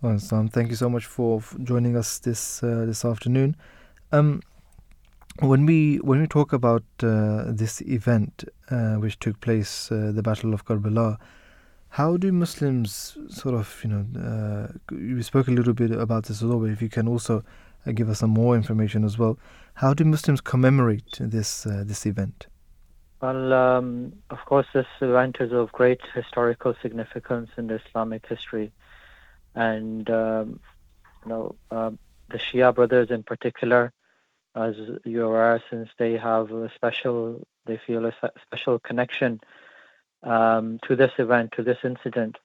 Well, 0.00 0.18
Sam, 0.18 0.48
thank 0.48 0.70
you 0.70 0.76
so 0.76 0.88
much 0.88 1.04
for 1.04 1.42
joining 1.62 1.94
us 1.94 2.20
this 2.20 2.62
uh, 2.62 2.86
this 2.86 3.04
afternoon. 3.04 3.54
Um, 4.12 4.40
when 5.40 5.66
we 5.66 5.96
when 5.98 6.18
we 6.22 6.26
talk 6.26 6.54
about 6.54 6.84
uh, 7.02 7.44
this 7.48 7.82
event 7.82 8.44
uh, 8.70 8.94
which 8.94 9.18
took 9.18 9.38
place, 9.42 9.92
uh, 9.92 10.10
the 10.14 10.22
Battle 10.22 10.54
of 10.54 10.64
Karbala, 10.64 11.18
how 11.90 12.16
do 12.16 12.32
Muslims 12.32 13.18
sort 13.28 13.54
of 13.54 13.78
you 13.84 13.90
know? 13.90 14.06
Uh, 14.18 14.72
we 14.90 15.22
spoke 15.22 15.48
a 15.48 15.50
little 15.50 15.74
bit 15.74 15.90
about 15.90 16.24
this 16.24 16.38
as 16.38 16.48
well, 16.48 16.60
but 16.60 16.70
if 16.70 16.80
you 16.80 16.88
can 16.88 17.06
also 17.06 17.44
give 17.94 18.08
us 18.08 18.18
some 18.20 18.30
more 18.30 18.56
information 18.56 19.04
as 19.04 19.18
well, 19.18 19.38
how 19.74 19.94
do 19.94 20.04
Muslims 20.04 20.40
commemorate 20.40 21.18
this 21.20 21.62
this 21.62 22.06
event? 22.06 22.46
Well, 23.20 23.52
um, 23.52 24.14
of 24.30 24.38
course, 24.46 24.66
this 24.72 24.86
event 25.00 25.36
is 25.40 25.52
of 25.52 25.70
great 25.72 26.00
historical 26.14 26.74
significance 26.80 27.50
in 27.58 27.70
Islamic 27.70 28.26
history 28.26 28.72
and 29.54 30.08
um, 30.10 30.60
you 31.24 31.28
know 31.28 31.54
uh, 31.70 31.90
the 32.30 32.38
Shia 32.38 32.74
brothers 32.74 33.10
in 33.10 33.22
particular, 33.22 33.92
as 34.54 34.74
you 35.04 35.28
are 35.28 35.62
since 35.70 35.88
they 35.98 36.16
have 36.16 36.50
a 36.52 36.70
special, 36.74 37.46
they 37.66 37.78
feel 37.86 38.06
a 38.06 38.14
special 38.46 38.78
connection 38.78 39.40
um, 40.22 40.78
to 40.86 40.96
this 40.96 41.12
event, 41.18 41.52
to 41.56 41.62
this 41.62 41.78
incident. 41.84 42.38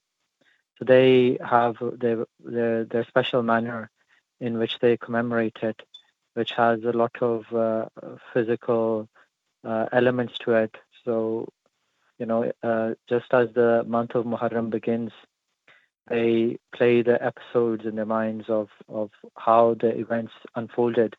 So 0.78 0.84
they 0.84 1.38
have 1.44 1.76
their, 1.80 2.26
their 2.44 2.84
their 2.84 3.04
special 3.04 3.42
manner 3.42 3.90
in 4.40 4.58
which 4.58 4.78
they 4.80 4.96
commemorate 4.96 5.58
it, 5.62 5.80
which 6.34 6.52
has 6.52 6.82
a 6.84 6.92
lot 6.92 7.16
of 7.20 7.52
uh, 7.54 7.86
physical 8.32 9.08
uh, 9.64 9.86
elements 9.92 10.38
to 10.38 10.52
it. 10.52 10.76
So, 11.04 11.48
you 12.18 12.26
know, 12.26 12.52
uh, 12.62 12.94
just 13.08 13.32
as 13.32 13.48
the 13.54 13.84
month 13.86 14.14
of 14.14 14.24
Muharram 14.24 14.70
begins 14.70 15.12
they 16.08 16.58
play 16.74 17.02
the 17.02 17.22
episodes 17.24 17.84
in 17.84 17.96
their 17.96 18.06
minds 18.06 18.48
of, 18.48 18.68
of 18.88 19.10
how 19.36 19.74
the 19.74 19.88
events 19.98 20.32
unfolded, 20.54 21.16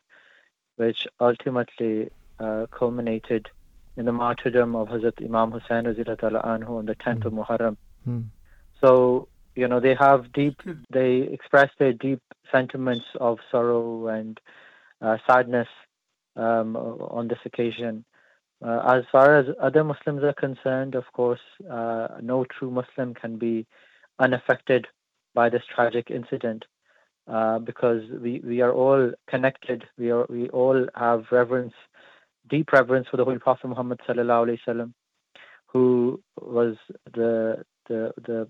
which 0.76 1.06
ultimately 1.20 2.10
uh, 2.40 2.66
culminated 2.70 3.48
in 3.96 4.06
the 4.06 4.12
martyrdom 4.12 4.74
of 4.74 4.88
Hazrat 4.88 5.22
Imam 5.22 5.50
Hussain 5.50 5.84
anhu 5.84 6.70
on 6.70 6.86
the 6.86 6.94
10th 6.94 7.20
mm. 7.20 7.24
of 7.26 7.32
Muharram. 7.32 7.76
Mm. 8.08 8.24
So, 8.80 9.28
you 9.54 9.68
know, 9.68 9.80
they 9.80 9.94
have 9.94 10.32
deep, 10.32 10.62
they 10.90 11.18
express 11.18 11.70
their 11.78 11.92
deep 11.92 12.22
sentiments 12.52 13.04
of 13.20 13.38
sorrow 13.50 14.08
and 14.08 14.40
uh, 15.00 15.16
sadness 15.28 15.68
um, 16.36 16.76
on 16.76 17.28
this 17.28 17.38
occasion. 17.44 18.04
Uh, 18.64 18.80
as 18.96 19.04
far 19.12 19.36
as 19.38 19.46
other 19.60 19.84
Muslims 19.84 20.22
are 20.24 20.32
concerned, 20.32 20.94
of 20.94 21.04
course, 21.12 21.40
uh, 21.70 22.08
no 22.20 22.44
true 22.44 22.70
Muslim 22.70 23.14
can 23.14 23.38
be 23.38 23.66
unaffected 24.18 24.86
by 25.34 25.48
this 25.48 25.62
tragic 25.72 26.10
incident 26.10 26.64
uh, 27.28 27.58
because 27.58 28.02
we, 28.20 28.40
we 28.44 28.60
are 28.60 28.72
all 28.72 29.12
connected. 29.28 29.84
We 29.96 30.10
are 30.10 30.26
we 30.28 30.48
all 30.48 30.86
have 30.96 31.26
reverence, 31.30 31.74
deep 32.48 32.72
reverence 32.72 33.06
for 33.10 33.16
the 33.16 33.24
Holy 33.24 33.38
Prophet 33.38 33.68
Muhammad 33.68 34.00
sallallahu 34.08 34.48
alaihi 34.48 34.58
wasallam, 34.66 34.92
who 35.66 36.20
was 36.40 36.76
the 37.14 37.64
the 37.88 38.12
the 38.26 38.48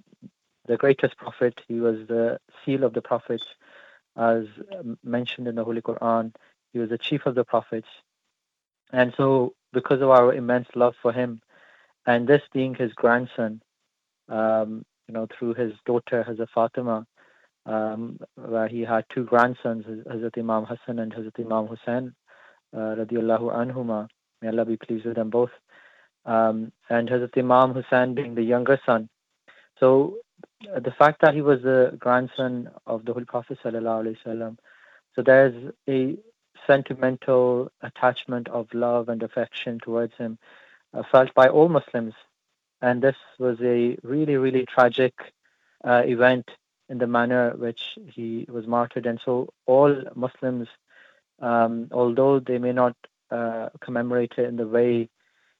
the 0.66 0.76
greatest 0.76 1.16
prophet. 1.16 1.54
He 1.66 1.80
was 1.80 1.96
the 2.08 2.38
seal 2.64 2.84
of 2.84 2.94
the 2.94 3.02
prophets, 3.02 3.44
as 4.18 4.44
mentioned 5.02 5.46
in 5.48 5.54
the 5.54 5.64
Holy 5.64 5.80
Quran. 5.80 6.34
He 6.72 6.78
was 6.78 6.90
the 6.90 6.98
chief 6.98 7.24
of 7.24 7.34
the 7.34 7.44
prophets, 7.44 7.88
and 8.92 9.14
so 9.16 9.54
because 9.72 10.02
of 10.02 10.10
our 10.10 10.34
immense 10.34 10.68
love 10.74 10.94
for 11.00 11.12
him, 11.12 11.40
and 12.06 12.28
this 12.28 12.42
being 12.52 12.74
his 12.74 12.92
grandson, 12.92 13.62
um, 14.28 14.84
you 15.06 15.14
know, 15.14 15.26
through 15.26 15.54
his 15.54 15.72
daughter 15.86 16.24
Hazrat 16.28 16.48
Fatima, 16.54 17.06
um, 17.66 18.18
where 18.34 18.68
he 18.68 18.80
had 18.80 19.04
two 19.12 19.24
grandsons, 19.24 19.84
Hazrat 19.84 20.38
Imam 20.38 20.64
Hassan 20.64 20.98
and 20.98 21.12
Hazrat 21.14 21.38
Imam 21.38 21.66
Hussein, 21.66 22.14
uh, 22.74 22.96
anhuma. 22.96 24.08
May 24.40 24.48
Allah 24.48 24.64
be 24.64 24.76
pleased 24.76 25.04
with 25.04 25.16
them 25.16 25.30
both. 25.30 25.50
Um, 26.24 26.72
and 26.88 27.08
Hazrat 27.08 27.36
Imam 27.36 27.74
Hussein 27.74 28.14
being 28.14 28.34
the 28.34 28.42
younger 28.42 28.80
son. 28.86 29.08
So 29.80 30.16
the 30.60 30.94
fact 30.98 31.20
that 31.22 31.34
he 31.34 31.42
was 31.42 31.62
the 31.62 31.96
grandson 31.98 32.70
of 32.86 33.04
the 33.04 33.12
Holy 33.12 33.24
Prophet 33.24 33.58
sallallahu 33.62 34.56
so 35.14 35.22
there's 35.22 35.72
a 35.88 36.16
sentimental 36.66 37.70
attachment 37.82 38.48
of 38.48 38.72
love 38.74 39.08
and 39.08 39.22
affection 39.22 39.78
towards 39.82 40.14
him 40.16 40.38
uh, 40.94 41.02
felt 41.10 41.32
by 41.34 41.48
all 41.48 41.68
Muslims 41.68 42.14
and 42.80 43.02
this 43.02 43.16
was 43.38 43.58
a 43.60 43.96
really, 44.02 44.36
really 44.36 44.64
tragic 44.66 45.14
uh, 45.84 46.02
event 46.04 46.50
in 46.88 46.98
the 46.98 47.06
manner 47.06 47.54
which 47.56 47.98
he 48.06 48.46
was 48.48 48.66
martyred. 48.66 49.06
And 49.06 49.20
so, 49.24 49.48
all 49.66 49.94
Muslims, 50.14 50.68
um, 51.40 51.88
although 51.92 52.38
they 52.40 52.58
may 52.58 52.72
not 52.72 52.96
uh, 53.30 53.68
commemorate 53.80 54.34
it 54.38 54.46
in 54.46 54.56
the 54.56 54.66
way 54.66 55.08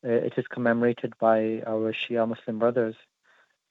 uh, 0.05 0.11
it 0.11 0.35
is 0.37 0.47
commemorated 0.47 1.13
by 1.19 1.63
our 1.67 1.93
Shia 1.93 2.27
Muslim 2.27 2.59
brothers, 2.59 2.95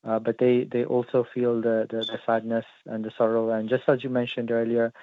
uh, 0.08 0.20
but 0.20 0.38
they, 0.38 0.64
they 0.72 0.86
also 0.86 1.28
feel 1.34 1.62
the, 1.62 1.86
the, 1.90 1.98
the, 1.98 2.20
sadness 2.26 2.66
and 2.86 3.04
the 3.04 3.12
sorrow. 3.18 3.50
And 3.50 3.68
just 3.68 3.84
as 3.88 4.04
you 4.04 4.10
mentioned 4.10 4.52
earlier, 4.52 4.94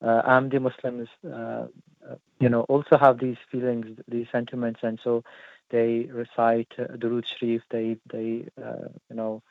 uh, 0.00 0.22
Ahmadi 0.22 0.60
Muslims, 0.60 1.08
uh, 1.26 1.66
uh, 2.08 2.14
you 2.38 2.48
know, 2.48 2.60
also 2.62 2.96
have 2.96 3.18
these 3.18 3.36
feelings, 3.50 3.98
these 4.06 4.26
sentiments, 4.30 4.80
and 4.82 5.00
so 5.02 5.24
they 5.70 6.08
recite 6.12 6.68
Durud 6.78 7.24
Sharif, 7.26 7.62
they, 7.70 7.96
they 8.12 8.46
uh, 8.62 8.88
you 9.10 9.16
know, 9.16 9.42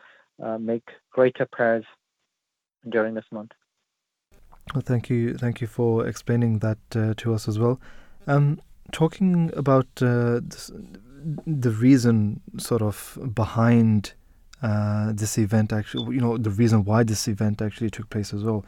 uh, 0.41 0.57
make 0.57 0.88
greater 1.11 1.45
prayers 1.45 1.85
during 2.88 3.13
this 3.13 3.25
month. 3.31 3.51
Well, 4.73 4.84
thank 4.85 5.09
you, 5.09 5.35
thank 5.35 5.59
you 5.59 5.67
for 5.67 6.07
explaining 6.07 6.59
that 6.59 6.77
uh, 6.95 7.13
to 7.17 7.34
us 7.34 7.47
as 7.47 7.59
well. 7.59 7.81
Um, 8.25 8.61
talking 8.93 9.51
about 9.55 9.88
uh, 10.01 10.39
the 11.45 11.71
reason, 11.71 12.41
sort 12.57 12.81
of 12.81 13.17
behind 13.34 14.13
uh, 14.64 15.11
this 15.14 15.38
event, 15.38 15.73
actually, 15.73 16.15
you 16.15 16.22
know, 16.22 16.38
the 16.38 16.49
reason 16.49 16.85
why 16.85 17.03
this 17.03 17.27
event 17.27 17.61
actually 17.61 17.91
took 17.91 18.10
place 18.10 18.34
as 18.34 18.44
well. 18.44 18.65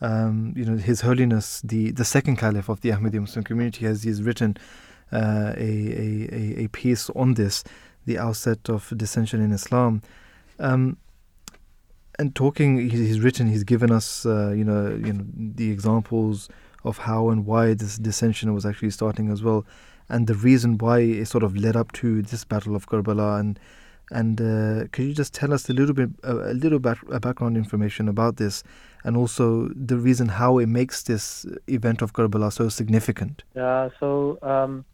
Um, 0.00 0.52
you 0.56 0.64
know, 0.64 0.76
His 0.76 1.00
Holiness, 1.00 1.60
the 1.62 1.92
the 1.92 2.04
second 2.04 2.36
Caliph 2.36 2.68
of 2.68 2.80
the 2.82 2.90
Ahmadi 2.90 3.20
Muslim 3.20 3.44
community, 3.44 3.86
has 3.86 4.02
he's 4.02 4.20
written 4.22 4.56
uh, 5.12 5.54
a, 5.56 5.70
a, 6.40 6.64
a 6.64 6.68
piece 6.68 7.08
on 7.10 7.34
this, 7.34 7.64
the 8.04 8.18
outset 8.18 8.68
of 8.68 8.92
dissension 8.96 9.40
in 9.40 9.52
Islam. 9.52 10.02
Um, 10.58 10.98
and 12.18 12.34
talking, 12.34 12.90
he's 12.90 13.20
written, 13.20 13.46
he's 13.48 13.64
given 13.64 13.92
us, 13.92 14.26
uh, 14.26 14.50
you 14.50 14.64
know, 14.64 14.88
you 14.88 15.12
know, 15.12 15.24
the 15.36 15.70
examples 15.70 16.48
of 16.84 16.98
how 16.98 17.30
and 17.30 17.46
why 17.46 17.74
this 17.74 17.96
dissension 17.96 18.52
was 18.52 18.66
actually 18.66 18.90
starting 18.90 19.30
as 19.30 19.40
well, 19.42 19.64
and 20.08 20.26
the 20.26 20.34
reason 20.34 20.78
why 20.78 20.98
it 20.98 21.26
sort 21.26 21.44
of 21.44 21.56
led 21.56 21.76
up 21.76 21.92
to 21.92 22.22
this 22.22 22.44
battle 22.44 22.74
of 22.74 22.88
Karbala. 22.88 23.38
And 23.38 23.58
and 24.10 24.40
uh, 24.40 24.88
could 24.92 25.04
you 25.04 25.14
just 25.14 25.34
tell 25.34 25.52
us 25.52 25.68
a 25.68 25.72
little 25.72 25.94
bit, 25.94 26.10
a, 26.22 26.54
little 26.54 26.78
bit 26.78 26.98
background 27.20 27.56
information 27.56 28.08
about 28.08 28.36
this, 28.36 28.64
and 29.04 29.16
also 29.16 29.68
the 29.68 29.96
reason 29.96 30.28
how 30.28 30.58
it 30.58 30.66
makes 30.66 31.02
this 31.02 31.46
event 31.66 32.02
of 32.02 32.12
Karbala 32.12 32.52
so 32.52 32.68
significant? 32.68 33.42
Yeah. 33.54 33.90
So 34.00 34.38
um, 34.42 34.84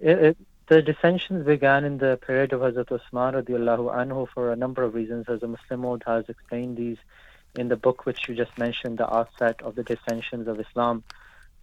it, 0.00 0.18
it, 0.18 0.36
the 0.68 0.82
dissensions 0.82 1.46
began 1.46 1.84
in 1.84 1.98
the 1.98 2.18
period 2.26 2.52
of 2.52 2.60
Hazrat 2.60 2.90
Usman 2.90 3.34
radiallahu 3.34 3.94
anhu 3.94 4.26
for 4.32 4.52
a 4.52 4.56
number 4.56 4.82
of 4.82 4.94
reasons, 4.94 5.26
as 5.28 5.42
a 5.42 5.48
Muslim 5.48 6.00
has 6.06 6.28
explained 6.28 6.76
these 6.76 6.98
in 7.56 7.68
the 7.68 7.76
book 7.76 8.04
which 8.04 8.28
you 8.28 8.34
just 8.34 8.56
mentioned, 8.58 8.98
the 8.98 9.14
outset 9.14 9.62
of 9.62 9.74
the 9.74 9.82
dissensions 9.82 10.48
of 10.48 10.60
Islam. 10.60 11.04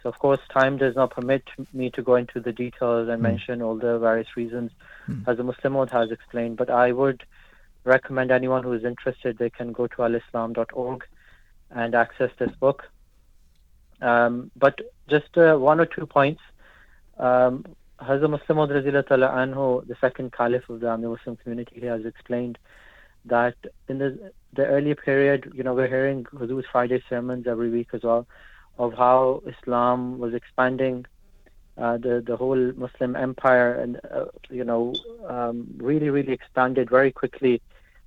So, 0.04 0.10
of 0.10 0.20
course, 0.20 0.42
time 0.54 0.78
does 0.78 0.96
not 0.96 1.12
permit 1.12 1.44
me 1.72 1.90
to 1.92 2.02
go 2.02 2.16
into 2.16 2.42
the 2.42 2.52
details 2.52 3.08
and 3.08 3.20
mm. 3.20 3.24
mention 3.24 3.62
all 3.62 3.76
the 3.76 3.98
various 4.00 4.28
reasons, 4.36 4.72
mm. 5.08 5.24
as 5.26 5.38
the 5.38 5.44
Muslim 5.44 5.88
has 5.88 6.12
explained. 6.12 6.58
But 6.58 6.70
I 6.70 6.92
would 6.92 7.24
recommend 7.86 8.30
anyone 8.30 8.64
who 8.64 8.74
is 8.74 8.84
interested, 8.84 9.38
they 9.38 9.50
can 9.50 9.72
go 9.72 9.88
to 9.88 9.96
alislam.org 9.96 11.06
and 11.72 11.96
access 11.96 12.32
this 12.38 12.52
book. 12.60 12.84
Um, 14.02 14.52
but 14.58 14.80
just 15.10 15.38
uh, 15.38 15.56
one 15.56 15.80
or 15.80 15.86
two 15.86 16.06
points. 16.06 16.42
Um, 17.18 17.66
Hazrat 18.02 18.30
Muslim 18.30 18.58
anhu, 18.58 19.88
the 19.88 19.96
second 20.02 20.34
caliph 20.34 20.68
of 20.68 20.82
the 20.82 20.98
Muslim 20.98 21.38
community, 21.38 21.80
he 21.80 21.86
has 21.86 22.06
explained 22.06 22.58
that 23.26 23.56
in 23.88 24.00
the 24.00 24.34
the 24.52 24.66
early 24.66 24.94
period, 24.94 25.52
you 25.56 25.64
know, 25.64 25.74
we're 25.74 25.88
hearing 25.88 26.26
Huzur's 26.26 26.66
Friday 26.70 27.02
sermons 27.10 27.48
every 27.48 27.70
week 27.70 27.88
as 27.94 28.04
well 28.04 28.28
of 28.78 28.94
how 28.94 29.44
Islam 29.46 30.20
was 30.20 30.34
expanding 30.34 31.06
uh, 31.78 31.98
the 31.98 32.24
the 32.26 32.38
whole 32.38 32.72
Muslim 32.74 33.16
empire, 33.16 33.74
and 33.74 34.00
uh, 34.12 34.26
you 34.50 34.64
know, 34.64 34.94
um, 35.28 35.68
really 35.78 36.10
really 36.10 36.34
expanded 36.34 36.90
very 36.90 37.12
quickly. 37.12 37.62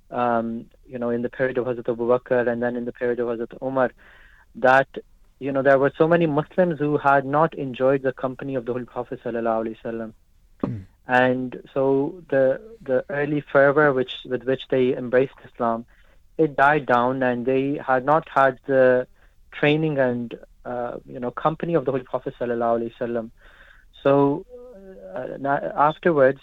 Um, 0.09 0.67
you 0.87 0.97
know, 0.97 1.09
in 1.09 1.21
the 1.21 1.29
period 1.29 1.57
of 1.57 1.65
Hazrat 1.65 1.89
Abu 1.89 2.07
Bakr 2.07 2.47
and 2.47 2.63
then 2.63 2.77
in 2.77 2.85
the 2.85 2.93
period 2.93 3.19
of 3.19 3.27
Hazrat 3.27 3.61
Umar, 3.61 3.91
that 4.55 4.87
you 5.39 5.51
know 5.51 5.61
there 5.61 5.77
were 5.77 5.91
so 5.97 6.07
many 6.07 6.25
Muslims 6.25 6.79
who 6.79 6.97
had 6.97 7.25
not 7.25 7.53
enjoyed 7.55 8.03
the 8.03 8.13
company 8.13 8.55
of 8.55 8.65
the 8.65 8.71
Holy 8.71 8.85
Prophet 8.85 9.19
sallallahu 9.21 9.65
alaihi 9.65 9.77
wasallam. 9.83 10.13
Mm. 10.63 10.85
And 11.07 11.61
so 11.73 12.23
the 12.29 12.61
the 12.81 13.03
early 13.09 13.41
fervor 13.41 13.91
which 13.91 14.13
with 14.25 14.43
which 14.43 14.63
they 14.69 14.95
embraced 14.95 15.35
Islam, 15.43 15.85
it 16.37 16.55
died 16.55 16.85
down, 16.85 17.21
and 17.21 17.45
they 17.45 17.81
had 17.85 18.05
not 18.05 18.29
had 18.29 18.59
the 18.65 19.07
training 19.51 19.97
and 19.97 20.35
uh, 20.67 20.97
you 21.05 21.19
know 21.19 21.31
company 21.31 21.73
of 21.75 21.85
the 21.85 21.91
Holy 21.91 22.03
Prophet 22.03 22.33
sallallahu 22.39 22.73
alaihi 22.77 22.93
wasallam. 22.95 23.31
So 24.03 24.45
uh, 25.15 25.71
afterwards, 25.75 26.41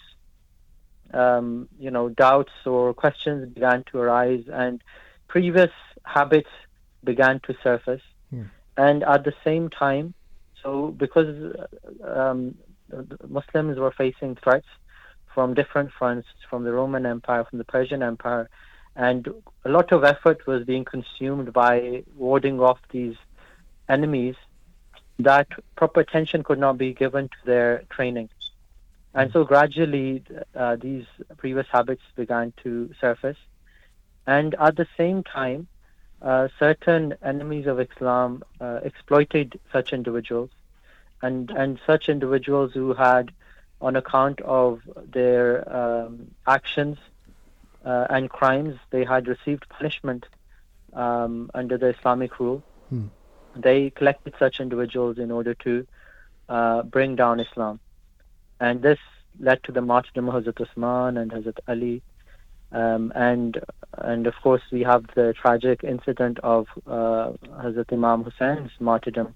um, 1.13 1.69
you 1.79 1.91
know, 1.91 2.09
doubts 2.09 2.51
or 2.65 2.93
questions 2.93 3.53
began 3.53 3.83
to 3.91 3.99
arise, 3.99 4.43
and 4.51 4.81
previous 5.27 5.71
habits 6.03 6.49
began 7.03 7.39
to 7.41 7.55
surface. 7.63 8.01
Hmm. 8.29 8.43
And 8.77 9.03
at 9.03 9.23
the 9.23 9.33
same 9.43 9.69
time, 9.69 10.13
so 10.61 10.93
because 10.97 11.55
um, 12.03 12.55
Muslims 13.27 13.77
were 13.77 13.91
facing 13.91 14.35
threats 14.43 14.67
from 15.33 15.53
different 15.53 15.91
fronts, 15.97 16.27
from 16.49 16.63
the 16.63 16.73
Roman 16.73 17.05
Empire, 17.05 17.45
from 17.49 17.59
the 17.59 17.65
Persian 17.65 18.01
Empire, 18.01 18.49
and 18.95 19.27
a 19.65 19.69
lot 19.69 19.91
of 19.91 20.03
effort 20.03 20.47
was 20.47 20.63
being 20.63 20.85
consumed 20.85 21.51
by 21.51 22.03
warding 22.15 22.59
off 22.59 22.79
these 22.91 23.15
enemies 23.87 24.35
that 25.19 25.47
proper 25.75 26.01
attention 26.01 26.43
could 26.43 26.59
not 26.59 26.77
be 26.77 26.93
given 26.93 27.29
to 27.29 27.37
their 27.45 27.83
training. 27.89 28.29
And 29.13 29.31
so 29.31 29.45
gradually, 29.45 30.23
uh, 30.55 30.75
these 30.75 31.05
previous 31.37 31.67
habits 31.71 32.01
began 32.17 32.51
to 32.63 32.93
surface. 32.99 33.37
And 34.27 34.55
at 34.55 34.75
the 34.75 34.87
same 34.97 35.23
time, 35.23 35.67
uh, 36.21 36.49
certain 36.59 37.13
enemies 37.23 37.65
of 37.65 37.79
Islam 37.79 38.43
uh, 38.59 38.79
exploited 38.83 39.59
such 39.71 39.93
individuals, 39.93 40.49
and 41.21 41.49
and 41.51 41.79
such 41.85 42.09
individuals 42.09 42.73
who 42.73 42.93
had, 42.93 43.31
on 43.79 43.95
account 43.95 44.41
of 44.41 44.81
their 45.17 45.45
um, 45.73 46.31
actions 46.47 46.97
uh, 47.85 48.07
and 48.09 48.29
crimes, 48.29 48.77
they 48.89 49.05
had 49.05 49.27
received 49.27 49.69
punishment 49.69 50.25
um, 50.93 51.51
under 51.53 51.77
the 51.77 51.89
Islamic 51.97 52.39
rule. 52.39 52.63
Hmm. 52.89 53.07
They 53.55 53.89
collected 53.89 54.33
such 54.37 54.59
individuals 54.59 55.17
in 55.17 55.31
order 55.31 55.53
to 55.55 55.87
uh, 56.49 56.83
bring 56.83 57.15
down 57.15 57.39
Islam, 57.39 57.79
and 58.59 58.81
this 58.81 58.99
led 59.39 59.63
to 59.63 59.71
the 59.71 59.81
martyrdom 59.81 60.29
of 60.29 60.43
Hazrat 60.43 60.61
Usman 60.61 61.17
and 61.17 61.31
Hazrat 61.31 61.59
Ali. 61.67 62.01
Um, 62.71 63.13
and 63.15 63.59
and 63.99 64.27
of 64.27 64.33
course 64.41 64.61
we 64.71 64.81
have 64.83 65.05
the 65.15 65.33
tragic 65.33 65.83
incident 65.83 66.39
of 66.39 66.67
uh, 66.87 67.31
Hazrat 67.63 67.93
Imam 67.93 68.23
Hussein's 68.23 68.71
martyrdom, 68.79 69.33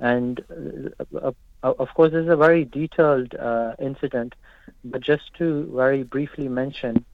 and 0.00 0.42
uh, 1.14 1.32
uh, 1.62 1.74
of 1.78 1.88
course 1.94 2.12
this 2.12 2.24
is 2.24 2.30
a 2.30 2.36
very 2.36 2.64
detailed 2.64 3.34
uh, 3.34 3.74
incident, 3.78 4.34
but 4.84 5.00
just 5.00 5.34
to 5.34 5.70
very 5.74 6.02
briefly 6.02 6.48
mention, 6.48 7.04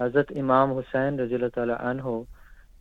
Hazrat 0.00 0.36
Imam 0.36 0.74
Hussein 0.74 1.18
anhu, 1.18 2.26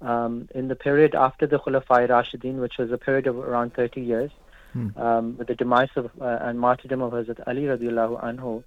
um, 0.01 0.47
in 0.53 0.67
the 0.67 0.75
period 0.75 1.15
after 1.15 1.47
the 1.47 1.57
Khulafai 1.57 2.07
Rashidin, 2.09 2.55
which 2.55 2.77
was 2.77 2.91
a 2.91 2.97
period 2.97 3.27
of 3.27 3.37
around 3.37 3.73
30 3.73 4.01
years, 4.01 4.31
hmm. 4.73 4.89
um, 4.97 5.37
with 5.37 5.47
the 5.47 5.55
demise 5.55 5.89
of 5.95 6.09
uh, 6.21 6.39
and 6.41 6.59
martyrdom 6.59 7.01
of 7.01 7.13
Hazrat 7.13 7.47
Ali 7.47 7.63
radiallahu 7.63 8.23
anhu, 8.23 8.63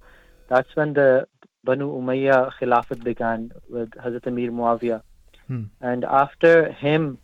that's 0.48 0.74
when 0.74 0.94
the 0.94 1.26
Banu 1.64 1.90
Umayyah 1.90 2.52
Khilafat 2.60 3.04
began 3.04 3.52
with 3.68 3.90
Hazrat 3.90 4.26
Amir 4.26 4.50
Muawiyah. 4.50 5.02
Hmm. 5.46 5.64
And 5.80 6.04
after 6.04 6.72
him, 6.72 7.18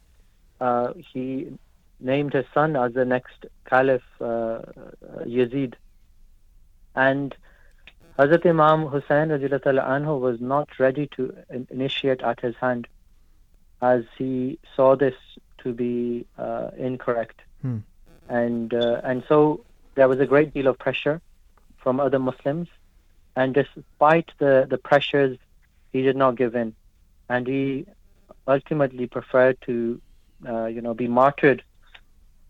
uh, 0.60 0.92
he 1.12 1.52
named 2.00 2.32
his 2.34 2.44
son 2.52 2.76
as 2.76 2.92
the 2.92 3.04
next 3.04 3.46
Caliph, 3.64 4.02
uh, 4.20 4.60
Yazid. 5.26 5.74
And 6.94 7.34
Hazrat 8.18 8.46
Imam 8.46 8.86
Hussein 8.86 9.28
anhu 9.30 10.20
was 10.20 10.40
not 10.40 10.68
ready 10.78 11.08
to 11.16 11.34
initiate 11.70 12.22
at 12.22 12.40
his 12.40 12.54
hand 12.56 12.86
as 13.82 14.04
he 14.16 14.58
saw 14.76 14.96
this 14.96 15.14
to 15.58 15.72
be 15.72 16.26
uh, 16.38 16.70
incorrect. 16.76 17.40
Hmm. 17.62 17.78
And, 18.28 18.72
uh, 18.72 19.00
and 19.04 19.22
so 19.28 19.64
there 19.94 20.08
was 20.08 20.20
a 20.20 20.26
great 20.26 20.54
deal 20.54 20.66
of 20.66 20.78
pressure 20.78 21.20
from 21.78 22.00
other 22.00 22.18
Muslims 22.18 22.68
and 23.36 23.54
despite 23.54 24.30
the, 24.38 24.66
the 24.68 24.78
pressures, 24.78 25.38
he 25.92 26.02
did 26.02 26.16
not 26.16 26.36
give 26.36 26.54
in. 26.54 26.74
And 27.28 27.46
he 27.46 27.86
ultimately 28.46 29.06
preferred 29.06 29.58
to, 29.62 30.00
uh, 30.46 30.66
you 30.66 30.80
know, 30.80 30.94
be 30.94 31.08
martyred, 31.08 31.62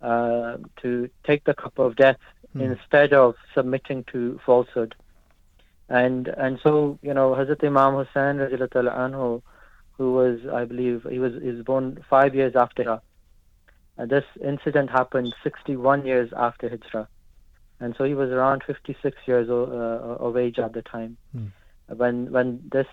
uh, 0.02 0.58
to 0.82 1.08
take 1.24 1.44
the 1.44 1.54
cup 1.54 1.78
of 1.78 1.96
death 1.96 2.18
mm. 2.54 2.60
instead 2.60 3.12
of 3.12 3.36
submitting 3.54 4.04
to 4.12 4.38
falsehood. 4.44 4.94
And 5.88 6.28
and 6.28 6.58
so, 6.62 6.98
you 7.02 7.14
know, 7.14 7.34
Hazrat 7.34 7.62
Imam 7.62 7.94
Hussein 7.94 8.38
anhu, 8.38 9.42
who 9.96 10.12
was, 10.12 10.40
I 10.52 10.64
believe, 10.64 11.06
he 11.08 11.18
was, 11.18 11.32
he 11.42 11.50
was 11.50 11.64
born 11.64 12.04
five 12.08 12.34
years 12.34 12.54
after 12.56 12.82
Hijrah. 12.82 13.02
And 13.96 14.10
this 14.10 14.24
incident 14.44 14.90
happened 14.90 15.32
61 15.44 16.04
years 16.04 16.30
after 16.36 16.68
Hijrah 16.68 17.08
and 17.80 17.94
so 17.96 18.04
he 18.04 18.14
was 18.14 18.30
around 18.30 18.62
56 18.66 19.16
years 19.26 19.48
of, 19.48 19.68
uh, 19.70 20.24
of 20.24 20.36
age 20.36 20.58
at 20.58 20.72
the 20.72 20.82
time 20.82 21.16
mm. 21.36 21.50
when 21.88 22.30
when 22.32 22.62
this 22.72 22.86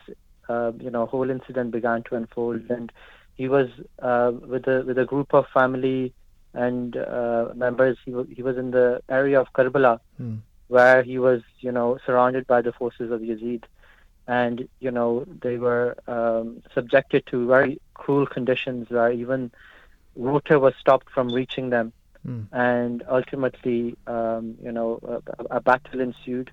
uh, 0.50 0.72
you 0.80 0.90
know 0.90 1.06
whole 1.06 1.30
incident 1.30 1.72
began 1.72 2.04
to 2.04 2.16
unfold 2.16 2.62
and 2.70 2.92
he 3.36 3.48
was 3.48 3.68
uh, 4.00 4.32
with 4.34 4.68
a 4.68 4.84
with 4.86 4.98
a 4.98 5.06
group 5.06 5.34
of 5.34 5.46
family 5.54 6.14
and 6.54 6.98
uh, 6.98 7.50
members 7.56 7.98
he, 8.04 8.12
w- 8.12 8.36
he 8.36 8.44
was 8.44 8.58
in 8.58 8.72
the 8.72 9.02
area 9.10 9.40
of 9.40 9.48
Karbala 9.54 10.00
mm. 10.22 10.40
where 10.68 11.04
he 11.04 11.20
was 11.20 11.42
you 11.60 11.72
know 11.72 11.98
surrounded 12.06 12.48
by 12.48 12.62
the 12.62 12.74
forces 12.74 13.12
of 13.12 13.22
Yazid 13.22 13.64
and 14.28 14.68
you 14.80 14.92
know 14.92 15.26
they 15.42 15.58
were 15.58 15.96
um, 16.08 16.62
subjected 16.74 17.26
to 17.28 17.48
very 17.48 17.82
cruel 17.94 18.26
conditions 18.26 18.90
where 18.90 19.12
even 19.12 19.52
water 20.16 20.60
was 20.60 20.74
stopped 20.80 21.10
from 21.10 21.30
reaching 21.30 21.70
them 21.70 21.94
Mm. 22.28 22.48
And 22.52 23.04
ultimately, 23.10 23.98
um, 24.06 24.58
you 24.64 24.72
know, 24.72 25.22
a, 25.40 25.56
a, 25.56 25.62
battle 25.62 26.02
ensued 26.02 26.52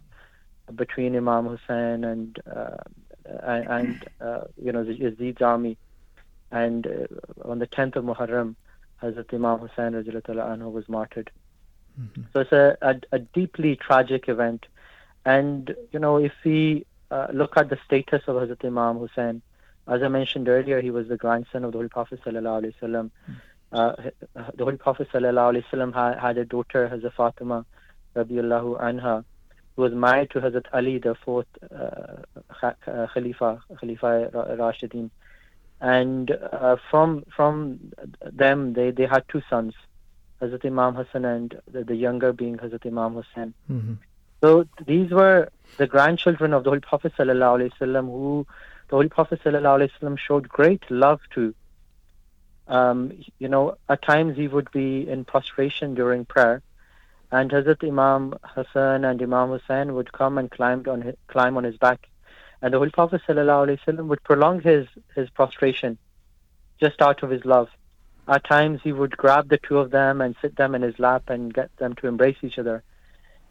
between 0.74 1.14
Imam 1.14 1.46
Hussein 1.46 2.04
and 2.04 2.38
uh, 2.50 2.76
and, 3.42 4.02
uh, 4.20 4.42
you 4.62 4.72
know 4.72 4.84
the 4.84 4.94
Yazid's 4.94 5.42
army. 5.42 5.76
And 6.50 6.86
uh, 6.86 7.48
on 7.48 7.58
the 7.58 7.66
10th 7.66 7.96
of 7.96 8.04
Muharram, 8.04 8.54
Hazrat 9.02 9.34
Imam 9.34 9.58
Hussein 9.58 9.92
anhu 9.92 10.72
was 10.72 10.88
martyred. 10.88 11.30
Mm-hmm. 12.00 12.22
So 12.32 12.40
it's 12.40 12.52
a, 12.52 12.78
a, 12.80 12.94
a, 13.12 13.18
deeply 13.18 13.76
tragic 13.76 14.28
event. 14.30 14.66
And, 15.26 15.74
you 15.92 15.98
know, 15.98 16.16
if 16.16 16.32
we 16.44 16.86
uh, 17.10 17.28
look 17.32 17.56
at 17.56 17.68
the 17.68 17.78
status 17.84 18.22
of 18.26 18.36
Hazrat 18.36 18.64
Imam 18.64 18.98
Hussein 18.98 19.42
as 19.88 20.02
I 20.02 20.08
mentioned 20.08 20.48
earlier, 20.48 20.80
he 20.80 20.90
was 20.90 21.08
the 21.08 21.16
grandson 21.16 21.64
of 21.64 21.72
the 21.72 21.78
Holy 21.78 21.88
Prophet 21.88 22.20
sallallahu 22.24 22.62
alaihi 22.62 22.74
wasallam. 22.80 23.10
Uh, 23.72 24.10
the 24.54 24.64
Holy 24.64 24.76
Prophet 24.76 25.08
sallallahu 25.12 25.54
alaihi 25.54 25.64
wasallam 25.64 25.94
had, 25.94 26.18
had 26.18 26.38
a 26.38 26.44
daughter, 26.44 26.88
Hazrat 26.92 27.14
Fatima, 27.14 27.64
radiallahu 28.14 28.80
anha, 28.80 29.24
who 29.76 29.82
was 29.82 29.92
married 29.92 30.30
to 30.30 30.40
Hazrat 30.40 30.66
Ali, 30.74 30.98
the 30.98 31.14
fourth 31.24 31.46
uh, 31.74 33.06
Khalifa, 33.14 33.62
Khalifa 33.80 34.30
Rashidin. 34.58 35.10
And 35.80 36.30
uh, 36.30 36.76
from 36.90 37.24
from 37.34 37.92
them, 38.20 38.74
they, 38.74 38.90
they 38.90 39.06
had 39.06 39.24
two 39.28 39.42
sons, 39.48 39.74
Hazrat 40.42 40.66
Imam 40.66 40.96
Hassan 40.96 41.24
and 41.24 41.58
the, 41.70 41.84
the 41.84 41.96
younger 41.96 42.32
being 42.34 42.58
Hazrat 42.58 42.84
Imam 42.84 43.14
Hussein. 43.14 43.54
Mm-hmm. 43.70 43.94
So 44.42 44.66
these 44.86 45.10
were 45.10 45.48
the 45.76 45.86
grandchildren 45.86 46.52
of 46.52 46.64
the 46.64 46.70
Holy 46.70 46.80
Prophet 46.80 47.12
wasallam, 47.16 48.06
who 48.06 48.46
the 48.88 48.96
Holy 48.96 49.08
Prophet 49.08 49.40
wasallam 49.44 50.18
showed 50.18 50.48
great 50.48 50.82
love 50.90 51.20
to. 51.34 51.54
Um, 52.66 53.12
you 53.38 53.48
know, 53.48 53.76
at 53.88 54.02
times 54.02 54.36
he 54.36 54.48
would 54.48 54.70
be 54.70 55.08
in 55.08 55.24
prostration 55.24 55.94
during 55.94 56.24
prayer, 56.24 56.62
and 57.30 57.50
Hazrat 57.50 57.86
Imam 57.86 58.34
Hassan 58.42 59.04
and 59.04 59.22
Imam 59.22 59.50
Hussein 59.50 59.94
would 59.94 60.12
come 60.12 60.38
and 60.38 60.50
climb 60.50 60.84
on 60.88 61.02
his, 61.02 61.14
climb 61.28 61.56
on 61.56 61.64
his 61.64 61.76
back, 61.76 62.08
and 62.60 62.74
the 62.74 62.78
Holy 62.78 62.90
Prophet 62.90 63.22
ﷺ 63.26 64.06
would 64.06 64.22
prolong 64.22 64.60
his 64.60 64.86
his 65.14 65.30
prostration, 65.30 65.98
just 66.80 67.00
out 67.00 67.22
of 67.22 67.30
his 67.30 67.44
love. 67.44 67.68
At 68.26 68.44
times 68.44 68.80
he 68.84 68.92
would 68.92 69.16
grab 69.16 69.48
the 69.48 69.56
two 69.56 69.78
of 69.78 69.90
them 69.90 70.20
and 70.20 70.36
sit 70.42 70.56
them 70.56 70.74
in 70.74 70.82
his 70.82 70.98
lap 70.98 71.30
and 71.30 71.52
get 71.52 71.74
them 71.78 71.94
to 71.96 72.06
embrace 72.06 72.36
each 72.42 72.58
other. 72.58 72.82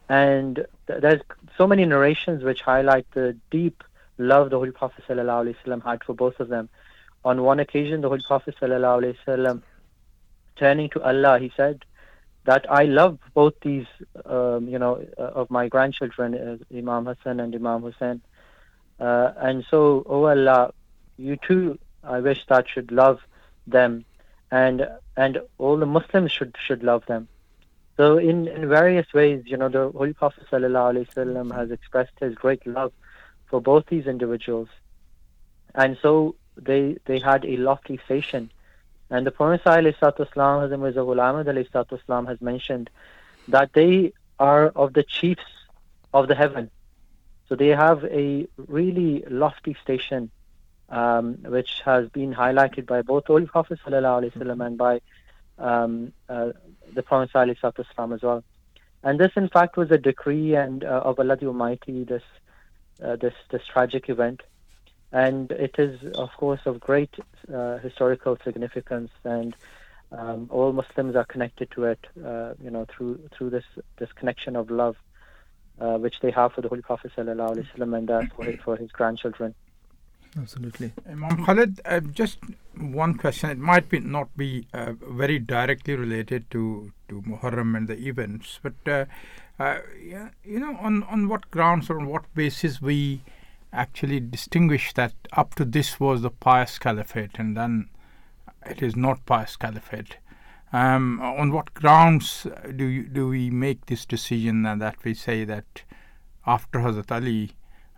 And 0.08 0.66
th- 0.86 1.00
there's 1.00 1.20
so 1.56 1.66
many 1.66 1.84
narrations 1.84 2.42
which 2.42 2.62
highlight 2.62 3.06
the 3.12 3.36
deep 3.50 3.84
love 4.18 4.50
the 4.50 4.56
Holy 4.56 4.70
Prophet 4.70 5.04
ﷺ 5.08 5.84
had 5.84 6.04
for 6.04 6.14
both 6.14 6.40
of 6.40 6.48
them. 6.48 6.68
On 7.24 7.42
one 7.42 7.60
occasion, 7.60 8.00
the 8.00 8.08
Holy 8.08 8.22
Prophet 8.26 8.54
ﷺ, 8.60 9.62
turning 10.56 10.90
to 10.90 11.02
Allah, 11.02 11.38
he 11.38 11.52
said, 11.56 11.84
that 12.44 12.64
I 12.70 12.84
love 12.84 13.18
both 13.34 13.52
these, 13.60 13.86
um, 14.24 14.68
you 14.68 14.78
know, 14.78 15.04
uh, 15.18 15.22
of 15.22 15.50
my 15.50 15.68
grandchildren, 15.68 16.34
uh, 16.34 16.74
Imam 16.74 17.04
Hassan 17.04 17.40
and 17.40 17.54
Imam 17.54 17.82
Hussein. 17.82 18.22
Uh, 18.98 19.32
and 19.36 19.66
so, 19.70 20.02
oh 20.08 20.24
Allah, 20.24 20.72
you 21.18 21.36
too, 21.36 21.78
I 22.02 22.20
wish 22.20 22.46
that 22.46 22.66
should 22.66 22.90
love 22.90 23.20
them, 23.66 24.06
and 24.50 24.88
and 25.16 25.42
all 25.58 25.76
the 25.76 25.86
Muslims 25.86 26.32
should 26.32 26.56
should 26.58 26.82
love 26.82 27.04
them. 27.06 27.28
So, 27.98 28.16
in, 28.16 28.48
in 28.48 28.68
various 28.68 29.12
ways, 29.12 29.42
you 29.44 29.58
know, 29.58 29.68
the 29.68 29.90
Holy 29.90 30.14
Prophet 30.14 30.44
ﷺ 30.50 31.54
has 31.54 31.70
expressed 31.70 32.12
his 32.20 32.34
great 32.34 32.66
love 32.66 32.92
for 33.50 33.60
both 33.60 33.84
these 33.86 34.06
individuals, 34.06 34.68
and 35.74 35.98
so 36.00 36.36
they 36.56 36.96
they 37.04 37.18
had 37.18 37.44
a 37.44 37.56
lofty 37.56 38.00
station 38.06 38.50
and 39.10 39.26
the 39.26 39.30
Prophet 39.30 39.62
Islam 39.64 40.60
has 42.26 42.40
mentioned 42.40 42.90
that 43.48 43.72
they 43.72 44.12
are 44.38 44.68
of 44.68 44.92
the 44.92 45.02
chiefs 45.02 45.50
of 46.12 46.28
the 46.28 46.34
heaven. 46.34 46.70
So 47.48 47.54
they 47.54 47.68
have 47.68 48.04
a 48.04 48.46
really 48.56 49.24
lofty 49.30 49.76
station, 49.82 50.30
um, 50.90 51.38
which 51.44 51.80
has 51.86 52.10
been 52.10 52.34
highlighted 52.34 52.86
by 52.86 53.00
both 53.00 53.26
Holy 53.26 53.46
Prophet 53.46 53.78
ﷺ 53.86 54.66
and 54.66 54.76
by 54.76 55.00
um, 55.58 56.12
uh, 56.28 56.50
the 56.94 57.02
Prophet 57.02 57.30
Islam 57.78 58.12
as 58.12 58.22
well. 58.22 58.44
And 59.02 59.18
this, 59.18 59.32
in 59.36 59.48
fact, 59.48 59.76
was 59.76 59.90
a 59.90 59.98
decree 59.98 60.54
and 60.54 60.84
uh, 60.84 61.02
of 61.04 61.18
Allah 61.18 61.36
the 61.36 61.46
Almighty. 61.46 62.04
This, 62.04 62.22
uh, 63.02 63.16
this, 63.16 63.34
this 63.50 63.62
tragic 63.72 64.08
event 64.08 64.42
and 65.12 65.50
it 65.52 65.76
is, 65.78 66.00
of 66.14 66.30
course, 66.36 66.60
of 66.66 66.80
great 66.80 67.14
uh, 67.52 67.78
historical 67.78 68.36
significance, 68.44 69.10
and 69.24 69.56
um, 70.12 70.48
all 70.50 70.72
Muslims 70.72 71.16
are 71.16 71.24
connected 71.24 71.70
to 71.72 71.84
it, 71.84 72.06
uh, 72.24 72.54
you 72.62 72.70
know, 72.70 72.86
through 72.88 73.18
through 73.32 73.50
this 73.50 73.64
this 73.98 74.12
connection 74.12 74.56
of 74.56 74.70
love, 74.70 74.96
uh, 75.80 75.96
which 75.96 76.20
they 76.20 76.30
have 76.30 76.52
for 76.52 76.60
the 76.60 76.68
Holy 76.68 76.82
Prophet 76.82 77.12
sallallahu 77.16 77.56
alaihi 77.56 77.68
wasallam 77.72 77.96
and 77.96 78.10
uh, 78.10 78.22
for 78.34 78.44
his, 78.44 78.60
for 78.60 78.76
his 78.76 78.90
grandchildren. 78.92 79.54
Absolutely, 80.36 80.92
Imam 81.08 81.44
Khalid. 81.44 81.80
Uh, 81.84 82.00
just 82.00 82.38
one 82.76 83.14
question. 83.14 83.50
It 83.50 83.58
might 83.58 83.88
be 83.88 84.00
not 84.00 84.36
be 84.36 84.66
uh, 84.74 84.92
very 85.10 85.38
directly 85.38 85.94
related 85.96 86.50
to 86.50 86.92
to 87.08 87.22
Muharram 87.22 87.76
and 87.76 87.88
the 87.88 87.96
events, 87.96 88.60
but 88.62 88.74
yeah, 88.86 90.28
you 90.44 90.60
know, 90.60 90.76
on 90.76 91.02
on 91.04 91.28
what 91.28 91.50
grounds 91.50 91.88
or 91.90 91.98
on 91.98 92.06
what 92.06 92.32
basis 92.34 92.80
we 92.80 93.22
actually 93.72 94.20
distinguish 94.20 94.92
that 94.94 95.14
up 95.32 95.54
to 95.56 95.64
this 95.64 96.00
was 96.00 96.22
the 96.22 96.30
pious 96.30 96.78
caliphate 96.78 97.38
and 97.38 97.56
then 97.56 97.88
it 98.66 98.82
is 98.82 98.96
not 98.96 99.24
pious 99.26 99.56
caliphate. 99.56 100.16
Um, 100.72 101.20
on 101.20 101.50
what 101.52 101.72
grounds 101.72 102.46
do 102.76 102.84
you, 102.84 103.04
do 103.04 103.28
we 103.28 103.48
make 103.50 103.86
this 103.86 104.04
decision 104.04 104.66
and 104.66 104.82
that 104.82 104.96
we 105.02 105.14
say 105.14 105.44
that 105.44 105.82
after 106.46 106.80
Hazrat 106.80 107.10
Ali, 107.10 107.52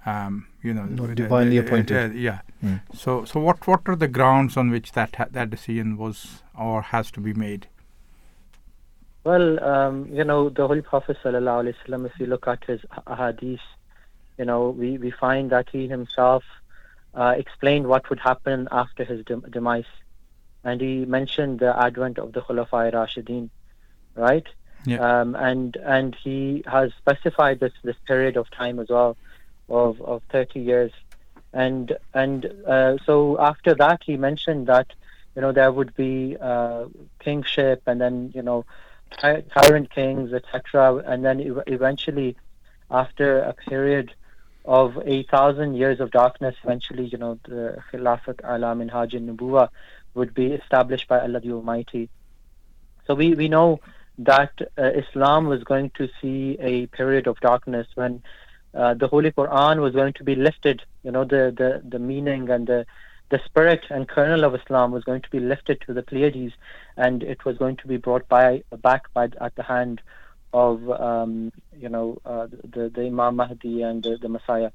um, 0.06 0.46
you 0.62 0.74
know, 0.74 0.84
not 0.84 1.14
divinely 1.14 1.58
uh, 1.58 1.62
appointed? 1.62 2.10
Uh, 2.12 2.14
yeah. 2.14 2.40
Mm. 2.64 2.80
So 2.94 3.24
so 3.24 3.40
what 3.40 3.66
what 3.66 3.82
are 3.86 3.96
the 3.96 4.08
grounds 4.08 4.56
on 4.56 4.70
which 4.70 4.92
that 4.92 5.16
ha- 5.16 5.28
that 5.30 5.50
decision 5.50 5.96
was 5.96 6.42
or 6.58 6.82
has 6.82 7.10
to 7.12 7.20
be 7.20 7.34
made? 7.34 7.68
Well, 9.24 9.62
um, 9.62 10.08
you 10.10 10.24
know, 10.24 10.48
the 10.48 10.66
Holy 10.66 10.82
Prophet 10.82 11.18
sallallahu 11.22 11.64
alaihi 11.64 11.74
wasallam. 11.84 12.06
If 12.06 12.18
you 12.18 12.26
look 12.26 12.48
at 12.48 12.64
his 12.64 12.80
hadith 13.06 13.60
you 14.40 14.46
know, 14.46 14.70
we, 14.70 14.96
we 14.96 15.10
find 15.10 15.50
that 15.50 15.68
he 15.70 15.86
himself 15.86 16.42
uh, 17.14 17.34
explained 17.36 17.86
what 17.86 18.08
would 18.08 18.20
happen 18.20 18.68
after 18.72 19.04
his 19.04 19.22
demise. 19.50 19.84
And 20.64 20.80
he 20.80 21.04
mentioned 21.04 21.58
the 21.58 21.78
advent 21.78 22.18
of 22.18 22.32
the 22.32 22.40
Khulafa 22.40 22.90
Rashidin, 22.90 23.50
right? 24.14 24.46
Yeah. 24.86 24.96
Um, 24.96 25.34
and 25.34 25.76
and 25.76 26.16
he 26.24 26.64
has 26.66 26.90
specified 26.96 27.60
this 27.60 27.74
this 27.84 27.96
period 28.06 28.38
of 28.38 28.50
time 28.50 28.78
as 28.78 28.88
well, 28.88 29.18
of 29.70 30.00
of 30.02 30.22
30 30.30 30.60
years, 30.60 30.92
and 31.52 31.96
and 32.14 32.46
uh, 32.66 32.96
so 33.06 33.38
after 33.40 33.74
that 33.74 34.02
he 34.04 34.16
mentioned 34.16 34.66
that 34.66 34.92
you 35.34 35.42
know 35.42 35.52
there 35.52 35.72
would 35.72 35.94
be 35.94 36.36
uh, 36.40 36.84
kingship 37.20 37.82
and 37.86 38.00
then 38.00 38.32
you 38.34 38.42
know 38.42 38.64
tyrant 39.18 39.90
kings 39.90 40.32
etc. 40.32 40.96
And 41.06 41.24
then 41.24 41.62
eventually, 41.66 42.36
after 42.90 43.40
a 43.40 43.54
period 43.54 44.12
of 44.64 44.98
a 45.04 45.22
thousand 45.24 45.74
years 45.74 46.00
of 46.00 46.10
darkness, 46.10 46.54
eventually, 46.62 47.06
you 47.06 47.18
know, 47.18 47.38
the 47.44 47.78
Khilafat 47.90 48.40
ala 48.44 48.74
Minhaj 48.74 49.12
Nubuwa 49.12 49.68
would 50.14 50.34
be 50.34 50.52
established 50.52 51.08
by 51.08 51.20
Allah 51.20 51.40
the 51.40 51.52
Almighty. 51.52 52.08
So 53.06 53.14
we, 53.14 53.34
we 53.34 53.48
know 53.48 53.80
that 54.18 54.52
uh, 54.76 54.82
Islam 54.82 55.46
was 55.46 55.64
going 55.64 55.90
to 55.96 56.08
see 56.20 56.56
a 56.60 56.86
period 56.86 57.26
of 57.26 57.40
darkness 57.40 57.86
when 57.94 58.22
uh, 58.74 58.94
the 58.94 59.08
Holy 59.08 59.32
Quran 59.32 59.80
was 59.80 59.92
going 59.94 60.12
to 60.14 60.24
be 60.24 60.34
lifted. 60.34 60.82
You 61.02 61.10
know, 61.10 61.24
the, 61.24 61.54
the, 61.56 61.82
the 61.88 61.98
meaning 61.98 62.48
and 62.50 62.66
the, 62.66 62.86
the 63.30 63.40
spirit 63.44 63.84
and 63.90 64.08
kernel 64.08 64.44
of 64.44 64.54
Islam 64.54 64.90
was 64.92 65.04
going 65.04 65.22
to 65.22 65.30
be 65.30 65.40
lifted 65.40 65.80
to 65.86 65.94
the 65.94 66.02
Pleiades 66.02 66.52
and 66.96 67.22
it 67.22 67.44
was 67.44 67.56
going 67.58 67.76
to 67.76 67.86
be 67.86 67.96
brought 67.96 68.28
by 68.28 68.62
back 68.82 69.12
by 69.14 69.28
at 69.40 69.54
the 69.54 69.62
hand 69.62 70.02
of 70.52 70.90
um, 70.90 71.52
you 71.76 71.88
know 71.88 72.18
uh, 72.24 72.46
the 72.46 72.90
the 72.94 73.02
Imam 73.06 73.36
Mahdi 73.36 73.82
and 73.82 74.02
the, 74.02 74.18
the, 74.20 74.28
Messiah. 74.28 74.70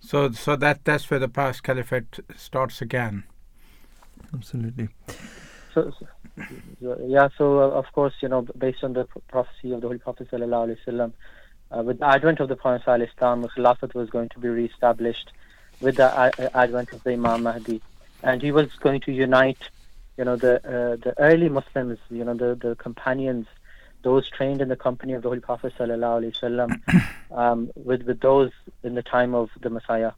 So 0.00 0.32
so 0.32 0.56
that 0.56 0.84
that's 0.84 1.10
where 1.10 1.20
the 1.20 1.28
past 1.28 1.62
caliphate 1.62 2.20
starts 2.36 2.80
again. 2.80 3.24
Absolutely. 4.32 4.88
So, 5.74 5.92
so 6.80 6.98
yeah, 7.06 7.28
so 7.36 7.60
uh, 7.60 7.70
of 7.70 7.86
course 7.92 8.14
you 8.20 8.28
know 8.28 8.42
based 8.56 8.82
on 8.82 8.94
the 8.94 9.06
prophecy 9.28 9.72
of 9.72 9.80
the 9.82 9.88
Holy 9.88 9.98
Prophet 9.98 10.30
sallallahu 10.30 10.68
alaihi 10.68 10.78
wasallam, 10.86 11.12
uh, 11.76 11.82
with 11.82 11.98
the 11.98 12.06
advent 12.06 12.40
of 12.40 12.48
the 12.48 12.56
Prophet 12.56 13.02
Islam, 13.02 13.46
Khilafat 13.56 13.94
was 13.94 14.10
going 14.10 14.28
to 14.30 14.38
be 14.38 14.48
reestablished 14.48 15.32
with 15.80 15.96
the 15.96 16.50
advent 16.54 16.92
of 16.92 17.02
the 17.02 17.12
Imam 17.12 17.42
Mahdi, 17.42 17.80
and 18.22 18.40
he 18.40 18.52
was 18.52 18.68
going 18.80 19.00
to 19.02 19.12
unite, 19.12 19.68
you 20.16 20.24
know, 20.24 20.36
the 20.36 20.56
uh, 20.56 20.96
the 20.96 21.14
early 21.18 21.48
Muslims, 21.48 21.98
you 22.10 22.24
know, 22.24 22.34
the 22.34 22.54
the 22.54 22.74
companions 22.76 23.46
those 24.02 24.28
trained 24.28 24.60
in 24.60 24.68
the 24.68 24.76
company 24.76 25.14
of 25.14 25.22
the 25.22 25.28
Holy 25.28 25.40
Prophet 25.40 25.72
sallallahu 25.78 26.80
um, 27.32 27.70
with 27.74 28.02
with 28.02 28.20
those 28.20 28.52
in 28.82 28.94
the 28.94 29.02
time 29.02 29.34
of 29.34 29.50
the 29.60 29.70
Messiah. 29.70 30.12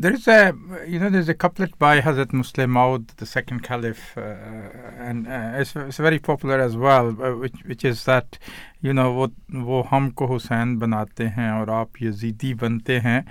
There 0.00 0.12
is 0.12 0.28
a, 0.28 0.54
you 0.86 1.00
know, 1.00 1.10
there's 1.10 1.28
a 1.28 1.34
couplet 1.34 1.76
by 1.76 2.00
Hazrat 2.00 2.26
Musleh 2.26 2.68
Maud, 2.68 3.08
the 3.16 3.26
second 3.26 3.64
caliph, 3.64 4.16
uh, 4.16 4.20
uh, 4.20 4.92
and 4.96 5.26
uh, 5.26 5.54
it's, 5.56 5.74
it's, 5.74 5.96
very 5.96 6.20
popular 6.20 6.60
as 6.60 6.76
well, 6.76 7.08
uh, 7.20 7.34
which, 7.34 7.56
which 7.66 7.84
is 7.84 8.04
that, 8.04 8.38
you 8.80 8.92
know, 8.92 9.10
वो 9.12 9.28
वो 9.50 9.82
हमको 9.90 10.26
हुसैन 10.26 10.76
बनाते 10.78 11.24
हैं 11.34 11.50
और 11.50 11.70
आप 11.70 12.02
Yazidi 12.02 12.54
बनते 12.62 12.98
हैं 13.08 13.24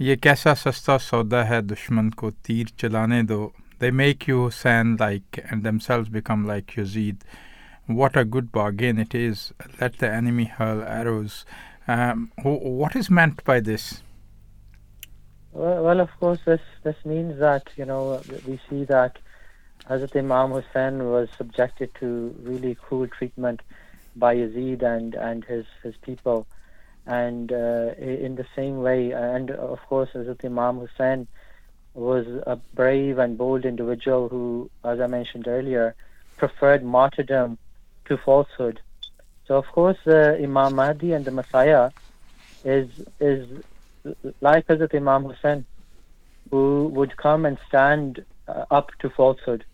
ये 0.00 0.16
कैसा 0.16 0.54
सस्ता 0.54 0.98
सौदा 1.08 1.42
है 1.44 1.60
दुश्मन 1.66 2.10
को 2.10 2.30
तीर 2.46 2.70
चलाने 2.78 3.22
दो 3.32 3.52
They 3.80 3.90
make 3.90 4.28
you 4.28 4.44
Hussain-like 4.44 5.44
and 5.50 5.64
themselves 5.64 6.08
become 6.08 6.46
like 6.46 6.76
Yazid. 6.76 7.22
What 7.86 8.16
a 8.16 8.24
good 8.24 8.52
bargain 8.52 8.98
it 8.98 9.14
is. 9.16 9.52
Let 9.80 9.98
the 9.98 10.10
enemy 10.10 10.44
hurl 10.44 10.82
arrows. 10.82 11.44
Um, 11.88 12.30
wh- 12.42 12.62
what 12.82 12.94
is 12.94 13.10
meant 13.10 13.44
by 13.44 13.58
this? 13.60 14.02
Well, 15.52 15.82
well, 15.82 16.00
of 16.00 16.10
course, 16.20 16.40
this 16.44 16.60
this 16.84 16.96
means 17.04 17.38
that 17.40 17.68
you 17.76 17.84
know 17.84 18.22
we 18.46 18.60
see 18.68 18.84
that 18.84 19.16
Hazrat 19.88 20.16
Imam 20.16 20.50
Hussein 20.52 21.04
was 21.10 21.28
subjected 21.36 21.90
to 22.00 22.34
really 22.42 22.74
cruel 22.74 23.08
treatment 23.08 23.60
by 24.14 24.36
Yazid 24.36 24.82
and 24.82 25.14
and 25.14 25.44
his 25.44 25.64
his 25.82 25.96
people, 26.02 26.46
and 27.06 27.50
uh, 27.52 27.92
in 27.98 28.36
the 28.36 28.46
same 28.54 28.82
way, 28.82 29.12
and 29.12 29.50
of 29.50 29.78
course, 29.88 30.10
Hazrat 30.14 30.44
Imam 30.44 30.80
Hussein 30.80 31.26
was 31.94 32.26
a 32.46 32.56
brave 32.74 33.18
and 33.18 33.36
bold 33.38 33.64
individual 33.64 34.28
who, 34.28 34.70
as 34.84 35.00
I 35.00 35.06
mentioned 35.06 35.48
earlier, 35.48 35.94
preferred 36.36 36.84
martyrdom 36.84 37.58
to 38.04 38.16
falsehood. 38.18 38.80
So, 39.46 39.56
of 39.56 39.64
course, 39.72 39.98
uh, 40.06 40.36
Imam 40.40 40.74
Mahdi 40.76 41.12
and 41.12 41.24
the 41.24 41.30
Messiah 41.30 41.90
is 42.64 42.88
is 43.18 43.48
like 44.40 44.66
Hazrat 44.66 44.94
Imam 44.94 45.24
Hussein, 45.24 45.66
who 46.50 46.88
would 46.88 47.16
come 47.16 47.44
and 47.44 47.58
stand 47.68 48.24
uh, 48.46 48.64
up 48.70 48.90
to 49.00 49.10
falsehood, 49.10 49.64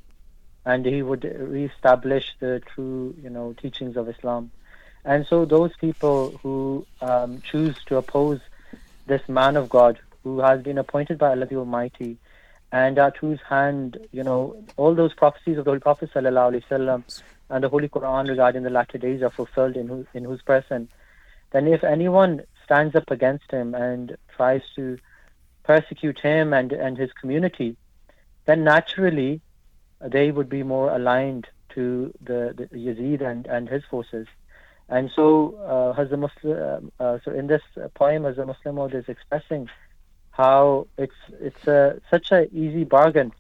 and 0.65 0.85
he 0.85 1.03
would 1.03 1.25
re-establish 1.25 2.35
the 2.41 2.61
true, 2.75 3.15
you 3.23 3.31
know, 3.31 3.55
teachings 3.61 3.97
of 3.97 4.09
Islam. 4.09 4.51
And 5.05 5.27
so, 5.29 5.45
those 5.45 5.73
people 5.81 6.41
who 6.43 6.87
um, 7.01 7.43
choose 7.43 7.77
to 7.87 7.97
oppose 7.97 8.41
this 9.07 9.29
man 9.29 9.57
of 9.57 9.69
God, 9.69 9.99
who 10.23 10.41
has 10.41 10.63
been 10.63 10.79
appointed 10.79 11.19
by 11.19 11.31
Allah 11.31 11.47
the 11.47 11.57
Almighty, 11.57 12.17
and 12.73 12.99
at 12.99 13.17
whose 13.19 13.39
hand, 13.49 13.99
you 14.13 14.25
know, 14.25 14.65
all 14.77 14.95
those 14.95 15.15
prophecies 15.15 15.59
of 15.59 15.65
the 15.65 15.71
Holy 15.71 15.81
Prophet 15.81 16.11
wasallam 16.13 17.05
and 17.51 17.63
the 17.63 17.69
Holy 17.69 17.89
Quran 17.89 18.29
regarding 18.29 18.63
the 18.63 18.71
latter 18.71 18.99
days 18.99 19.23
are 19.23 19.31
fulfilled 19.31 19.77
in 19.77 19.87
whose 19.87 20.07
in 20.15 20.25
whose 20.25 20.43
person, 20.43 20.89
then 21.53 21.69
if 21.69 21.85
anyone 21.85 22.43
stands 22.65 22.95
up 22.95 23.11
against 23.11 23.51
him 23.51 23.75
and 23.75 24.17
tries 24.37 24.63
to 24.77 24.99
persecute 25.65 26.19
him 26.21 26.53
and, 26.53 26.73
and 26.73 26.97
his 26.99 27.11
community, 27.13 27.77
then 28.47 28.65
naturally 28.65 29.41
they 30.01 30.31
would 30.31 30.49
be 30.49 30.63
more 30.63 30.95
aligned 30.95 31.47
to 31.71 32.13
the, 32.23 32.55
the 32.57 32.67
Yazid 32.77 33.21
and, 33.21 33.47
and 33.47 33.69
his 33.69 33.83
forces. 33.91 34.27
And 34.89 35.11
so, 35.15 35.55
uh, 35.97 36.03
a 36.03 36.17
Muslim, 36.17 36.93
uh, 37.01 37.03
uh, 37.03 37.19
so 37.25 37.33
in 37.33 37.47
this 37.47 37.63
poem, 37.95 38.27
a 38.27 38.45
Muslim 38.45 38.79
is 38.93 39.09
expressing 39.09 39.71
how 40.31 40.87
it's 40.99 41.15
it's 41.41 41.67
a, 41.67 42.01
such 42.11 42.33
an 42.33 42.49
easy 42.53 42.85
bargain 42.85 43.33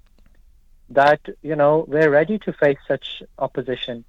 that 0.88 1.20
you 1.42 1.56
know 1.56 1.84
we're 1.88 2.10
ready 2.10 2.38
to 2.38 2.52
face 2.52 2.78
such 2.86 3.22
opposition 3.38 4.04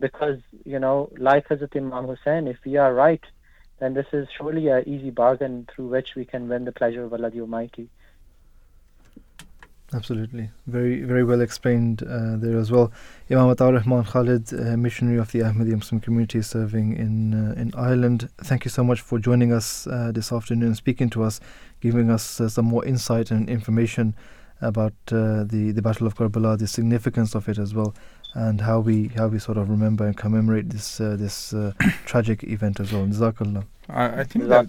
because 0.00 0.38
you 0.64 0.78
know 0.78 1.10
like 1.18 1.48
Hazrat 1.48 1.76
Imam 1.76 2.06
Hussein, 2.06 2.46
if 2.46 2.56
we 2.64 2.76
are 2.76 2.94
right, 2.94 3.24
then 3.78 3.94
this 3.94 4.06
is 4.12 4.28
surely 4.36 4.68
an 4.68 4.88
easy 4.88 5.10
bargain 5.10 5.66
through 5.70 5.88
which 5.88 6.14
we 6.14 6.24
can 6.24 6.48
win 6.48 6.64
the 6.64 6.72
pleasure 6.72 7.04
of 7.04 7.12
Allah 7.12 7.30
the 7.30 7.40
Almighty. 7.40 7.88
Absolutely, 9.94 10.50
very 10.66 11.02
very 11.02 11.24
well 11.24 11.40
explained 11.40 12.02
uh, 12.02 12.36
there 12.36 12.58
as 12.58 12.70
well. 12.70 12.92
Imam 13.30 13.48
Atar 13.54 13.72
Rahman 13.72 14.04
Khalid, 14.04 14.52
uh, 14.52 14.76
missionary 14.76 15.18
of 15.18 15.32
the 15.32 15.38
Ahmadiyya 15.38 15.76
Muslim 15.76 16.00
community 16.00 16.42
serving 16.42 16.94
in 16.94 17.32
uh, 17.32 17.54
in 17.58 17.72
Ireland. 17.74 18.28
Thank 18.38 18.66
you 18.66 18.70
so 18.70 18.84
much 18.84 19.00
for 19.00 19.18
joining 19.18 19.50
us 19.50 19.86
uh, 19.86 20.12
this 20.12 20.30
afternoon, 20.30 20.74
speaking 20.74 21.08
to 21.10 21.22
us, 21.22 21.40
giving 21.80 22.10
us 22.10 22.38
uh, 22.38 22.50
some 22.50 22.66
more 22.66 22.84
insight 22.84 23.30
and 23.30 23.48
information 23.48 24.14
about 24.60 24.92
uh, 25.10 25.44
the 25.44 25.72
the 25.72 25.80
Battle 25.80 26.06
of 26.06 26.16
Karbala, 26.16 26.58
the 26.58 26.66
significance 26.66 27.34
of 27.34 27.48
it 27.48 27.56
as 27.56 27.72
well, 27.72 27.94
and 28.34 28.60
how 28.60 28.80
we 28.80 29.08
how 29.08 29.26
we 29.28 29.38
sort 29.38 29.58
of 29.58 29.70
remember 29.70 30.06
and 30.06 30.16
commemorate 30.16 30.70
this 30.70 31.00
uh, 31.00 31.16
this 31.16 31.52
uh, 31.52 31.72
tragic 32.04 32.44
event 32.44 32.80
as 32.80 32.92
well. 32.92 33.06
Jazakallah. 33.06 33.64
I, 33.88 34.20
I 34.20 34.24
think 34.24 34.48
that, 34.48 34.66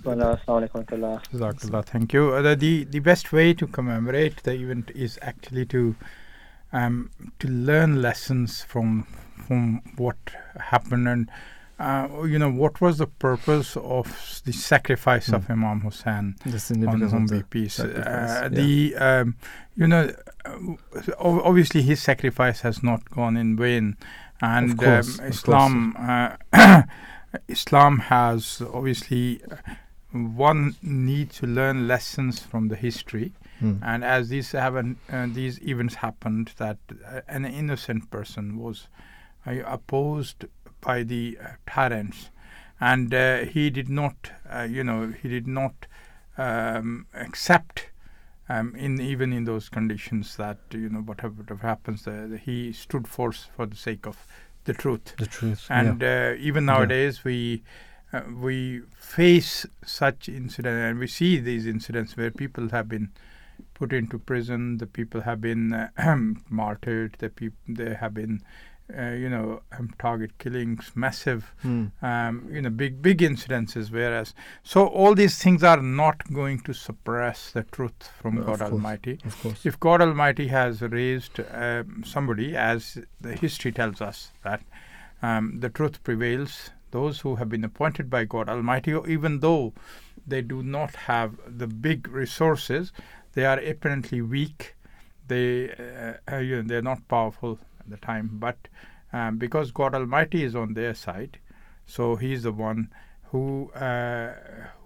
Jazakallah, 1.34 1.86
thank 1.86 2.14
you. 2.14 2.34
Uh, 2.34 2.56
the 2.56 2.86
the 2.86 3.00
best 3.00 3.32
way 3.32 3.54
to 3.54 3.68
commemorate 3.68 4.44
the 4.44 4.54
event 4.54 4.92
is 4.96 5.20
actually 5.22 5.66
to 5.68 5.96
um, 6.72 7.12
to 7.40 7.48
learn 7.48 8.02
lessons 8.02 8.62
from 8.62 9.06
from 9.48 9.82
what 9.98 10.18
happened 10.60 11.08
and 11.08 11.30
uh, 11.80 12.24
you 12.24 12.38
know 12.38 12.52
what 12.52 12.82
was 12.82 12.98
the 12.98 13.08
purpose 13.08 13.78
of 13.78 14.42
the 14.46 14.52
sacrifice 14.52 15.30
mm. 15.30 15.36
of 15.36 15.50
Imam 15.50 15.80
Hussein 15.80 16.36
on 16.46 17.02
whom 17.02 17.26
be 17.26 17.44
peace. 17.44 17.80
Uh, 17.80 17.88
yeah. 17.88 18.48
The 18.50 18.96
um, 18.96 19.36
you 19.78 19.88
know 19.88 20.14
uh, 20.46 20.76
obviously 21.18 21.82
his 21.82 22.02
sacrifice 22.02 22.62
has 22.62 22.84
not 22.84 23.10
gone 23.10 23.38
in 23.38 23.56
vain, 23.56 23.96
and 24.42 24.78
course, 24.78 25.20
um, 25.20 25.26
Islam 25.26 25.96
uh, 25.98 26.82
Islam 27.48 28.00
has 28.00 28.62
obviously 28.74 29.42
uh, 29.50 29.56
one 30.12 30.76
need 30.82 31.30
to 31.32 31.48
learn 31.48 31.88
lessons 31.88 32.40
from 32.40 32.68
the 32.68 32.76
history. 32.76 33.32
Mm. 33.62 33.80
And 33.84 34.04
as 34.04 34.30
these 34.30 34.52
have 34.52 34.76
an, 34.76 34.98
these 35.34 35.62
events 35.62 35.96
happened, 35.96 36.54
that 36.58 36.78
an 37.28 37.46
innocent 37.46 38.10
person 38.10 38.58
was 38.58 38.88
opposed 39.46 40.46
by 40.82 41.04
the 41.04 41.38
uh, 41.44 41.48
tyrants, 41.68 42.30
and 42.80 43.14
uh, 43.14 43.40
he 43.40 43.70
did 43.70 43.90
not, 43.90 44.32
uh, 44.50 44.68
you 44.70 44.84
know, 44.84 45.14
he 45.22 45.28
did 45.30 45.48
not 45.48 45.88
um, 46.38 47.08
accept. 47.14 47.88
Um, 48.52 48.74
in 48.76 49.00
even 49.00 49.32
in 49.32 49.44
those 49.44 49.70
conditions 49.70 50.36
that 50.38 50.58
you 50.72 50.90
know 50.90 51.02
whatever 51.02 51.56
happens, 51.62 52.08
he 52.44 52.74
stood 52.74 53.08
forth 53.08 53.46
for 53.56 53.68
the 53.68 53.76
sake 53.76 54.08
of 54.08 54.26
the 54.64 54.74
truth. 54.74 55.14
The 55.18 55.28
truth, 55.28 55.68
and 55.70 56.02
yeah. 56.02 56.34
even 56.34 56.66
nowadays 56.66 57.18
yeah. 57.18 57.22
we 57.26 57.64
uh, 58.12 58.22
we 58.42 58.82
face 58.96 59.68
such 59.86 60.28
incidents 60.28 60.82
and 60.82 60.98
we 60.98 61.06
see 61.06 61.40
these 61.40 61.68
incidents 61.68 62.18
where 62.18 62.32
people 62.32 62.70
have 62.70 62.90
been 62.90 63.12
put 63.74 63.94
into 63.94 64.18
prison, 64.18 64.78
the 64.78 64.88
people 64.88 65.22
have 65.22 65.42
been 65.42 65.74
uh, 65.74 66.18
martyred, 66.50 67.16
the 67.20 67.30
people 67.30 67.58
they 67.68 67.94
have 67.94 68.14
been 68.14 68.42
uh, 68.98 69.12
you 69.12 69.30
know, 69.30 69.62
um, 69.78 69.90
target 70.00 70.38
killings, 70.38 70.92
massive, 70.96 71.54
mm. 71.64 71.92
um, 72.02 72.48
you 72.52 72.62
know, 72.62 72.70
big, 72.70 73.02
big 73.02 73.20
incidences. 73.20 73.92
Whereas, 73.92 74.34
so 74.64 74.88
all 74.88 75.16
these 75.16 75.42
things 75.42 75.64
are 75.64 75.82
not 75.82 76.32
going 76.34 76.60
to 76.62 76.74
suppress 76.74 77.52
the 77.52 77.64
truth 77.64 78.12
from 78.22 78.38
God 78.38 78.46
course, 78.46 78.62
Almighty. 78.62 79.20
Of 79.26 79.42
course. 79.42 79.66
If 79.66 79.80
God 79.80 80.02
Almighty 80.02 80.48
has 80.48 80.82
raised 80.82 81.40
um, 81.52 82.04
somebody, 82.06 82.56
as 82.56 82.98
the 83.22 83.36
history 83.36 83.72
tells 83.72 84.02
us, 84.02 84.32
that 84.44 84.62
um, 85.22 85.60
the 85.60 85.70
truth 85.70 86.04
prevails, 86.04 86.72
those 86.92 87.20
who 87.20 87.36
have 87.36 87.50
been 87.50 87.64
appointed 87.64 88.10
by 88.10 88.24
God 88.26 88.50
Almighty, 88.50 88.96
even 89.08 89.40
though 89.40 89.74
they 90.26 90.42
do 90.42 90.64
not 90.64 90.96
have 90.96 91.36
the 91.46 91.68
big 91.68 92.08
resources, 92.08 92.92
they 93.34 93.46
are 93.46 93.60
apparently 93.60 94.22
weak. 94.22 94.76
They, 95.28 95.70
uh, 95.70 96.34
uh, 96.34 96.38
you 96.40 96.56
know, 96.56 96.62
they're 96.64 96.82
not 96.82 97.08
powerful 97.08 97.60
the 97.90 97.98
time. 97.98 98.30
But 98.34 98.58
um, 99.12 99.38
because 99.38 99.72
God 99.72 99.96
Almighty 99.96 100.44
is 100.44 100.56
on 100.56 100.74
their 100.74 100.94
side, 100.94 101.40
so 101.86 102.16
He 102.16 102.34
is 102.34 102.44
the 102.44 102.52
one 102.52 102.90
who 103.32 103.72
uh, 103.72 104.34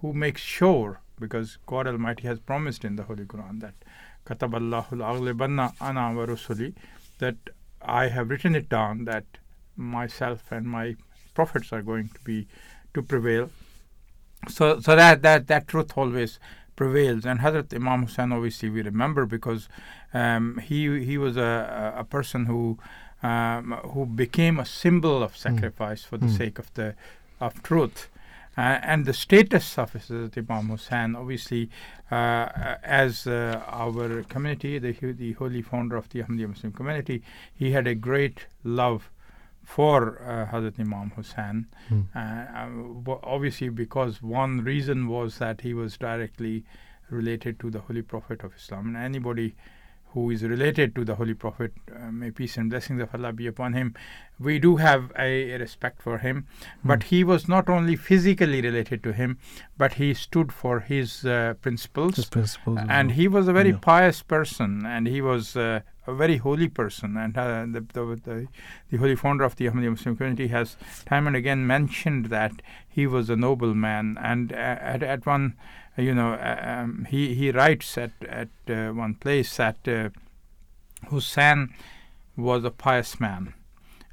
who 0.00 0.12
makes 0.12 0.40
sure 0.40 1.00
because 1.20 1.58
God 1.66 1.86
Almighty 1.86 2.26
has 2.26 2.40
promised 2.40 2.84
in 2.84 2.96
the 2.96 3.04
Holy 3.04 3.24
Quran 3.24 3.60
that 3.60 3.74
that 7.18 7.36
I 7.82 8.08
have 8.08 8.30
written 8.30 8.54
it 8.54 8.68
down 8.68 9.04
that 9.04 9.24
myself 9.76 10.50
and 10.50 10.66
my 10.66 10.96
prophets 11.34 11.72
are 11.72 11.82
going 11.82 12.08
to 12.08 12.20
be 12.20 12.46
to 12.94 13.02
prevail. 13.02 13.50
So 14.48 14.80
so 14.80 14.96
that 14.96 15.22
that 15.22 15.46
that 15.48 15.68
truth 15.68 15.96
always 15.96 16.38
prevails. 16.76 17.24
And 17.24 17.40
Hazrat 17.40 17.74
Imam 17.74 18.02
Hussein, 18.02 18.32
obviously, 18.32 18.70
we 18.70 18.82
remember 18.82 19.26
because 19.26 19.68
um, 20.12 20.58
he 20.58 21.04
he 21.04 21.18
was 21.18 21.36
a, 21.36 21.94
a 21.96 22.04
person 22.04 22.46
who 22.46 22.78
um, 23.22 23.72
who 23.92 24.06
became 24.06 24.58
a 24.58 24.66
symbol 24.66 25.22
of 25.22 25.32
hmm. 25.32 25.38
sacrifice 25.38 26.02
mm. 26.02 26.06
for 26.06 26.18
the 26.18 26.26
mm. 26.26 26.36
sake 26.36 26.58
of 26.58 26.72
the 26.74 26.94
of 27.40 27.62
truth. 27.62 28.08
Uh, 28.56 28.78
and 28.82 29.04
the 29.04 29.12
status 29.12 29.78
of 29.78 29.92
Hazrat 29.94 30.38
Imam 30.38 30.68
Hussein, 30.68 31.16
obviously, 31.16 31.70
uh, 32.12 32.76
as 32.84 33.26
uh, 33.26 33.60
our 33.66 34.22
community, 34.24 34.78
the, 34.78 34.92
the 34.92 35.32
holy 35.32 35.60
founder 35.60 35.96
of 35.96 36.08
the 36.10 36.22
Ahmadiyya 36.22 36.48
Muslim 36.48 36.72
community, 36.72 37.22
he 37.52 37.72
had 37.72 37.88
a 37.88 37.96
great 37.96 38.46
love 38.62 39.10
for 39.64 40.22
uh, 40.22 40.52
Hazrat 40.52 40.78
Imam 40.78 41.10
Hussain. 41.16 41.66
Mm. 41.90 42.06
Uh, 42.14 43.16
obviously, 43.22 43.68
because 43.68 44.22
one 44.22 44.62
reason 44.62 45.08
was 45.08 45.38
that 45.38 45.60
he 45.62 45.74
was 45.74 45.96
directly 45.96 46.64
related 47.10 47.58
to 47.60 47.70
the 47.70 47.80
Holy 47.80 48.02
Prophet 48.02 48.44
of 48.44 48.54
Islam. 48.56 48.88
And 48.88 48.96
anybody 48.96 49.54
who 50.14 50.30
is 50.30 50.44
related 50.44 50.94
to 50.94 51.04
the 51.04 51.16
Holy 51.16 51.34
Prophet, 51.34 51.72
uh, 51.92 52.10
may 52.10 52.30
peace 52.30 52.56
and 52.56 52.70
blessings 52.70 53.02
of 53.02 53.12
Allah 53.14 53.32
be 53.32 53.48
upon 53.48 53.72
him, 53.72 53.94
we 54.38 54.60
do 54.60 54.76
have 54.76 55.10
a, 55.18 55.50
a 55.52 55.58
respect 55.58 56.00
for 56.00 56.18
him. 56.18 56.46
Mm. 56.62 56.88
But 56.88 57.02
he 57.04 57.24
was 57.24 57.48
not 57.48 57.68
only 57.68 57.96
physically 57.96 58.60
related 58.62 59.02
to 59.02 59.12
him, 59.12 59.38
but 59.76 59.94
he 59.94 60.14
stood 60.14 60.52
for 60.52 60.80
his 60.80 61.24
uh, 61.24 61.54
principles. 61.60 62.16
His 62.16 62.26
principles 62.26 62.78
and 62.88 63.08
well. 63.08 63.16
he 63.16 63.28
was 63.28 63.48
a 63.48 63.52
very 63.52 63.70
yeah. 63.70 63.78
pious 63.82 64.22
person, 64.22 64.86
and 64.86 65.08
he 65.08 65.20
was 65.20 65.56
uh, 65.56 65.80
a 66.06 66.14
very 66.14 66.36
holy 66.36 66.68
person. 66.68 67.16
And 67.16 67.36
uh, 67.36 67.66
the, 67.66 67.80
the, 67.80 68.20
the, 68.24 68.48
the, 68.90 68.96
holy 68.96 69.16
founder 69.16 69.42
of 69.42 69.56
the 69.56 69.66
Ahmadiyya 69.66 69.90
Muslim 69.90 70.16
community 70.16 70.46
has 70.48 70.76
time 71.06 71.26
and 71.26 71.34
again 71.34 71.66
mentioned 71.66 72.26
that 72.26 72.52
he 72.88 73.08
was 73.08 73.30
a 73.30 73.36
noble 73.36 73.74
man. 73.74 74.16
And 74.22 74.52
uh, 74.52 74.56
at, 74.56 75.02
at 75.02 75.26
one 75.26 75.56
you 75.96 76.14
know, 76.14 76.34
um, 76.40 77.06
he 77.10 77.34
he 77.34 77.50
writes 77.50 77.96
at 77.98 78.12
at 78.28 78.48
uh, 78.68 78.92
one 78.92 79.14
place 79.14 79.56
that 79.56 79.86
uh, 79.86 80.08
Hussein 81.08 81.74
was 82.36 82.64
a 82.64 82.70
pious 82.70 83.20
man, 83.20 83.54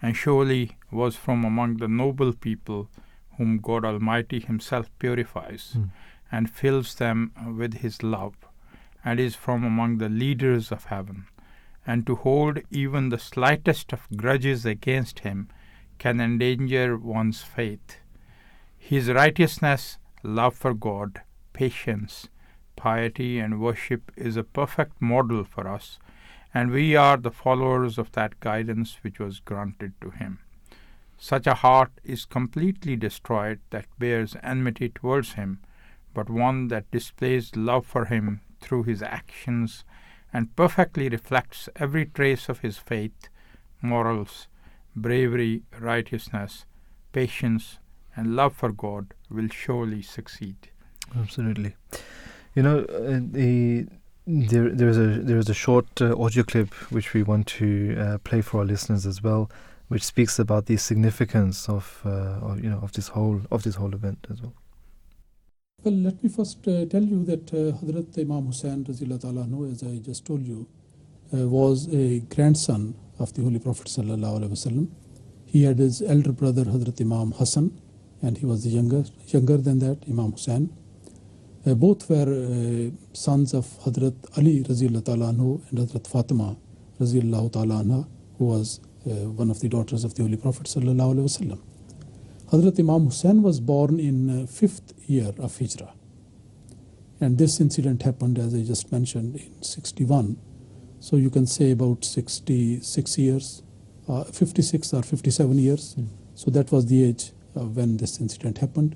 and 0.02 0.16
surely 0.16 0.78
was 0.92 1.16
from 1.16 1.44
among 1.46 1.78
the 1.78 1.88
noble 1.88 2.34
people 2.34 2.90
whom 3.38 3.58
God 3.60 3.86
Almighty 3.86 4.40
Himself 4.40 4.90
purifies 5.00 5.74
Mm. 5.78 5.90
and 6.32 6.50
fills 6.50 6.96
them 6.96 7.32
with 7.58 7.74
His 7.76 8.04
love, 8.04 8.36
and 9.04 9.20
is 9.20 9.36
from 9.36 9.64
among 9.64 9.98
the 9.98 10.10
leaders 10.10 10.72
of 10.72 10.86
heaven. 10.86 11.26
And 11.86 12.06
to 12.08 12.16
hold 12.16 12.60
even 12.70 13.10
the 13.10 13.18
slightest 13.18 13.92
of 13.92 14.08
grudges 14.16 14.66
against 14.66 15.20
Him 15.20 15.50
can 15.98 16.20
endanger 16.22 16.96
one's 16.98 17.42
faith. 17.42 17.98
His 18.78 19.10
righteousness, 19.10 19.98
love 20.24 20.56
for 20.56 20.74
God, 20.74 21.22
patience, 21.54 22.30
piety, 22.76 23.40
and 23.40 23.60
worship 23.60 24.12
is 24.16 24.38
a 24.38 24.44
perfect 24.44 25.02
model 25.02 25.44
for 25.44 25.68
us, 25.68 26.00
and 26.54 26.72
we 26.72 26.96
are 26.96 27.18
the 27.18 27.32
followers 27.32 27.98
of 27.98 28.12
that 28.14 28.40
guidance 28.40 28.98
which 29.02 29.20
was 29.20 29.40
granted 29.40 29.94
to 30.02 30.10
him. 30.10 30.40
Such 31.18 31.46
a 31.46 31.54
heart 31.54 31.92
is 32.04 32.26
completely 32.26 32.96
destroyed 32.96 33.60
that 33.70 33.86
bears 34.00 34.36
enmity 34.42 34.90
towards 34.90 35.34
him, 35.34 35.60
but 36.14 36.30
one 36.30 36.68
that 36.70 36.90
displays 36.92 37.56
love 37.56 37.86
for 37.86 38.06
him 38.06 38.42
through 38.60 38.84
his 38.84 39.02
actions 39.02 39.86
and 40.34 40.56
perfectly 40.56 41.10
reflects 41.10 41.70
every 41.76 42.06
trace 42.06 42.50
of 42.50 42.60
his 42.60 42.78
faith, 42.78 43.30
morals, 43.82 44.48
bravery, 44.96 45.64
righteousness, 45.80 46.66
patience, 47.12 47.80
and 48.16 48.36
love 48.36 48.56
for 48.56 48.72
God 48.72 49.14
will 49.30 49.50
surely 49.50 50.02
succeed. 50.02 50.72
Absolutely. 51.20 51.76
You 52.56 52.64
know, 52.64 52.80
uh, 52.80 53.20
the 53.22 53.88
there 54.28 54.70
there 54.70 54.90
is 54.90 54.98
a 54.98 55.08
there 55.08 55.38
is 55.38 55.50
a 55.50 55.54
short 55.54 56.02
uh, 56.02 56.16
audio 56.18 56.44
clip 56.44 56.74
which 56.92 57.14
we 57.14 57.24
want 57.24 57.48
to 57.48 57.96
uh, 57.98 58.18
play 58.20 58.42
for 58.42 58.60
our 58.60 58.66
listeners 58.66 59.06
as 59.06 59.24
well, 59.24 59.50
which 59.88 60.04
speaks 60.04 60.38
about 60.40 60.66
the 60.68 60.78
significance 60.78 61.68
of, 61.70 62.02
uh, 62.06 62.10
of 62.46 62.64
you 62.64 62.70
know 62.70 62.80
of 62.80 62.92
this 62.94 63.10
whole 63.10 63.42
of 63.52 63.64
this 63.64 63.76
whole 63.76 63.94
event 63.94 64.28
as 64.32 64.42
well. 64.42 64.54
Well, 65.84 65.96
let 65.96 66.24
me 66.24 66.30
first 66.30 66.60
uh, 66.68 66.86
tell 66.86 67.04
you 67.04 67.24
that 67.26 67.52
uh, 67.54 67.76
Hazrat 67.80 68.20
Imam 68.20 68.46
Hussain, 68.46 68.86
as 68.88 69.84
I 69.84 69.98
just 69.98 70.26
told 70.26 70.46
you, 70.46 70.68
was 71.32 71.88
a 71.92 72.20
grandson 72.20 72.94
of 73.18 73.34
the 73.34 73.42
Holy 73.42 73.58
Prophet 73.58 73.88
Sallallahu 73.88 74.42
Alaihi 74.42 74.52
Wasallam. 74.52 74.92
He 75.46 75.64
had 75.64 75.80
his 75.80 76.02
elder 76.02 76.34
brother 76.34 76.66
Hazrat 76.66 77.02
Imam 77.02 77.32
Hassan, 77.32 77.82
and 78.22 78.38
he 78.38 78.46
was 78.46 78.64
the 78.64 78.70
younger 78.70 79.06
younger 79.28 79.58
than 79.58 79.80
that 79.80 80.04
Imam 80.08 80.34
Hussain. 80.34 80.70
Uh, 81.64 81.76
both 81.76 82.10
were 82.10 82.24
uh, 82.24 82.90
sons 83.14 83.54
of 83.54 83.66
Hazrat 83.84 84.16
Ali 84.38 84.64
Razillah 84.64 85.06
Ta'ala 85.06 85.30
and 85.30 85.60
Hazrat 85.78 86.08
Fatima 86.08 86.58
Razillah 87.00 87.52
Ta'ala 87.52 88.08
who 88.38 88.46
was 88.46 88.80
uh, 89.06 89.10
one 89.30 89.52
of 89.52 89.60
the 89.60 89.70
daughters 89.70 90.04
of 90.04 90.16
the 90.16 90.24
Holy 90.24 90.38
Prophet 90.38 90.66
Sallallahu 90.66 91.16
Alaihi 91.16 91.24
Wasallam. 91.24 91.60
Hazrat 92.52 92.80
Imam 92.80 93.06
Hussain 93.06 93.44
was 93.44 93.60
born 93.60 94.00
in 94.00 94.44
uh, 94.44 94.46
fifth 94.48 94.94
year 95.08 95.32
of 95.38 95.58
Hijrah. 95.58 95.94
And 97.20 97.38
this 97.38 97.62
incident 97.62 98.02
happened, 98.02 98.40
as 98.40 98.56
I 98.56 98.64
just 98.64 98.92
mentioned, 98.92 99.36
in 99.36 99.62
61. 99.62 100.38
So 101.00 101.16
you 101.16 101.30
can 101.30 101.46
say 101.46 101.72
about 101.72 102.04
66 102.04 103.18
years, 103.20 103.62
uh, 104.10 104.24
56 104.24 104.94
or 104.94 105.04
57 105.04 105.58
years. 105.60 105.96
So 106.34 106.50
that 106.50 106.72
was 106.72 106.88
the 106.88 107.04
age 107.04 107.32
uh, 107.56 107.62
when 107.62 107.98
this 107.98 108.20
incident 108.20 108.58
happened. 108.58 108.96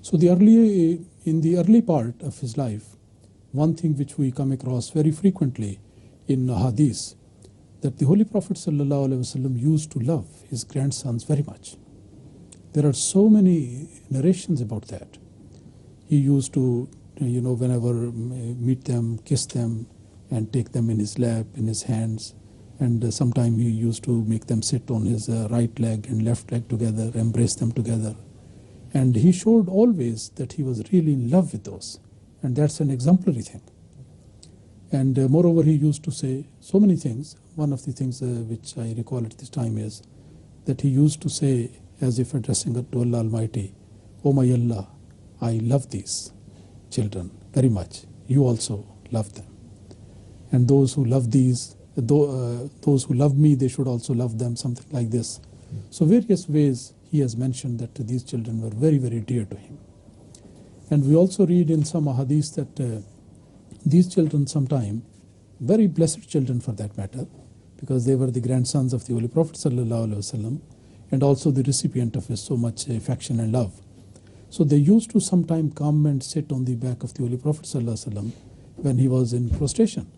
So 0.00 0.16
the 0.16 0.30
early, 0.30 1.04
in 1.24 1.40
the 1.40 1.56
early 1.56 1.80
part 1.80 2.20
of 2.22 2.38
his 2.40 2.56
life, 2.56 2.96
one 3.52 3.74
thing 3.74 3.96
which 3.96 4.18
we 4.18 4.32
come 4.32 4.52
across 4.52 4.90
very 4.90 5.10
frequently 5.10 5.78
in 6.26 6.48
Hadith, 6.48 7.14
that 7.82 7.98
the 7.98 8.06
Holy 8.06 8.24
Prophet 8.24 8.56
ﷺ 8.56 9.60
used 9.60 9.90
to 9.92 9.98
love 9.98 10.26
his 10.48 10.64
grandsons 10.64 11.24
very 11.24 11.42
much. 11.42 11.76
There 12.72 12.86
are 12.86 12.92
so 12.92 13.28
many 13.28 13.88
narrations 14.08 14.60
about 14.60 14.88
that. 14.88 15.18
He 16.08 16.16
used 16.16 16.54
to, 16.54 16.88
you 17.20 17.40
know, 17.40 17.52
whenever 17.52 17.92
meet 17.92 18.84
them, 18.84 19.18
kiss 19.18 19.46
them, 19.46 19.86
and 20.30 20.52
take 20.52 20.72
them 20.72 20.88
in 20.88 20.98
his 20.98 21.18
lap, 21.18 21.46
in 21.54 21.66
his 21.66 21.82
hands. 21.82 22.34
And 22.78 23.04
uh, 23.04 23.10
sometime 23.10 23.58
he 23.58 23.68
used 23.68 24.02
to 24.04 24.24
make 24.24 24.46
them 24.46 24.62
sit 24.62 24.90
on 24.90 25.04
his 25.04 25.28
uh, 25.28 25.48
right 25.50 25.78
leg 25.78 26.06
and 26.06 26.24
left 26.24 26.50
leg 26.50 26.68
together, 26.68 27.10
embrace 27.14 27.54
them 27.54 27.70
together. 27.72 28.16
And 28.94 29.16
he 29.16 29.32
showed 29.32 29.68
always 29.68 30.30
that 30.36 30.54
he 30.54 30.62
was 30.62 30.82
really 30.92 31.14
in 31.14 31.30
love 31.30 31.52
with 31.52 31.64
those. 31.64 31.98
And 32.42 32.56
that's 32.56 32.80
an 32.80 32.90
exemplary 32.90 33.42
thing. 33.42 33.62
And 34.90 35.18
uh, 35.18 35.28
moreover, 35.28 35.62
he 35.62 35.72
used 35.72 36.04
to 36.04 36.10
say 36.10 36.46
so 36.60 36.78
many 36.78 36.96
things. 36.96 37.36
One 37.54 37.72
of 37.72 37.84
the 37.84 37.92
things 37.92 38.20
uh, 38.20 38.26
which 38.26 38.76
I 38.76 38.94
recall 38.96 39.24
at 39.24 39.38
this 39.38 39.48
time 39.48 39.78
is 39.78 40.02
that 40.66 40.82
he 40.82 40.88
used 40.88 41.22
to 41.22 41.30
say, 41.30 41.70
as 42.00 42.18
if 42.18 42.34
addressing 42.34 42.74
to 42.74 42.98
Allah 42.98 43.18
Almighty, 43.18 43.74
Oh 44.24 44.32
my 44.32 44.42
Allah, 44.50 44.88
I 45.40 45.52
love 45.62 45.90
these 45.90 46.32
children 46.90 47.30
very 47.52 47.68
much. 47.68 48.02
You 48.26 48.44
also 48.44 48.86
love 49.10 49.32
them. 49.34 49.46
And 50.52 50.68
those 50.68 50.94
who 50.94 51.04
love 51.04 51.30
these, 51.30 51.76
tho- 51.96 52.30
uh, 52.64 52.68
those 52.82 53.04
who 53.04 53.14
love 53.14 53.36
me, 53.36 53.54
they 53.54 53.68
should 53.68 53.88
also 53.88 54.12
love 54.14 54.38
them, 54.38 54.54
something 54.56 54.86
like 54.92 55.10
this. 55.10 55.40
So, 55.90 56.04
various 56.04 56.48
ways 56.48 56.92
he 57.12 57.20
has 57.20 57.36
mentioned 57.36 57.78
that 57.78 57.94
these 57.94 58.24
children 58.24 58.62
were 58.62 58.70
very, 58.70 58.96
very 58.96 59.20
dear 59.20 59.44
to 59.44 59.56
him. 59.56 59.78
And 60.90 61.06
we 61.06 61.14
also 61.14 61.46
read 61.46 61.70
in 61.70 61.84
some 61.84 62.06
hadith 62.06 62.54
that 62.54 62.80
uh, 62.80 63.02
these 63.84 64.12
children, 64.12 64.46
sometime, 64.46 65.02
very 65.60 65.86
blessed 65.86 66.28
children 66.28 66.60
for 66.60 66.72
that 66.72 66.96
matter, 66.96 67.26
because 67.78 68.06
they 68.06 68.14
were 68.14 68.30
the 68.30 68.40
grandsons 68.40 68.94
of 68.94 69.06
the 69.06 69.12
Holy 69.12 69.28
Prophet 69.28 69.56
wasallam, 69.56 70.60
and 71.10 71.22
also 71.22 71.50
the 71.50 71.62
recipient 71.62 72.16
of 72.16 72.28
his 72.28 72.40
so 72.40 72.56
much 72.56 72.88
affection 72.88 73.38
and 73.40 73.52
love. 73.52 73.78
So 74.48 74.64
they 74.64 74.76
used 74.76 75.10
to 75.10 75.20
sometime 75.20 75.70
come 75.70 76.06
and 76.06 76.22
sit 76.22 76.50
on 76.50 76.64
the 76.64 76.76
back 76.76 77.02
of 77.02 77.12
the 77.12 77.24
Holy 77.24 77.36
Prophet 77.36 77.64
ﷺ 77.64 78.32
when 78.76 78.96
he 78.96 79.08
was 79.08 79.34
in 79.34 79.50
prostration. 79.50 80.10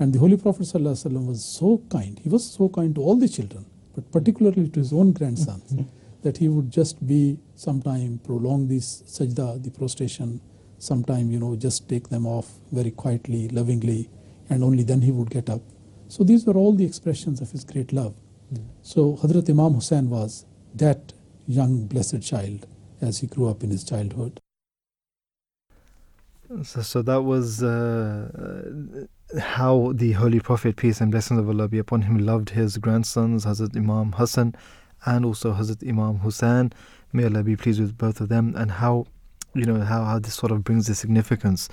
And 0.00 0.12
the 0.12 0.18
Holy 0.18 0.36
Prophet 0.36 0.62
ﷺ 0.62 1.26
was 1.26 1.44
so 1.44 1.82
kind, 1.88 2.18
he 2.18 2.28
was 2.28 2.50
so 2.50 2.68
kind 2.68 2.94
to 2.96 3.00
all 3.00 3.16
the 3.16 3.28
children, 3.28 3.66
but 3.94 4.10
particularly 4.10 4.68
to 4.68 4.80
his 4.80 4.92
own 4.92 5.12
grandsons, 5.12 5.74
that 6.22 6.38
he 6.38 6.48
would 6.48 6.70
just 6.70 7.06
be 7.06 7.38
sometime 7.54 8.20
prolong 8.24 8.68
this 8.68 9.02
sajda, 9.06 9.62
the 9.62 9.70
prostration, 9.70 10.40
sometime, 10.78 11.30
you 11.30 11.38
know, 11.38 11.56
just 11.56 11.88
take 11.88 12.08
them 12.08 12.26
off 12.26 12.50
very 12.72 12.90
quietly, 12.90 13.48
lovingly, 13.48 14.10
and 14.48 14.64
only 14.64 14.82
then 14.82 15.02
he 15.02 15.10
would 15.10 15.30
get 15.30 15.48
up. 15.48 15.62
So 16.08 16.24
these 16.24 16.44
were 16.44 16.54
all 16.54 16.72
the 16.74 16.84
expressions 16.84 17.40
of 17.40 17.50
his 17.50 17.64
great 17.64 17.92
love. 17.92 18.14
So 18.82 19.16
Hadrat 19.16 19.48
Imam 19.48 19.74
Hussain 19.74 20.10
was 20.10 20.44
that 20.74 21.12
young 21.46 21.86
blessed 21.86 22.22
child 22.22 22.66
as 23.00 23.18
he 23.18 23.26
grew 23.26 23.48
up 23.48 23.62
in 23.62 23.70
his 23.70 23.84
childhood. 23.84 24.40
So, 26.64 26.82
so 26.82 27.02
that 27.02 27.22
was 27.22 27.62
uh, 27.62 29.06
uh, 29.36 29.40
how 29.40 29.92
the 29.94 30.12
Holy 30.12 30.40
Prophet, 30.40 30.74
peace 30.74 31.00
and 31.00 31.12
blessings 31.12 31.38
of 31.38 31.48
Allah 31.48 31.68
be 31.68 31.78
upon 31.78 32.02
him, 32.02 32.18
loved 32.18 32.50
his 32.50 32.76
grandsons, 32.76 33.46
Hazrat 33.46 33.76
Imam 33.76 34.12
Hassan 34.12 34.54
and 35.06 35.24
also 35.24 35.52
Hazrat 35.52 35.86
Imam 35.88 36.18
Hussain. 36.18 36.72
May 37.12 37.24
Allah 37.24 37.42
be 37.42 37.56
pleased 37.56 37.80
with 37.80 37.96
both 37.98 38.20
of 38.20 38.28
them, 38.28 38.54
and 38.56 38.70
how 38.70 39.06
you 39.54 39.64
know 39.64 39.80
how, 39.80 40.04
how 40.04 40.18
this 40.18 40.34
sort 40.34 40.52
of 40.52 40.62
brings 40.64 40.86
the 40.86 40.94
significance 40.94 41.68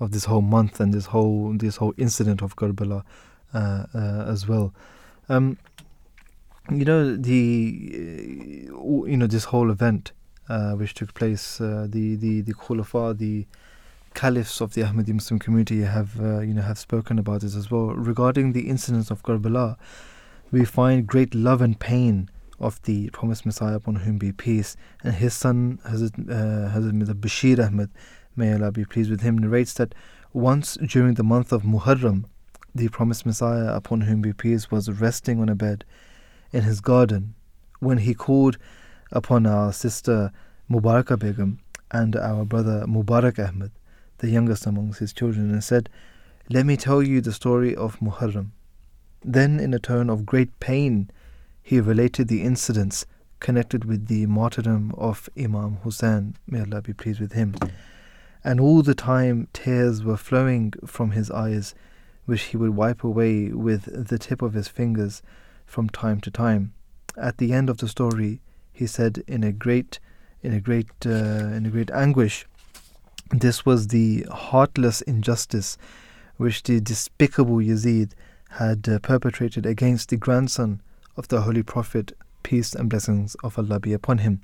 of 0.00 0.10
this 0.10 0.24
whole 0.24 0.42
month 0.42 0.80
and 0.80 0.92
this 0.92 1.06
whole 1.06 1.52
this 1.56 1.76
whole 1.76 1.94
incident 1.96 2.42
of 2.42 2.56
Karbala 2.56 3.04
uh, 3.54 3.86
uh, 3.94 4.24
as 4.28 4.46
well. 4.48 4.74
Um, 5.28 5.58
you 6.70 6.84
know 6.84 7.16
the 7.16 8.68
uh, 8.70 9.06
you 9.06 9.16
know 9.16 9.26
this 9.26 9.44
whole 9.44 9.70
event 9.70 10.12
uh, 10.48 10.72
which 10.72 10.94
took 10.94 11.14
place, 11.14 11.60
uh, 11.60 11.86
the 11.88 12.16
the 12.16 12.40
the 12.42 12.54
Khulafa, 12.54 13.16
the 13.16 13.46
caliphs 14.14 14.60
of 14.60 14.74
the 14.74 14.82
Ahmadi 14.82 15.14
Muslim 15.14 15.38
community 15.38 15.80
have 15.82 16.20
uh, 16.20 16.40
you 16.40 16.54
know 16.54 16.62
have 16.62 16.78
spoken 16.78 17.18
about 17.18 17.40
this 17.40 17.56
as 17.56 17.70
well. 17.70 17.86
Regarding 17.86 18.52
the 18.52 18.68
incidents 18.68 19.10
of 19.10 19.22
Karbala, 19.22 19.76
we 20.50 20.64
find 20.64 21.06
great 21.06 21.34
love 21.34 21.62
and 21.62 21.78
pain 21.78 22.28
of 22.62 22.80
the 22.82 23.10
promised 23.10 23.44
Messiah 23.44 23.74
upon 23.74 23.96
whom 23.96 24.16
be 24.18 24.32
peace, 24.32 24.76
and 25.02 25.14
his 25.14 25.34
son 25.34 25.80
Hazrat, 25.86 26.18
uh, 26.30 26.72
Hazrat 26.72 27.20
Bashir 27.20 27.58
Ahmad, 27.58 27.90
may 28.36 28.54
Allah 28.54 28.72
be 28.72 28.84
pleased 28.84 29.10
with 29.10 29.20
him, 29.20 29.36
narrates 29.36 29.74
that 29.74 29.94
once 30.32 30.76
during 30.76 31.14
the 31.14 31.24
month 31.24 31.52
of 31.52 31.62
Muharram, 31.62 32.24
the 32.74 32.88
promised 32.88 33.26
Messiah 33.26 33.74
upon 33.74 34.02
whom 34.02 34.22
be 34.22 34.32
peace 34.32 34.70
was 34.70 34.88
resting 34.88 35.40
on 35.40 35.48
a 35.48 35.54
bed 35.54 35.84
in 36.52 36.62
his 36.62 36.80
garden 36.80 37.34
when 37.80 37.98
he 37.98 38.14
called 38.14 38.56
upon 39.10 39.46
our 39.46 39.72
sister 39.72 40.32
Mubaraka 40.70 41.18
Begum 41.18 41.58
and 41.90 42.16
our 42.16 42.44
brother 42.44 42.84
Mubarak 42.86 43.38
Ahmad, 43.38 43.72
the 44.18 44.30
youngest 44.30 44.66
amongst 44.66 45.00
his 45.00 45.12
children, 45.12 45.50
and 45.50 45.62
said, 45.62 45.90
Let 46.48 46.64
me 46.64 46.76
tell 46.76 47.02
you 47.02 47.20
the 47.20 47.32
story 47.32 47.74
of 47.74 47.98
Muharram. 48.00 48.52
Then, 49.24 49.60
in 49.60 49.74
a 49.74 49.78
tone 49.78 50.08
of 50.08 50.24
great 50.24 50.58
pain, 50.60 51.10
he 51.62 51.80
related 51.80 52.28
the 52.28 52.42
incidents 52.42 53.06
connected 53.40 53.84
with 53.84 54.06
the 54.06 54.26
martyrdom 54.26 54.92
of 54.96 55.28
Imam 55.38 55.78
Hussein, 55.82 56.36
may 56.46 56.60
Allah 56.60 56.82
be 56.82 56.92
pleased 56.92 57.20
with 57.20 57.32
him. 57.32 57.54
and 58.44 58.60
all 58.60 58.82
the 58.82 58.94
time 58.94 59.48
tears 59.52 60.02
were 60.02 60.16
flowing 60.16 60.72
from 60.84 61.12
his 61.12 61.30
eyes, 61.30 61.74
which 62.24 62.42
he 62.44 62.56
would 62.56 62.74
wipe 62.74 63.04
away 63.04 63.48
with 63.48 64.08
the 64.08 64.18
tip 64.18 64.42
of 64.42 64.54
his 64.54 64.68
fingers 64.68 65.22
from 65.66 65.88
time 65.88 66.20
to 66.20 66.30
time. 66.30 66.72
At 67.16 67.38
the 67.38 67.52
end 67.52 67.70
of 67.70 67.78
the 67.78 67.88
story, 67.88 68.40
he 68.72 68.86
said 68.86 69.22
in 69.26 69.44
a 69.44 69.52
great, 69.52 69.98
in 70.42 70.52
a 70.52 70.60
great, 70.60 70.90
uh, 71.06 71.10
in 71.56 71.66
a 71.66 71.70
great 71.70 71.90
anguish, 71.90 72.46
this 73.30 73.64
was 73.64 73.88
the 73.88 74.26
heartless 74.30 75.00
injustice 75.02 75.78
which 76.36 76.62
the 76.64 76.80
despicable 76.80 77.56
Yazid 77.56 78.12
had 78.50 78.88
uh, 78.88 78.98
perpetrated 78.98 79.64
against 79.64 80.08
the 80.08 80.16
grandson 80.16 80.80
of 81.16 81.28
the 81.28 81.42
Holy 81.42 81.62
Prophet, 81.62 82.12
peace 82.42 82.74
and 82.74 82.88
blessings 82.88 83.34
of 83.42 83.58
Allah 83.58 83.80
be 83.80 83.92
upon 83.92 84.18
him. 84.18 84.40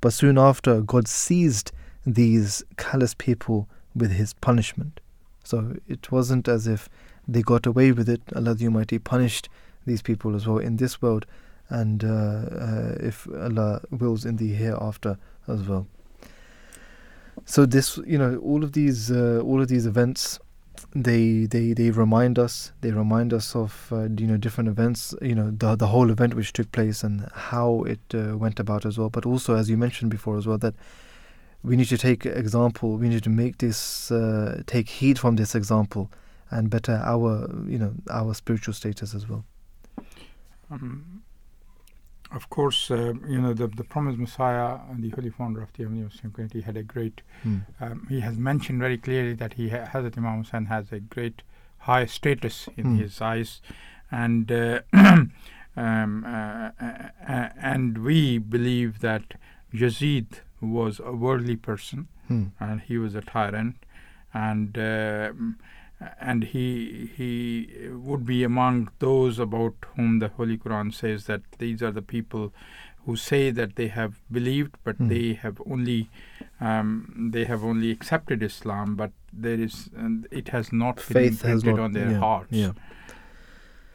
But 0.00 0.12
soon 0.12 0.38
after, 0.38 0.80
God 0.80 1.08
seized 1.08 1.72
these 2.06 2.62
callous 2.76 3.14
people 3.14 3.68
with 3.94 4.12
his 4.12 4.34
punishment. 4.34 5.00
So 5.44 5.76
it 5.88 6.10
wasn't 6.10 6.48
as 6.48 6.66
if 6.66 6.88
they 7.26 7.42
got 7.42 7.66
away 7.66 7.92
with 7.92 8.08
it. 8.08 8.22
Allah 8.34 8.54
the 8.54 8.66
Almighty 8.66 8.98
punished 8.98 9.48
these 9.86 10.02
people 10.02 10.34
as 10.34 10.46
well 10.46 10.58
in 10.58 10.76
this 10.76 11.00
world, 11.00 11.26
and 11.68 12.04
uh, 12.04 12.08
uh, 12.08 12.96
if 13.00 13.26
Allah 13.28 13.82
wills 13.90 14.24
in 14.24 14.36
the 14.36 14.52
hereafter 14.52 15.18
as 15.48 15.62
well. 15.62 15.86
So 17.44 17.66
this, 17.66 17.98
you 18.06 18.16
know, 18.16 18.36
all 18.38 18.64
of 18.64 18.72
these, 18.72 19.10
uh, 19.10 19.40
all 19.44 19.60
of 19.60 19.68
these 19.68 19.86
events 19.86 20.38
they 20.92 21.46
they 21.46 21.72
they 21.72 21.90
remind 21.90 22.38
us 22.38 22.72
they 22.80 22.90
remind 22.90 23.32
us 23.32 23.56
of 23.56 23.88
uh, 23.92 24.08
you 24.16 24.26
know 24.26 24.36
different 24.36 24.68
events 24.68 25.14
you 25.20 25.34
know 25.34 25.50
the 25.50 25.76
the 25.76 25.88
whole 25.88 26.10
event 26.10 26.34
which 26.34 26.52
took 26.52 26.70
place 26.72 27.02
and 27.02 27.28
how 27.32 27.82
it 27.84 28.00
uh, 28.14 28.36
went 28.36 28.60
about 28.60 28.86
as 28.86 28.98
well. 28.98 29.10
But 29.10 29.26
also 29.26 29.56
as 29.56 29.68
you 29.70 29.76
mentioned 29.76 30.10
before 30.10 30.36
as 30.36 30.46
well 30.46 30.58
that 30.58 30.74
we 31.62 31.76
need 31.76 31.88
to 31.88 31.98
take 31.98 32.26
example 32.26 32.96
we 32.96 33.08
need 33.08 33.22
to 33.24 33.30
make 33.30 33.58
this 33.58 34.10
uh, 34.10 34.62
take 34.66 34.88
heed 34.88 35.18
from 35.18 35.36
this 35.36 35.54
example 35.54 36.10
and 36.50 36.70
better 36.70 37.00
our 37.04 37.50
you 37.66 37.78
know 37.78 37.94
our 38.10 38.34
spiritual 38.34 38.74
status 38.74 39.14
as 39.14 39.28
well. 39.28 39.44
Um, 40.70 41.22
of 42.34 42.50
course, 42.50 42.90
uh, 42.90 43.12
you 43.28 43.40
know, 43.40 43.52
the, 43.54 43.66
the 43.68 43.84
promised 43.84 44.18
Messiah 44.18 44.78
and 44.90 45.02
the 45.02 45.10
holy 45.10 45.30
founder 45.30 45.62
of 45.62 45.72
the 45.74 45.84
Ahmadiyya 45.84 46.04
Muslim 46.10 46.32
community 46.32 46.60
had 46.62 46.76
a 46.76 46.82
great, 46.82 47.22
Hmm. 47.42 47.58
um, 47.80 48.06
he 48.08 48.20
has 48.20 48.36
mentioned 48.36 48.80
very 48.80 48.98
clearly 48.98 49.34
that 49.34 49.54
he, 49.54 49.68
ha- 49.70 49.86
Hazrat 49.92 50.16
Imam 50.18 50.38
Hussain 50.42 50.66
has 50.66 50.92
a 50.92 51.00
great 51.00 51.42
high 51.78 52.06
status 52.06 52.68
in 52.76 52.84
Hmm. 52.84 52.96
his 52.98 53.20
eyes. 53.20 53.60
And, 54.10 54.50
uh, 54.52 54.80
um, 55.76 56.24
uh, 56.24 56.70
uh, 56.80 57.48
and 57.60 57.98
we 57.98 58.38
believe 58.38 59.00
that 59.00 59.34
Yazid 59.72 60.40
was 60.60 61.00
a 61.04 61.12
worldly 61.12 61.56
person 61.56 62.08
Hmm. 62.28 62.44
and 62.60 62.80
he 62.80 62.96
was 62.98 63.14
a 63.14 63.20
tyrant. 63.20 63.76
And 64.32 64.76
um 64.78 65.56
and 66.20 66.44
he 66.44 67.10
he 67.16 67.88
would 67.90 68.26
be 68.26 68.44
among 68.44 68.88
those 68.98 69.38
about 69.38 69.74
whom 69.96 70.18
the 70.18 70.28
Holy 70.28 70.58
Quran 70.58 70.92
says 70.92 71.24
that 71.26 71.42
these 71.58 71.82
are 71.82 71.92
the 71.92 72.02
people 72.02 72.52
who 73.06 73.16
say 73.16 73.50
that 73.50 73.76
they 73.76 73.88
have 73.88 74.20
believed, 74.32 74.76
but 74.82 74.96
Hmm. 74.96 75.08
they 75.08 75.34
have 75.34 75.60
only 75.66 76.08
um, 76.60 77.30
they 77.32 77.44
have 77.44 77.62
only 77.64 77.90
accepted 77.90 78.42
Islam, 78.42 78.96
but 78.96 79.12
there 79.32 79.60
is 79.60 79.90
and 79.96 80.26
it 80.30 80.48
has 80.48 80.72
not 80.72 80.96
been 80.96 81.04
faith 81.04 81.42
has 81.42 81.62
imprinted 81.64 81.76
not 81.76 81.84
on 81.84 81.92
their 81.92 82.10
yeah, 82.10 82.18
hearts. 82.18 82.52
yeah 82.52 82.72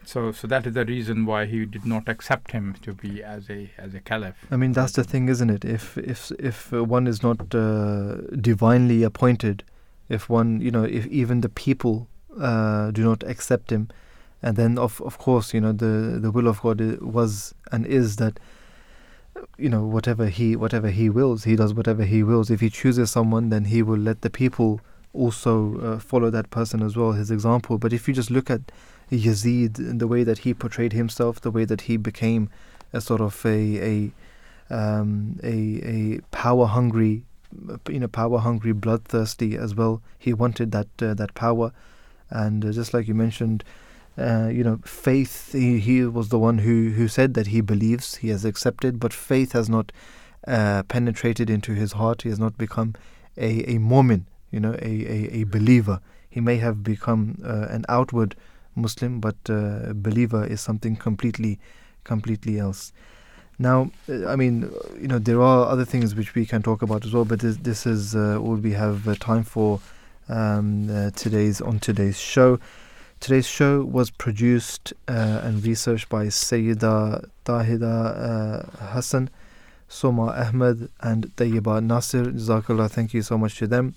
So 0.04 0.32
so 0.32 0.46
that 0.48 0.66
is 0.66 0.74
the 0.74 0.84
reason 0.84 1.26
why 1.26 1.46
he 1.46 1.64
did 1.66 1.84
not 1.86 2.08
accept 2.08 2.52
him 2.52 2.74
to 2.82 2.92
be 2.94 3.22
as 3.22 3.48
a 3.50 3.70
as 3.78 3.94
a 3.94 4.00
caliph. 4.00 4.46
I 4.50 4.56
mean 4.56 4.72
that's 4.72 4.92
the 4.92 5.04
thing, 5.04 5.28
isn't 5.28 5.50
it? 5.50 5.64
If 5.64 5.98
if 5.98 6.32
if 6.38 6.72
one 6.72 7.06
is 7.06 7.22
not 7.22 7.54
uh, 7.54 8.16
divinely 8.48 9.02
appointed, 9.02 9.62
if 10.10 10.28
one 10.28 10.60
you 10.60 10.70
know 10.70 10.84
if 10.84 11.06
even 11.06 11.40
the 11.40 11.48
people 11.48 12.08
uh, 12.38 12.90
do 12.90 13.02
not 13.02 13.22
accept 13.22 13.70
him, 13.70 13.88
and 14.42 14.56
then 14.56 14.76
of 14.76 15.00
of 15.00 15.16
course 15.16 15.54
you 15.54 15.60
know 15.60 15.72
the 15.72 16.18
the 16.20 16.30
will 16.30 16.48
of 16.48 16.60
God 16.60 16.80
was 17.00 17.54
and 17.72 17.86
is 17.86 18.16
that 18.16 18.38
you 19.56 19.70
know 19.70 19.84
whatever 19.84 20.26
he 20.26 20.56
whatever 20.56 20.90
he 20.90 21.08
wills, 21.08 21.44
he 21.44 21.56
does 21.56 21.72
whatever 21.72 22.04
he 22.04 22.22
wills. 22.22 22.50
If 22.50 22.60
he 22.60 22.68
chooses 22.68 23.10
someone, 23.10 23.48
then 23.48 23.66
he 23.66 23.82
will 23.82 23.98
let 23.98 24.20
the 24.20 24.30
people 24.30 24.80
also 25.12 25.80
uh, 25.80 25.98
follow 25.98 26.30
that 26.30 26.50
person 26.50 26.82
as 26.82 26.96
well, 26.96 27.12
his 27.12 27.30
example. 27.30 27.78
But 27.78 27.92
if 27.92 28.06
you 28.06 28.14
just 28.14 28.30
look 28.30 28.50
at 28.50 28.60
Yazid 29.10 29.78
and 29.78 30.00
the 30.00 30.06
way 30.06 30.24
that 30.24 30.38
he 30.38 30.54
portrayed 30.54 30.92
himself, 30.92 31.40
the 31.40 31.50
way 31.50 31.64
that 31.64 31.82
he 31.82 31.96
became 31.96 32.48
a 32.92 33.00
sort 33.00 33.20
of 33.20 33.44
a 33.44 33.78
a 33.80 34.12
um, 34.72 35.40
a, 35.42 35.80
a 35.84 36.20
power 36.30 36.66
hungry, 36.66 37.24
you 37.88 38.00
know, 38.00 38.08
power 38.08 38.38
hungry, 38.38 38.72
bloodthirsty 38.72 39.56
as 39.56 39.74
well. 39.74 40.02
He 40.18 40.32
wanted 40.32 40.72
that 40.72 40.88
uh, 41.02 41.14
that 41.14 41.34
power, 41.34 41.72
and 42.30 42.64
uh, 42.64 42.72
just 42.72 42.94
like 42.94 43.08
you 43.08 43.14
mentioned, 43.14 43.64
uh, 44.18 44.48
you 44.52 44.62
know, 44.64 44.80
faith. 44.84 45.52
He, 45.52 45.78
he 45.78 46.04
was 46.04 46.28
the 46.28 46.38
one 46.38 46.58
who 46.58 46.90
who 46.90 47.08
said 47.08 47.34
that 47.34 47.48
he 47.48 47.60
believes, 47.60 48.16
he 48.16 48.28
has 48.28 48.44
accepted, 48.44 49.00
but 49.00 49.12
faith 49.12 49.52
has 49.52 49.68
not 49.68 49.92
uh, 50.46 50.82
penetrated 50.84 51.50
into 51.50 51.72
his 51.72 51.92
heart. 51.92 52.22
He 52.22 52.28
has 52.28 52.38
not 52.38 52.56
become 52.56 52.94
a 53.36 53.74
a 53.74 53.78
Momin, 53.78 54.26
you 54.50 54.60
know, 54.60 54.74
a 54.74 54.86
a, 54.86 55.40
a 55.40 55.44
believer. 55.44 56.00
He 56.28 56.40
may 56.40 56.56
have 56.58 56.84
become 56.84 57.38
uh, 57.44 57.66
an 57.70 57.84
outward 57.88 58.36
Muslim, 58.76 59.20
but 59.20 59.36
uh, 59.48 59.90
a 59.90 59.94
believer 59.94 60.44
is 60.46 60.60
something 60.60 60.94
completely, 60.96 61.58
completely 62.04 62.58
else. 62.58 62.92
Now, 63.60 63.90
I 64.08 64.36
mean, 64.36 64.72
you 64.98 65.06
know, 65.06 65.18
there 65.18 65.42
are 65.42 65.66
other 65.66 65.84
things 65.84 66.14
which 66.14 66.34
we 66.34 66.46
can 66.46 66.62
talk 66.62 66.80
about 66.80 67.04
as 67.04 67.12
well, 67.12 67.26
but 67.26 67.40
this, 67.40 67.58
this 67.58 67.84
is 67.84 68.16
uh, 68.16 68.38
all 68.38 68.54
we 68.54 68.72
have 68.72 69.06
uh, 69.06 69.16
time 69.16 69.42
for 69.42 69.80
um, 70.30 70.88
uh, 70.88 71.10
today's 71.10 71.60
on 71.60 71.78
today's 71.78 72.18
show. 72.18 72.58
Today's 73.20 73.46
show 73.46 73.82
was 73.84 74.08
produced 74.08 74.94
uh, 75.08 75.42
and 75.44 75.62
researched 75.62 76.08
by 76.08 76.28
Sayyida 76.28 77.28
Tahida 77.44 78.70
uh, 78.80 78.86
Hassan, 78.94 79.28
Soma 79.88 80.28
Ahmed, 80.28 80.88
and 81.02 81.26
Tayyiba 81.36 81.84
Nasir. 81.84 82.32
Jazakallah, 82.32 82.90
thank 82.90 83.12
you 83.12 83.20
so 83.20 83.36
much 83.36 83.58
to 83.58 83.66
them. 83.66 83.94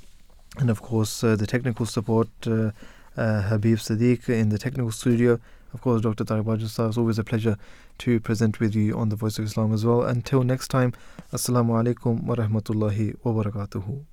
And 0.57 0.69
of 0.69 0.81
course, 0.81 1.23
uh, 1.23 1.37
the 1.37 1.47
technical 1.47 1.85
support, 1.85 2.27
Habib 2.43 3.77
Sadiq 3.77 4.27
in 4.27 4.49
the 4.49 4.57
technical 4.57 4.91
studio. 4.91 5.39
Of 5.73 5.81
course, 5.81 6.01
Dr. 6.01 6.23
Tariq 6.23 6.43
Bajwa 6.43 6.69
sahib, 6.69 6.85
uh, 6.85 6.89
it's 6.89 6.97
always 6.97 7.19
a 7.19 7.23
pleasure 7.23 7.57
to 7.99 8.19
present 8.19 8.59
with 8.59 8.75
you 8.75 8.95
on 8.95 9.09
the 9.09 9.15
Voice 9.15 9.39
of 9.39 9.45
Islam 9.45 9.73
as 9.73 9.83
well. 9.83 10.03
Until 10.03 10.43
next 10.43 10.67
time, 10.67 10.93
Assalamu 11.31 11.71
alaikum 11.81 12.23
wa 12.23 12.35
rahmatullahi 12.35 13.15
wa 13.23 13.31
barakatuhu. 13.43 14.12